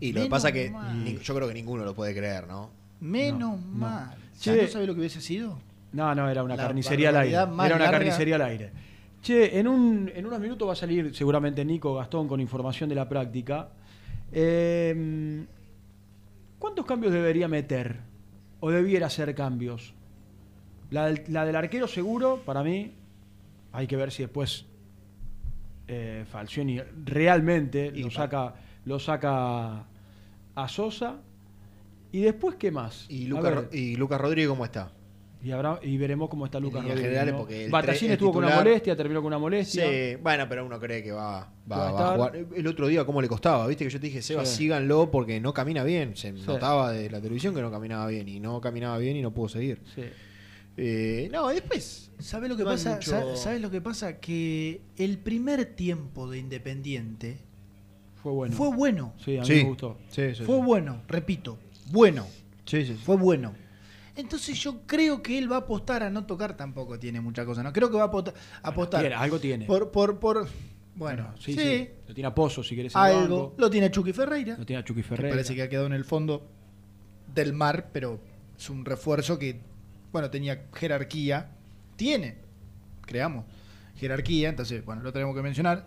Y 0.00 0.12
lo 0.12 0.22
que 0.22 0.28
pasa 0.28 0.50
que 0.52 0.70
mal. 0.70 1.04
yo 1.20 1.34
creo 1.34 1.48
que 1.48 1.54
ninguno 1.54 1.84
lo 1.84 1.94
puede 1.94 2.14
creer, 2.14 2.46
¿no? 2.46 2.70
Menos 3.00 3.58
No, 3.60 3.66
no. 3.66 3.78
mal. 3.78 4.16
Che. 4.38 4.62
¿No 4.62 4.68
sabe 4.68 4.86
lo 4.86 4.94
que 4.94 5.00
hubiese 5.00 5.20
sido? 5.20 5.58
No, 5.92 6.14
no, 6.14 6.28
era 6.28 6.42
una 6.42 6.56
La 6.56 6.62
carnicería 6.64 7.10
al 7.10 7.16
aire. 7.18 7.34
Era 7.34 7.44
una 7.46 7.66
larga. 7.68 7.90
carnicería 7.90 8.34
al 8.36 8.42
aire. 8.42 8.72
Che, 9.22 9.58
en, 9.58 9.68
un, 9.68 10.10
en 10.14 10.26
unos 10.26 10.40
minutos 10.40 10.66
va 10.68 10.72
a 10.72 10.76
salir 10.76 11.14
seguramente 11.14 11.64
Nico 11.64 11.94
Gastón 11.94 12.26
con 12.26 12.40
información 12.40 12.88
de 12.88 12.94
la 12.96 13.08
práctica. 13.08 13.68
Eh, 14.32 15.44
¿Cuántos 16.58 16.86
cambios 16.86 17.12
debería 17.12 17.46
meter? 17.48 17.98
¿O 18.60 18.70
debiera 18.70 19.06
hacer 19.06 19.34
cambios? 19.34 19.94
La 20.92 21.06
del, 21.06 21.22
la 21.28 21.44
del 21.44 21.56
arquero 21.56 21.88
seguro, 21.88 22.42
para 22.44 22.62
mí, 22.62 22.92
hay 23.72 23.86
que 23.86 23.96
ver 23.96 24.10
si 24.12 24.22
después 24.22 24.66
eh, 25.88 26.24
Falcioni 26.30 26.80
realmente 27.04 27.90
lo 27.92 28.10
saca, 28.10 28.54
lo 28.84 28.98
saca 28.98 29.84
a 30.54 30.68
Sosa. 30.68 31.16
¿Y 32.12 32.20
después 32.20 32.56
qué 32.56 32.70
más? 32.70 33.06
¿Y 33.08 33.24
Lucas, 33.26 33.64
y 33.72 33.96
Lucas 33.96 34.20
Rodríguez 34.20 34.48
cómo 34.50 34.64
está? 34.66 34.92
Y, 35.42 35.50
habrá, 35.50 35.80
y 35.82 35.96
veremos 35.96 36.28
cómo 36.28 36.44
está 36.44 36.60
Lucas 36.60 36.82
Rodríguez. 36.82 37.00
generales, 37.02 37.32
¿no? 37.32 37.40
porque 37.40 37.64
el 37.64 37.70
Batallín 37.70 38.10
el 38.10 38.12
estuvo 38.12 38.32
con 38.32 38.44
una 38.44 38.54
molestia, 38.54 38.94
terminó 38.94 39.20
con 39.22 39.26
una 39.28 39.38
molestia. 39.38 39.84
Sí, 39.88 40.16
bueno, 40.22 40.46
pero 40.48 40.64
uno 40.64 40.78
cree 40.78 41.02
que 41.02 41.10
va, 41.10 41.40
Va 41.40 41.76
va, 41.76 41.88
a 41.88 41.92
va 41.92 41.98
a 41.98 42.14
estar. 42.14 42.16
jugar. 42.42 42.58
El 42.58 42.66
otro 42.68 42.86
día, 42.86 43.04
¿cómo 43.04 43.20
le 43.22 43.26
costaba? 43.28 43.66
Viste 43.66 43.82
que 43.84 43.90
yo 43.90 43.98
te 43.98 44.06
dije, 44.06 44.22
Seba, 44.22 44.44
Sí. 44.44 44.56
síganlo 44.58 45.10
porque 45.10 45.40
no 45.40 45.52
camina 45.52 45.82
bien. 45.82 46.14
Se 46.16 46.36
Sí. 46.36 46.44
notaba 46.46 46.92
de 46.92 47.10
la 47.10 47.20
televisión 47.20 47.54
que 47.54 47.62
no 47.62 47.70
caminaba 47.72 48.06
bien 48.06 48.28
y 48.28 48.38
no 48.38 48.60
caminaba 48.60 48.98
bien 48.98 49.16
y 49.16 49.22
no 49.22 49.32
pudo 49.32 49.48
seguir. 49.48 49.80
Sí. 49.94 50.02
Eh, 50.76 51.28
no, 51.32 51.48
después. 51.48 52.10
¿Sabes 52.18 52.48
lo 52.48 52.56
que 52.56 52.64
pasa? 52.64 52.94
mucho- 52.94 53.10
Sa- 53.10 53.36
¿Sabes 53.36 53.60
lo 53.60 53.70
que 53.70 53.80
pasa? 53.80 54.18
Que 54.20 54.80
el 54.96 55.18
primer 55.18 55.64
tiempo 55.74 56.30
de 56.30 56.38
Independiente 56.38 57.38
Fue 58.22 58.32
bueno. 58.32 58.54
fue 58.56 58.74
bueno. 58.74 59.12
Sí, 59.22 59.36
a 59.36 59.40
mí 59.40 59.46
Sí. 59.46 59.54
me 59.54 59.64
gustó. 59.64 59.98
Sí, 60.08 60.34
sí, 60.34 60.44
Fue 60.44 60.56
sí. 60.58 60.62
bueno, 60.64 61.02
repito, 61.08 61.58
bueno. 61.90 62.26
Sí, 62.64 62.84
sí, 62.86 62.94
sí. 62.96 63.00
Fue 63.02 63.16
bueno. 63.16 63.52
Entonces 64.14 64.58
yo 64.62 64.82
creo 64.86 65.22
que 65.22 65.38
él 65.38 65.50
va 65.50 65.56
a 65.56 65.60
apostar 65.60 66.02
a 66.02 66.10
no 66.10 66.24
tocar 66.26 66.56
tampoco 66.56 66.98
tiene 66.98 67.20
mucha 67.20 67.44
cosa, 67.44 67.62
¿no? 67.62 67.72
Creo 67.72 67.90
que 67.90 67.96
va 67.96 68.04
a 68.04 68.06
apostar, 68.06 68.34
apostar 68.62 69.00
tiene, 69.00 69.14
algo 69.16 69.40
tiene. 69.40 69.64
Por, 69.66 69.90
por, 69.90 70.18
por, 70.20 70.46
bueno, 70.94 71.32
Sí, 71.40 71.54
sí, 71.54 71.58
sí. 71.60 71.88
Lo 72.06 72.14
tiene 72.14 72.28
a 72.28 72.34
Pozo, 72.34 72.62
si 72.62 72.76
querés. 72.76 72.94
algo. 72.94 73.54
Lo 73.58 73.68
tiene 73.70 73.90
Chucky 73.90 74.12
Ferreira. 74.12 74.56
Lo 74.58 74.64
tiene 74.66 74.80
a 74.80 74.84
Chucky 74.84 75.00
que 75.02 75.08
Ferreira. 75.08 75.30
parece 75.34 75.54
que 75.54 75.62
ha 75.62 75.68
quedado 75.68 75.86
en 75.86 75.94
el 75.94 76.04
fondo 76.04 76.46
del 77.34 77.52
mar, 77.54 77.88
pero 77.92 78.20
es 78.58 78.68
un 78.70 78.84
refuerzo 78.84 79.38
que, 79.38 79.60
bueno, 80.12 80.30
tenía 80.30 80.66
jerarquía. 80.74 81.50
Tiene, 81.96 82.36
creamos, 83.02 83.44
jerarquía, 83.96 84.48
entonces, 84.48 84.84
bueno, 84.84 85.02
lo 85.02 85.12
tenemos 85.12 85.34
que 85.34 85.42
mencionar. 85.42 85.86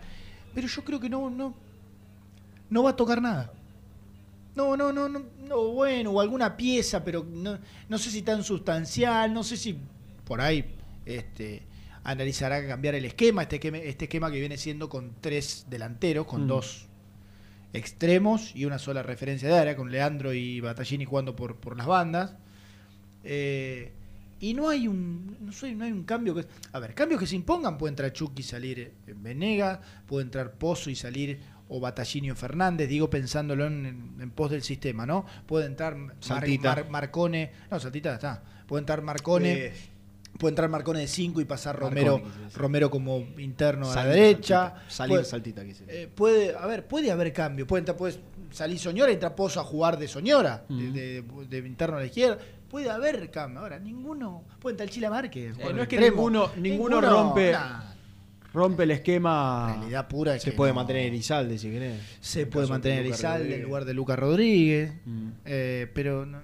Pero 0.53 0.67
yo 0.67 0.83
creo 0.83 0.99
que 0.99 1.09
no, 1.09 1.29
no, 1.29 1.53
no 2.69 2.83
va 2.83 2.91
a 2.91 2.95
tocar 2.95 3.21
nada. 3.21 3.51
No, 4.55 4.77
no, 4.77 4.93
no, 4.93 5.09
no, 5.09 5.21
no, 5.47 5.67
bueno, 5.73 6.11
o 6.11 6.21
alguna 6.21 6.55
pieza, 6.55 7.03
pero 7.03 7.25
no, 7.29 7.59
no 7.89 7.97
sé 7.97 8.09
si 8.09 8.21
tan 8.21 8.41
sustancial, 8.43 9.33
no 9.33 9.43
sé 9.43 9.57
si 9.57 9.77
por 10.23 10.39
ahí 10.39 10.63
este, 11.05 11.63
analizará 12.05 12.65
cambiar 12.65 12.95
el 12.95 13.03
esquema, 13.03 13.41
este 13.41 13.57
esquema, 13.57 13.79
este 13.79 14.05
esquema 14.05 14.31
que 14.31 14.39
viene 14.39 14.57
siendo 14.57 14.87
con 14.87 15.11
tres 15.19 15.65
delanteros, 15.69 16.25
con 16.25 16.45
Mm. 16.45 16.47
dos 16.47 16.85
extremos 17.73 18.55
y 18.55 18.63
una 18.63 18.79
sola 18.79 19.03
referencia 19.03 19.49
de 19.49 19.59
área, 19.59 19.75
con 19.75 19.91
Leandro 19.91 20.33
y 20.33 20.61
Battaglini 20.61 21.03
jugando 21.03 21.35
por, 21.35 21.57
por 21.57 21.75
las 21.75 21.87
bandas. 21.87 22.35
Eh, 23.25 23.91
y 24.49 24.53
no 24.53 24.69
hay 24.69 24.87
un 24.87 25.37
no, 25.41 25.51
sé, 25.51 25.73
no 25.75 25.85
hay 25.85 25.91
un 25.91 26.03
cambio 26.03 26.35
que 26.35 26.45
a 26.71 26.79
ver 26.79 26.93
cambios 26.93 27.19
que 27.19 27.27
se 27.27 27.35
impongan 27.35 27.77
puede 27.77 27.89
entrar 27.91 28.11
Chucky 28.13 28.41
y 28.41 28.43
salir 28.43 28.79
eh, 28.79 28.93
Venega 29.15 29.79
puede 30.05 30.23
entrar 30.25 30.51
Pozo 30.53 30.89
y 30.89 30.95
salir 30.95 31.39
o 31.69 31.79
Battaglini 31.79 32.31
o 32.31 32.35
Fernández 32.35 32.87
digo 32.89 33.09
pensándolo 33.09 33.65
en, 33.65 34.31
pos 34.35 34.51
del 34.51 34.61
sistema 34.61 35.05
no 35.05 35.25
puede 35.47 35.65
entrar 35.65 35.95
Mar- 36.75 36.89
Marcone 36.89 37.51
no 37.71 37.79
Saltita 37.79 38.13
está 38.13 38.43
puede 38.67 38.81
entrar 38.81 39.01
Marcone 39.01 39.53
Eh, 39.67 39.73
puede 40.37 40.51
entrar 40.51 40.69
Marcone 40.69 40.99
de 40.99 41.07
5 41.07 41.39
y 41.39 41.45
pasar 41.45 41.79
Romero. 41.79 42.17
Romero 42.55 42.91
como 42.91 43.19
interno 43.37 43.89
a 43.89 43.95
la 43.95 44.05
derecha 44.07 44.57
saltita. 44.69 44.89
Salir, 44.89 45.15
Puede- 45.15 45.25
saltita, 45.25 45.61
eh, 45.87 46.09
puede, 46.13 46.55
a 46.57 46.65
ver, 46.67 46.85
puede 46.85 47.09
haber 47.09 47.31
cambio. 47.31 47.65
Puede, 47.65 47.83
entrar- 47.83 47.95
puede 47.95 48.19
salir 48.51 48.77
Soñora 48.77 49.11
y 49.11 49.13
entrar 49.13 49.33
Pozo 49.33 49.61
a 49.61 49.63
jugar 49.63 49.97
de 49.97 50.09
Soñora, 50.09 50.65
de- 50.67 50.91
de, 50.91 51.23
de 51.61 51.67
interno 51.67 51.95
a 51.95 51.99
la 52.01 52.05
izquierda. 52.07 52.37
Puede 52.69 52.89
haber 52.89 53.29
cambio. 53.31 53.59
Ahora, 53.61 53.79
ninguno. 53.79 54.43
Puede 54.59 54.73
entrar 54.73 54.87
el 54.87 54.93
Chila 54.93 55.09
Márquez. 55.09 55.55
Eh, 55.59 55.73
no 55.73 55.81
es 55.83 55.87
que 55.87 55.99
ninguno, 55.99 56.49
ninguno 56.57 56.99
rompe, 56.99 57.51
nah, 57.51 57.93
rompe 58.53 58.83
el 58.83 58.91
esquema. 58.91 59.75
realidad 59.77 60.07
pura. 60.07 60.35
es 60.35 60.43
Se 60.43 60.51
que 60.51 60.57
puede 60.57 60.71
no. 60.71 60.75
mantener 60.75 61.03
Elizalde 61.05 61.57
si 61.57 61.69
querés. 61.71 62.01
Se 62.19 62.41
En 62.41 62.49
puede 62.49 62.67
mantener 62.67 62.99
Elizalde 63.05 63.55
en 63.55 63.63
lugar 63.63 63.85
de 63.85 63.93
Lucas 63.93 64.17
Rodríguez. 64.19 64.93
Mm. 65.05 65.27
eh, 65.45 65.87
pero 65.93 66.25
no, 66.25 66.41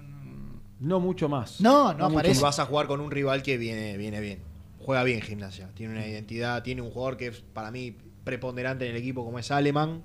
No 0.80 1.00
mucho 1.00 1.28
más. 1.28 1.60
no, 1.60 1.92
no 1.94 2.06
aparece. 2.06 2.40
vas 2.40 2.58
a 2.58 2.66
jugar 2.66 2.86
con 2.86 3.00
un 3.00 3.10
rival 3.10 3.42
que 3.42 3.56
viene, 3.58 3.96
viene 3.96 4.20
bien. 4.20 4.38
Juega 4.80 5.04
bien 5.04 5.20
gimnasia. 5.20 5.68
Tiene 5.74 5.92
una 5.94 6.06
identidad, 6.06 6.62
tiene 6.62 6.82
un 6.82 6.90
jugador 6.90 7.16
que 7.16 7.28
es 7.28 7.40
para 7.52 7.70
mí 7.70 7.96
preponderante 8.24 8.84
en 8.84 8.92
el 8.92 8.96
equipo 8.96 9.24
como 9.24 9.38
es 9.38 9.50
Alemán. 9.50 10.02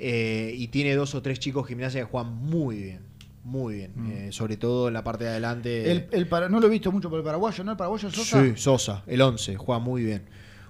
Eh, 0.00 0.52
y 0.56 0.68
tiene 0.68 0.94
dos 0.94 1.14
o 1.16 1.22
tres 1.22 1.38
chicos 1.40 1.66
gimnasia 1.66 2.00
que 2.00 2.06
juegan 2.10 2.32
muy 2.32 2.76
bien. 2.82 3.00
Muy 3.48 3.76
bien. 3.76 3.92
Mm. 3.94 4.10
Eh, 4.12 4.32
sobre 4.32 4.58
todo 4.58 4.88
en 4.88 4.94
la 4.94 5.02
parte 5.02 5.24
de 5.24 5.30
adelante. 5.30 5.90
El, 5.90 6.06
el 6.12 6.26
para- 6.26 6.50
no 6.50 6.60
lo 6.60 6.66
he 6.66 6.70
visto 6.70 6.92
mucho 6.92 7.08
por 7.08 7.18
el 7.18 7.24
paraguayo, 7.24 7.64
¿no? 7.64 7.70
El 7.70 7.76
paraguayo 7.78 8.10
Sosa. 8.10 8.42
Sí, 8.44 8.52
Sosa, 8.56 9.02
el 9.06 9.22
11, 9.22 9.56
juega 9.56 9.78
muy 9.78 10.04
bien. 10.04 10.22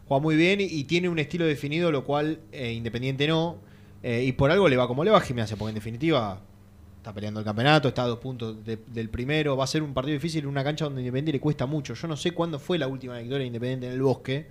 Juega 0.07 0.23
muy 0.23 0.37
bien 0.37 0.61
y, 0.61 0.65
y 0.65 0.85
tiene 0.85 1.09
un 1.09 1.19
estilo 1.19 1.45
definido, 1.45 1.91
lo 1.91 2.05
cual 2.05 2.39
eh, 2.53 2.73
Independiente 2.73 3.27
no. 3.27 3.57
Eh, 4.05 4.23
y 4.25 4.31
por 4.33 4.51
algo 4.53 4.69
le 4.69 4.77
va 4.77 4.87
como 4.87 5.03
le 5.03 5.11
va 5.11 5.19
a 5.19 5.21
Gimnasia, 5.21 5.57
porque 5.57 5.71
en 5.71 5.75
definitiva 5.75 6.41
está 6.99 7.13
peleando 7.13 7.41
el 7.41 7.45
campeonato, 7.47 7.89
está 7.89 8.05
a 8.05 8.07
dos 8.07 8.19
puntos 8.21 8.65
de- 8.65 8.79
del 8.87 9.09
primero. 9.11 9.57
Va 9.57 9.65
a 9.65 9.67
ser 9.67 9.83
un 9.83 9.93
partido 9.93 10.15
difícil 10.15 10.45
en 10.45 10.47
una 10.49 10.63
cancha 10.63 10.85
donde 10.85 11.01
Independiente 11.01 11.33
le 11.33 11.41
cuesta 11.41 11.67
mucho. 11.67 11.95
Yo 11.95 12.07
no 12.07 12.17
sé 12.17 12.31
cuándo 12.31 12.61
fue 12.61 12.79
la 12.79 12.87
última 12.87 13.15
victoria 13.19 13.41
de 13.41 13.47
Independiente 13.47 13.87
en 13.89 13.93
el 13.95 14.03
bosque, 14.03 14.47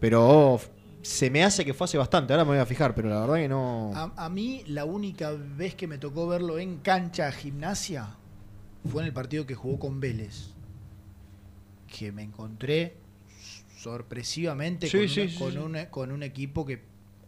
pero 0.00 0.58
se 1.04 1.30
me 1.30 1.44
hace 1.44 1.64
que 1.64 1.74
fue 1.74 1.84
hace 1.84 1.98
bastante. 1.98 2.32
Ahora 2.32 2.44
me 2.44 2.50
voy 2.52 2.58
a 2.58 2.66
fijar, 2.66 2.94
pero 2.94 3.08
la 3.08 3.20
verdad 3.20 3.36
que 3.36 3.48
no. 3.48 3.92
A, 3.94 4.12
a 4.24 4.28
mí 4.28 4.62
la 4.66 4.84
única 4.84 5.30
vez 5.32 5.74
que 5.74 5.86
me 5.86 5.98
tocó 5.98 6.26
verlo 6.26 6.58
en 6.58 6.78
cancha 6.78 7.30
gimnasia 7.30 8.08
fue 8.90 9.02
en 9.02 9.08
el 9.08 9.12
partido 9.14 9.46
que 9.46 9.54
jugó 9.54 9.78
con 9.78 10.00
Vélez. 10.00 10.50
Que 11.86 12.10
me 12.10 12.22
encontré 12.22 12.96
sorpresivamente 13.78 14.86
Sí, 14.88 14.98
con, 14.98 15.08
sí, 15.08 15.20
una- 15.20 15.30
sí, 15.30 15.38
con 15.38 15.52
sí. 15.52 15.58
un, 15.58 15.76
con 15.90 16.10
un 16.12 16.22
equipo 16.22 16.64
que 16.64 16.82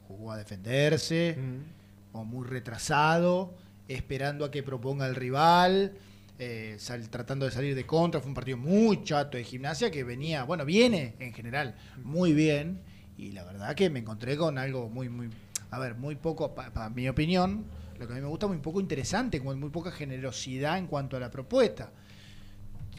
jugó 0.09 0.33
a 0.33 0.37
defenderse, 0.39 1.37
Mm. 1.39 2.17
o 2.17 2.25
muy 2.25 2.47
retrasado, 2.47 3.55
esperando 3.89 4.45
a 4.45 4.51
que 4.51 4.63
proponga 4.63 5.07
el 5.07 5.15
rival, 5.15 5.93
eh, 6.39 6.77
sal- 6.79 7.09
tratando 7.11 7.45
de 7.47 7.53
salir 7.53 7.75
de 7.75 7.85
contra. 7.87 8.21
Fue 8.21 8.29
un 8.29 8.35
partido 8.35 8.57
muy 8.57 9.05
chato 9.05 9.37
de 9.37 9.45
gimnasia 9.45 9.91
que 9.91 10.03
venía, 10.05 10.45
bueno, 10.45 10.65
viene 10.65 11.15
en 11.19 11.33
general 11.35 11.77
muy 12.03 12.33
bien. 12.33 12.81
Y 13.19 13.33
la 13.33 13.45
verdad 13.45 13.75
que 13.75 13.89
me 13.91 14.01
encontré 14.01 14.37
con 14.37 14.59
algo 14.59 14.89
muy, 14.89 15.09
muy, 15.09 15.29
a 15.71 15.79
ver, 15.79 15.95
muy 15.95 16.17
poco, 16.17 16.55
para 16.55 16.91
mi 16.91 17.09
opinión, 17.09 17.65
lo 17.99 18.07
que 18.07 18.13
a 18.13 18.17
mí 18.17 18.23
me 18.23 18.29
gusta, 18.29 18.47
muy 18.47 18.59
poco 18.59 18.81
interesante, 18.81 19.43
con 19.43 19.59
muy 19.59 19.71
poca 19.71 19.91
generosidad 19.91 20.77
en 20.79 20.87
cuanto 20.87 21.17
a 21.17 21.21
la 21.21 21.31
propuesta. 21.31 21.91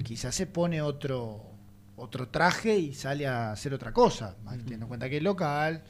Quizás 0.03 0.33
se 0.35 0.47
pone 0.47 0.81
otro, 0.81 1.41
otro 1.95 2.29
traje 2.29 2.77
y 2.77 2.93
sale 2.93 3.27
a 3.27 3.51
hacer 3.51 3.73
otra 3.73 3.91
cosa, 3.91 4.35
teniendo 4.57 4.85
en 4.85 4.87
cuenta 4.87 5.09
que 5.09 5.17
es 5.17 5.23
local 5.23 5.83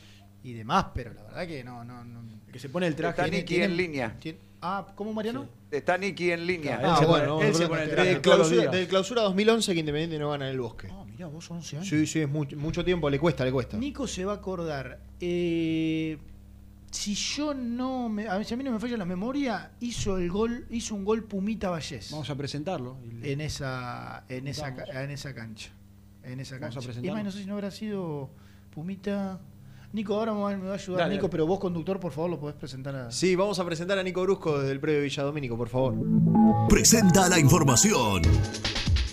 y 0.43 0.53
demás, 0.53 0.87
pero 0.93 1.13
la 1.13 1.23
verdad 1.23 1.47
que 1.47 1.63
no, 1.63 1.83
no, 1.83 2.03
no 2.05 2.21
Que 2.51 2.59
se 2.59 2.69
pone 2.69 2.87
el 2.87 2.95
traje. 2.95 3.21
Está 3.21 3.27
Nicky 3.31 3.61
en 3.61 3.75
línea. 3.77 4.15
tiene- 4.19 4.39
Ah, 4.61 4.87
¿cómo 4.95 5.13
Mariano? 5.13 5.47
Está 5.69 5.97
Nicky 5.97 6.31
en 6.31 6.47
línea. 6.47 6.81
Ah, 6.83 7.05
bueno, 7.05 7.41
él 7.41 7.53
se 7.53 7.67
pone 7.67 7.83
el 7.83 7.91
traje 7.91 8.13
los 8.13 8.21
clausura, 8.21 8.71
clausura 8.87 9.21
2011 9.23 9.73
que 9.73 9.79
Independiente 9.81 10.17
no 10.19 10.31
gana 10.31 10.45
en 10.47 10.51
el 10.53 10.59
bosque. 10.59 10.87
Ah, 10.91 11.03
mirá, 11.17 11.27
vos 11.27 11.49
11 11.49 11.77
años. 11.77 11.87
Sí, 11.89 12.05
sí, 12.05 12.19
es 12.21 12.29
mucho, 12.29 12.55
mucho 12.57 12.85
tiempo, 12.85 13.09
le 13.09 13.19
cuesta, 13.19 13.43
le 13.43 13.51
cuesta. 13.51 13.77
Nico 13.77 14.05
se 14.07 14.23
va 14.25 14.33
a 14.33 14.35
acordar. 14.35 14.99
eh, 15.19 16.17
si 16.89 17.13
yo 17.15 17.53
no 17.53 18.07
me, 18.07 18.27
a 18.29 18.37
mí, 18.39 18.45
si 18.45 18.53
a 18.53 18.57
mí 18.57 18.63
no 18.63 18.71
me 18.71 18.79
falla 18.79 18.95
la 18.95 19.05
memoria, 19.05 19.71
hizo 19.81 20.17
el 20.17 20.31
gol, 20.31 20.65
hizo 20.69 20.95
un 20.95 21.03
gol 21.03 21.23
Pumita 21.25 21.69
Vallés. 21.69 22.11
Vamos 22.11 22.29
a 22.29 22.35
presentarlo. 22.35 22.97
en 23.21 23.41
esa, 23.41 24.23
en 24.29 24.47
esa, 24.47 24.69
en 25.03 25.11
esa 25.11 25.33
cancha. 25.35 25.69
En 26.23 26.39
esa 26.39 26.57
Vamos 26.57 26.77
a 26.77 26.81
cancha. 26.81 26.99
Y 27.05 27.11
más, 27.11 27.23
no 27.25 27.31
sé 27.31 27.39
si 27.39 27.45
no 27.45 27.53
habrá 27.55 27.71
sido 27.71 28.29
Pumita. 28.73 29.39
Nico, 29.93 30.15
ahora 30.15 30.33
me 30.33 30.39
va, 30.41 30.49
me 30.57 30.65
va 30.65 30.71
a 30.71 30.75
ayudar 30.75 30.99
Dale, 31.01 31.13
Nico, 31.15 31.23
dale. 31.23 31.31
pero 31.31 31.45
vos, 31.47 31.59
conductor, 31.59 31.99
por 31.99 32.11
favor, 32.13 32.29
lo 32.31 32.39
podés 32.39 32.55
presentar 32.55 32.95
a. 32.95 33.11
Sí, 33.11 33.35
vamos 33.35 33.59
a 33.59 33.65
presentar 33.65 33.97
a 33.99 34.03
Nico 34.03 34.21
Brusco 34.23 34.57
desde 34.59 34.71
el 34.71 34.79
predio 34.79 35.01
Villadomínico, 35.01 35.57
por 35.57 35.67
favor. 35.69 35.93
Presenta 36.69 37.27
la 37.27 37.37
información. 37.37 38.21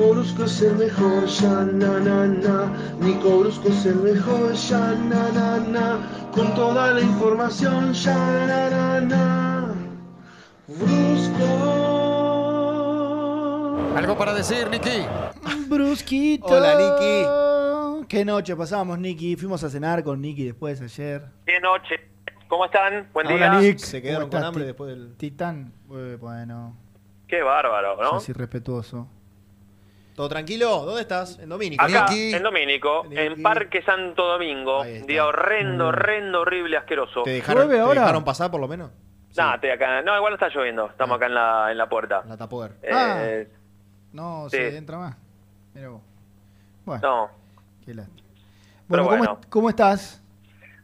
Nico 0.00 0.14
Brusco 0.14 0.44
es 0.44 0.62
el 0.62 0.76
mejor, 0.76 1.26
ya 1.26 1.48
na 1.64 2.00
na 2.00 2.26
na. 2.26 2.72
Nico 3.00 3.40
Brusco 3.40 3.68
es 3.68 3.84
el 3.84 3.96
mejor, 3.96 4.54
ya 4.54 4.94
na 4.94 5.28
na 5.30 5.58
na. 5.58 6.30
Con 6.32 6.54
toda 6.54 6.92
la 6.92 7.02
información, 7.02 7.92
ya 7.92 8.16
na 8.46 8.70
na 8.70 9.00
na. 9.02 9.74
Brusco. 10.68 11.44
¿Algo 13.94 14.16
para 14.16 14.32
decir, 14.32 14.70
Nicky? 14.70 15.04
Brusquito. 15.68 16.46
Hola, 16.46 16.76
Nicky. 16.76 18.06
Qué 18.08 18.24
noche 18.24 18.56
pasamos, 18.56 18.98
Nicky. 18.98 19.36
Fuimos 19.36 19.62
a 19.64 19.68
cenar 19.68 20.02
con 20.02 20.18
Nicky 20.22 20.46
después 20.46 20.80
ayer. 20.80 21.26
Qué 21.44 21.60
noche. 21.60 22.00
¿Cómo 22.48 22.64
están? 22.64 23.06
Buen 23.12 23.26
día. 23.28 23.36
Hola, 23.36 23.60
Nick. 23.60 23.76
Se 23.76 24.00
quedaron 24.00 24.30
¿Cómo 24.30 24.40
con 24.40 24.48
hambre 24.48 24.64
después 24.64 24.88
del. 24.88 25.14
Titán. 25.18 25.74
Eh, 25.92 26.16
bueno, 26.18 26.74
Qué 27.28 27.42
bárbaro, 27.42 27.96
¿no? 28.02 28.12
sos 28.12 28.30
irrespetuoso. 28.30 29.06
¿Todo 30.20 30.28
tranquilo? 30.28 30.84
¿Dónde 30.84 31.00
estás? 31.00 31.38
En 31.38 31.48
Domínico. 31.48 31.82
Acá, 31.82 32.04
Nicky. 32.10 32.34
en 32.34 32.42
Domínico, 32.42 33.06
en 33.10 33.42
Parque 33.42 33.80
Santo 33.80 34.26
Domingo. 34.26 34.84
Día 34.84 35.24
horrendo, 35.24 35.86
horrendo, 35.86 36.42
horrible, 36.42 36.76
asqueroso. 36.76 37.22
¿Te 37.22 37.30
dejaron, 37.30 37.62
¿Llueve 37.62 37.76
te 37.76 37.80
ahora? 37.80 38.00
dejaron 38.02 38.22
pasar 38.22 38.50
por 38.50 38.60
lo 38.60 38.68
menos? 38.68 38.90
Nah, 39.34 39.54
estoy 39.54 39.70
acá. 39.70 40.02
No, 40.02 40.14
igual 40.14 40.32
no 40.32 40.34
está 40.34 40.50
lloviendo. 40.54 40.88
Estamos 40.90 41.16
acá 41.16 41.24
en 41.24 41.34
la, 41.34 41.72
en 41.72 41.78
la 41.78 41.88
puerta. 41.88 42.22
La 42.28 42.36
tapoder. 42.36 42.72
Eh, 42.82 43.48
No, 44.12 44.46
Sí. 44.50 44.58
se 44.58 44.76
entra 44.76 44.98
más. 44.98 45.16
Mira 45.72 45.88
vos. 45.88 46.02
Bueno, 46.84 47.00
no. 47.02 47.30
qué 47.86 47.94
lástima. 47.94 48.28
Pero 48.90 49.04
Bueno, 49.04 49.24
¿cómo, 49.24 49.40
¿cómo 49.48 49.70
estás? 49.70 50.22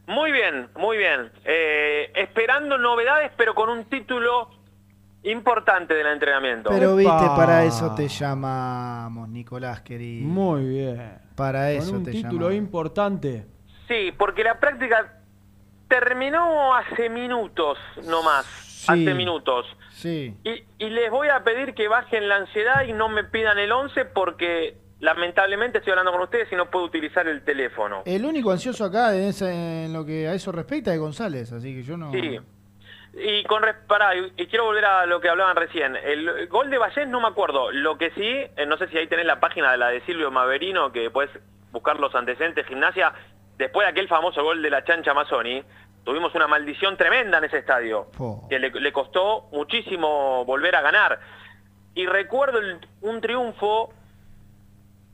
Muy 0.07 0.31
bien, 0.31 0.67
muy 0.75 0.97
bien. 0.97 1.31
Eh, 1.45 2.11
esperando 2.15 2.79
novedades, 2.79 3.31
pero 3.37 3.53
con 3.53 3.69
un 3.69 3.85
título 3.85 4.49
importante 5.31 5.93
del 5.93 6.07
entrenamiento. 6.07 6.69
Pero 6.69 6.99
Epa. 6.99 7.19
viste, 7.19 7.35
para 7.35 7.63
eso 7.63 7.93
te 7.95 8.07
llamamos, 8.07 9.29
Nicolás, 9.29 9.81
querido. 9.81 10.27
Muy 10.27 10.65
bien. 10.65 11.19
Para 11.35 11.71
eso 11.71 11.91
Con 11.91 11.97
un 11.99 12.03
te 12.05 12.11
título 12.11 12.31
llamamos. 12.49 12.53
importante. 12.55 13.45
Sí, 13.87 14.11
porque 14.17 14.43
la 14.43 14.59
práctica 14.59 15.13
terminó 15.87 16.75
hace 16.75 17.09
minutos 17.09 17.77
nomás. 18.05 18.45
Hace 18.87 19.13
minutos. 19.13 19.65
Sí. 19.91 20.33
Y, 20.43 20.63
y 20.85 20.89
les 20.89 21.11
voy 21.11 21.27
a 21.29 21.43
pedir 21.43 21.73
que 21.73 21.87
bajen 21.87 22.29
la 22.29 22.37
ansiedad 22.37 22.83
y 22.87 22.93
no 22.93 23.09
me 23.09 23.23
pidan 23.25 23.57
el 23.57 23.71
11 23.71 24.05
porque 24.05 24.77
lamentablemente 24.99 25.79
estoy 25.79 25.91
hablando 25.91 26.11
con 26.13 26.21
ustedes 26.21 26.51
y 26.51 26.55
no 26.55 26.69
puedo 26.71 26.85
utilizar 26.85 27.27
el 27.27 27.43
teléfono. 27.43 28.01
El 28.05 28.25
único 28.25 28.51
ansioso 28.51 28.85
acá 28.85 29.13
en, 29.15 29.23
ese- 29.23 29.85
en 29.85 29.93
lo 29.93 30.05
que 30.05 30.27
a 30.27 30.33
eso 30.33 30.51
respecta 30.51 30.93
es 30.93 30.99
González, 30.99 31.51
así 31.51 31.75
que 31.75 31.83
yo 31.83 31.97
no. 31.97 32.11
Sí. 32.11 32.39
Y 33.19 33.43
con 33.45 33.63
pará, 33.87 34.15
y, 34.15 34.31
quiero 34.47 34.65
volver 34.65 34.85
a 34.85 35.05
lo 35.07 35.19
que 35.19 35.27
hablaban 35.29 35.55
recién. 35.55 35.95
El 35.95 36.47
gol 36.49 36.69
de 36.69 36.77
Vallés 36.77 37.07
no 37.07 37.19
me 37.19 37.27
acuerdo. 37.27 37.71
Lo 37.71 37.97
que 37.97 38.11
sí, 38.11 38.23
eh, 38.25 38.65
no 38.67 38.77
sé 38.77 38.87
si 38.89 38.97
ahí 38.97 39.07
tenés 39.07 39.25
la 39.25 39.39
página 39.39 39.71
de 39.71 39.77
la 39.77 39.87
de 39.89 40.01
Silvio 40.01 40.29
Maverino, 40.29 40.91
que 40.91 41.09
puedes 41.09 41.31
buscar 41.71 41.99
los 41.99 42.13
antecedentes, 42.13 42.67
gimnasia. 42.67 43.13
Después 43.57 43.85
de 43.87 43.91
aquel 43.91 44.07
famoso 44.07 44.43
gol 44.43 44.61
de 44.61 44.69
la 44.69 44.83
chancha 44.83 45.15
Mazzoni, 45.15 45.63
tuvimos 46.03 46.35
una 46.35 46.47
maldición 46.47 46.95
tremenda 46.95 47.39
en 47.39 47.45
ese 47.45 47.57
estadio. 47.57 48.07
Que 48.49 48.59
le, 48.59 48.69
le 48.69 48.93
costó 48.93 49.49
muchísimo 49.51 50.45
volver 50.45 50.75
a 50.75 50.81
ganar. 50.81 51.19
Y 51.95 52.05
recuerdo 52.05 52.59
el- 52.59 52.79
un 53.01 53.19
triunfo 53.19 53.91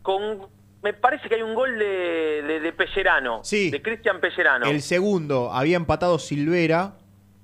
con... 0.01 0.47
Me 0.81 0.91
parece 0.91 1.29
que 1.29 1.35
hay 1.35 1.41
un 1.41 1.55
gol 1.55 1.79
de, 1.79 2.43
de, 2.45 2.59
de 2.59 2.73
Pellerano. 2.73 3.41
Sí. 3.45 3.71
De 3.71 3.81
Cristian 3.81 4.19
Pellerano. 4.19 4.65
El 4.65 4.81
segundo 4.81 5.51
había 5.53 5.77
empatado 5.77 6.19
Silvera. 6.19 6.95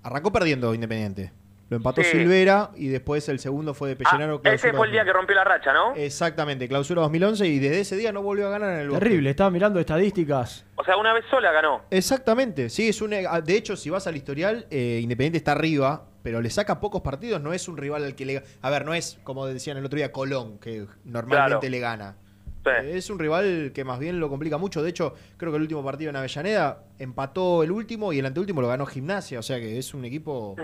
Arrancó 0.04 0.32
perdiendo 0.32 0.74
Independiente. 0.74 1.32
Lo 1.70 1.78
empató 1.78 2.02
Sí. 2.02 2.10
Silvera 2.12 2.72
y 2.76 2.88
después 2.88 3.30
el 3.30 3.38
segundo 3.38 3.76
fue 3.76 3.90
de 3.90 3.96
Pellerano. 3.96 4.42
Ah, 4.44 4.50
ese 4.50 4.70
clausura 4.72 4.74
fue 4.78 4.88
el 4.88 4.92
día 4.92 5.06
que 5.06 5.14
rompió 5.14 5.36
la 5.36 5.44
racha, 5.44 5.72
¿no? 5.72 5.94
Exactamente, 5.94 6.68
clausura 6.68 7.02
2011 7.04 7.46
y 7.48 7.60
desde 7.60 7.82
ese 7.82 7.96
día 7.96 8.12
no 8.12 8.24
volvió 8.24 8.48
a 8.48 8.50
ganar 8.50 8.74
en 8.74 8.80
el 8.80 8.90
Bosque. 8.90 9.06
Terrible, 9.06 9.30
estaba 9.30 9.52
mirando 9.52 9.80
estadísticas. 9.80 10.66
O 10.76 10.84
sea, 10.84 10.98
una 10.98 11.14
vez 11.14 11.26
sola 11.30 11.52
ganó. 11.52 11.84
Exactamente, 11.92 12.70
sí, 12.72 12.90
es 12.90 13.04
un, 13.04 13.14
ah, 13.14 13.40
de 13.42 13.56
hecho, 13.56 13.76
si 13.78 13.92
vas 13.92 14.08
al 14.08 14.16
historial, 14.18 14.66
eh, 14.72 15.00
Independiente 15.04 15.38
está 15.38 15.52
arriba, 15.52 16.06
pero 16.24 16.42
le 16.42 16.50
saca 16.50 16.80
pocos 16.80 17.02
partidos, 17.04 17.40
no 17.40 17.54
es 17.54 17.68
un 17.68 17.78
rival 17.78 18.04
al 18.04 18.16
que 18.16 18.26
le... 18.26 18.44
A 18.64 18.70
ver, 18.72 18.84
no 18.84 18.96
es, 18.96 19.20
como 19.24 19.46
decían 19.46 19.78
el 19.78 19.86
otro 19.86 19.98
día, 19.98 20.12
Colón, 20.12 20.58
que 20.58 20.88
normalmente 21.06 21.60
Claro. 21.60 21.70
le 21.70 21.80
gana. 21.80 22.16
Sí. 22.82 22.88
Eh, 22.88 22.98
Es 22.98 23.10
un 23.10 23.20
rival 23.20 23.72
que 23.74 23.84
más 23.84 24.00
bien 24.00 24.20
lo 24.20 24.30
complica 24.30 24.58
mucho. 24.58 24.82
De 24.84 24.90
hecho, 24.90 25.14
creo 25.38 25.52
que 25.52 25.58
el 25.58 25.64
último 25.64 25.84
partido 25.84 26.10
en 26.10 26.16
Avellaneda 26.16 26.84
empató 27.00 27.64
el 27.64 27.72
último 27.72 28.12
y 28.14 28.20
el 28.20 28.26
anteúltimo 28.26 28.62
lo 28.62 28.68
ganó 28.68 28.86
Gimnasia. 28.86 29.40
O 29.40 29.44
sea 29.44 29.60
que 29.60 29.78
es 29.78 29.94
un 29.94 30.06
equipo. 30.06 30.56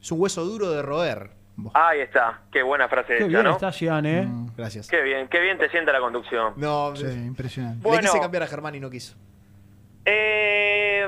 Es 0.00 0.12
un 0.12 0.20
hueso 0.20 0.44
duro 0.44 0.70
de 0.70 0.82
roer. 0.82 1.30
Ahí 1.72 2.00
está. 2.00 2.42
Qué 2.52 2.62
buena 2.62 2.86
frase 2.86 3.08
Qué 3.08 3.16
hecha, 3.16 3.26
bien 3.28 3.44
¿no? 3.44 3.52
está 3.52 3.72
Gian, 3.72 4.04
¿eh? 4.04 4.28
Gracias. 4.56 4.88
Qué 4.88 5.00
bien, 5.00 5.26
qué 5.28 5.40
bien 5.40 5.56
te 5.56 5.70
sienta 5.70 5.90
la 5.92 6.00
conducción. 6.00 6.52
No, 6.56 6.94
Sí, 6.94 7.06
impresionante. 7.06 7.78
le 7.78 7.82
Bueno. 7.82 8.02
quise 8.02 8.20
cambiar 8.20 8.42
a 8.42 8.46
Germán 8.46 8.74
y 8.74 8.80
no 8.80 8.90
quiso. 8.90 9.16
Eh, 10.04 11.06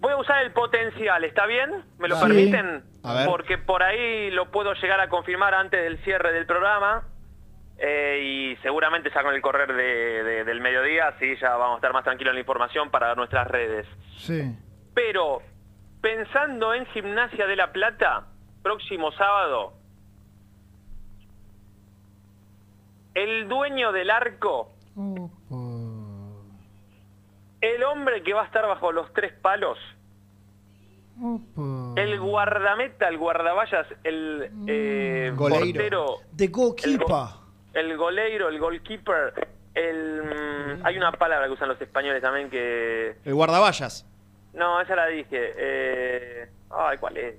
voy 0.00 0.12
a 0.12 0.16
usar 0.18 0.42
el 0.44 0.52
potencial, 0.52 1.24
¿está 1.24 1.46
bien? 1.46 1.70
¿Me 1.98 2.06
lo 2.08 2.20
permiten? 2.20 2.84
A 3.02 3.14
ver. 3.14 3.26
Porque 3.26 3.56
por 3.58 3.82
ahí 3.82 4.30
lo 4.30 4.50
puedo 4.50 4.74
llegar 4.74 5.00
a 5.00 5.08
confirmar 5.08 5.54
antes 5.54 5.82
del 5.82 5.98
cierre 6.04 6.32
del 6.32 6.44
programa. 6.46 7.04
Eh, 7.78 8.20
y 8.54 8.56
seguramente 8.62 9.10
ya 9.14 9.22
con 9.22 9.34
el 9.34 9.42
correr 9.42 9.72
de- 9.74 10.22
de- 10.24 10.44
del 10.44 10.60
mediodía, 10.60 11.14
sí, 11.18 11.34
ya 11.40 11.56
vamos 11.56 11.74
a 11.74 11.76
estar 11.76 11.92
más 11.92 12.04
tranquilos 12.04 12.30
en 12.32 12.36
la 12.36 12.40
información 12.40 12.90
para 12.90 13.14
nuestras 13.14 13.46
redes. 13.48 13.86
Sí. 14.18 14.56
Pero, 14.94 15.42
pensando 16.00 16.72
en 16.74 16.86
Gimnasia 16.86 17.46
de 17.46 17.56
la 17.56 17.72
Plata, 17.72 18.26
próximo 18.62 19.12
sábado, 19.12 19.74
el 23.14 23.48
dueño 23.48 23.92
del 23.92 24.10
arco, 24.10 24.72
el 27.60 27.82
hombre 27.84 28.22
que 28.22 28.32
va 28.34 28.42
a 28.42 28.46
estar 28.46 28.66
bajo 28.66 28.92
los 28.92 29.12
tres 29.12 29.32
palos, 29.34 29.78
el 31.96 32.20
guardameta, 32.20 33.08
el 33.08 33.16
guardaballas, 33.18 33.86
el 34.04 34.50
eh, 34.66 35.32
Goleiro. 35.34 35.72
portero, 35.72 36.06
The 36.36 36.46
goalkeeper. 36.48 37.06
El 37.78 37.96
goleiro, 37.96 38.48
el 38.48 38.58
goalkeeper, 38.58 39.48
el, 39.74 40.22
mm, 40.22 40.86
hay 40.86 40.96
una 40.96 41.12
palabra 41.12 41.46
que 41.46 41.52
usan 41.52 41.68
los 41.68 41.80
españoles 41.80 42.22
también 42.22 42.48
que... 42.50 43.16
El 43.24 43.34
guardaballas. 43.34 44.06
No, 44.54 44.80
esa 44.80 44.96
la 44.96 45.06
dije. 45.06 45.52
Eh... 45.56 46.48
Ay, 46.70 46.96
¿cuál 46.98 47.16
es? 47.18 47.34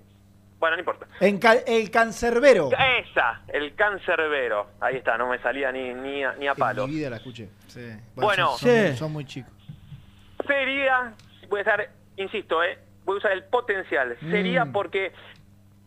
Bueno, 0.60 0.76
no 0.76 0.80
importa. 0.82 1.06
En 1.20 1.38
ca- 1.40 1.54
el 1.68 1.92
cancerbero. 1.92 2.70
Esa, 2.72 3.42
el 3.48 3.76
cancerbero. 3.76 4.68
Ahí 4.80 4.96
está, 4.98 5.18
no 5.18 5.28
me 5.28 5.38
salía 5.40 5.72
ni, 5.72 5.94
ni, 5.94 6.24
a, 6.24 6.34
ni 6.34 6.48
a 6.48 6.56
palo. 6.56 6.86
En 6.86 6.90
mi 6.90 6.96
vida 6.98 7.10
la 7.12 7.18
escuché. 7.18 7.50
Sí. 7.68 7.90
Bueno. 8.16 8.56
son, 8.58 8.60
son 8.60 8.72
muy- 8.72 8.88
Sí. 8.92 8.98
son 8.98 9.12
muy 9.14 9.26
chicos. 9.26 9.54
Sería, 10.46 11.14
voy 11.50 11.60
a 11.60 11.62
estar, 11.62 11.90
insisto, 12.16 12.64
eh, 12.64 12.78
voy 13.06 13.16
a 13.16 13.18
usar 13.18 13.32
el 13.34 13.44
potencial. 13.46 14.18
Sería 14.32 14.66
Mm. 14.66 14.72
porque 14.72 15.12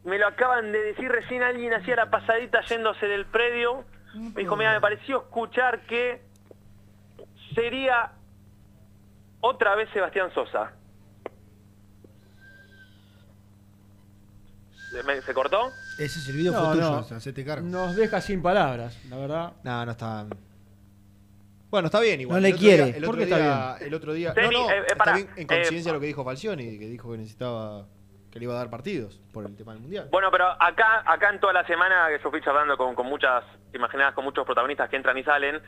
me 0.05 0.19
lo 0.19 0.27
acaban 0.27 0.73
de 0.73 0.83
decir 0.83 1.11
recién 1.11 1.43
alguien 1.43 1.73
hacía 1.75 1.97
la 1.97 2.11
pasadita 2.11 2.61
yéndose 2.63 3.07
del 3.07 3.27
predio. 3.27 3.85
Me 4.15 4.41
dijo, 4.43 4.57
mira, 4.57 4.73
me 4.73 4.81
pareció 4.81 5.19
escuchar 5.23 5.81
que 5.87 6.21
sería 7.55 8.13
otra 9.41 9.75
vez 9.77 9.89
Sebastián 9.93 10.31
Sosa. 10.35 10.73
¿Me- 15.07 15.23
¿Se 15.23 15.33
cortó? 15.33 15.71
Ese 15.99 16.21
silbido 16.21 16.53
No, 16.53 16.59
fue 16.65 16.75
tuyo, 16.75 16.91
no. 16.91 16.99
o 16.99 17.21
sea, 17.21 17.45
cargo. 17.45 17.67
Nos 17.67 17.95
deja 17.95 18.21
sin 18.21 18.43
palabras, 18.43 18.99
la 19.09 19.17
verdad. 19.17 19.53
No, 19.63 19.85
no 19.87 19.93
está. 19.93 20.27
Bueno, 21.71 21.87
está 21.87 22.01
bien 22.01 22.21
igual. 22.21 22.39
No 22.39 22.41
le 22.43 22.49
El 22.55 22.59
quiere. 22.59 22.85
día- 22.87 22.97
el 22.97 23.05
¿Por 23.05 23.15
otro 23.15 23.19
qué 23.19 23.23
está 23.25 23.37
día- 23.37 23.75
bien? 23.77 23.87
El 23.89 23.95
otro 23.95 24.13
día. 24.13 24.35
No, 24.35 24.51
no, 24.51 24.71
eh, 24.71 24.79
eh, 24.79 24.83
está 24.89 25.15
bien 25.15 25.29
en 25.37 25.47
coincidencia 25.47 25.91
eh, 25.91 25.93
lo 25.95 26.01
que 26.01 26.07
dijo 26.07 26.25
Falcioni, 26.25 26.79
que 26.79 26.87
dijo 26.87 27.13
que 27.13 27.19
necesitaba. 27.19 27.87
Que 28.31 28.39
le 28.39 28.45
iba 28.45 28.55
a 28.55 28.59
dar 28.59 28.71
partidos 28.71 29.21
por 29.33 29.45
el 29.45 29.57
tema 29.57 29.73
del 29.73 29.83
mundial. 29.83 30.09
Bueno, 30.11 30.31
pero 30.31 30.47
acá 30.63 31.03
acá 31.05 31.31
en 31.31 31.41
toda 31.41 31.53
la 31.53 31.67
semana 31.67 32.07
que 32.09 32.23
yo 32.23 32.31
fui 32.31 32.41
charlando 32.41 32.77
con, 32.77 32.95
con 32.95 33.07
muchas, 33.07 33.45
te 33.73 33.79
imaginás, 33.79 34.15
con 34.15 34.25
muchos 34.25 34.45
protagonistas 34.47 34.89
que 34.89 34.97
entran 34.97 35.19
y 35.19 35.25
salen, 35.25 35.61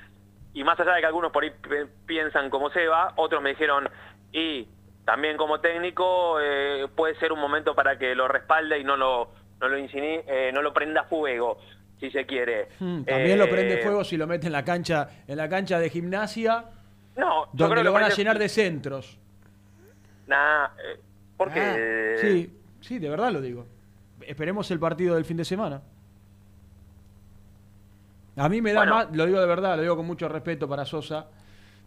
y 0.55 0.63
más 0.65 0.79
allá 0.79 0.93
de 0.95 1.01
que 1.01 1.07
algunos 1.07 1.33
por 1.33 1.43
ahí 1.45 1.51
pi- 1.51 1.91
piensan 2.07 2.51
como 2.51 2.71
Seba, 2.71 3.15
otros 3.17 3.43
me 3.43 3.51
dijeron, 3.51 3.89
y 4.33 4.69
también 5.05 5.37
como 5.37 5.61
técnico 5.61 6.39
eh, 6.41 6.87
puede 6.95 7.17
ser 7.19 7.33
un 7.33 7.41
momento 7.41 7.75
para 7.75 7.99
que 7.99 8.15
lo 8.15 8.29
respalde 8.29 8.79
y 8.79 8.85
no 8.85 8.97
lo, 8.97 9.31
no 9.61 9.69
lo 9.69 9.77
eh, 9.77 10.51
no 10.55 10.63
lo 10.63 10.73
prenda 10.73 11.03
fuego, 11.05 11.59
si 11.99 12.11
se 12.11 12.25
quiere. 12.27 12.69
Mm, 12.79 13.03
También 13.03 13.39
lo 13.39 13.45
Eh, 13.47 13.49
prende 13.49 13.79
fuego 13.79 14.05
si 14.05 14.17
lo 14.17 14.27
mete 14.29 14.47
en 14.47 14.53
la 14.53 14.65
cancha, 14.65 15.09
en 15.27 15.37
la 15.37 15.49
cancha 15.49 15.81
de 15.81 15.91
gimnasia, 15.91 16.67
No, 17.17 17.47
yo 17.47 17.51
donde 17.53 17.75
creo 17.75 17.85
lo 17.85 17.91
que 17.91 17.95
van 17.95 18.05
a 18.05 18.15
llenar 18.15 18.39
de 18.39 18.49
centros. 18.49 19.19
Nah, 20.27 20.67
eh, 20.67 21.01
porque... 21.37 21.61
Ah, 21.61 22.19
Sí, 22.21 22.53
sí, 22.81 22.99
de 22.99 23.09
verdad 23.09 23.33
lo 23.33 23.41
digo. 23.41 23.67
Esperemos 24.27 24.71
el 24.71 24.79
partido 24.79 25.15
del 25.17 25.25
fin 25.25 25.37
de 25.37 25.45
semana. 25.45 25.83
A 28.37 28.49
mí 28.49 28.63
me 28.63 28.73
da 28.73 28.81
Bueno. 28.81 28.95
más, 28.95 29.09
lo 29.17 29.27
digo 29.27 29.41
de 29.41 29.47
verdad, 29.47 29.77
lo 29.77 29.83
digo 29.83 29.97
con 29.97 30.07
mucho 30.07 30.29
respeto 30.29 30.69
para 30.69 30.85
Sosa, 30.85 31.27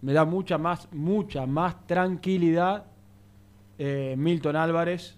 me 0.02 0.14
da 0.14 0.26
mucha 0.26 0.58
más, 0.58 0.88
mucha 0.92 1.46
más 1.46 1.88
tranquilidad 1.88 2.86
eh, 3.80 4.16
Milton 4.18 4.56
Álvarez, 4.56 5.18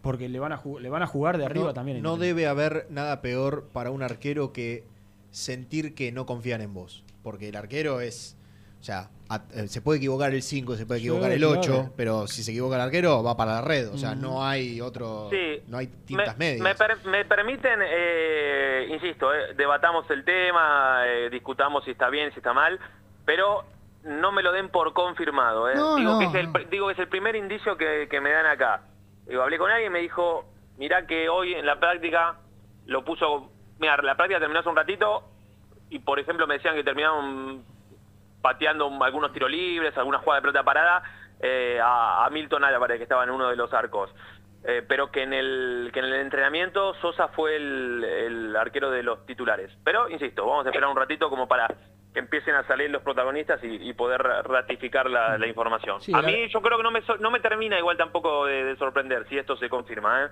porque 0.00 0.28
le 0.28 0.38
van 0.38 0.52
a, 0.52 0.58
ju- 0.62 0.80
le 0.80 0.88
van 0.88 1.02
a 1.02 1.06
jugar 1.06 1.36
de 1.36 1.44
arriba 1.44 1.66
no, 1.66 1.74
también. 1.74 2.02
No 2.02 2.16
debe 2.16 2.46
haber 2.46 2.86
nada 2.90 3.20
peor 3.20 3.68
para 3.72 3.90
un 3.90 4.02
arquero 4.02 4.52
que 4.52 4.84
sentir 5.30 5.94
que 5.94 6.12
no 6.12 6.24
confían 6.24 6.62
en 6.62 6.72
vos. 6.72 7.04
Porque 7.22 7.48
el 7.50 7.56
arquero 7.56 8.00
es. 8.00 8.36
O 8.80 8.84
sea, 8.84 9.08
a- 9.28 9.42
eh, 9.54 9.66
se 9.68 9.82
puede 9.82 9.98
equivocar 9.98 10.32
el 10.32 10.40
5, 10.42 10.76
se 10.76 10.86
puede 10.86 11.00
Sí, 11.00 11.06
equivocar 11.06 11.32
el 11.32 11.38
claro. 11.40 11.58
8, 11.60 11.92
pero 11.96 12.26
si 12.26 12.42
se 12.42 12.52
equivoca 12.52 12.76
el 12.76 12.82
arquero 12.82 13.22
va 13.22 13.36
para 13.36 13.54
la 13.54 13.60
red. 13.62 13.88
O 13.92 13.98
sea, 13.98 14.14
Mm. 14.14 14.20
no 14.20 14.44
hay 14.46 14.80
otro. 14.80 15.28
Sí. 15.30 15.62
No 15.66 15.78
hay 15.78 15.88
tintas 16.06 16.38
me, 16.38 16.46
medias. 16.56 16.60
me 16.62 16.74
per- 16.74 17.04
me 17.06 17.24
permiten, 17.24 17.80
eh, 17.82 18.86
insisto, 18.90 19.34
eh, 19.34 19.54
debatamos 19.56 20.08
el 20.10 20.24
tema, 20.24 21.02
eh, 21.06 21.28
discutamos 21.30 21.84
si 21.84 21.90
está 21.90 22.08
bien, 22.08 22.30
si 22.32 22.38
está 22.38 22.52
mal, 22.52 22.78
pero 23.24 23.64
no 24.04 24.32
me 24.32 24.42
lo 24.42 24.52
den 24.52 24.68
por 24.70 24.92
confirmado. 24.92 25.68
eh. 25.68 25.74
No, 25.74 25.96
digo, 25.96 26.12
no, 26.12 26.18
que 26.20 26.26
es 26.26 26.34
el, 26.34 26.52
no. 26.52 26.58
digo 26.70 26.86
que 26.86 26.92
es 26.94 26.98
el 27.00 27.08
primer 27.08 27.34
indicio 27.36 27.76
que, 27.76 28.06
que 28.10 28.20
me 28.20 28.30
dan 28.30 28.46
acá. 28.46 28.82
Digo, 29.26 29.42
hablé 29.42 29.58
con 29.58 29.70
alguien 29.70 29.90
y 29.90 29.92
me 29.92 30.00
dijo, 30.00 30.46
mirá 30.78 31.06
que 31.06 31.28
hoy 31.28 31.52
en 31.52 31.66
la 31.66 31.78
práctica 31.78 32.36
lo 32.86 33.04
puso, 33.04 33.50
mira, 33.80 33.96
la 33.98 34.16
práctica 34.16 34.38
terminó 34.38 34.60
hace 34.60 34.68
un 34.70 34.76
ratito 34.76 35.24
y 35.90 35.98
por 35.98 36.18
ejemplo 36.18 36.46
me 36.46 36.54
decían 36.54 36.74
que 36.76 36.84
terminaron 36.84 37.62
pateando 38.42 38.86
un- 38.86 39.02
algunos 39.02 39.32
tiros 39.32 39.50
libres, 39.50 39.96
alguna 39.96 40.18
jugada 40.18 40.40
de 40.40 40.42
pelota 40.42 40.62
parada 40.64 41.02
eh, 41.40 41.78
a, 41.82 42.24
a 42.26 42.30
Milton 42.30 42.64
Álvarez 42.64 42.96
que 42.98 43.02
estaba 43.04 43.24
en 43.24 43.30
uno 43.30 43.48
de 43.48 43.56
los 43.56 43.72
arcos. 43.72 44.10
Eh, 44.64 44.82
pero 44.88 45.10
que 45.12 45.22
en 45.22 45.32
el 45.32 45.90
que 45.92 46.00
en 46.00 46.06
el 46.06 46.14
entrenamiento 46.14 46.92
Sosa 46.94 47.28
fue 47.28 47.54
el, 47.56 48.02
el 48.04 48.56
arquero 48.56 48.90
de 48.90 49.04
los 49.04 49.24
titulares. 49.24 49.70
Pero, 49.84 50.08
insisto, 50.08 50.44
vamos 50.44 50.66
a 50.66 50.70
esperar 50.70 50.90
un 50.90 50.96
ratito 50.96 51.30
como 51.30 51.46
para 51.46 51.68
que 52.12 52.18
empiecen 52.18 52.56
a 52.56 52.66
salir 52.66 52.90
los 52.90 53.02
protagonistas 53.02 53.62
y, 53.62 53.88
y 53.88 53.92
poder 53.92 54.20
ratificar 54.20 55.08
la, 55.08 55.38
la 55.38 55.46
información. 55.46 56.00
Sí, 56.00 56.12
a 56.12 56.20
la- 56.22 56.26
mí 56.28 56.48
yo 56.48 56.60
creo 56.60 56.76
que 56.76 56.82
no 56.82 56.90
me, 56.90 57.02
no 57.20 57.30
me 57.30 57.38
termina 57.38 57.78
igual 57.78 57.96
tampoco 57.96 58.46
de, 58.46 58.64
de 58.64 58.76
sorprender 58.76 59.28
si 59.28 59.38
esto 59.38 59.56
se 59.56 59.68
confirma. 59.68 60.24
¿eh? 60.24 60.28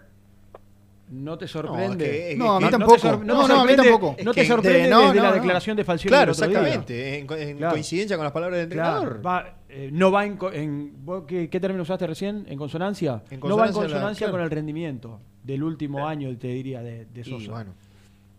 ¿No 1.08 1.38
te 1.38 1.46
sorprende? 1.46 1.86
No, 1.86 1.92
es 1.92 1.96
que- 2.10 2.32
es 2.32 2.38
No, 2.38 2.56
a 2.56 2.60
mí 2.60 2.68
tampoco. 2.68 2.96
No, 3.24 3.42
te 3.46 3.48
no, 3.52 3.60
a 3.60 3.64
mí 3.64 3.76
tampoco. 3.76 4.16
¿No 4.24 4.34
te 4.34 4.44
sorprende 4.44 4.88
no, 4.90 5.00
desde 5.02 5.14
no, 5.16 5.22
la 5.22 5.28
no. 5.28 5.34
declaración 5.36 5.76
de 5.76 5.84
Falcioni 5.84 6.10
Claro, 6.10 6.32
del 6.32 6.42
otro 6.42 6.48
día? 6.48 6.58
exactamente. 6.58 7.18
En, 7.20 7.26
co- 7.28 7.36
en 7.36 7.56
Claro. 7.58 7.72
coincidencia 7.74 8.16
con 8.16 8.24
las 8.24 8.32
palabras 8.32 8.58
del 8.60 8.68
Claro, 8.70 9.02
entrenador. 9.02 9.26
va, 9.26 9.54
eh, 9.68 9.90
no 9.92 10.10
va 10.10 10.24
en, 10.26 10.36
co- 10.36 10.52
en- 10.52 11.04
¿vos 11.04 11.22
¿qué, 11.28 11.48
qué 11.48 11.60
término 11.60 11.82
usaste 11.84 12.08
recién? 12.08 12.44
¿En 12.48 12.58
consonancia? 12.58 13.22
En 13.30 13.38
no 13.38 13.56
va 13.56 13.66
en 13.66 13.72
consonancia 13.72 13.80
la- 13.82 13.86
consonancia 13.88 14.26
claro. 14.26 14.32
con 14.32 14.40
el 14.42 14.50
rendimiento 14.50 15.20
del 15.44 15.62
último 15.62 16.08
año, 16.08 16.36
te 16.36 16.48
diría, 16.48 16.82
de, 16.82 17.04
de 17.06 17.22
Y 17.24 17.46
bueno. 17.48 17.72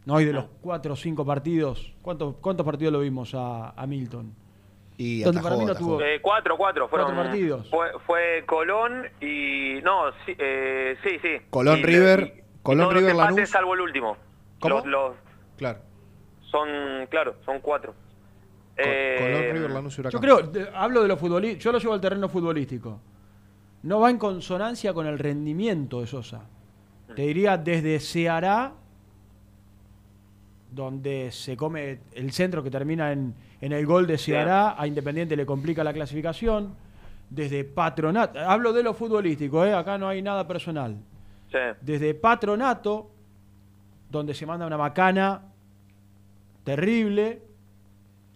No, 0.06 0.20
y 0.20 0.26
de 0.26 0.34
los 0.34 0.46
cuatro 0.62 0.94
o 0.94 0.96
cinco 0.98 1.26
partidos. 1.26 1.94
¿Cuántos, 2.02 2.36
cuántos 2.42 2.66
partidos 2.66 2.92
lo 2.94 3.00
vimos 3.00 3.34
a, 3.34 3.70
a 3.72 3.88
Milton? 3.88 4.34
Y 4.98 5.22
Donde 5.22 5.40
atajó, 5.40 5.44
para 5.50 5.60
mí 5.60 5.66
no 5.66 5.72
atajó. 5.72 5.86
tuvo- 5.98 6.02
Eh, 6.02 6.20
cuatro, 6.22 6.58
cuatro, 6.58 6.88
fueron 6.90 7.08
Cuatro 7.14 7.24
partidos. 7.30 7.70
Fue, 7.70 7.88
fue 8.06 8.44
Colón 8.46 9.04
y 9.22 9.80
no, 9.84 10.12
sí, 10.26 10.34
eh, 10.38 10.96
sí, 11.04 11.12
sí. 11.22 11.30
Colón, 11.50 11.80
Y- 11.80 11.84
River, 11.84 12.44
Colón, 12.68 12.84
todos 12.86 12.94
los 12.94 13.02
River, 13.04 13.16
empates 13.16 13.36
Lanús. 13.36 13.50
salvo 13.50 13.74
el 13.74 13.82
último. 13.82 14.18
¿Cómo? 14.60 14.76
Los, 14.76 14.86
los- 14.86 15.16
Claro. 15.58 15.80
son, 16.52 16.68
claro, 17.10 17.36
son 17.46 17.60
cuatro. 17.62 17.94
Eh, 18.78 19.16
Colón, 19.20 19.54
River, 19.56 19.72
Lanús 19.72 19.98
y 20.00 20.04
Yo 20.04 20.20
creo, 20.20 20.42
de- 20.42 20.70
hablo 20.74 21.02
de 21.02 21.08
lo 21.08 21.18
futbolístico, 21.18 21.64
yo 21.64 21.72
lo 21.72 21.80
llevo 21.80 21.94
al 21.94 22.02
terreno 22.02 22.30
futbolístico. 22.30 23.00
No 23.84 24.00
va 24.00 24.10
en 24.10 24.18
consonancia 24.18 24.94
con 24.94 25.08
el 25.08 25.18
rendimiento 25.18 26.02
de 26.02 26.08
Sosa. 26.08 26.42
Te 27.16 27.22
diría 27.24 27.58
desde 27.58 28.00
Ceará, 28.00 28.74
donde 30.72 31.32
se 31.32 31.56
come 31.56 32.00
el 32.14 32.32
centro 32.32 32.62
que 32.62 32.70
termina 32.70 33.12
en, 33.12 33.34
en 33.62 33.72
el 33.72 33.86
gol 33.86 34.06
de 34.06 34.18
Ceará, 34.18 34.76
a 34.80 34.86
Independiente 34.86 35.36
le 35.36 35.46
complica 35.46 35.84
la 35.84 35.94
clasificación. 35.94 36.76
Desde 37.30 37.64
Patronato, 37.66 38.40
hablo 38.40 38.72
de 38.74 38.84
lo 38.84 38.94
futbolístico, 38.94 39.66
¿eh? 39.66 39.74
acá 39.74 39.98
no 39.98 40.08
hay 40.08 40.22
nada 40.22 40.48
personal. 40.48 40.98
Sí. 41.52 41.58
Desde 41.82 42.14
Patronato, 42.14 43.10
donde 44.10 44.34
se 44.34 44.46
manda 44.46 44.66
una 44.66 44.78
macana 44.78 45.44
terrible, 46.64 47.42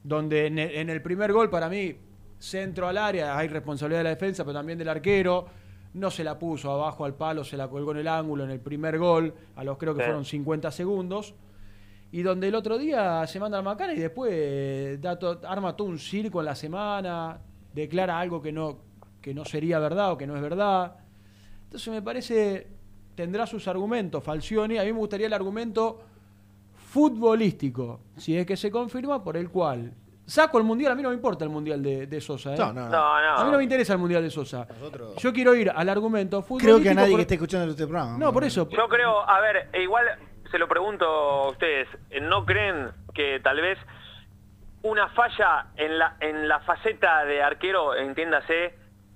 donde 0.04 0.48
en 0.48 0.58
el, 0.60 0.72
en 0.76 0.90
el 0.90 1.02
primer 1.02 1.32
gol 1.34 1.50
para 1.50 1.70
mí, 1.70 1.96
centro 2.40 2.88
al 2.88 2.98
área, 2.98 3.38
hay 3.38 3.48
responsabilidad 3.48 4.00
de 4.00 4.04
la 4.06 4.10
defensa, 4.12 4.44
pero 4.44 4.54
también 4.58 4.78
del 4.78 4.90
arquero, 4.90 5.46
no 5.94 6.10
se 6.10 6.24
la 6.24 6.40
puso 6.40 6.72
abajo 6.72 7.06
al 7.06 7.14
palo, 7.16 7.44
se 7.44 7.58
la 7.58 7.68
colgó 7.68 7.92
en 7.92 7.98
el 7.98 8.08
ángulo 8.08 8.44
en 8.46 8.52
el 8.52 8.60
primer 8.60 8.98
gol, 8.98 9.34
a 9.56 9.64
los 9.64 9.78
creo 9.78 9.94
que 9.94 10.02
Sí. 10.02 10.06
fueron 10.06 10.26
50 10.26 10.72
segundos, 10.72 11.36
y 12.14 12.24
donde 12.24 12.48
el 12.48 12.56
otro 12.56 12.78
día 12.78 13.26
se 13.28 13.40
manda 13.40 13.58
la 13.58 13.64
macana 13.64 13.94
y 13.94 14.00
después 14.00 14.32
eh, 14.34 14.98
da 15.00 15.18
to- 15.20 15.40
arma 15.48 15.76
todo 15.76 15.88
un 15.88 16.00
circo 16.00 16.40
en 16.40 16.46
la 16.46 16.56
semana, 16.56 17.40
declara 17.74 18.20
algo 18.20 18.42
que 18.42 18.52
no, 18.52 18.80
que 19.22 19.34
no 19.34 19.46
sería 19.46 19.80
verdad 19.80 20.12
o 20.14 20.18
que 20.18 20.28
no 20.28 20.36
es 20.36 20.42
verdad. 20.42 20.96
Entonces 21.66 21.94
me 21.94 22.02
parece, 22.02 22.68
tendrá 23.16 23.46
sus 23.46 23.68
argumentos 23.68 24.24
Falcioni. 24.24 24.78
A 24.78 24.84
mí 24.84 24.92
me 24.94 25.00
gustaría 25.00 25.28
el 25.28 25.34
argumento 25.34 26.02
futbolístico, 26.92 28.00
si 28.18 28.38
es 28.38 28.46
que 28.46 28.58
se 28.58 28.70
confirma, 28.70 29.24
por 29.24 29.38
el 29.38 29.50
cual 29.50 29.94
saco 30.26 30.58
el 30.58 30.64
mundial. 30.64 30.92
A 30.92 30.96
mí 30.96 31.02
no 31.02 31.10
me 31.10 31.16
importa 31.16 31.44
el 31.46 31.50
mundial 31.50 31.82
de, 31.82 32.08
de 32.08 32.22
Sosa. 32.22 32.54
¿eh? 32.54 32.58
No, 32.58 32.74
no, 32.74 32.90
no. 32.90 32.98
A 32.98 33.46
mí 33.46 33.52
no 33.52 33.58
me 33.58 33.64
interesa 33.64 33.94
el 33.94 34.00
mundial 34.00 34.24
de 34.24 34.30
Sosa. 34.30 34.68
Nosotros- 34.70 35.16
Yo 35.18 35.32
quiero 35.34 35.56
ir 35.56 35.70
al 35.74 35.88
argumento 35.90 36.42
futbolístico. 36.42 36.78
Creo 36.80 36.84
que 36.84 36.90
a 36.90 36.94
nadie 36.94 37.12
por- 37.12 37.18
que 37.20 37.22
esté 37.24 37.36
escuchando 37.36 37.70
este 37.72 37.88
programa. 37.88 38.18
No, 38.18 38.34
por 38.34 38.44
eso. 38.44 38.68
Yo 38.70 38.88
creo, 38.90 39.28
a 39.30 39.40
ver, 39.40 39.70
igual 39.82 40.06
se 40.50 40.58
lo 40.58 40.68
pregunto 40.68 41.06
a 41.06 41.50
ustedes, 41.50 41.88
¿no 42.22 42.46
creen 42.46 42.90
que 43.14 43.40
tal 43.42 43.62
vez 43.62 43.78
una 44.84 45.08
falla 45.10 45.68
en 45.78 45.98
la 45.98 46.18
en 46.20 46.48
la 46.48 46.60
faceta 46.62 47.24
de 47.24 47.42
arquero, 47.42 47.96
entiéndase, 47.96 48.74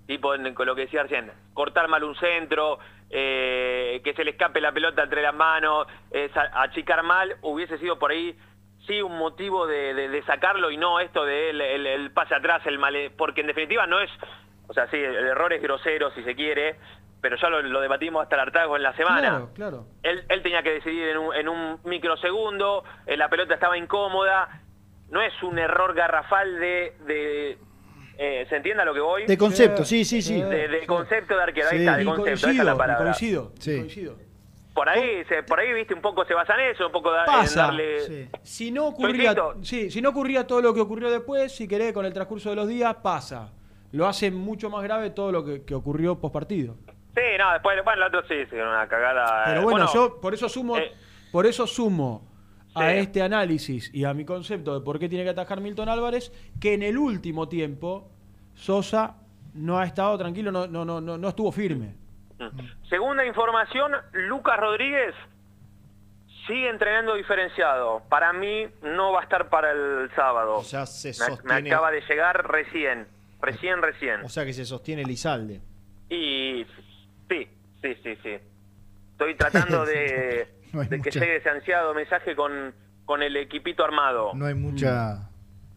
tipo 0.07 0.33
en, 0.35 0.53
con 0.53 0.65
lo 0.67 0.75
que 0.75 0.81
decía 0.83 1.03
recién, 1.03 1.31
cortar 1.53 1.87
mal 1.89 2.03
un 2.03 2.15
centro, 2.15 2.77
eh, 3.17 4.01
que 4.03 4.13
se 4.13 4.25
le 4.25 4.31
escape 4.31 4.59
la 4.59 4.73
pelota 4.73 5.03
entre 5.03 5.21
las 5.21 5.33
manos, 5.33 5.87
eh, 6.11 6.29
achicar 6.53 7.01
mal, 7.03 7.37
hubiese 7.41 7.77
sido 7.77 7.97
por 7.97 8.11
ahí 8.11 8.37
sí 8.85 9.01
un 9.01 9.17
motivo 9.17 9.65
de, 9.67 9.93
de- 9.93 10.09
de 10.09 10.21
sacarlo 10.23 10.69
y 10.69 10.75
no 10.77 10.99
esto 10.99 11.23
de 11.23 11.49
el, 11.51 11.61
el- 11.61 11.87
el 11.87 12.11
pase 12.11 12.35
atrás, 12.35 12.61
el 12.65 12.77
mal, 12.77 12.93
porque 13.17 13.39
en 13.41 13.47
definitiva 13.47 13.87
no 13.87 13.99
es, 14.01 14.11
o 14.67 14.73
sea, 14.73 14.87
sí, 14.89 14.97
el 14.97 15.15
error 15.27 15.53
es 15.53 15.61
grosero 15.61 16.11
si 16.11 16.23
se 16.23 16.35
quiere, 16.35 16.75
pero 17.21 17.37
ya 17.37 17.49
lo, 17.49 17.61
lo 17.61 17.79
debatimos 17.79 18.21
hasta 18.23 18.35
el 18.35 18.41
hartazgo 18.41 18.75
en 18.75 18.83
la 18.83 18.93
semana. 18.93 19.21
Claro, 19.29 19.49
claro. 19.55 19.85
Él, 20.03 20.23
él 20.29 20.41
tenía 20.43 20.61
que 20.61 20.73
decidir 20.73 21.07
en 21.07 21.17
un, 21.17 21.33
en 21.35 21.47
un 21.49 21.79
microsegundo, 21.85 22.83
eh, 23.07 23.15
la 23.17 23.29
pelota 23.29 23.53
estaba 23.55 23.77
incómoda, 23.77 24.49
no 25.09 25.21
es 25.21 25.33
un 25.41 25.57
error 25.57 25.93
garrafal 25.93 26.59
de... 26.59 26.95
de 27.07 27.57
eh, 28.17 28.45
¿Se 28.49 28.55
entiende 28.57 28.81
a 28.81 28.85
lo 28.85 28.93
que 28.93 28.99
voy? 28.99 29.25
De 29.25 29.37
concepto, 29.37 29.83
sí, 29.85 30.05
sí, 30.05 30.21
sí. 30.21 30.41
De, 30.41 30.67
de 30.67 30.85
concepto 30.87 31.35
de 31.35 31.43
arquero, 31.43 31.67
ahí 31.69 31.77
Sí. 31.77 31.83
está, 31.83 31.97
de 31.97 32.05
concepto, 32.05 32.29
esa 32.31 32.45
coincido, 32.47 32.61
es 32.63 32.65
la 32.65 32.77
palabra. 32.77 33.03
coincido, 33.05 33.51
Sí. 33.59 33.77
coincido. 33.77 34.15
Por 34.73 34.89
ahí, 34.89 35.23
se, 35.29 35.41
por 35.43 35.59
ahí, 35.59 35.71
viste, 35.73 35.93
un 35.93 36.01
poco 36.01 36.25
se 36.25 36.33
basa 36.33 36.53
en 36.55 36.71
eso, 36.71 36.87
un 36.87 36.91
poco 36.91 37.09
da- 37.11 37.21
en 37.21 37.25
Pasa. 37.27 37.61
darle... 37.67 37.99
Sí. 38.01 38.29
Si 38.43 38.71
no 38.71 38.87
ocurría, 38.87 39.33
sí, 39.61 39.89
si 39.89 40.01
no 40.01 40.09
ocurría 40.09 40.45
todo 40.45 40.61
lo 40.61 40.73
que 40.73 40.81
ocurrió 40.81 41.09
después, 41.09 41.55
si 41.55 41.65
querés, 41.67 41.93
con 41.93 42.05
el 42.05 42.11
transcurso 42.13 42.49
de 42.49 42.57
los 42.57 42.67
días, 42.67 42.93
pasa. 42.95 43.53
Lo 43.93 44.05
hace 44.07 44.31
mucho 44.31 44.69
más 44.69 44.83
grave 44.83 45.11
todo 45.11 45.31
lo 45.31 45.45
que, 45.45 45.63
que 45.63 45.73
ocurrió 45.73 46.19
post 46.19 46.33
partido. 46.33 46.75
Sí, 47.15 47.21
no, 47.39 47.53
después, 47.53 47.77
bueno, 47.85 48.05
el 48.05 48.13
otro 48.13 48.27
sí, 48.27 48.35
sí, 48.49 48.55
una 48.57 48.85
cagada. 48.89 49.43
Pero 49.45 49.61
eh, 49.61 49.63
bueno, 49.63 49.87
yo 49.93 50.19
por 50.19 50.33
eso 50.33 50.49
sumo, 50.49 50.75
eh, 50.77 50.91
por 51.31 51.45
eso 51.45 51.65
sumo 51.65 52.27
a 52.75 52.93
este 52.93 53.21
análisis 53.21 53.89
y 53.93 54.03
a 54.03 54.13
mi 54.13 54.25
concepto 54.25 54.77
de 54.77 54.83
por 54.83 54.99
qué 54.99 55.09
tiene 55.09 55.23
que 55.23 55.31
atajar 55.31 55.61
Milton 55.61 55.89
Álvarez, 55.89 56.31
que 56.59 56.73
en 56.73 56.83
el 56.83 56.97
último 56.97 57.47
tiempo 57.47 58.09
Sosa 58.53 59.15
no 59.53 59.79
ha 59.79 59.85
estado 59.85 60.17
tranquilo, 60.17 60.51
no, 60.51 60.67
no, 60.67 60.85
no, 60.85 61.01
no, 61.01 61.17
no 61.17 61.29
estuvo 61.29 61.51
firme. 61.51 61.95
Segunda 62.89 63.25
información, 63.25 63.93
Lucas 64.13 64.59
Rodríguez 64.59 65.15
Sigue 66.47 66.69
entrenando 66.69 67.15
diferenciado. 67.15 68.03
Para 68.07 68.31
mí 68.31 68.67
no 68.83 69.11
va 69.11 69.21
a 69.21 69.23
estar 69.23 69.49
para 69.49 69.71
el 69.71 70.11
sábado. 70.15 70.57
O 70.57 70.63
sea, 70.63 70.85
se 70.85 71.07
me, 71.07 71.13
me 71.13 71.35
sostiene. 71.35 71.69
acaba 71.71 71.91
de 71.91 72.01
llegar 72.01 72.51
recién. 72.51 73.07
Recién, 73.41 73.81
recién. 73.81 74.21
O 74.23 74.29
sea 74.29 74.45
que 74.45 74.53
se 74.53 74.65
sostiene 74.65 75.03
Lizalde. 75.03 75.61
Y 76.09 76.65
sí, 77.27 77.47
sí, 77.81 77.95
sí, 78.03 78.15
sí. 78.21 78.37
Estoy 79.11 79.35
tratando 79.35 79.85
de, 79.87 80.47
No 80.75 80.81
hay 80.81 80.87
de 80.87 81.01
que 81.01 81.11
llegue 81.11 81.37
ese 81.37 81.49
ansiado 81.49 81.93
mensaje 81.93 82.35
con, 82.35 82.73
con 83.05 83.23
el 83.23 83.35
equipito 83.37 83.83
armado. 83.83 84.31
No 84.35 84.45
hay 84.45 84.53
mucha 84.53 85.29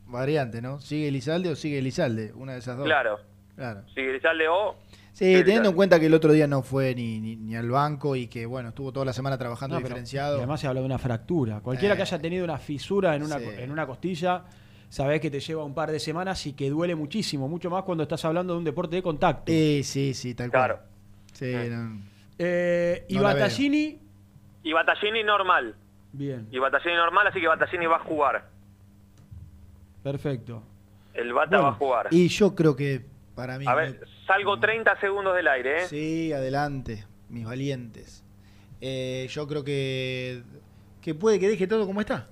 variante, 0.06 0.60
¿no? 0.62 0.80
¿Sigue 0.80 1.08
Elizalde 1.08 1.50
o 1.50 1.56
sigue 1.56 1.78
Elizalde? 1.78 2.32
Una 2.34 2.52
de 2.52 2.58
esas 2.58 2.76
dos. 2.76 2.86
Claro. 2.86 3.18
Claro. 3.56 3.82
Si 3.94 4.02
Grisalde 4.02 4.46
o... 4.48 4.76
Sí, 5.12 5.34
teniendo 5.44 5.70
en 5.70 5.74
cuenta 5.74 5.98
que 5.98 6.06
el 6.06 6.14
otro 6.14 6.30
día 6.32 6.46
no 6.46 6.62
fue 6.62 6.94
ni, 6.94 7.18
ni, 7.18 7.34
ni 7.34 7.56
al 7.56 7.68
banco 7.68 8.14
y 8.14 8.28
que, 8.28 8.46
bueno, 8.46 8.68
estuvo 8.68 8.92
toda 8.92 9.04
la 9.04 9.12
semana 9.12 9.36
trabajando 9.36 9.74
No, 9.74 9.78
pero- 9.80 9.88
diferenciado. 9.88 10.36
y 10.36 10.38
además 10.38 10.60
se 10.60 10.68
habla 10.68 10.78
de 10.80 10.86
una 10.86 10.98
fractura. 10.98 11.58
Cualquiera 11.60 11.94
Eh, 11.94 11.96
que 11.96 12.02
haya 12.02 12.18
tenido 12.20 12.44
una 12.44 12.58
fisura 12.58 13.16
en 13.16 13.24
una, 13.24 13.38
sí. 13.40 13.46
en 13.58 13.72
una 13.72 13.84
costilla, 13.84 14.44
sabés 14.88 15.20
que 15.20 15.28
te 15.28 15.40
lleva 15.40 15.64
un 15.64 15.74
par 15.74 15.90
de 15.90 15.98
semanas 15.98 16.46
y 16.46 16.52
que 16.52 16.70
duele 16.70 16.94
muchísimo, 16.94 17.48
mucho 17.48 17.68
más 17.68 17.82
cuando 17.82 18.04
estás 18.04 18.24
hablando 18.24 18.52
de 18.52 18.58
un 18.60 18.64
deporte 18.64 18.94
de 18.94 19.02
contacto. 19.02 19.50
Sí, 19.50 19.80
sí, 19.82 20.14
sí, 20.14 20.34
tal 20.36 20.52
Claro. 20.52 20.76
cual. 20.76 20.88
Sí, 21.32 21.52
no. 21.68 22.00
Eh, 22.38 23.04
y 23.08 23.16
No 23.16 23.22
la 23.22 23.32
Battaglini, 23.34 23.98
Y 24.68 24.74
Battaglini 24.74 25.24
normal. 25.24 25.74
bien, 26.12 26.46
Y 26.50 26.58
Battaglini 26.58 26.94
normal, 26.94 27.26
así 27.28 27.40
que 27.40 27.48
Battaglini 27.48 27.86
va 27.86 27.96
a 27.96 28.00
jugar. 28.00 28.50
perfecto. 30.02 30.62
El 31.14 31.32
Bata 31.32 31.58
va 31.62 31.70
a 31.70 31.72
jugar. 31.72 32.08
Y 32.10 32.28
yo 32.28 32.54
creo 32.54 32.76
que 32.76 33.02
para 33.34 33.58
mí. 33.58 33.64
A 33.66 33.74
ver, 33.74 34.06
salgo 34.26 34.60
30 34.60 35.00
segundos 35.00 35.34
del 35.34 35.48
aire, 35.48 35.84
¿eh? 35.84 35.86
Sí, 35.88 36.34
adelante, 36.34 37.06
mis 37.30 37.46
valientes. 37.46 38.22
Eh, 38.82 39.26
yo 39.30 39.48
creo 39.48 39.64
que, 39.64 40.42
que 41.00 41.14
puede 41.14 41.40
que 41.40 41.48
deje 41.48 41.66
todo 41.66 41.86
como 41.86 42.02
está. 42.02 42.28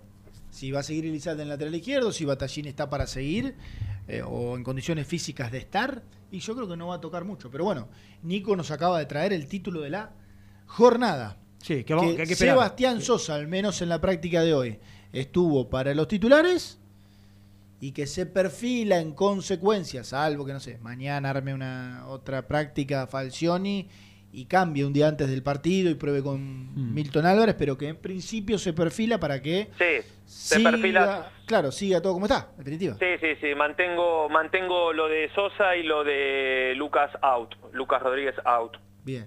Si 0.50 0.70
va 0.70 0.80
a 0.80 0.82
seguir 0.82 1.06
Elizalde 1.06 1.42
en 1.42 1.48
lateral 1.48 1.74
izquierdo, 1.74 2.12
si 2.12 2.26
Batallín 2.26 2.66
está 2.66 2.90
para 2.90 3.06
seguir, 3.06 3.56
eh, 4.08 4.20
o 4.22 4.56
en 4.58 4.62
condiciones 4.62 5.06
físicas 5.06 5.50
de 5.50 5.58
estar, 5.58 6.02
y 6.30 6.40
yo 6.40 6.54
creo 6.54 6.68
que 6.68 6.76
no 6.76 6.88
va 6.88 6.96
a 6.96 7.00
tocar 7.00 7.24
mucho. 7.24 7.50
Pero 7.50 7.64
bueno, 7.64 7.88
Nico 8.22 8.54
nos 8.56 8.70
acaba 8.70 8.98
de 8.98 9.06
traer 9.06 9.32
el 9.32 9.48
título 9.48 9.80
de 9.80 9.88
la 9.88 10.10
jornada. 10.66 11.38
Sí, 11.66 11.82
que, 11.82 11.94
vamos, 11.94 12.10
Que 12.10 12.16
que 12.16 12.22
hay 12.22 12.26
que 12.28 12.32
esperar. 12.34 12.54
Sebastián 12.54 13.00
Sosa, 13.00 13.34
al 13.34 13.48
menos 13.48 13.82
en 13.82 13.88
la 13.88 14.00
práctica 14.00 14.42
de 14.42 14.54
hoy, 14.54 14.78
estuvo 15.12 15.68
para 15.68 15.92
los 15.94 16.06
titulares 16.06 16.80
y 17.80 17.90
que 17.92 18.06
se 18.06 18.24
perfila 18.26 19.00
en 19.00 19.12
consecuencia, 19.12 20.04
salvo 20.04 20.44
que 20.46 20.52
no 20.52 20.60
sé, 20.60 20.78
mañana 20.78 21.30
arme 21.30 21.52
una 21.54 22.04
otra 22.06 22.46
práctica 22.46 23.06
Falcioni 23.08 23.88
y 24.32 24.44
cambie 24.44 24.84
un 24.84 24.92
día 24.92 25.08
antes 25.08 25.28
del 25.28 25.42
partido 25.42 25.90
y 25.90 25.94
pruebe 25.94 26.22
con 26.22 26.38
Hmm. 26.74 26.94
Milton 26.94 27.26
Álvarez, 27.26 27.56
pero 27.58 27.76
que 27.76 27.88
en 27.88 27.96
principio 27.96 28.58
se 28.58 28.72
perfila 28.72 29.18
para 29.18 29.42
que 29.42 29.68
Sí, 29.78 30.06
se 30.24 30.56
siga, 30.56 30.70
perfila. 30.70 31.32
claro, 31.46 31.72
siga 31.72 32.00
todo 32.00 32.12
como 32.12 32.26
está, 32.26 32.50
en 32.52 32.58
definitiva. 32.58 32.96
Sí, 32.98 33.06
sí, 33.20 33.28
sí, 33.40 33.54
mantengo, 33.56 34.28
mantengo 34.28 34.92
lo 34.92 35.08
de 35.08 35.30
Sosa 35.34 35.74
y 35.76 35.82
lo 35.82 36.04
de 36.04 36.74
Lucas 36.76 37.10
out. 37.22 37.54
Lucas 37.72 38.00
Rodríguez 38.02 38.34
out. 38.44 38.76
Bien. 39.04 39.26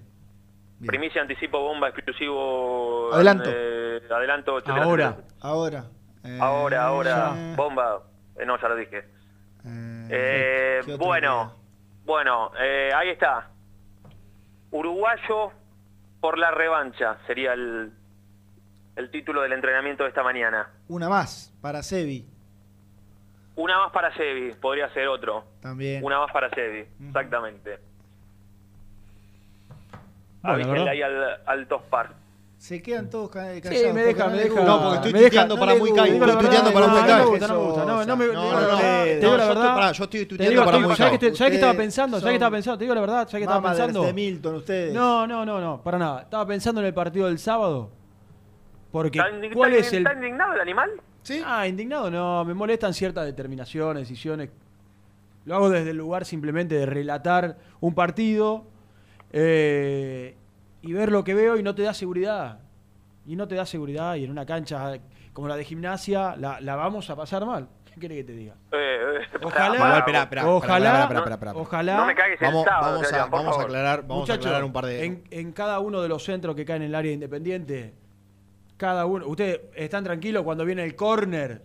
Primicia, 0.86 1.20
anticipo, 1.22 1.60
bomba, 1.60 1.88
exclusivo. 1.88 3.12
Adelanto. 3.12 3.44
eh, 3.52 4.00
adelanto, 4.10 4.58
etcétera, 4.58 4.84
Ahora. 4.84 5.04
etcétera. 5.08 5.34
Ahora. 5.40 5.84
eh, 6.24 6.38
Ahora, 6.40 6.84
ahora. 6.84 7.10
ya. 7.34 7.54
Bomba. 7.56 8.02
Eh, 8.38 8.46
no, 8.46 8.58
ya 8.60 8.68
lo 8.68 8.76
dije. 8.76 8.98
Eh, 9.66 10.08
Eh, 10.10 10.80
¿qué 10.86 10.94
bueno, 10.96 11.54
bueno, 12.04 12.50
eh, 12.58 12.90
ahí 12.94 13.10
está. 13.10 13.50
Uruguayo 14.70 15.52
por 16.20 16.38
la 16.38 16.50
revancha 16.50 17.18
sería 17.26 17.52
el, 17.52 17.92
el 18.96 19.10
título 19.10 19.42
del 19.42 19.52
entrenamiento 19.52 20.04
de 20.04 20.08
esta 20.10 20.22
mañana. 20.22 20.68
Una 20.88 21.08
más 21.08 21.52
para 21.60 21.82
Sebi 21.82 22.26
Una 23.56 23.78
más 23.78 23.92
para 23.92 24.14
Sevi, 24.16 24.52
podría 24.54 24.88
ser 24.94 25.08
otro. 25.08 25.44
también. 25.60 26.02
Una 26.04 26.20
más 26.20 26.32
para 26.32 26.48
Sevi, 26.50 26.86
exactamente. 27.06 27.78
Ahí 30.42 31.02
al, 31.02 31.40
al 31.46 31.68
Tospar. 31.68 32.14
Se 32.56 32.82
quedan 32.82 33.08
todos 33.08 33.30
ca- 33.30 33.40
callados. 33.62 33.78
Sí, 33.78 33.86
me 33.94 34.02
deja, 34.02 34.24
no 34.26 34.30
me 34.32 34.36
deja. 34.38 34.64
No, 34.64 34.80
porque 34.82 34.96
estoy 34.96 35.12
tuiteando 35.12 35.54
no 35.56 35.60
para 35.60 35.74
muy 35.76 35.90
digo 35.92 36.04
Estoy 36.04 36.36
tuiteando 36.36 36.72
para 36.74 36.86
muy 36.88 37.00
no, 37.00 37.06
Kai. 37.06 37.16
No 37.18 37.24
me 37.24 37.30
gusta, 37.30 37.48
no 37.48 37.54
me 37.54 37.60
gusta. 37.66 37.84
No, 37.86 38.04
no 38.04 38.16
me 38.16 38.26
No, 38.26 38.30
digo 38.32 38.42
no, 38.42 38.50
la 38.52 38.60
no, 38.60 38.60
verdad, 38.60 38.76
no, 38.76 39.04
te 39.04 39.16
digo 39.16 39.20
yo 39.30 39.36
la 39.36 39.42
estoy- 39.44 39.56
verdad. 39.62 39.92
yo 39.92 40.04
estoy 40.04 40.20
Te 40.20 40.26
tuiteando 40.26 40.64
para 40.66 40.78
muy 40.78 40.86
¿sabes 40.96 40.98
Kai. 40.98 41.18
qué 41.18 41.30
te- 41.30 41.36
¿sabes 41.36 41.50
qué 41.50 41.54
estaba 41.56 41.74
pensando? 41.74 42.16
¿Sabes 42.20 42.22
qué 42.22 42.26
son 42.28 42.34
estaba 42.34 42.50
pensando? 42.50 42.78
Te 42.78 42.84
digo 42.84 42.94
la 42.94 43.00
verdad, 43.00 43.16
¿sabes 43.28 43.32
qué 43.32 43.42
estaba 43.44 43.62
pensando? 43.68 44.02
de 44.02 44.12
Milton, 44.12 44.54
ustedes. 44.56 44.94
No, 44.94 45.26
no, 45.26 45.46
no, 45.46 45.58
no, 45.60 45.82
para 45.82 45.98
nada. 45.98 46.20
Estaba 46.22 46.46
pensando 46.46 46.80
en 46.82 46.86
el 46.88 46.92
partido 46.94 47.26
del 47.28 47.38
sábado. 47.38 47.90
Porque, 48.92 49.18
¿Está, 49.20 49.30
indi- 49.30 49.54
¿cuál 49.54 49.72
es 49.74 49.90
el...? 49.94 49.98
está 50.06 50.12
indignado 50.14 50.52
el 50.52 50.60
animal? 50.60 50.90
¿Sí? 51.22 51.42
Ah, 51.46 51.66
indignado 51.66 52.10
no, 52.10 52.44
me 52.44 52.52
molestan 52.54 52.92
ciertas 52.92 53.24
determinaciones, 53.24 54.02
decisiones. 54.08 54.50
Lo 55.46 55.54
hago 55.54 55.70
desde 55.70 55.90
el 55.92 55.96
lugar 55.96 56.24
simplemente 56.26 56.74
de 56.74 56.84
relatar 56.86 57.56
un 57.80 57.94
partido 57.94 58.64
eh, 59.32 60.36
y 60.82 60.92
ver 60.92 61.12
lo 61.12 61.24
que 61.24 61.34
veo 61.34 61.56
y 61.56 61.62
no 61.62 61.74
te 61.74 61.82
da 61.82 61.94
seguridad. 61.94 62.60
Y 63.26 63.36
no 63.36 63.46
te 63.46 63.54
da 63.54 63.66
seguridad 63.66 64.16
y 64.16 64.24
en 64.24 64.30
una 64.30 64.46
cancha 64.46 64.98
como 65.32 65.46
la 65.46 65.56
de 65.56 65.64
gimnasia 65.64 66.36
la, 66.36 66.60
la 66.60 66.76
vamos 66.76 67.10
a 67.10 67.16
pasar 67.16 67.44
mal. 67.46 67.68
¿Qué 67.94 68.00
querés 68.00 68.18
que 68.18 68.24
te 68.24 68.32
diga? 68.32 68.54
Eh, 68.72 69.20
eh, 69.32 69.38
Ojalá, 69.42 69.74
Igual, 69.74 69.98
esperá, 69.98 70.22
esperá, 70.22 70.46
ojalá, 70.48 71.02
esperá, 71.04 71.52
ojalá. 71.54 71.96
No 71.96 72.06
me 72.06 72.14
cagues 72.14 72.40
el 72.40 72.46
Vamos, 72.46 72.64
sábado, 72.64 72.92
vamos, 72.92 73.12
a, 73.12 73.26
vamos 73.26 73.58
aclarar, 73.58 74.06
vamos 74.06 74.30
a 74.30 74.34
aclarar 74.34 74.64
un 74.64 74.72
par 74.72 74.86
de. 74.86 75.04
en, 75.04 75.24
en 75.30 75.52
cada 75.52 75.80
uno 75.80 76.00
de 76.00 76.08
los 76.08 76.24
centros 76.24 76.54
que 76.54 76.64
caen 76.64 76.82
en 76.82 76.88
el 76.88 76.94
área 76.94 77.12
independiente, 77.12 77.94
cada 78.76 79.06
uno, 79.06 79.26
ustedes 79.26 79.60
están 79.74 80.04
tranquilos 80.04 80.42
cuando 80.44 80.64
viene 80.64 80.84
el 80.84 80.94
córner. 80.94 81.62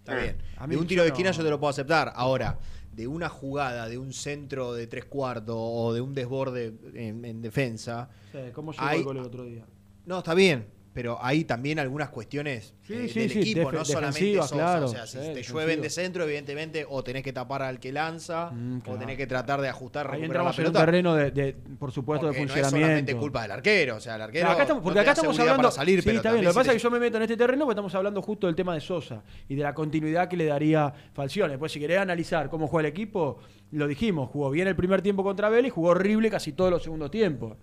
Está 0.00 0.16
bien. 0.16 0.36
A 0.56 0.66
mí 0.66 0.74
de 0.74 0.80
un 0.80 0.86
tiro 0.86 1.02
de 1.02 1.08
esquina 1.08 1.30
no. 1.30 1.36
yo 1.36 1.44
te 1.44 1.50
lo 1.50 1.60
puedo 1.60 1.70
aceptar. 1.70 2.12
Ahora, 2.14 2.58
de 2.98 3.06
una 3.06 3.28
jugada, 3.28 3.88
de 3.88 3.96
un 3.96 4.12
centro 4.12 4.72
de 4.72 4.88
tres 4.88 5.04
cuartos 5.04 5.54
o 5.56 5.92
de 5.94 6.00
un 6.00 6.14
desborde 6.14 6.74
en, 6.94 7.24
en 7.24 7.40
defensa. 7.40 8.10
¿Cómo 8.52 8.72
llegó 8.72 8.84
hay- 8.84 8.98
el 8.98 9.04
gol 9.04 9.16
el 9.18 9.22
otro 9.24 9.44
día? 9.44 9.64
No, 10.04 10.18
está 10.18 10.34
bien. 10.34 10.66
Pero 10.98 11.16
hay 11.22 11.44
también 11.44 11.78
algunas 11.78 12.08
cuestiones 12.08 12.74
Sí, 12.82 12.92
eh, 12.92 13.08
sí, 13.08 13.20
del 13.20 13.30
sí, 13.30 13.38
equipo, 13.38 13.70
no 13.70 13.84
solamente 13.84 14.34
Sosa. 14.34 14.54
claro, 14.56 14.86
o 14.86 14.88
sea, 14.88 15.06
si 15.06 15.18
te 15.18 15.44
llueven 15.44 15.80
de 15.80 15.90
centro, 15.90 16.24
evidentemente, 16.24 16.84
o 16.88 17.04
tenés 17.04 17.22
que 17.22 17.32
tapar 17.32 17.62
al 17.62 17.78
que 17.78 17.92
lanza, 17.92 18.50
Mm, 18.50 18.78
o 18.84 18.96
tenés 18.98 19.16
que 19.16 19.28
tratar 19.28 19.60
de 19.60 19.68
ajustar, 19.68 20.06
Ahí 20.06 20.22
recuperar 20.22 20.44
la 20.44 20.50
entramos 20.50 20.58
en 20.58 20.66
un 20.66 20.72
terreno 20.72 21.14
de, 21.14 21.30
de, 21.30 21.52
por 21.78 21.92
supuesto, 21.92 22.26
Porque 22.26 22.40
de 22.40 22.46
no 22.46 22.52
es 22.52 22.52
solamente 22.52 22.72
funcionamiento. 22.72 23.20
culpa 23.20 23.42
del 23.42 23.50
arquero. 23.52 23.94
O 23.96 24.00
sea, 24.00 24.16
el 24.16 24.22
arquero. 24.22 24.42
Claro, 24.42 24.54
acá 24.54 24.62
estamos, 24.64 24.82
porque 24.82 24.96
no 24.96 25.00
acá 25.02 25.12
estamos 25.12 25.38
hablando. 25.38 25.70
salir, 25.70 26.02
pero 26.02 26.16
está 26.16 26.32
bien. 26.32 26.44
Lo 26.44 26.50
que 26.50 26.54
pasa 26.56 26.72
es 26.72 26.76
que 26.78 26.82
yo 26.82 26.90
me 26.90 26.98
meto 26.98 27.16
en 27.18 27.22
este 27.22 27.36
terreno 27.36 27.64
porque 27.64 27.74
estamos 27.74 27.94
hablando 27.94 28.20
justo 28.20 28.48
del 28.48 28.56
tema 28.56 28.74
de 28.74 28.80
Sosa 28.80 29.22
y 29.48 29.54
de 29.54 29.62
la 29.62 29.72
continuidad 29.72 30.26
que 30.28 30.36
le 30.36 30.46
daría 30.46 30.92
Falcione. 31.12 31.50
Después, 31.50 31.70
si 31.70 31.78
querés 31.78 31.98
analizar 31.98 32.50
cómo 32.50 32.66
juega 32.66 32.88
el 32.88 32.92
equipo, 32.92 33.38
lo 33.70 33.86
dijimos, 33.86 34.30
jugó 34.30 34.50
bien 34.50 34.66
el 34.66 34.74
primer 34.74 35.00
tiempo 35.00 35.22
contra 35.22 35.48
Vélez 35.48 35.68
y 35.68 35.70
jugó 35.70 35.90
horrible 35.90 36.28
casi 36.28 36.52
todos 36.54 36.72
los 36.72 36.82
segundos 36.82 37.12
tiempos. 37.12 37.56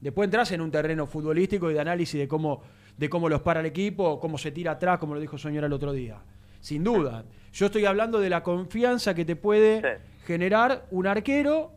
Después 0.00 0.26
entras 0.26 0.50
en 0.52 0.60
un 0.60 0.70
terreno 0.70 1.06
futbolístico 1.06 1.70
y 1.70 1.74
de 1.74 1.80
análisis 1.80 2.18
de 2.20 2.28
cómo, 2.28 2.62
de 2.96 3.08
cómo 3.08 3.28
los 3.28 3.40
para 3.42 3.60
el 3.60 3.66
equipo, 3.66 4.20
cómo 4.20 4.38
se 4.38 4.50
tira 4.52 4.72
atrás, 4.72 4.98
como 4.98 5.14
lo 5.14 5.20
dijo 5.20 5.38
Soñora 5.38 5.66
el 5.66 5.72
otro 5.72 5.92
día. 5.92 6.18
Sin 6.60 6.84
duda. 6.84 7.24
Yo 7.52 7.66
estoy 7.66 7.86
hablando 7.86 8.20
de 8.20 8.28
la 8.30 8.42
confianza 8.42 9.14
que 9.14 9.24
te 9.24 9.36
puede 9.36 10.00
generar 10.26 10.84
un 10.90 11.06
arquero 11.06 11.70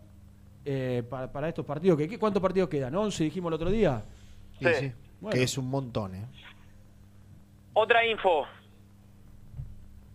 eh, 0.65 1.03
para, 1.09 1.31
para 1.31 1.47
estos 1.47 1.65
partidos. 1.65 1.97
¿Qué- 1.97 2.07
qué- 2.09 2.19
¿Cuántos 2.19 2.41
partidos 2.41 2.67
quedan? 2.69 2.93
¿11 2.93 3.17
dijimos 3.23 3.49
el 3.49 3.53
otro 3.53 3.69
día? 3.69 4.03
Sí, 4.59 4.65
Sí. 4.65 4.73
sí. 4.79 4.91
Bueno. 5.21 5.35
Que 5.35 5.43
es 5.43 5.57
un 5.57 5.69
montón, 5.69 6.15
¿eh? 6.15 6.25
Otra 7.73 8.05
info. 8.05 8.45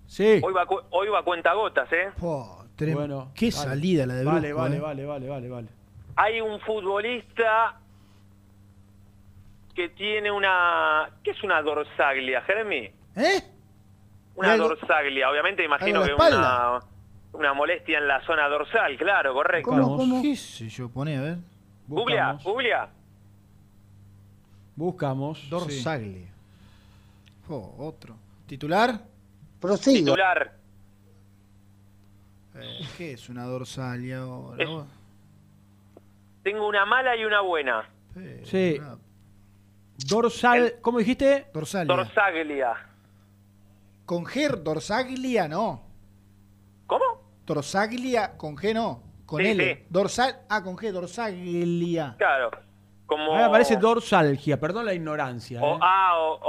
Sí. 0.07 0.41
Hoy 0.43 0.53
va, 0.53 0.67
hoy 0.91 1.09
va 1.09 1.23
cuenta 1.25 1.53
gotas, 1.55 1.91
¿eh? 1.93 2.11
Trem- 2.77 2.95
Bueno, 2.95 3.31
Qué 3.35 3.47
vale. 3.47 3.53
salida 3.69 4.07
la 4.07 4.15
de 4.15 4.25
Vale, 4.25 4.41
Brusco, 4.49 4.59
vale, 4.63 4.77
eh. 4.77 4.81
vale, 4.81 5.05
vale, 5.07 5.29
vale, 5.29 5.49
vale. 5.49 5.69
Hay 6.17 6.41
un 6.41 6.61
futbolista 6.61 7.81
que 9.75 9.89
tiene 9.91 10.31
una... 10.31 11.09
¿Qué 11.23 11.33
es 11.33 11.43
una 11.43 11.61
dorsaglia, 11.63 12.43
Jeremy? 12.43 12.91
¿Eh? 13.17 13.43
Una 14.37 14.57
dorsaglia, 14.57 15.31
obviamente 15.31 15.65
imagino 15.65 16.03
que 16.05 16.13
una, 16.15 16.81
una 17.33 17.55
molestia 17.55 17.99
en 17.99 18.09
la 18.09 18.21
zona 18.25 18.49
dorsal, 18.49 18.97
claro, 18.97 19.33
correcto. 19.35 19.71
¿Cómo, 19.71 19.97
cómo? 19.97 20.23
¿Qué 20.23 20.35
sé 20.37 20.69
yo? 20.69 20.89
Pone, 20.89 21.17
a 21.17 21.21
ver. 21.23 21.39
Buscamos. 21.87 22.43
googleá. 22.43 22.89
Buscamos. 24.77 25.49
Dorsaglia. 25.49 26.29
Oh, 27.49 27.75
otro. 27.79 28.17
¿Titular? 28.47 28.99
Titular. 29.83 30.53
Eh, 32.57 32.81
¿Qué 32.97 33.13
es 33.13 33.29
una 33.29 33.45
dorsalia 33.45 34.19
ahora? 34.23 34.63
Es- 34.65 34.71
Tengo 36.43 36.69
una 36.69 36.85
mala 36.85 37.17
y 37.17 37.25
una 37.25 37.41
buena. 37.41 37.89
Sí. 38.45 38.81
Dorsal, 39.99 40.75
¿cómo 40.83 40.99
dijiste? 40.99 41.47
Dorsalia. 41.53 41.95
Dorsaglia. 41.97 42.75
Con 44.07 44.25
G, 44.25 44.51
dorsaglia 44.63 45.49
no. 45.49 45.83
¿Cómo? 46.87 47.05
Dorsaglia 47.47 48.37
con 48.37 48.57
G 48.57 48.75
no. 48.75 49.03
Con 49.25 49.41
Sí, 49.43 49.49
L. 49.49 49.75
sí. 49.77 49.87
Dorsal. 49.89 50.37
Ah, 50.51 50.63
con 50.63 50.77
G, 50.77 50.91
dorsaglia. 50.93 52.15
Claro. 52.19 52.51
como... 53.07 53.35
A 53.35 53.37
mí 53.37 53.43
me 53.45 53.51
parece 53.51 53.77
dorsalgia, 53.77 54.59
perdón 54.59 54.87
la 54.87 54.95
ignorancia. 54.95 55.61
o, 55.63 55.77
¿eh? 55.77 55.79
ah, 55.83 56.15
o, 56.19 56.41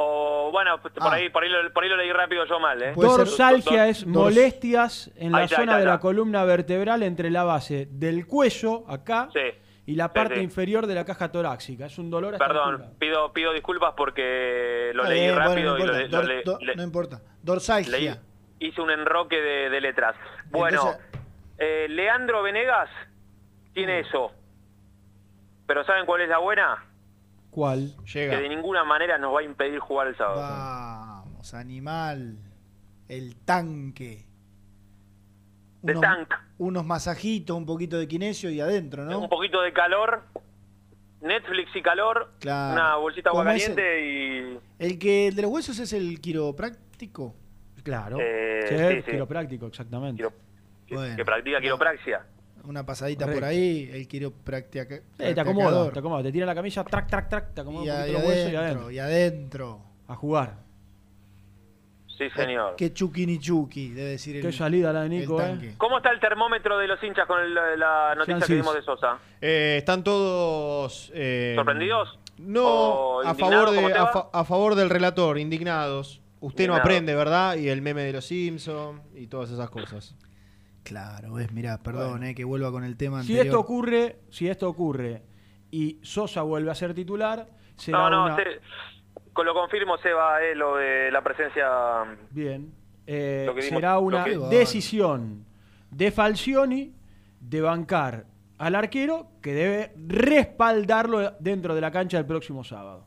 o- 0.47 0.51
bueno, 0.51 0.81
pues, 0.81 0.93
por, 0.93 1.03
Ah. 1.03 1.13
ahí, 1.17 1.29
por, 1.29 1.43
ahí 1.43 1.49
lo, 1.49 1.71
por 1.73 1.83
ahí 1.83 1.89
lo 1.89 1.97
leí 1.97 2.11
rápido 2.13 2.45
yo 2.45 2.59
mal, 2.59 2.81
¿eh? 2.81 2.93
Dorsalgia 2.95 3.87
es 3.89 4.05
Dors- 4.05 4.07
molestias 4.13 5.11
en 5.17 5.31
la 5.33 5.39
Ahí 5.39 5.45
está, 5.45 5.57
ahí 5.57 5.61
zona 5.63 5.71
está, 5.73 5.75
de 5.77 5.81
ahí 5.89 5.95
la 5.95 5.99
columna 5.99 6.43
vertebral 6.45 7.03
entre 7.03 7.29
la 7.29 7.43
base 7.43 7.87
del 7.91 8.25
cuello, 8.25 8.85
acá, 8.89 9.29
Sí. 9.33 9.39
Y 9.87 9.95
la 9.95 10.11
parte 10.13 10.35
sí. 10.35 10.41
inferior 10.41 10.87
de 10.87 10.95
la 10.95 11.05
caja 11.05 11.31
torácica. 11.31 11.85
Es 11.85 11.97
un 11.99 12.09
dolor 12.09 12.37
Perdón, 12.37 12.93
pido, 12.99 13.31
pido 13.33 13.53
disculpas 13.53 13.93
porque 13.95 14.91
lo 14.93 15.03
leí 15.03 15.27
bueno, 15.27 15.39
rápido 15.39 15.77
no 15.77 15.83
y 15.83 15.87
lo, 15.87 15.93
importa. 15.93 15.97
le- 15.99 16.07
lo 16.09 16.17
Dor- 16.17 16.27
le- 16.27 16.43
do- 16.43 16.59
le- 16.59 16.75
no 16.75 16.83
importa. 16.83 17.21
Dorsalgia. 17.43 17.91
leí- 18.13 18.19
hice 18.69 18.81
un 18.81 18.89
enroque 18.91 19.35
de, 19.35 19.69
de 19.69 19.81
letras. 19.81 20.15
Bueno, 20.49 20.79
Entonces- 20.93 21.21
eh, 21.59 21.87
Leandro 21.89 22.41
Venegas 22.41 22.89
tiene 23.73 24.01
Mm. 24.01 24.05
eso. 24.05 24.31
Pero 25.67 25.83
¿saben 25.85 26.05
cuál 26.05 26.21
es 26.21 26.29
la 26.29 26.37
buena? 26.39 26.83
¿Cuál? 27.51 27.93
Que 28.11 28.27
de 28.27 28.49
ninguna 28.49 28.83
manera 28.83 29.17
nos 29.17 29.33
va 29.33 29.39
a 29.39 29.43
impedir 29.43 29.79
jugar 29.79 30.07
el 30.07 30.17
sábado. 30.17 30.41
Vamos, 30.41 31.53
animal. 31.53 32.37
El 33.07 33.35
tanque. 33.45 34.24
De 35.85 35.91
Unos, 35.91 36.01
tank. 36.01 36.33
unos 36.57 36.85
masajitos, 36.85 37.55
un 37.55 37.65
poquito 37.65 37.99
de 37.99 38.07
kinesio 38.07 38.49
y 38.49 38.59
adentro, 38.59 39.03
Un 39.03 39.09
¿no? 39.09 39.29
poquito 39.29 39.61
de 39.61 39.71
calor, 39.71 40.23
Netflix 41.21 41.75
y 41.75 41.81
calor, 41.81 42.31
Claro. 42.39 42.73
una 42.73 42.95
bolsita 42.95 43.29
de 43.29 43.37
agua 43.37 43.43
¿Cómo 43.43 43.55
es 43.55 43.61
caliente 43.69 44.05
y... 44.07 44.59
El 44.79 44.97
que 44.99 45.27
el 45.27 45.35
de 45.35 45.41
los 45.43 45.51
huesos 45.51 45.77
es 45.79 45.93
el 45.93 46.19
quiropráctico. 46.21 47.35
Claro. 47.83 48.17
Eh, 48.19 48.65
Sí, 48.67 48.75
sí, 48.77 49.01
sí. 49.05 49.11
quiropráctico, 49.11 49.67
exactamente. 49.67 50.25
Bueno, 50.89 51.15
que 51.15 51.23
practica 51.25 51.61
quiropraxia. 51.61 52.25
una 52.63 52.83
pasadita 52.83 53.25
Correcto. 53.25 53.41
por 53.41 53.49
ahí, 53.49 53.89
el 53.93 54.07
quiropráctica. 54.07 54.95
Eh, 55.19 55.33
te 55.35 55.39
acomoda, 55.39 55.91
te 55.91 55.99
acomoda. 55.99 56.23
Te 56.23 56.31
tira 56.31 56.47
la 56.47 56.55
camisa, 56.55 56.83
track, 56.83 57.07
track, 57.07 57.29
track, 57.29 57.53
te 57.53 57.61
acomoda 57.61 57.85
Y, 57.85 57.89
un 57.89 57.95
a- 57.95 57.99
poquito 57.99 58.09
y 58.09 58.13
los 58.21 58.27
huesos 58.27 58.51
y 58.51 58.55
adentro. 58.55 58.91
y 58.91 58.99
adentro. 58.99 59.81
A 60.07 60.15
jugar. 60.15 60.64
Sí, 62.17 62.29
señor. 62.29 62.75
Qué 62.77 62.93
chuki 62.93 63.25
ni 63.25 63.39
chuki, 63.39 63.89
debe 63.89 64.11
decir 64.11 64.37
el 64.37 64.41
Qué 64.41 64.51
salida 64.51 64.93
la 64.93 65.01
de 65.03 65.09
Nico, 65.09 65.41
eh. 65.41 65.73
¿Cómo 65.77 65.97
está 65.97 66.11
el 66.11 66.19
termómetro 66.19 66.77
de 66.77 66.87
los 66.87 67.03
hinchas 67.03 67.27
con 67.27 67.41
el- 67.41 67.53
la 67.53 68.15
noticia 68.15 68.45
que 68.47 68.55
dimos 68.55 68.73
de 68.73 68.81
Sosa? 68.83 69.17
Eh, 69.41 69.75
están 69.79 70.03
todos... 70.03 71.11
eh, 71.13 71.53
¿Sorprendidos? 71.55 72.17
No, 72.37 72.65
¿O 72.65 73.21
a 73.21 73.33
favor, 73.33 73.71
de, 73.71 73.93
a, 73.93 74.03
va? 74.03 74.07
fa- 74.11 74.29
a 74.33 74.43
favor 74.45 74.75
del 74.75 74.89
relator, 74.89 75.37
indignados. 75.37 76.21
Usted 76.41 76.67
no 76.67 76.75
aprende, 76.75 77.15
¿verdad? 77.15 77.55
Y 77.55 77.69
el 77.69 77.81
meme 77.81 78.03
de 78.03 78.13
los 78.13 78.25
Simpsons 78.25 79.01
y 79.15 79.27
todas 79.27 79.49
esas 79.51 79.69
cosas. 79.69 80.15
Claro, 80.83 81.33
ves, 81.33 81.51
mirá, 81.51 81.81
perdón, 81.81 82.23
eh, 82.23 82.35
que 82.35 82.43
vuelva 82.43 82.71
con 82.71 82.83
el 82.83 82.95
tema 82.95 83.23
Si 83.23 83.37
esto 83.39 83.59
ocurre, 83.59 84.19
si 84.29 84.47
esto 84.47 84.69
ocurre 84.69 85.23
y 85.71 85.99
Sosa 86.03 86.43
vuelve 86.43 86.69
a 86.71 86.75
ser 86.75 86.93
titular, 86.93 87.47
será 87.75 87.97
No, 87.97 88.09
no, 88.09 88.25
una... 88.25 88.35
se- 88.35 88.61
con 89.35 89.45
lo 89.45 89.53
confirmo, 89.53 89.97
Seba, 89.97 90.41
eh, 90.41 90.55
lo 90.55 90.77
de 90.77 91.11
la 91.11 91.21
presencia... 91.21 91.67
Bien. 92.31 92.73
Eh, 93.05 93.43
Lo 93.45 93.53
que 93.53 93.61
dimos- 93.61 93.77
será 93.79 93.99
una 93.99 94.23
que- 94.23 94.37
decisión 94.49 95.45
de 95.91 96.09
Falcioni 96.11 96.93
de 97.41 97.61
bancar 97.61 98.25
al 98.57 98.73
arquero 98.75 99.27
que 99.41 99.53
debe 99.53 99.93
respaldarlo 100.07 101.31
dentro 101.39 101.75
de 101.75 101.81
la 101.81 101.91
cancha 101.91 102.17
el 102.17 102.25
próximo 102.25 102.63
sábado. 102.63 103.05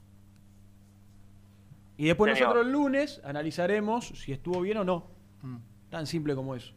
Y 1.97 2.07
después 2.07 2.33
Señor. 2.35 2.51
nosotros 2.51 2.67
el 2.67 2.73
lunes 2.73 3.21
analizaremos 3.25 4.07
si 4.09 4.31
estuvo 4.33 4.61
bien 4.61 4.77
o 4.77 4.85
no. 4.85 5.07
Mm. 5.43 5.57
Tan 5.91 6.07
simple 6.07 6.35
como 6.37 6.55
eso. 6.55 6.75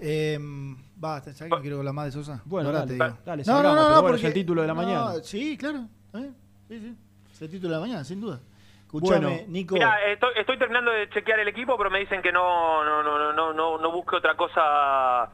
Eh, 0.00 0.38
basta, 0.96 1.32
¿sabes 1.34 1.50
que 1.52 1.56
no 1.56 1.62
quiero 1.62 1.78
hablar 1.78 1.92
más 1.94 2.06
de 2.06 2.12
Sosa? 2.12 2.40
Bueno, 2.44 2.68
Ahora 2.70 2.80
dale, 2.80 2.96
te 2.98 3.04
digo. 3.04 3.18
dale, 3.24 3.44
salgamos, 3.44 3.86
pero 3.88 4.02
bueno, 4.02 4.16
es 4.16 4.24
el 4.24 4.32
título 4.32 4.62
de 4.62 4.68
la 4.68 4.74
no, 4.74 4.82
mañana. 4.82 5.12
Sí, 5.22 5.56
claro. 5.56 5.86
¿eh? 6.14 6.30
Sí, 6.68 6.80
sí. 6.80 6.96
Es 7.38 7.42
el 7.42 7.50
título 7.50 7.74
de 7.74 7.74
la 7.76 7.80
mañana, 7.86 8.02
sin 8.04 8.20
duda. 8.20 8.40
Escuchame, 8.84 9.26
Bueno. 9.26 9.42
Nico. 9.48 9.74
Mira, 9.74 9.96
estoy, 10.10 10.30
estoy 10.36 10.58
terminando 10.58 10.90
de 10.90 11.08
chequear 11.10 11.38
el 11.38 11.46
equipo, 11.48 11.76
pero 11.78 11.88
me 11.88 12.00
dicen 12.00 12.20
que 12.20 12.32
no, 12.32 12.82
no, 12.84 13.02
no, 13.04 13.32
no, 13.32 13.52
no, 13.52 13.78
no, 13.78 13.92
busque 13.92 14.16
otra 14.16 14.34
cosa 14.36 15.30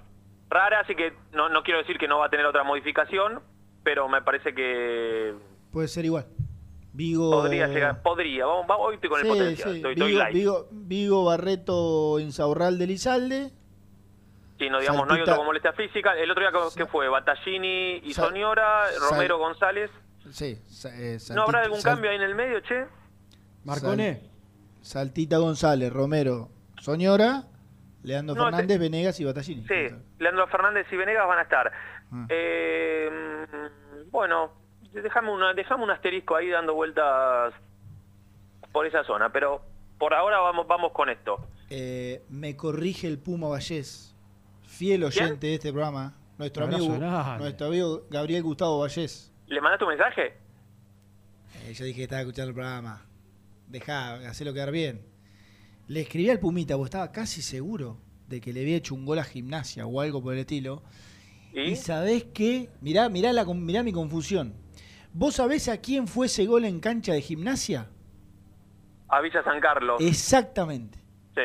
rara, 0.50 0.80
así 0.80 0.94
que 0.94 1.14
no, 1.32 1.48
no 1.48 1.62
quiero 1.62 1.78
decir 1.78 1.96
que 1.96 2.06
no 2.06 2.18
va 2.18 2.26
a 2.26 2.28
tener 2.30 2.44
otra 2.46 2.62
modificación, 2.62 3.40
pero 3.82 4.06
me 4.08 4.20
parece 4.22 4.54
que 4.54 5.34
Puede 5.72 5.88
ser 5.88 6.04
igual. 6.04 6.26
Vigo. 6.92 7.30
podría 7.30 7.66
llegar, 7.68 8.02
podría. 8.02 8.44
Vamos, 8.46 8.66
vamos, 8.66 8.86
hoy 8.88 8.94
estoy 8.96 9.08
con 9.10 9.20
Sí, 9.20 9.26
el 9.26 9.32
potencial, 9.32 9.70
sí. 9.72 9.76
estoy, 9.78 9.94
Vigo. 9.94 10.20
Vigo, 10.32 10.68
Vigo, 10.70 11.24
Barreto, 11.24 12.18
Insaurral 12.20 12.78
de 12.78 12.86
Lizalde. 12.86 13.50
Sí, 14.58 14.68
no, 14.68 14.78
digamos, 14.78 15.06
no 15.08 15.14
hay 15.14 15.22
otro 15.22 15.36
con 15.36 15.46
molestia 15.46 15.72
física. 15.72 16.16
El 16.16 16.30
otro 16.30 16.42
día, 16.42 16.52
¿qué 16.76 16.86
fue? 16.86 17.08
Battaglini 17.08 18.00
y 18.04 18.12
Sal- 18.14 18.32
Sal- 18.32 19.10
Romero 19.10 19.38
González. 19.38 19.90
Sí. 20.34 20.58
eh, 20.86 21.18
¿No 21.32 21.42
habrá 21.42 21.60
algún 21.62 21.80
Sal- 21.80 21.92
cambio 21.92 22.10
ahí 22.10 22.16
en 22.16 22.22
el 22.22 22.34
medio, 22.34 22.58
che? 22.60 22.86
Marconé. 23.62 24.14
Sal- 24.20 24.30
Saltita 24.82 25.38
González, 25.38 25.92
Romero, 25.92 26.50
Soñora, 26.80 27.44
Leandro 28.02 28.34
No, 28.34 28.44
Fernández, 28.44 28.78
Venegas 28.80 29.20
y 29.20 29.24
Battaglini. 29.24 29.64
Sí, 29.66 29.94
Leandro 30.18 30.46
Fernández 30.48 30.86
y 30.90 30.96
Venegas 30.96 31.26
van 31.28 31.38
a 31.38 31.42
estar. 31.42 31.72
Ah. 32.12 32.26
Eh, 32.28 33.08
bueno, 34.10 34.50
déjame, 34.92 35.30
una, 35.32 35.54
déjame 35.54 35.84
un 35.84 35.90
asterisco 35.92 36.34
ahí 36.34 36.50
dando 36.50 36.74
vueltas 36.74 37.54
por 38.72 38.86
esa 38.86 39.04
zona, 39.04 39.30
pero 39.32 39.62
por 39.98 40.14
ahora 40.14 40.40
vamos, 40.40 40.66
vamos 40.66 40.90
con 40.92 41.08
esto. 41.10 41.46
Eh, 41.70 42.24
me 42.28 42.56
corrige 42.56 43.06
el 43.06 43.18
Puma 43.18 43.48
Vallés, 43.48 44.14
fiel 44.66 45.04
oyente 45.04 45.46
de 45.46 45.54
este 45.54 45.70
programa, 45.72 46.14
nuestro 46.38 46.64
amigo, 46.64 46.88
nuestro 47.38 47.68
amigo 47.68 48.02
Gabriel 48.10 48.42
Gustavo 48.42 48.80
Vallés. 48.80 49.30
¿Le 49.46 49.60
mandaste 49.60 49.84
un 49.84 49.90
mensaje? 49.90 50.34
Eh, 51.66 51.72
yo 51.74 51.84
dije 51.84 51.96
que 51.98 52.02
estaba 52.04 52.20
escuchando 52.22 52.48
el 52.50 52.54
programa. 52.54 53.02
Dejá, 53.68 54.14
hacelo 54.28 54.52
quedar 54.52 54.70
bien. 54.70 55.02
Le 55.88 56.00
escribí 56.00 56.30
al 56.30 56.38
Pumita, 56.40 56.74
porque 56.76 56.86
estaba 56.88 57.12
casi 57.12 57.42
seguro 57.42 57.98
de 58.28 58.40
que 58.40 58.52
le 58.52 58.60
había 58.62 58.76
hecho 58.76 58.94
un 58.94 59.04
gol 59.04 59.18
a 59.18 59.24
gimnasia 59.24 59.86
o 59.86 60.00
algo 60.00 60.22
por 60.22 60.32
el 60.34 60.40
estilo. 60.40 60.82
¿Y? 61.52 61.60
Y 61.72 61.76
sabés 61.76 62.24
qué? 62.34 62.70
Mirá, 62.80 63.08
mirá, 63.08 63.32
la, 63.32 63.44
mirá 63.44 63.82
mi 63.82 63.92
confusión. 63.92 64.54
¿Vos 65.12 65.36
sabés 65.36 65.68
a 65.68 65.76
quién 65.78 66.08
fue 66.08 66.26
ese 66.26 66.46
gol 66.46 66.64
en 66.64 66.80
cancha 66.80 67.12
de 67.12 67.20
gimnasia? 67.20 67.88
A 69.08 69.20
Villa 69.20 69.44
San 69.44 69.60
Carlos. 69.60 70.00
Exactamente. 70.00 70.98
Sí. 71.34 71.42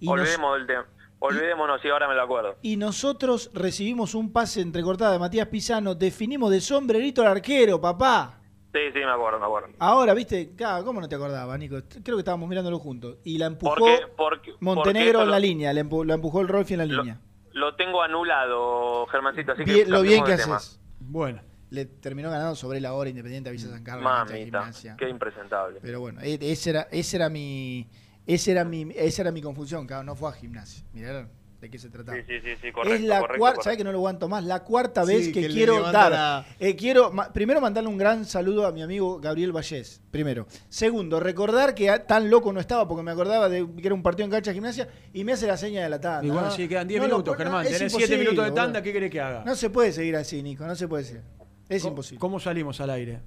Y 0.00 0.06
nos- 0.06 0.20
Olvidemos 0.20 0.58
del 0.58 0.66
tema. 0.66 0.86
Olvidémonos, 1.20 1.80
sí, 1.82 1.88
ahora 1.88 2.08
me 2.08 2.14
lo 2.14 2.22
acuerdo. 2.22 2.56
Y 2.62 2.76
nosotros 2.76 3.50
recibimos 3.54 4.14
un 4.14 4.32
pase 4.32 4.60
entrecortado 4.62 5.12
de 5.12 5.18
Matías 5.18 5.46
Pisano, 5.48 5.94
definimos 5.94 6.50
de 6.50 6.60
sombrerito 6.60 7.22
al 7.22 7.28
arquero, 7.28 7.80
papá. 7.80 8.38
Sí, 8.72 8.78
sí, 8.92 8.98
me 9.00 9.10
acuerdo, 9.10 9.38
me 9.38 9.44
acuerdo. 9.46 9.68
Ahora, 9.80 10.14
viste, 10.14 10.54
claro, 10.56 10.84
¿cómo 10.84 11.00
no 11.00 11.08
te 11.08 11.16
acordabas, 11.16 11.58
Nico? 11.58 11.76
Creo 12.02 12.16
que 12.16 12.20
estábamos 12.20 12.48
mirándolo 12.48 12.78
juntos. 12.78 13.18
Y 13.24 13.36
la 13.36 13.46
empujó 13.46 13.74
Porque, 13.76 13.98
porque, 14.16 14.54
Montenegro 14.60 15.22
en 15.22 15.30
la 15.30 15.38
línea, 15.40 15.72
la, 15.72 15.82
empu- 15.82 16.06
la 16.06 16.14
empujó 16.14 16.40
el 16.40 16.48
Rolfi 16.48 16.74
en 16.74 16.78
la 16.78 16.86
línea. 16.86 17.20
lo, 17.52 17.74
tengo 17.74 18.00
anulado, 18.02 19.06
Germancito, 19.08 19.52
así 19.52 19.64
que 19.64 19.84
lo 19.86 20.02
bien 20.02 20.24
que 20.24 20.36
tema. 20.36 20.56
haces. 20.56 20.80
Bueno. 21.00 21.42
Le 21.70 21.84
terminó 21.84 22.30
ganando 22.30 22.56
sobre 22.56 22.80
la 22.80 22.94
hora 22.94 23.10
Independiente 23.10 23.48
a 23.48 23.52
Villa 23.52 23.68
San 23.68 23.84
Carlos. 23.84 24.02
Mamita, 24.02 24.72
qué 24.98 25.08
impresentable. 25.08 25.78
Pero 25.80 26.00
bueno, 26.00 26.20
e- 26.20 26.36
ese 26.40 26.70
era, 26.70 26.88
ese 26.90 27.16
era 27.16 27.28
mi, 27.28 27.86
ese 28.34 28.52
era 28.52 28.64
mi, 28.64 28.88
esa 28.94 29.22
era 29.22 29.32
mi 29.32 29.42
confusión, 29.42 29.86
claro, 29.86 30.02
no 30.04 30.14
fue 30.16 30.28
a 30.30 30.32
gimnasia. 30.32 30.84
Mirá 30.92 31.28
de 31.60 31.68
qué 31.68 31.78
se 31.78 31.90
trataba. 31.90 32.16
Sí, 32.16 32.24
sí, 32.26 32.40
sí, 32.42 32.50
sí, 32.62 32.72
correcto, 32.72 32.94
es 32.94 33.02
la 33.02 33.20
cuarta. 33.36 33.62
¿sabes 33.64 33.76
que 33.76 33.84
no 33.84 33.92
lo 33.92 33.98
aguanto 33.98 34.28
más? 34.30 34.42
La 34.44 34.60
cuarta 34.64 35.04
Sí, 35.04 35.12
vez 35.12 35.28
que 35.28 35.46
quiero 35.48 35.82
dar. 35.92 36.10
la- 36.10 36.46
eh, 36.58 36.74
quiero 36.74 37.12
ma- 37.12 37.30
primero 37.34 37.60
mandarle 37.60 37.90
un 37.90 37.98
gran 37.98 38.24
saludo 38.24 38.66
a 38.66 38.72
mi 38.72 38.80
amigo 38.82 39.20
Gabriel 39.20 39.52
Vallés. 39.54 40.00
Primero. 40.10 40.46
Segundo, 40.70 41.20
recordar 41.20 41.74
que 41.74 41.90
tan 42.08 42.30
loco 42.30 42.50
no 42.50 42.60
estaba 42.60 42.88
porque 42.88 43.02
me 43.02 43.10
acordaba 43.10 43.50
de 43.50 43.66
que 43.76 43.86
era 43.86 43.94
un 43.94 44.02
partido 44.02 44.24
en 44.24 44.30
cancha 44.30 44.52
de 44.52 44.54
gimnasia 44.54 44.88
y 45.12 45.22
me 45.22 45.32
hace 45.34 45.46
la 45.46 45.58
seña 45.58 45.82
de 45.82 45.90
la 45.90 46.00
tanda. 46.00 46.32
Bueno, 46.32 46.48
¿no? 46.48 46.50
sí, 46.50 46.66
quedan 46.66 46.88
10 46.88 46.98
No 47.02 47.08
lo 47.08 47.14
minutos, 47.16 47.34
puedo- 47.36 47.44
Germán. 47.50 47.66
es 47.66 47.72
Tenés 47.72 47.92
7 47.92 48.04
imposible, 48.04 48.18
minutos 48.24 48.44
de 48.46 48.52
tanda, 48.52 48.82
¿qué 48.82 48.92
querés 48.94 49.10
que 49.10 49.20
haga? 49.20 49.44
No 49.44 49.54
se 49.54 49.68
puede 49.68 49.92
seguir 49.92 50.16
así, 50.16 50.42
Nico, 50.42 50.66
no 50.66 50.74
se 50.74 50.88
puede 50.88 51.04
seguir. 51.04 51.22
Es 51.68 51.82
¿Cómo- 51.82 51.92
imposible. 51.92 52.20
¿Cómo 52.20 52.40
salimos 52.40 52.80
al 52.80 52.88
aire? 52.88 53.20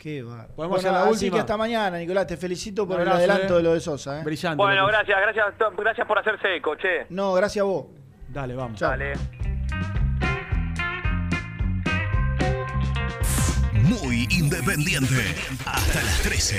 Qué 0.00 0.22
va. 0.22 0.46
Podemos 0.46 0.56
Bueno, 0.56 0.76
hacer 0.78 0.92
la 0.92 1.02
así 1.02 1.10
última. 1.26 1.34
que 1.36 1.40
hasta 1.40 1.56
mañana, 1.58 1.98
Nicolás. 1.98 2.26
Te 2.26 2.38
felicito 2.38 2.88
por 2.88 3.02
el 3.02 3.08
adelanto 3.08 3.52
eh. 3.52 3.56
de 3.58 3.62
lo 3.62 3.74
de 3.74 3.80
Sosa. 3.80 4.20
¿eh? 4.20 4.24
Brillante. 4.24 4.56
Bueno, 4.56 4.86
gracias, 4.86 5.20
gracias, 5.20 5.46
gracias 5.76 6.06
por 6.06 6.18
hacerse 6.18 6.56
eco, 6.56 6.74
che. 6.76 7.04
No, 7.10 7.34
gracias 7.34 7.60
a 7.62 7.66
vos. 7.66 7.84
Dale, 8.28 8.54
vamos. 8.54 8.80
Dale. 8.80 9.12
Muy 13.74 14.26
independiente. 14.30 15.34
Hasta 15.66 16.02
las 16.02 16.22
13. 16.22 16.56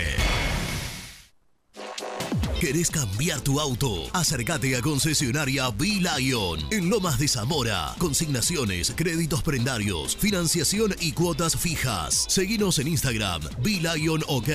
¿Querés 2.61 2.89
cambiar 2.91 3.41
tu 3.41 3.59
auto? 3.59 4.07
Acércate 4.13 4.77
a 4.77 4.81
concesionaria 4.81 5.71
B-Lion 5.71 6.59
en 6.69 6.91
Lomas 6.91 7.17
de 7.17 7.27
Zamora. 7.27 7.95
Consignaciones, 7.97 8.93
créditos 8.95 9.41
prendarios, 9.41 10.15
financiación 10.15 10.93
y 10.99 11.13
cuotas 11.13 11.57
fijas. 11.57 12.27
Seguinos 12.29 12.77
en 12.77 12.89
Instagram, 12.89 13.41
B-Lion 13.63 14.21
OK. 14.27 14.49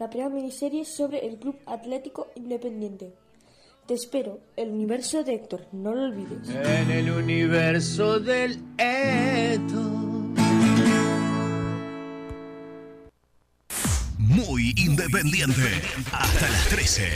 la 0.00 0.08
primera 0.08 0.30
miniserie 0.30 0.86
sobre 0.86 1.26
el 1.26 1.36
Club 1.36 1.56
Atlético 1.66 2.28
Independiente. 2.34 3.12
Te 3.86 3.92
espero, 3.92 4.38
el 4.56 4.70
universo 4.70 5.22
de 5.22 5.34
Héctor, 5.34 5.66
no 5.72 5.94
lo 5.94 6.04
olvides. 6.04 6.48
En 6.48 6.90
el 6.90 7.10
universo 7.10 8.18
del 8.18 8.58
Eto. 8.78 10.00
Muy 14.16 14.72
independiente. 14.78 15.82
Hasta 16.12 16.48
las 16.48 16.68
13. 16.68 17.08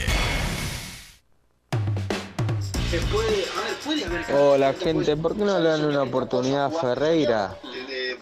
Se 2.90 2.98
puede, 3.11 3.28
a 3.28 3.65
ver, 3.65 3.77
puede 3.82 4.05
haber 4.05 4.32
Hola 4.35 4.74
gente, 4.74 5.16
¿por 5.16 5.35
qué 5.35 5.43
no 5.43 5.59
le 5.59 5.70
dan 5.70 5.86
una 5.86 6.02
oportunidad 6.02 6.66
a 6.66 6.70
Ferreira? 6.70 7.56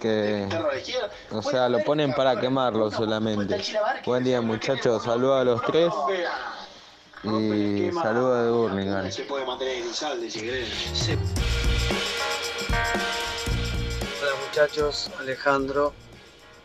Que, 0.00 0.48
o 1.30 1.42
sea, 1.42 1.68
lo 1.68 1.82
ponen 1.84 2.12
para 2.12 2.38
quemarlo 2.38 2.90
solamente. 2.90 3.60
Buen 4.04 4.24
día 4.24 4.40
muchachos, 4.40 5.04
saludos 5.04 5.40
a 5.40 5.44
los 5.44 5.62
tres 5.62 5.92
y 7.24 7.90
saludos 7.92 8.44
de 8.44 8.50
Burlingame. 8.50 9.12
Se 9.12 9.22
puede 9.22 9.46
mantener 9.46 9.78
en 9.78 9.90
Izalde 9.90 10.30
si 10.30 10.40
querés. 10.40 10.68
Hola 14.20 14.32
muchachos, 14.46 15.10
Alejandro. 15.20 15.92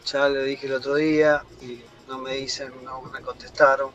Ya 0.06 0.30
le 0.30 0.44
dije 0.44 0.68
el 0.68 0.74
otro 0.74 0.96
día 0.96 1.44
y 1.62 1.82
no 2.08 2.18
me 2.18 2.36
dicen, 2.36 2.72
no 2.84 3.02
me 3.02 3.22
contestaron. 3.22 3.92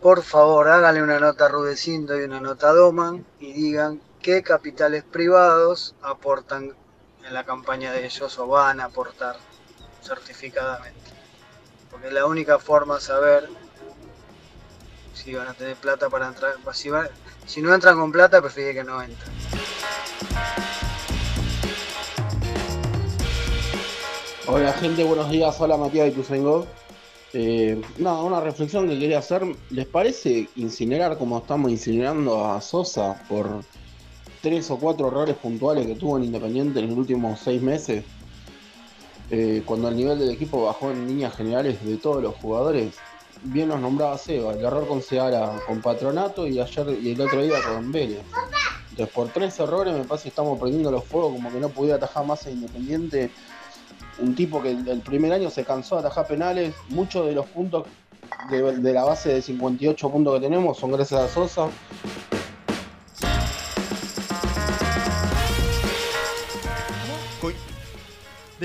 Por 0.00 0.22
favor, 0.22 0.68
háganle 0.68 1.02
una 1.02 1.20
nota 1.20 1.46
a 1.46 1.48
Rudecindo 1.48 2.18
y 2.20 2.24
una 2.24 2.40
nota 2.40 2.70
a 2.70 2.72
Doman 2.72 3.24
y 3.38 3.52
digan 3.52 4.00
qué 4.20 4.42
capitales 4.42 5.04
privados 5.04 5.94
aportan 6.02 6.74
en 7.26 7.34
la 7.34 7.44
campaña 7.44 7.92
de 7.92 8.04
ellos 8.06 8.38
o 8.38 8.46
van 8.46 8.80
a 8.80 8.84
aportar 8.86 9.36
certificadamente. 10.02 11.10
Porque 11.90 12.08
es 12.08 12.12
la 12.12 12.26
única 12.26 12.58
forma 12.58 12.96
de 12.96 13.00
saber 13.00 13.48
si 15.14 15.34
van 15.34 15.48
a 15.48 15.54
tener 15.54 15.76
plata 15.76 16.08
para 16.08 16.26
entrar. 16.28 16.54
Si, 16.72 16.90
van- 16.90 17.08
si 17.46 17.60
no 17.62 17.74
entran 17.74 17.98
con 17.98 18.10
plata, 18.10 18.40
prefiere 18.40 18.74
que 18.74 18.84
no 18.84 19.02
entren. 19.02 19.32
Hola 24.46 24.72
gente, 24.74 25.04
buenos 25.04 25.30
días. 25.30 25.58
Hola 25.60 25.76
Matías 25.76 26.06
de 26.06 26.12
Tusengo. 26.12 26.66
Eh, 27.32 27.80
nada, 27.98 28.20
una 28.22 28.40
reflexión 28.40 28.88
que 28.88 28.98
quería 28.98 29.18
hacer. 29.18 29.42
¿Les 29.70 29.86
parece 29.86 30.48
incinerar 30.56 31.16
como 31.16 31.38
estamos 31.38 31.70
incinerando 31.70 32.44
a 32.50 32.60
Sosa 32.60 33.22
por 33.28 33.62
tres 34.42 34.70
o 34.70 34.76
cuatro 34.78 35.08
errores 35.08 35.36
puntuales 35.36 35.86
que 35.86 35.94
tuvo 35.94 36.18
en 36.18 36.24
Independiente 36.24 36.80
en 36.80 36.88
los 36.88 36.98
últimos 36.98 37.40
seis 37.40 37.62
meses? 37.62 38.04
Eh, 39.30 39.62
cuando 39.64 39.88
el 39.88 39.96
nivel 39.96 40.18
del 40.18 40.30
equipo 40.30 40.66
bajó 40.66 40.90
en 40.90 41.06
líneas 41.08 41.34
generales 41.34 41.82
de 41.82 41.96
todos 41.96 42.22
los 42.22 42.34
jugadores. 42.34 42.94
Bien 43.44 43.68
nos 43.68 43.80
nombraba 43.80 44.18
Seba, 44.18 44.52
el 44.52 44.64
error 44.64 44.86
con 44.86 45.00
Seara, 45.00 45.58
con 45.66 45.80
Patronato 45.80 46.46
y 46.46 46.60
ayer 46.60 46.98
y 47.02 47.12
el 47.12 47.20
otro 47.20 47.42
día 47.42 47.56
con 47.66 47.90
Vélez. 47.90 48.20
Entonces 48.90 49.14
por 49.14 49.28
tres 49.28 49.58
errores 49.58 49.94
me 49.94 50.04
parece 50.04 50.24
que 50.24 50.28
estamos 50.28 50.60
prendiendo 50.60 50.90
los 50.90 51.04
fuegos 51.04 51.32
como 51.32 51.50
que 51.50 51.58
no 51.58 51.70
pudiera 51.70 51.96
atajar 51.96 52.26
más 52.26 52.46
a 52.46 52.50
Independiente 52.50 53.30
un 54.18 54.34
tipo 54.34 54.62
que 54.62 54.72
el, 54.72 54.86
el 54.86 55.00
primer 55.00 55.32
año 55.32 55.50
se 55.50 55.64
cansó 55.64 55.96
de 55.96 56.00
atajar 56.02 56.26
penales. 56.26 56.74
Muchos 56.90 57.26
de 57.26 57.32
los 57.32 57.46
puntos 57.46 57.86
de, 58.50 58.62
de 58.78 58.92
la 58.92 59.04
base 59.04 59.30
de 59.30 59.42
58 59.42 60.10
puntos 60.10 60.34
que 60.34 60.40
tenemos 60.40 60.78
son 60.78 60.92
gracias 60.92 61.20
a 61.20 61.28
Sosa. 61.28 61.68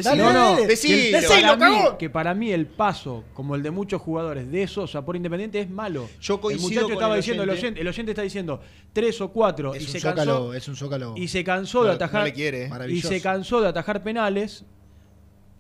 Decilo, 0.04 0.32
no, 0.34 0.56
no, 0.56 0.68
decilo. 0.68 1.20
que, 1.20 1.28
para 1.28 1.56
mí, 1.70 1.76
que 2.00 2.10
para 2.10 2.34
mí 2.34 2.52
el 2.52 2.66
paso, 2.68 3.24
como 3.34 3.56
el 3.56 3.64
de 3.64 3.72
muchos 3.72 4.02
jugadores, 4.02 4.52
de 4.52 4.68
Sosa 4.68 5.04
por 5.04 5.16
Independiente 5.16 5.60
es 5.60 5.70
malo. 5.70 6.08
Yo 6.22 6.36
el 6.36 6.40
coincido 6.40 6.70
muchacho 6.70 6.84
con 6.86 6.94
estaba 6.94 7.16
el 7.16 7.22
diciendo, 7.22 7.44
el 7.44 7.50
oyente. 7.50 7.66
oyente, 7.68 7.82
el 7.82 7.88
oyente 7.88 8.12
está 8.12 8.22
diciendo 8.22 8.62
tres 8.94 9.20
o 9.22 9.30
cuatro 9.30 9.74
Es 9.74 9.82
y 9.84 9.86
un 9.86 9.92
se 9.92 10.00
zócalo, 10.00 10.32
cansó, 10.34 10.54
es 10.54 10.68
un 10.68 10.76
zócalo. 10.76 11.14
y 11.18 11.28
se 11.28 11.44
cansó 11.44 11.84
de 11.84 11.92
atajar 11.92 12.22
no 12.22 12.26
le 12.26 12.34
quiere, 12.34 12.66
eh. 12.66 12.92
y 12.92 13.02
se 13.02 13.22
cansó 13.22 13.62
de 13.62 13.68
atajar 13.70 14.04
penales. 14.04 14.64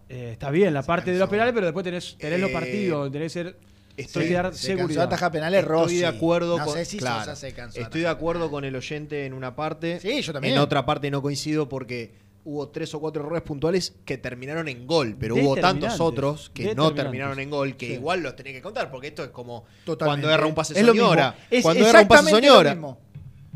Eh, 0.09 0.29
está 0.31 0.49
bien 0.51 0.73
la 0.73 0.83
parte 0.83 1.11
de 1.11 1.19
los 1.19 1.27
penales, 1.29 1.53
pero 1.53 1.65
después 1.65 1.83
tenés, 1.83 2.15
tenés 2.17 2.39
los 2.39 2.49
Eh, 2.49 2.53
partidos, 2.53 3.11
tenés 3.11 3.33
que 3.33 3.43
ser 3.43 3.57
Estoy 3.97 4.29
dar 4.29 4.45
se 4.45 4.49
cansó 4.51 4.65
seguridad. 4.77 5.03
atajar 5.05 5.31
penales 5.31 5.61
Estoy 5.61 5.75
Rossi. 5.75 5.97
de 5.97 6.05
acuerdo 6.05 6.57
No 6.59 6.65
con. 6.65 6.73
sé 6.75 6.85
si 6.85 6.97
claro, 6.99 7.19
Sosa 7.21 7.35
se 7.35 7.51
cansó 7.53 7.77
de 7.79 7.83
estoy 7.83 8.01
de 8.01 8.07
acuerdo 8.07 8.51
con 8.51 8.63
el 8.63 8.75
oyente 8.75 9.25
en 9.25 9.33
una 9.33 9.55
parte. 9.55 9.99
Sí, 9.99 10.21
yo 10.21 10.31
también. 10.33 10.53
En 10.53 10.59
otra 10.59 10.85
parte 10.85 11.09
no 11.09 11.21
coincido 11.23 11.67
porque 11.67 12.13
hubo 12.49 12.69
tres 12.69 12.93
o 12.93 13.01
cuatro 13.01 13.23
errores 13.23 13.41
puntuales 13.43 13.93
que 14.05 14.17
terminaron 14.17 14.69
en 14.69 14.87
gol, 14.87 15.17
pero 15.19 15.35
hubo 15.35 15.57
tantos 15.57 15.99
otros 15.99 16.49
que 16.53 16.73
no 16.73 16.93
terminaron 16.93 17.37
en 17.41 17.49
gol 17.49 17.75
que 17.75 17.87
Sí. 17.87 17.93
igual 17.95 18.21
los 18.21 18.37
tenés 18.37 18.53
que 18.53 18.61
contar 18.61 18.89
porque 18.89 19.07
esto 19.07 19.21
es 19.25 19.31
como 19.31 19.65
Totalmente. 19.83 20.21
cuando 20.23 20.31
erra 20.31 20.45
un 20.47 20.55
pase 20.55 20.79
Es 20.79 20.85
soñora. 20.85 21.35
Es 21.51 21.61
cuando 21.63 21.85
erra 21.85 21.99
un 22.01 22.07
pase 22.07 22.21
exactamente 22.21 22.47
lo 22.47 22.53
soñora. 22.53 22.73
mismo. 22.73 22.99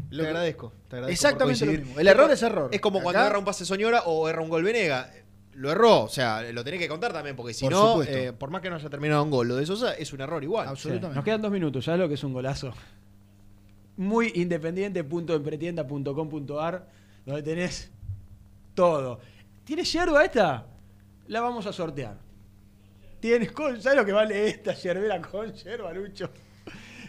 Te 0.10 0.16
Lo 0.18 0.24
agradezco. 0.24 0.74
te 0.90 0.96
agradezco 0.98 1.14
Exactamente 1.14 1.66
lo 1.66 1.72
mismo. 1.72 2.00
El 2.02 2.08
error 2.08 2.30
es 2.32 2.44
error. 2.44 2.70
Es 2.74 2.82
como 2.82 3.02
cuando 3.02 3.22
erra 3.26 3.40
un 3.40 3.46
pase 3.46 3.64
soñora 3.66 4.02
o 4.08 4.28
erra 4.28 4.42
un 4.42 4.50
gol 4.50 4.62
Venega. 4.64 5.10
Lo 5.54 5.72
erró, 5.72 6.02
o 6.04 6.10
sea, 6.10 6.42
lo 6.52 6.62
tenés 6.66 6.80
que 6.82 6.88
contar 6.90 7.14
también, 7.14 7.36
porque 7.38 7.54
si 7.54 7.64
Por 7.66 7.72
no, 7.74 8.04
eh, 8.04 8.34
por 8.34 8.50
más 8.50 8.62
que 8.62 8.70
no 8.70 8.76
haya 8.76 8.90
terminado 8.90 9.24
un 9.24 9.30
gol, 9.32 9.48
lo 9.48 9.56
de 9.56 9.66
Sosa 9.66 9.94
es 9.94 10.12
un 10.12 10.20
error 10.22 10.44
igual. 10.44 10.76
Sí, 10.78 10.90
Nos 10.90 11.24
quedan 11.24 11.42
dos 11.42 11.52
minutos, 11.52 11.86
¿sabes 11.86 12.02
lo 12.02 12.08
que 12.10 12.16
es 12.16 12.24
un 12.26 12.34
golazo? 12.34 12.74
Muy 13.98 14.32
independiente.empretienda.com.ar, 14.36 16.88
donde 17.26 17.44
tenés 17.44 17.92
todo. 18.74 19.20
¿Tienes 19.64 19.92
yerba 19.92 20.24
esta? 20.24 20.66
La 21.28 21.42
vamos 21.42 21.66
a 21.66 21.74
sortear. 21.74 22.18
¿Tienes 23.20 23.52
con, 23.52 23.82
¿Sabes 23.82 24.00
lo 24.00 24.06
que 24.06 24.12
vale 24.12 24.48
esta 24.48 24.74
yerbera 24.74 25.22
con 25.22 25.54
yerba, 25.54 25.94
Lucho? 25.94 26.30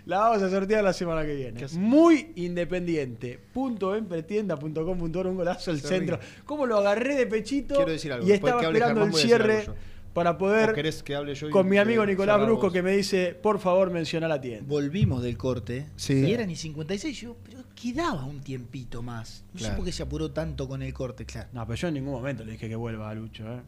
La 0.07 0.19
vamos 0.19 0.43
a 0.43 0.51
sortear 0.51 0.83
la 0.83 0.93
semana 0.93 1.25
que 1.25 1.35
viene. 1.35 1.65
Muy 1.75 2.33
independiente.empretienda.com.ar, 2.35 5.27
un 5.27 5.37
golazo 5.37 5.77
Se 5.77 5.87
centro. 5.87 6.19
¿Cómo 6.45 6.67
lo 6.67 6.79
agarré 6.79 7.15
de 7.15 7.27
pechito? 7.27 7.77
Quiero 7.77 7.93
decir 7.93 8.13
algo, 8.13 8.27
Y 8.27 8.33
estaba 8.33 8.63
esperando 8.63 9.05
el 9.05 9.15
cierre. 9.15 9.67
Para 10.13 10.37
poder. 10.39 10.71
¿O 10.71 10.75
querés 10.75 11.03
que 11.03 11.15
hable 11.15 11.35
yo 11.35 11.49
y 11.49 11.51
con 11.51 11.69
mi 11.69 11.79
amigo 11.79 12.05
Nicolás? 12.05 12.41
Brusco 12.41 12.71
que 12.71 12.83
me 12.83 12.93
dice, 12.97 13.35
por 13.41 13.59
favor, 13.59 13.91
menciona 13.91 14.29
la 14.29 14.41
tienda. 14.41 14.65
Volvimos 14.69 15.23
del 15.23 15.37
corte. 15.39 15.87
Sí. 15.97 16.25
Y 16.27 16.33
eran 16.33 16.51
y 16.51 16.57
56. 16.57 17.21
Yo, 17.21 17.37
pero 17.45 17.61
quedaba 17.75 18.25
un 18.25 18.41
tiempito 18.41 19.03
más. 19.03 19.45
No 19.53 19.59
sé 19.59 19.65
Claro. 19.65 19.77
por 19.77 19.85
qué 19.87 19.93
se 19.93 20.03
apuró 20.03 20.31
tanto 20.31 20.69
con 20.69 20.83
el 20.83 20.93
corte, 20.93 21.25
claro. 21.27 21.49
No, 21.53 21.67
pero 21.67 21.77
yo 21.77 21.89
en 21.89 21.95
ningún 21.95 22.13
momento 22.13 22.45
le 22.45 22.53
dije 22.53 22.69
que 22.69 22.77
vuelva 22.77 23.11
a 23.11 23.15
Lucho, 23.15 23.45
¿eh? 23.45 23.61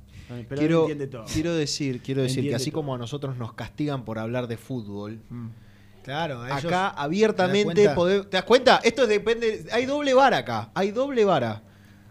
Pero 0.49 0.59
quiero, 0.59 0.81
entiende 0.83 1.07
todo. 1.07 1.25
quiero 1.33 1.55
decir, 1.55 2.01
quiero 2.03 2.23
decir 2.23 2.49
que 2.49 2.55
así 2.55 2.71
todo. 2.71 2.81
como 2.81 2.95
a 2.95 2.99
nosotros 2.99 3.37
nos 3.37 3.53
castigan 3.53 4.05
por 4.05 4.19
hablar 4.19 4.47
de 4.47 4.57
fútbol, 4.57 5.21
Claro, 6.03 6.43
a 6.43 6.49
ellos- 6.59 6.65
acá 6.71 6.93
¿te 6.95 7.01
abiertamente 7.03 7.85
das 7.85 7.97
pode- 7.97 8.25
¿Te 8.25 8.37
das 8.37 8.45
cuenta? 8.45 8.81
Esto 8.85 9.07
depende. 9.07 9.67
Hay 9.73 9.87
doble 9.87 10.13
vara 10.13 10.39
acá. 10.39 10.71
Hay 10.75 10.91
doble 10.91 11.25
vara. 11.25 11.63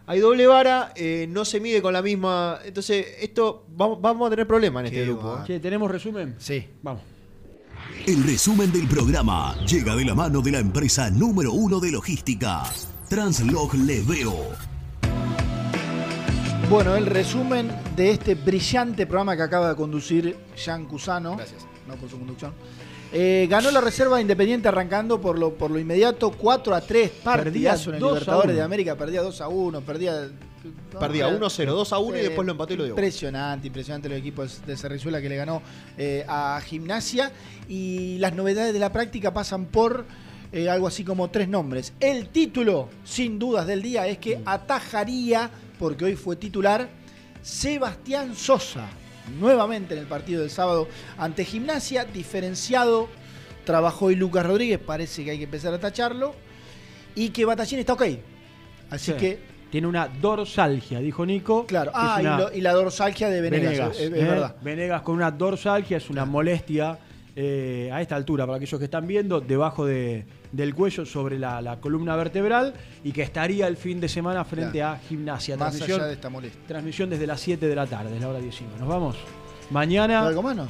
Hay 0.06 0.20
doble 0.20 0.46
vara, 0.48 0.92
eh, 0.96 1.28
no 1.30 1.46
se 1.46 1.62
mide 1.62 1.82
con 1.82 1.94
la 1.94 2.02
misma. 2.02 2.60
Entonces, 2.66 3.06
esto 3.22 3.66
vamos, 3.70 4.02
vamos 4.02 4.28
a 4.28 4.30
tener 4.32 4.46
problemas 4.46 4.82
en 4.82 4.88
este 4.88 5.06
grupo. 5.06 5.38
¿eh? 5.38 5.44
Che, 5.48 5.60
¿tenemos 5.60 5.90
resumen? 5.90 6.36
Sí. 6.40 6.68
Vamos. 6.82 7.02
El 8.06 8.24
resumen 8.24 8.72
del 8.72 8.86
programa 8.88 9.56
llega 9.66 9.96
de 9.96 10.04
la 10.04 10.14
mano 10.14 10.42
de 10.42 10.52
la 10.52 10.60
empresa 10.60 11.10
número 11.10 11.54
uno 11.54 11.80
de 11.80 11.92
logística, 11.92 12.64
Translog 13.08 13.76
Leveo. 13.76 14.50
Bueno, 16.70 16.96
el 16.96 17.06
resumen 17.06 17.72
de 17.96 18.12
este 18.12 18.36
brillante 18.36 19.06
programa 19.06 19.38
que 19.38 19.44
acaba 19.44 19.70
de 19.70 19.76
conducir 19.76 20.36
Jean 20.58 20.86
Cusano. 20.86 21.38
Gracias. 21.38 21.66
No 21.88 21.96
por 21.96 22.10
su 22.10 22.18
conducción. 22.18 22.54
Eh, 23.14 23.48
ganó 23.50 23.70
la 23.70 23.80
reserva 23.80 24.20
Independiente 24.20 24.68
arrancando 24.68 25.22
por 25.22 25.38
lo, 25.38 25.54
por 25.54 25.70
lo 25.70 25.80
inmediato 25.80 26.32
4 26.32 26.76
a 26.76 26.82
3. 26.82 27.12
Perdía 27.24 27.76
en 27.76 27.94
el 27.94 28.00
2 28.00 28.12
a 28.12 28.14
Libertadores 28.14 28.50
1. 28.50 28.54
de 28.56 28.62
América. 28.62 28.96
Perdía 28.96 29.22
2 29.22 29.42
a 29.42 29.48
1. 29.48 29.82
Perdía 29.82 30.30
Perdía 31.00 31.30
No, 31.32 31.50
1-0, 31.50 31.66
2 31.66 31.94
a 31.94 32.00
1 32.00 32.18
y 32.18 32.20
eh, 32.20 32.24
después 32.24 32.46
lo 32.46 32.52
empató 32.52 32.74
y 32.74 32.78
lo 32.78 32.84
dio. 32.84 32.92
Impresionante, 32.92 33.68
impresionante 33.68 34.10
los 34.10 34.18
equipos 34.18 34.66
de 34.66 34.78
Cerrizuela 34.78 35.22
que 35.22 35.30
le 35.30 35.36
ganó 35.36 35.62
eh, 35.98 36.26
a 36.28 36.62
Gimnasia. 36.64 37.32
Y 37.68 38.18
las 38.20 38.34
novedades 38.34 38.74
de 38.74 38.80
la 38.80 38.92
práctica 38.92 39.34
pasan 39.34 39.66
por 39.66 40.06
eh, 40.52 40.70
algo 40.70 40.88
así 40.88 41.04
como 41.04 41.30
tres 41.30 41.48
nombres. 41.48 41.94
El 42.00 42.30
título, 42.30 42.90
sin 43.04 43.40
dudas, 43.40 43.68
del 43.68 43.82
día 43.82 44.08
es 44.08 44.20
que 44.20 44.42
atajaría, 44.46 45.50
porque 45.80 46.06
hoy 46.06 46.16
fue 46.16 46.36
titular, 46.36 46.88
Sebastián 47.42 48.36
Sosa. 48.36 48.88
Nuevamente 49.40 49.94
en 49.94 50.00
el 50.02 50.06
partido 50.08 50.42
del 50.42 50.50
sábado 50.50 50.88
ante 51.18 51.46
Gimnasia, 51.46 52.06
diferenciado. 52.06 53.08
Trabajó 53.66 54.06
hoy 54.08 54.16
Lucas 54.16 54.46
Rodríguez, 54.46 54.80
parece 54.80 55.24
que 55.24 55.32
hay 55.32 55.38
que 55.38 55.46
empezar 55.46 55.74
a 55.74 55.80
tacharlo. 55.80 56.36
Y 57.16 57.30
que 57.30 57.46
Batallín 57.46 57.80
está 57.80 57.94
ok. 57.94 58.04
Así 58.90 59.12
Sí. 59.12 59.18
que 59.18 59.54
Tiene 59.72 59.88
una 59.88 60.08
dorsalgia, 60.08 61.00
dijo 61.00 61.26
Nico. 61.26 61.66
Claro. 61.66 61.90
Ah, 61.96 62.20
y, 62.22 62.24
lo- 62.26 62.54
y 62.54 62.62
la 62.62 62.74
dorsalgia 62.74 63.28
de 63.30 63.42
Venegas, 63.42 63.72
Venegas, 63.72 63.96
es, 63.96 64.02
es 64.02 64.08
¿eh? 64.08 64.24
verdad. 64.24 64.56
Venegas 64.62 65.02
con 65.02 65.16
una 65.16 65.32
dorsalgia 65.32 65.98
es 65.98 66.12
una 66.12 66.26
molestia 66.26 67.00
eh, 67.36 67.90
a 67.92 68.00
esta 68.00 68.16
altura, 68.16 68.46
para 68.46 68.58
aquellos 68.58 68.78
que 68.78 68.86
están 68.86 69.08
viendo, 69.08 69.42
debajo 69.42 69.84
de- 69.88 70.26
del 70.54 70.74
cuello 70.74 71.06
sobre 71.06 71.38
la, 71.38 71.62
la 71.62 71.82
columna 71.82 72.16
vertebral 72.16 72.74
y 73.04 73.12
que 73.12 73.24
estaría 73.24 73.68
el 73.68 73.76
fin 73.76 74.00
de 74.00 74.08
semana 74.08 74.46
frente 74.46 74.78
Claro. 74.78 74.94
a 74.96 75.00
gimnasia. 75.00 75.58
Más 75.58 75.72
transmisión, 75.72 76.00
allá 76.00 76.08
de 76.08 76.14
esta 76.14 76.30
molestia. 76.30 76.62
transmisión 76.68 77.10
desde 77.10 77.28
las 77.28 77.42
7 77.42 77.68
de 77.68 77.76
la 77.76 77.86
tarde, 77.88 78.16
es 78.16 78.22
la 78.22 78.30
hora 78.30 78.40
19. 78.40 78.80
¿Nos 78.80 78.88
vamos? 78.88 79.18
Mañana. 79.72 80.26
¿Algo 80.26 80.42
más 80.44 80.56
no? 80.56 80.68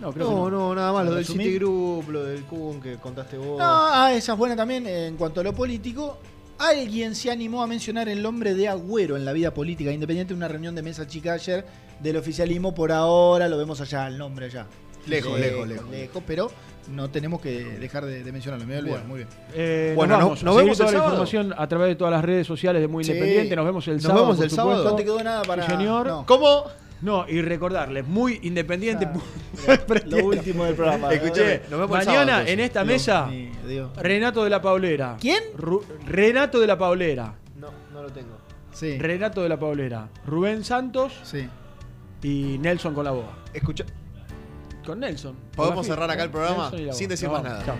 No, 0.00 0.12
creo 0.12 0.28
que 0.28 0.34
No, 0.34 0.50
no, 0.50 0.74
nada 0.74 0.92
más. 0.92 1.04
Lo 1.04 1.10
¿Para 1.10 1.16
del 1.16 1.24
resumir? 1.26 1.46
Citigroup, 1.46 2.08
lo 2.10 2.24
del 2.24 2.42
Kun 2.44 2.80
que 2.80 2.96
contaste 2.96 3.36
vos. 3.38 3.58
No, 3.58 3.64
ah, 3.64 4.10
esa 4.12 4.32
es 4.32 4.38
buena 4.38 4.56
también 4.56 4.86
eh, 4.86 5.06
en 5.06 5.16
cuanto 5.16 5.40
a 5.40 5.44
lo 5.44 5.52
político. 5.54 6.18
Alguien 6.58 7.14
se 7.14 7.30
animó 7.30 7.62
a 7.62 7.66
mencionar 7.66 8.08
el 8.08 8.22
nombre 8.22 8.54
de 8.54 8.68
Agüero 8.68 9.16
en 9.16 9.24
la 9.24 9.32
vida 9.32 9.52
política 9.52 9.90
independiente 9.92 10.32
en 10.32 10.38
una 10.38 10.48
reunión 10.48 10.74
de 10.74 10.82
mesa 10.82 11.06
chica 11.06 11.34
ayer 11.34 11.66
del 12.00 12.16
oficialismo. 12.16 12.74
Por 12.74 12.90
ahora 12.92 13.48
lo 13.48 13.58
vemos 13.58 13.80
allá, 13.80 14.06
el 14.08 14.16
nombre 14.18 14.46
allá. 14.46 14.66
Lejos, 15.06 15.38
lejos, 15.38 15.68
lejos. 15.68 16.22
pero 16.26 16.50
no 16.90 17.10
tenemos 17.10 17.40
que 17.40 17.64
dejar 17.64 18.04
de, 18.04 18.22
de 18.24 18.32
mencionarlo. 18.32 18.66
Me 18.66 18.74
voy 18.74 18.76
a 18.76 18.80
olvidar, 18.80 18.98
Bueno. 19.06 19.08
muy 19.08 19.18
bien. 19.18 19.28
Eh, 19.54 19.92
Bueno, 19.96 20.12
nos, 20.14 20.20
nos- 20.20 20.28
vamos. 20.28 20.44
nos 20.44 20.56
vemos 20.56 20.78
toda 20.78 20.88
el 20.90 20.94
la 20.94 21.00
sábado. 21.00 21.14
información 21.14 21.54
a 21.56 21.66
través 21.68 21.88
de 21.88 21.94
todas 21.96 22.12
las 22.12 22.24
redes 22.24 22.46
sociales 22.46 22.82
de 22.82 22.88
Muy 22.88 23.04
Sí. 23.04 23.12
Independiente. 23.12 23.56
Nos 23.56 23.64
vemos 23.64 23.88
el 23.88 23.94
Nos 23.94 24.02
sábado. 24.02 24.20
vemos 24.22 24.36
por 24.36 24.44
el 24.44 24.50
sábado. 24.50 24.76
supuesto. 24.78 24.90
No 24.90 24.96
te 24.96 25.04
quedó 25.04 25.22
nada 25.24 25.42
para. 25.42 25.66
Sí, 25.66 25.72
señor. 25.72 26.06
No. 26.06 26.26
¿Cómo? 26.26 26.64
No, 27.02 27.26
y 27.28 27.42
recordarles, 27.42 28.06
muy 28.06 28.38
independiente. 28.44 29.06
Lo 30.06 30.24
último 30.26 30.64
del 30.64 30.74
programa. 30.74 31.12
Escuchame, 31.12 31.60
nos 31.70 31.80
vemos 31.80 31.98
el 31.98 32.04
sábado, 32.04 32.06
Mañana 32.06 32.32
entonces. 32.38 32.52
en 32.54 32.60
esta 32.60 32.80
Dios 32.82 32.92
mesa, 32.92 33.26
mío. 33.26 33.90
Renato 33.96 34.44
de 34.44 34.50
la 34.50 34.62
Paulera. 34.62 35.16
¿Quién? 35.20 35.42
Ru- 35.58 35.82
Renato 36.06 36.60
de 36.60 36.66
la 36.66 36.78
Paulera. 36.78 37.34
No, 37.58 37.68
no 37.92 38.02
lo 38.02 38.08
tengo. 38.10 38.38
Sí. 38.72 38.96
Renato 38.98 39.42
de 39.42 39.48
la 39.50 39.58
Paulera. 39.58 40.08
Rubén 40.26 40.64
Santos 40.64 41.12
Sí. 41.24 41.46
y 42.22 42.58
Nelson 42.58 42.94
con 42.94 43.04
la 43.04 43.10
boa. 43.10 43.36
Escucha. 43.52 43.84
Con 44.84 45.00
Nelson. 45.00 45.36
¿Podemos 45.56 45.86
cerrar 45.86 46.10
acá 46.10 46.22
el 46.24 46.30
programa? 46.30 46.70
Sin 46.92 47.08
decir 47.08 47.28
más 47.28 47.42
nada. 47.42 47.64
Chao. 47.64 47.76